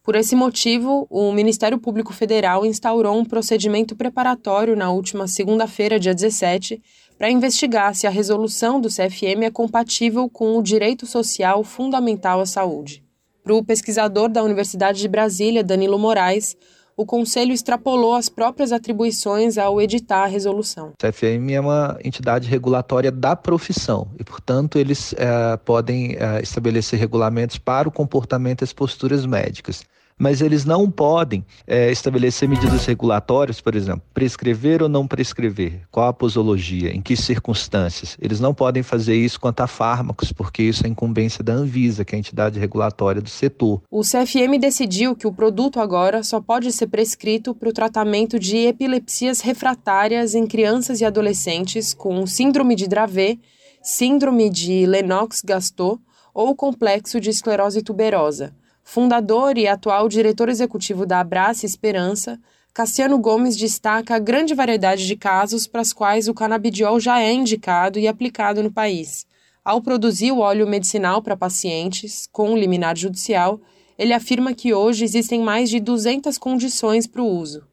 Por 0.02 0.16
esse 0.16 0.34
motivo, 0.34 1.06
o 1.10 1.30
Ministério 1.30 1.78
Público 1.78 2.10
Federal 2.10 2.64
instaurou 2.64 3.18
um 3.18 3.24
procedimento 3.24 3.94
preparatório 3.94 4.74
na 4.74 4.90
última 4.90 5.28
segunda-feira, 5.28 6.00
dia 6.00 6.14
17, 6.14 6.82
para 7.18 7.30
investigar 7.30 7.94
se 7.94 8.06
a 8.06 8.10
resolução 8.10 8.80
do 8.80 8.88
CFM 8.88 9.44
é 9.44 9.50
compatível 9.50 10.26
com 10.30 10.56
o 10.56 10.62
direito 10.62 11.04
social 11.04 11.62
fundamental 11.62 12.40
à 12.40 12.46
saúde. 12.46 13.04
Para 13.44 13.54
o 13.56 13.62
pesquisador 13.62 14.30
da 14.30 14.42
Universidade 14.42 15.00
de 15.02 15.08
Brasília, 15.08 15.62
Danilo 15.62 15.98
Moraes, 15.98 16.56
o 16.98 17.06
Conselho 17.06 17.52
extrapolou 17.52 18.16
as 18.16 18.28
próprias 18.28 18.72
atribuições 18.72 19.56
ao 19.56 19.80
editar 19.80 20.24
a 20.24 20.26
resolução. 20.26 20.88
O 20.88 21.06
CFM 21.06 21.52
é 21.52 21.60
uma 21.60 21.96
entidade 22.02 22.48
regulatória 22.48 23.12
da 23.12 23.36
profissão 23.36 24.08
e, 24.18 24.24
portanto, 24.24 24.76
eles 24.80 25.14
é, 25.16 25.56
podem 25.58 26.16
é, 26.16 26.42
estabelecer 26.42 26.98
regulamentos 26.98 27.56
para 27.56 27.88
o 27.88 27.92
comportamento 27.92 28.62
e 28.62 28.64
as 28.64 28.72
posturas 28.72 29.24
médicas 29.24 29.84
mas 30.18 30.40
eles 30.40 30.64
não 30.64 30.90
podem 30.90 31.44
é, 31.66 31.90
estabelecer 31.90 32.48
medidas 32.48 32.84
regulatórias, 32.84 33.60
por 33.60 33.74
exemplo, 33.74 34.02
prescrever 34.12 34.82
ou 34.82 34.88
não 34.88 35.06
prescrever, 35.06 35.82
qual 35.90 36.08
a 36.08 36.12
posologia, 36.12 36.90
em 36.90 37.00
que 37.00 37.16
circunstâncias. 37.16 38.16
Eles 38.20 38.40
não 38.40 38.52
podem 38.52 38.82
fazer 38.82 39.14
isso 39.14 39.38
quanto 39.38 39.60
a 39.60 39.66
fármacos, 39.66 40.32
porque 40.32 40.62
isso 40.62 40.84
é 40.84 40.88
incumbência 40.88 41.44
da 41.44 41.52
Anvisa, 41.52 42.04
que 42.04 42.14
é 42.14 42.16
a 42.16 42.18
entidade 42.18 42.58
regulatória 42.58 43.22
do 43.22 43.28
setor. 43.28 43.80
O 43.90 44.02
CFM 44.02 44.58
decidiu 44.60 45.14
que 45.14 45.26
o 45.26 45.32
produto 45.32 45.80
agora 45.80 46.22
só 46.22 46.40
pode 46.40 46.72
ser 46.72 46.88
prescrito 46.88 47.54
para 47.54 47.68
o 47.68 47.72
tratamento 47.72 48.38
de 48.38 48.56
epilepsias 48.66 49.40
refratárias 49.40 50.34
em 50.34 50.46
crianças 50.46 51.00
e 51.00 51.04
adolescentes 51.04 51.94
com 51.94 52.26
síndrome 52.26 52.74
de 52.74 52.88
Dravet, 52.88 53.40
síndrome 53.82 54.50
de 54.50 54.86
Lennox-Gastaut 54.86 56.00
ou 56.34 56.54
complexo 56.54 57.20
de 57.20 57.30
esclerose 57.30 57.82
tuberosa. 57.82 58.54
Fundador 58.90 59.58
e 59.58 59.68
atual 59.68 60.08
diretor 60.08 60.48
executivo 60.48 61.04
da 61.04 61.20
Abraça 61.20 61.66
Esperança, 61.66 62.40
Cassiano 62.72 63.18
Gomes 63.18 63.54
destaca 63.54 64.14
a 64.14 64.18
grande 64.18 64.54
variedade 64.54 65.06
de 65.06 65.14
casos 65.14 65.66
para 65.66 65.82
os 65.82 65.92
quais 65.92 66.26
o 66.26 66.32
canabidiol 66.32 66.98
já 66.98 67.20
é 67.20 67.30
indicado 67.30 67.98
e 67.98 68.08
aplicado 68.08 68.62
no 68.62 68.72
país. 68.72 69.26
Ao 69.62 69.82
produzir 69.82 70.32
o 70.32 70.38
óleo 70.38 70.66
medicinal 70.66 71.20
para 71.20 71.36
pacientes, 71.36 72.26
com 72.32 72.56
liminar 72.56 72.96
judicial, 72.96 73.60
ele 73.98 74.14
afirma 74.14 74.54
que 74.54 74.72
hoje 74.72 75.04
existem 75.04 75.42
mais 75.42 75.68
de 75.68 75.80
200 75.80 76.38
condições 76.38 77.06
para 77.06 77.20
o 77.20 77.26
uso. 77.26 77.66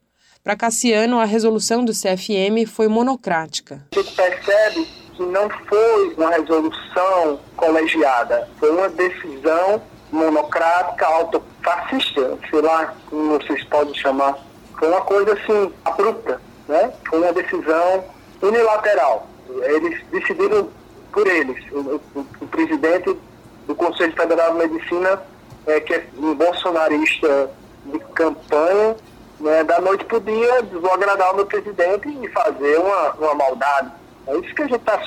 Para 0.43 0.57
Cassiano, 0.57 1.17
a 1.17 1.23
resolução 1.23 1.85
do 1.85 1.93
CFM 1.93 2.67
foi 2.67 2.89
monocrática. 2.89 3.87
A 3.95 3.97
gente 4.01 4.13
percebe 4.13 4.85
que 5.15 5.23
não 5.23 5.49
foi 5.49 6.13
uma 6.15 6.31
resolução 6.31 7.39
colegiada, 7.55 8.49
foi 8.59 8.69
uma 8.69 8.89
decisão 8.89 9.81
monocrática, 10.15 11.05
autofascista, 11.05 12.37
sei 12.49 12.61
lá 12.61 12.93
como 13.09 13.39
vocês 13.39 13.63
podem 13.65 13.93
chamar. 13.93 14.37
Foi 14.77 14.87
uma 14.87 15.01
coisa 15.01 15.33
assim, 15.33 15.73
abrupta, 15.83 16.41
né? 16.67 16.91
Foi 17.07 17.19
uma 17.19 17.33
decisão 17.33 18.03
unilateral. 18.41 19.27
Eles 19.61 20.03
decidiram 20.11 20.69
por 21.11 21.27
eles. 21.27 21.63
O, 21.71 22.01
o, 22.15 22.27
o 22.41 22.47
presidente 22.47 23.15
do 23.67 23.75
Conselho 23.75 24.13
Federal 24.13 24.53
de 24.53 24.67
Medicina, 24.67 25.21
é, 25.65 25.79
que 25.79 25.93
é 25.93 26.07
um 26.17 26.35
bolsonarista 26.35 27.49
de 27.85 27.99
campanha, 28.13 28.95
né, 29.39 29.63
da 29.63 29.79
noite 29.81 30.05
para 30.05 30.17
o 30.17 30.21
dia, 30.21 30.61
vou 30.63 30.93
agradar 30.93 31.33
o 31.33 31.35
meu 31.35 31.45
presidente 31.45 32.07
e 32.07 32.27
fazer 32.29 32.77
uma, 32.79 33.11
uma 33.13 33.35
maldade. 33.35 33.91
É 34.27 34.37
isso 34.37 34.55
que 34.55 34.63
a 34.63 34.67
gente 34.67 34.79
está 34.79 34.99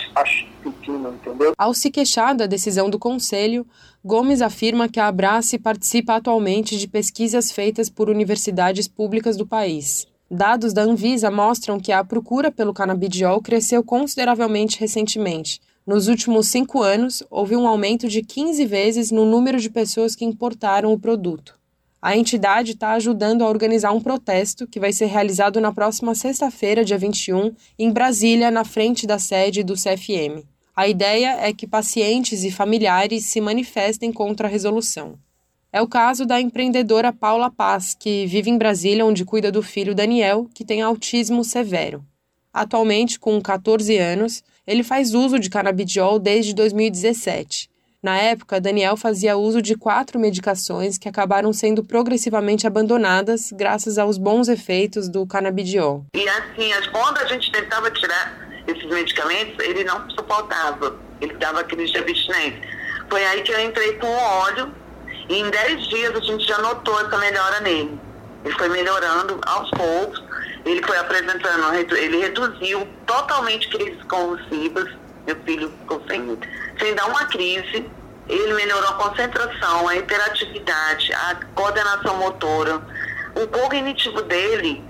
sentindo, 0.62 1.08
entendeu? 1.08 1.52
Ao 1.58 1.74
se 1.74 1.90
queixar 1.90 2.34
da 2.36 2.46
decisão 2.46 2.88
do 2.88 2.98
Conselho, 2.98 3.66
Gomes 4.04 4.40
afirma 4.40 4.88
que 4.88 5.00
a 5.00 5.08
Abrace 5.08 5.58
participa 5.58 6.14
atualmente 6.14 6.78
de 6.78 6.86
pesquisas 6.86 7.50
feitas 7.50 7.90
por 7.90 8.08
universidades 8.08 8.86
públicas 8.86 9.36
do 9.36 9.44
país. 9.44 10.06
Dados 10.30 10.72
da 10.72 10.82
Anvisa 10.82 11.30
mostram 11.30 11.80
que 11.80 11.90
a 11.90 12.04
procura 12.04 12.52
pelo 12.52 12.72
canabidiol 12.72 13.42
cresceu 13.42 13.82
consideravelmente 13.82 14.78
recentemente. 14.78 15.60
Nos 15.84 16.06
últimos 16.06 16.48
cinco 16.48 16.82
anos, 16.82 17.24
houve 17.28 17.56
um 17.56 17.66
aumento 17.66 18.06
de 18.08 18.22
15 18.22 18.64
vezes 18.66 19.10
no 19.10 19.24
número 19.24 19.58
de 19.58 19.68
pessoas 19.68 20.14
que 20.14 20.24
importaram 20.24 20.92
o 20.92 20.98
produto. 20.98 21.58
A 22.00 22.16
entidade 22.16 22.72
está 22.72 22.92
ajudando 22.92 23.42
a 23.42 23.48
organizar 23.48 23.90
um 23.90 24.00
protesto 24.00 24.68
que 24.68 24.78
vai 24.78 24.92
ser 24.92 25.06
realizado 25.06 25.60
na 25.60 25.72
próxima 25.72 26.14
sexta-feira, 26.14 26.84
dia 26.84 26.96
21, 26.96 27.52
em 27.76 27.90
Brasília, 27.90 28.50
na 28.50 28.64
frente 28.64 29.06
da 29.06 29.18
sede 29.18 29.64
do 29.64 29.74
CFM. 29.74 30.46
A 30.78 30.86
ideia 30.86 31.38
é 31.40 31.52
que 31.52 31.66
pacientes 31.66 32.44
e 32.44 32.52
familiares 32.52 33.24
se 33.24 33.40
manifestem 33.40 34.12
contra 34.12 34.46
a 34.46 34.50
resolução. 34.50 35.18
É 35.72 35.82
o 35.82 35.88
caso 35.88 36.24
da 36.24 36.40
empreendedora 36.40 37.12
Paula 37.12 37.50
Paz, 37.50 37.96
que 37.98 38.26
vive 38.26 38.48
em 38.48 38.56
Brasília, 38.56 39.04
onde 39.04 39.24
cuida 39.24 39.50
do 39.50 39.60
filho 39.60 39.92
Daniel, 39.92 40.48
que 40.54 40.64
tem 40.64 40.80
autismo 40.80 41.42
severo. 41.42 42.04
Atualmente, 42.54 43.18
com 43.18 43.42
14 43.42 43.98
anos, 43.98 44.44
ele 44.64 44.84
faz 44.84 45.14
uso 45.14 45.40
de 45.40 45.50
canabidiol 45.50 46.16
desde 46.20 46.54
2017. 46.54 47.68
Na 48.00 48.16
época, 48.16 48.60
Daniel 48.60 48.96
fazia 48.96 49.36
uso 49.36 49.60
de 49.60 49.74
quatro 49.74 50.20
medicações 50.20 50.96
que 50.96 51.08
acabaram 51.08 51.52
sendo 51.52 51.82
progressivamente 51.82 52.68
abandonadas 52.68 53.50
graças 53.50 53.98
aos 53.98 54.16
bons 54.16 54.46
efeitos 54.46 55.08
do 55.08 55.26
canabidiol. 55.26 56.04
E 56.14 56.28
assim, 56.28 56.70
quando 56.92 57.18
a 57.18 57.26
gente 57.26 57.50
tentava 57.50 57.90
tirar 57.90 58.47
esses 58.68 58.84
medicamentos, 58.84 59.58
ele 59.64 59.82
não 59.84 60.08
suportava. 60.10 60.96
Ele 61.20 61.34
dava 61.34 61.64
crise 61.64 61.92
de 61.92 61.98
abstinência. 61.98 62.60
Foi 63.08 63.24
aí 63.24 63.42
que 63.42 63.50
eu 63.50 63.60
entrei 63.60 63.94
com 63.94 64.06
o 64.06 64.18
óleo 64.18 64.72
e 65.28 65.40
em 65.40 65.50
10 65.50 65.88
dias 65.88 66.14
a 66.14 66.20
gente 66.20 66.46
já 66.46 66.58
notou 66.58 67.00
essa 67.00 67.16
melhora 67.16 67.60
nele. 67.60 67.98
Ele 68.44 68.54
foi 68.54 68.68
melhorando 68.68 69.40
aos 69.46 69.70
poucos. 69.70 70.22
Ele 70.64 70.82
foi 70.82 70.98
apresentando, 70.98 71.74
ele 71.96 72.18
reduziu 72.18 72.86
totalmente 73.06 73.68
crises 73.68 74.02
convulsivas. 74.04 74.90
Meu 75.26 75.36
filho 75.44 75.72
ficou 75.80 76.02
sem, 76.08 76.38
sem 76.78 76.94
dar 76.94 77.06
uma 77.06 77.24
crise. 77.26 77.90
Ele 78.28 78.54
melhorou 78.54 78.90
a 78.90 78.94
concentração, 78.94 79.88
a 79.88 79.96
hiperatividade, 79.96 81.12
a 81.14 81.36
coordenação 81.54 82.16
motora. 82.18 82.82
O 83.34 83.46
cognitivo 83.46 84.20
dele 84.22 84.84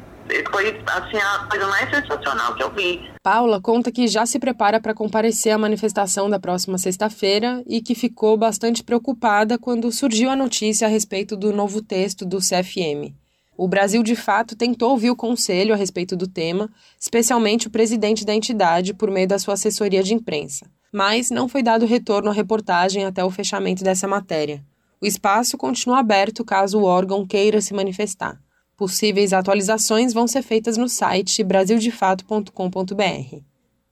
foi 0.51 0.69
assim 0.87 1.17
a 1.17 1.47
coisa 1.47 1.67
mais 1.67 1.91
sensacional 1.91 2.55
que 2.55 2.63
eu 2.63 2.73
vi. 2.75 3.01
Paula 3.23 3.61
conta 3.61 3.91
que 3.91 4.07
já 4.07 4.25
se 4.27 4.39
prepara 4.39 4.81
para 4.81 4.95
comparecer 4.95 5.53
à 5.53 5.59
manifestação 5.59 6.29
da 6.29 6.39
próxima 6.39 6.79
sexta-feira 6.79 7.63
e 7.67 7.81
que 7.81 7.95
ficou 7.95 8.37
bastante 8.37 8.83
preocupada 8.83 9.59
quando 9.59 9.91
surgiu 9.93 10.31
a 10.31 10.37
notícia 10.37 10.87
a 10.87 10.91
respeito 10.91 11.37
do 11.37 11.53
novo 11.53 11.83
texto 11.83 12.25
do 12.25 12.39
CFM. 12.39 13.15
O 13.57 13.67
Brasil, 13.67 14.05
de 14.05 14.15
fato, 14.15 14.55
tentou 14.55 14.93
ouvir 14.93 15.11
o 15.11 15.17
conselho 15.17 15.75
a 15.75 15.77
respeito 15.77 16.15
do 16.15 16.29
tema, 16.29 16.71
especialmente 16.99 17.67
o 17.67 17.71
presidente 17.71 18.25
da 18.25 18.33
entidade, 18.33 18.95
por 18.95 19.11
meio 19.11 19.27
da 19.27 19.37
sua 19.37 19.55
assessoria 19.55 20.01
de 20.01 20.15
imprensa. 20.15 20.71
Mas 20.93 21.29
não 21.29 21.49
foi 21.49 21.61
dado 21.61 21.85
retorno 21.85 22.31
à 22.31 22.33
reportagem 22.33 23.05
até 23.05 23.25
o 23.25 23.31
fechamento 23.31 23.83
dessa 23.83 24.07
matéria. 24.07 24.65
O 25.01 25.07
espaço 25.07 25.59
continua 25.59 25.99
aberto 25.99 26.45
caso 26.45 26.79
o 26.79 26.85
órgão 26.85 27.27
queira 27.27 27.61
se 27.61 27.75
manifestar. 27.75 28.41
Possíveis 28.79 29.33
atualizações 29.33 30.15
vão 30.15 30.29
ser 30.29 30.41
feitas 30.41 30.77
no 30.77 30.89
site 30.89 31.43
brasildefato.com.br. 31.43 33.37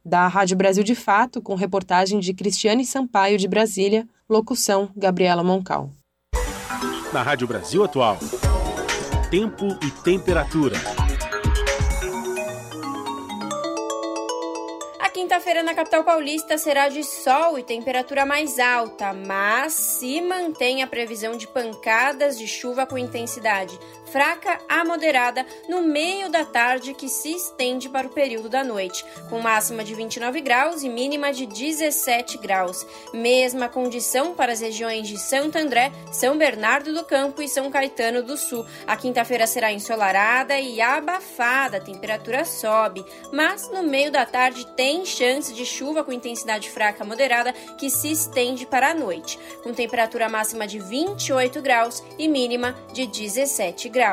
Da 0.04 0.28
Rádio 0.28 0.56
Brasil 0.56 0.84
de 0.84 0.94
Fato, 0.94 1.42
com 1.42 1.56
reportagem 1.56 2.20
de 2.20 2.32
Cristiane 2.32 2.86
Sampaio 2.86 3.36
de 3.36 3.48
Brasília, 3.48 4.06
locução 4.28 4.88
Gabriela 4.96 5.42
Moncal. 5.42 5.90
Na 7.12 7.20
Rádio 7.20 7.48
Brasil 7.48 7.82
Atual, 7.82 8.16
tempo 9.28 9.66
e 9.84 9.90
temperatura. 10.04 10.76
quinta-feira 15.16 15.62
na 15.62 15.74
capital 15.74 16.04
paulista 16.04 16.58
será 16.58 16.88
de 16.88 17.02
sol 17.02 17.58
e 17.58 17.62
temperatura 17.62 18.26
mais 18.26 18.58
alta, 18.58 19.12
mas 19.12 19.72
se 19.72 20.20
mantém 20.20 20.82
a 20.82 20.86
previsão 20.86 21.36
de 21.36 21.48
pancadas 21.48 22.38
de 22.38 22.46
chuva 22.46 22.86
com 22.86 22.98
intensidade 22.98 23.78
fraca 24.16 24.58
a 24.66 24.82
moderada 24.82 25.44
no 25.68 25.82
meio 25.82 26.30
da 26.30 26.42
tarde 26.42 26.94
que 26.94 27.06
se 27.06 27.32
estende 27.32 27.86
para 27.86 28.06
o 28.06 28.10
período 28.10 28.48
da 28.48 28.64
noite, 28.64 29.04
com 29.28 29.40
máxima 29.40 29.84
de 29.84 29.94
29 29.94 30.40
graus 30.40 30.82
e 30.82 30.88
mínima 30.88 31.30
de 31.34 31.44
17 31.44 32.38
graus. 32.38 32.86
Mesma 33.12 33.68
condição 33.68 34.32
para 34.32 34.52
as 34.52 34.62
regiões 34.62 35.06
de 35.06 35.18
Santo 35.18 35.58
André, 35.58 35.92
São 36.10 36.38
Bernardo 36.38 36.94
do 36.94 37.04
Campo 37.04 37.42
e 37.42 37.48
São 37.48 37.70
Caetano 37.70 38.22
do 38.22 38.38
Sul. 38.38 38.64
A 38.86 38.96
quinta-feira 38.96 39.46
será 39.46 39.70
ensolarada 39.70 40.58
e 40.58 40.80
abafada, 40.80 41.76
a 41.76 41.80
temperatura 41.80 42.46
sobe, 42.46 43.04
mas 43.30 43.70
no 43.70 43.82
meio 43.82 44.10
da 44.10 44.24
tarde 44.24 44.66
tem 44.74 45.04
chance 45.04 45.52
de 45.52 45.66
chuva 45.66 46.02
com 46.02 46.10
intensidade 46.10 46.70
fraca 46.70 47.04
a 47.04 47.06
moderada 47.06 47.52
que 47.76 47.90
se 47.90 48.12
estende 48.12 48.64
para 48.64 48.92
a 48.92 48.94
noite, 48.94 49.38
com 49.62 49.74
temperatura 49.74 50.26
máxima 50.26 50.66
de 50.66 50.78
28 50.78 51.60
graus 51.60 52.02
e 52.18 52.26
mínima 52.26 52.74
de 52.94 53.06
17 53.06 53.90
graus. 53.90 54.05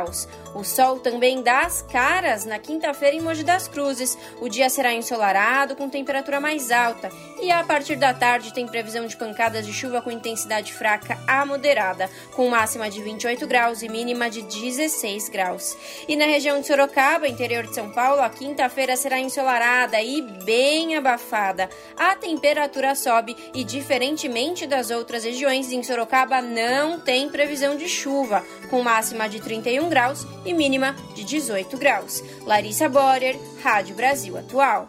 O 0.55 0.63
sol 0.63 0.99
também 0.99 1.41
dá 1.41 1.61
as 1.61 1.81
caras 1.81 2.45
na 2.45 2.59
quinta-feira 2.59 3.15
em 3.15 3.21
Mogi 3.21 3.43
das 3.43 3.67
Cruzes. 3.67 4.17
O 4.39 4.47
dia 4.47 4.69
será 4.69 4.93
ensolarado 4.93 5.75
com 5.75 5.89
temperatura 5.89 6.39
mais 6.39 6.71
alta 6.71 7.11
e 7.41 7.51
a 7.51 7.63
partir 7.63 7.95
da 7.95 8.13
tarde 8.13 8.53
tem 8.53 8.67
previsão 8.67 9.05
de 9.07 9.17
pancadas 9.17 9.65
de 9.65 9.73
chuva 9.73 10.01
com 10.01 10.11
intensidade 10.11 10.71
fraca 10.71 11.17
a 11.27 11.45
moderada, 11.45 12.09
com 12.35 12.49
máxima 12.49 12.89
de 12.89 13.01
28 13.01 13.47
graus 13.47 13.81
e 13.81 13.89
mínima 13.89 14.29
de 14.29 14.43
16 14.43 15.29
graus. 15.29 15.75
E 16.07 16.15
na 16.15 16.25
região 16.25 16.61
de 16.61 16.67
Sorocaba, 16.67 17.27
interior 17.27 17.65
de 17.65 17.73
São 17.73 17.89
Paulo, 17.89 18.21
a 18.21 18.29
quinta-feira 18.29 18.95
será 18.95 19.19
ensolarada 19.19 20.01
e 20.01 20.21
bem 20.21 20.95
abafada. 20.95 21.69
A 21.97 22.15
temperatura 22.15 22.95
sobe 22.95 23.35
e, 23.53 23.63
diferentemente 23.63 24.67
das 24.67 24.91
outras 24.91 25.23
regiões, 25.23 25.71
em 25.71 25.83
Sorocaba 25.83 26.41
não 26.41 26.99
tem 26.99 27.27
previsão 27.27 27.75
de 27.75 27.89
chuva, 27.89 28.43
com 28.69 28.81
máxima 28.83 29.27
de 29.27 29.39
31 29.73 29.89
graus 29.89 30.27
e 30.45 30.53
mínima 30.53 30.95
de 31.15 31.23
18 31.23 31.77
graus. 31.77 32.23
Larissa 32.45 32.87
Borer, 32.87 33.39
Rádio 33.63 33.95
Brasil 33.95 34.37
Atual. 34.37 34.87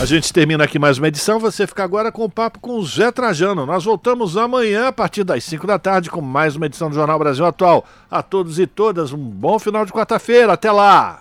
A 0.00 0.04
gente 0.04 0.32
termina 0.32 0.64
aqui 0.64 0.78
mais 0.78 0.98
uma 0.98 1.08
edição. 1.08 1.40
Você 1.40 1.66
fica 1.66 1.82
agora 1.82 2.12
com 2.12 2.24
o 2.24 2.30
papo 2.30 2.60
com 2.60 2.76
o 2.76 2.84
Zé 2.84 3.10
Trajano. 3.10 3.66
Nós 3.66 3.84
voltamos 3.84 4.36
amanhã, 4.36 4.88
a 4.88 4.92
partir 4.92 5.24
das 5.24 5.42
5 5.44 5.66
da 5.66 5.78
tarde, 5.78 6.10
com 6.10 6.20
mais 6.20 6.54
uma 6.56 6.66
edição 6.66 6.88
do 6.88 6.94
Jornal 6.94 7.18
Brasil 7.18 7.44
Atual. 7.44 7.84
A 8.10 8.22
todos 8.22 8.58
e 8.60 8.66
todas, 8.66 9.12
um 9.12 9.18
bom 9.18 9.58
final 9.58 9.84
de 9.84 9.92
quarta-feira. 9.92 10.52
Até 10.52 10.70
lá! 10.70 11.16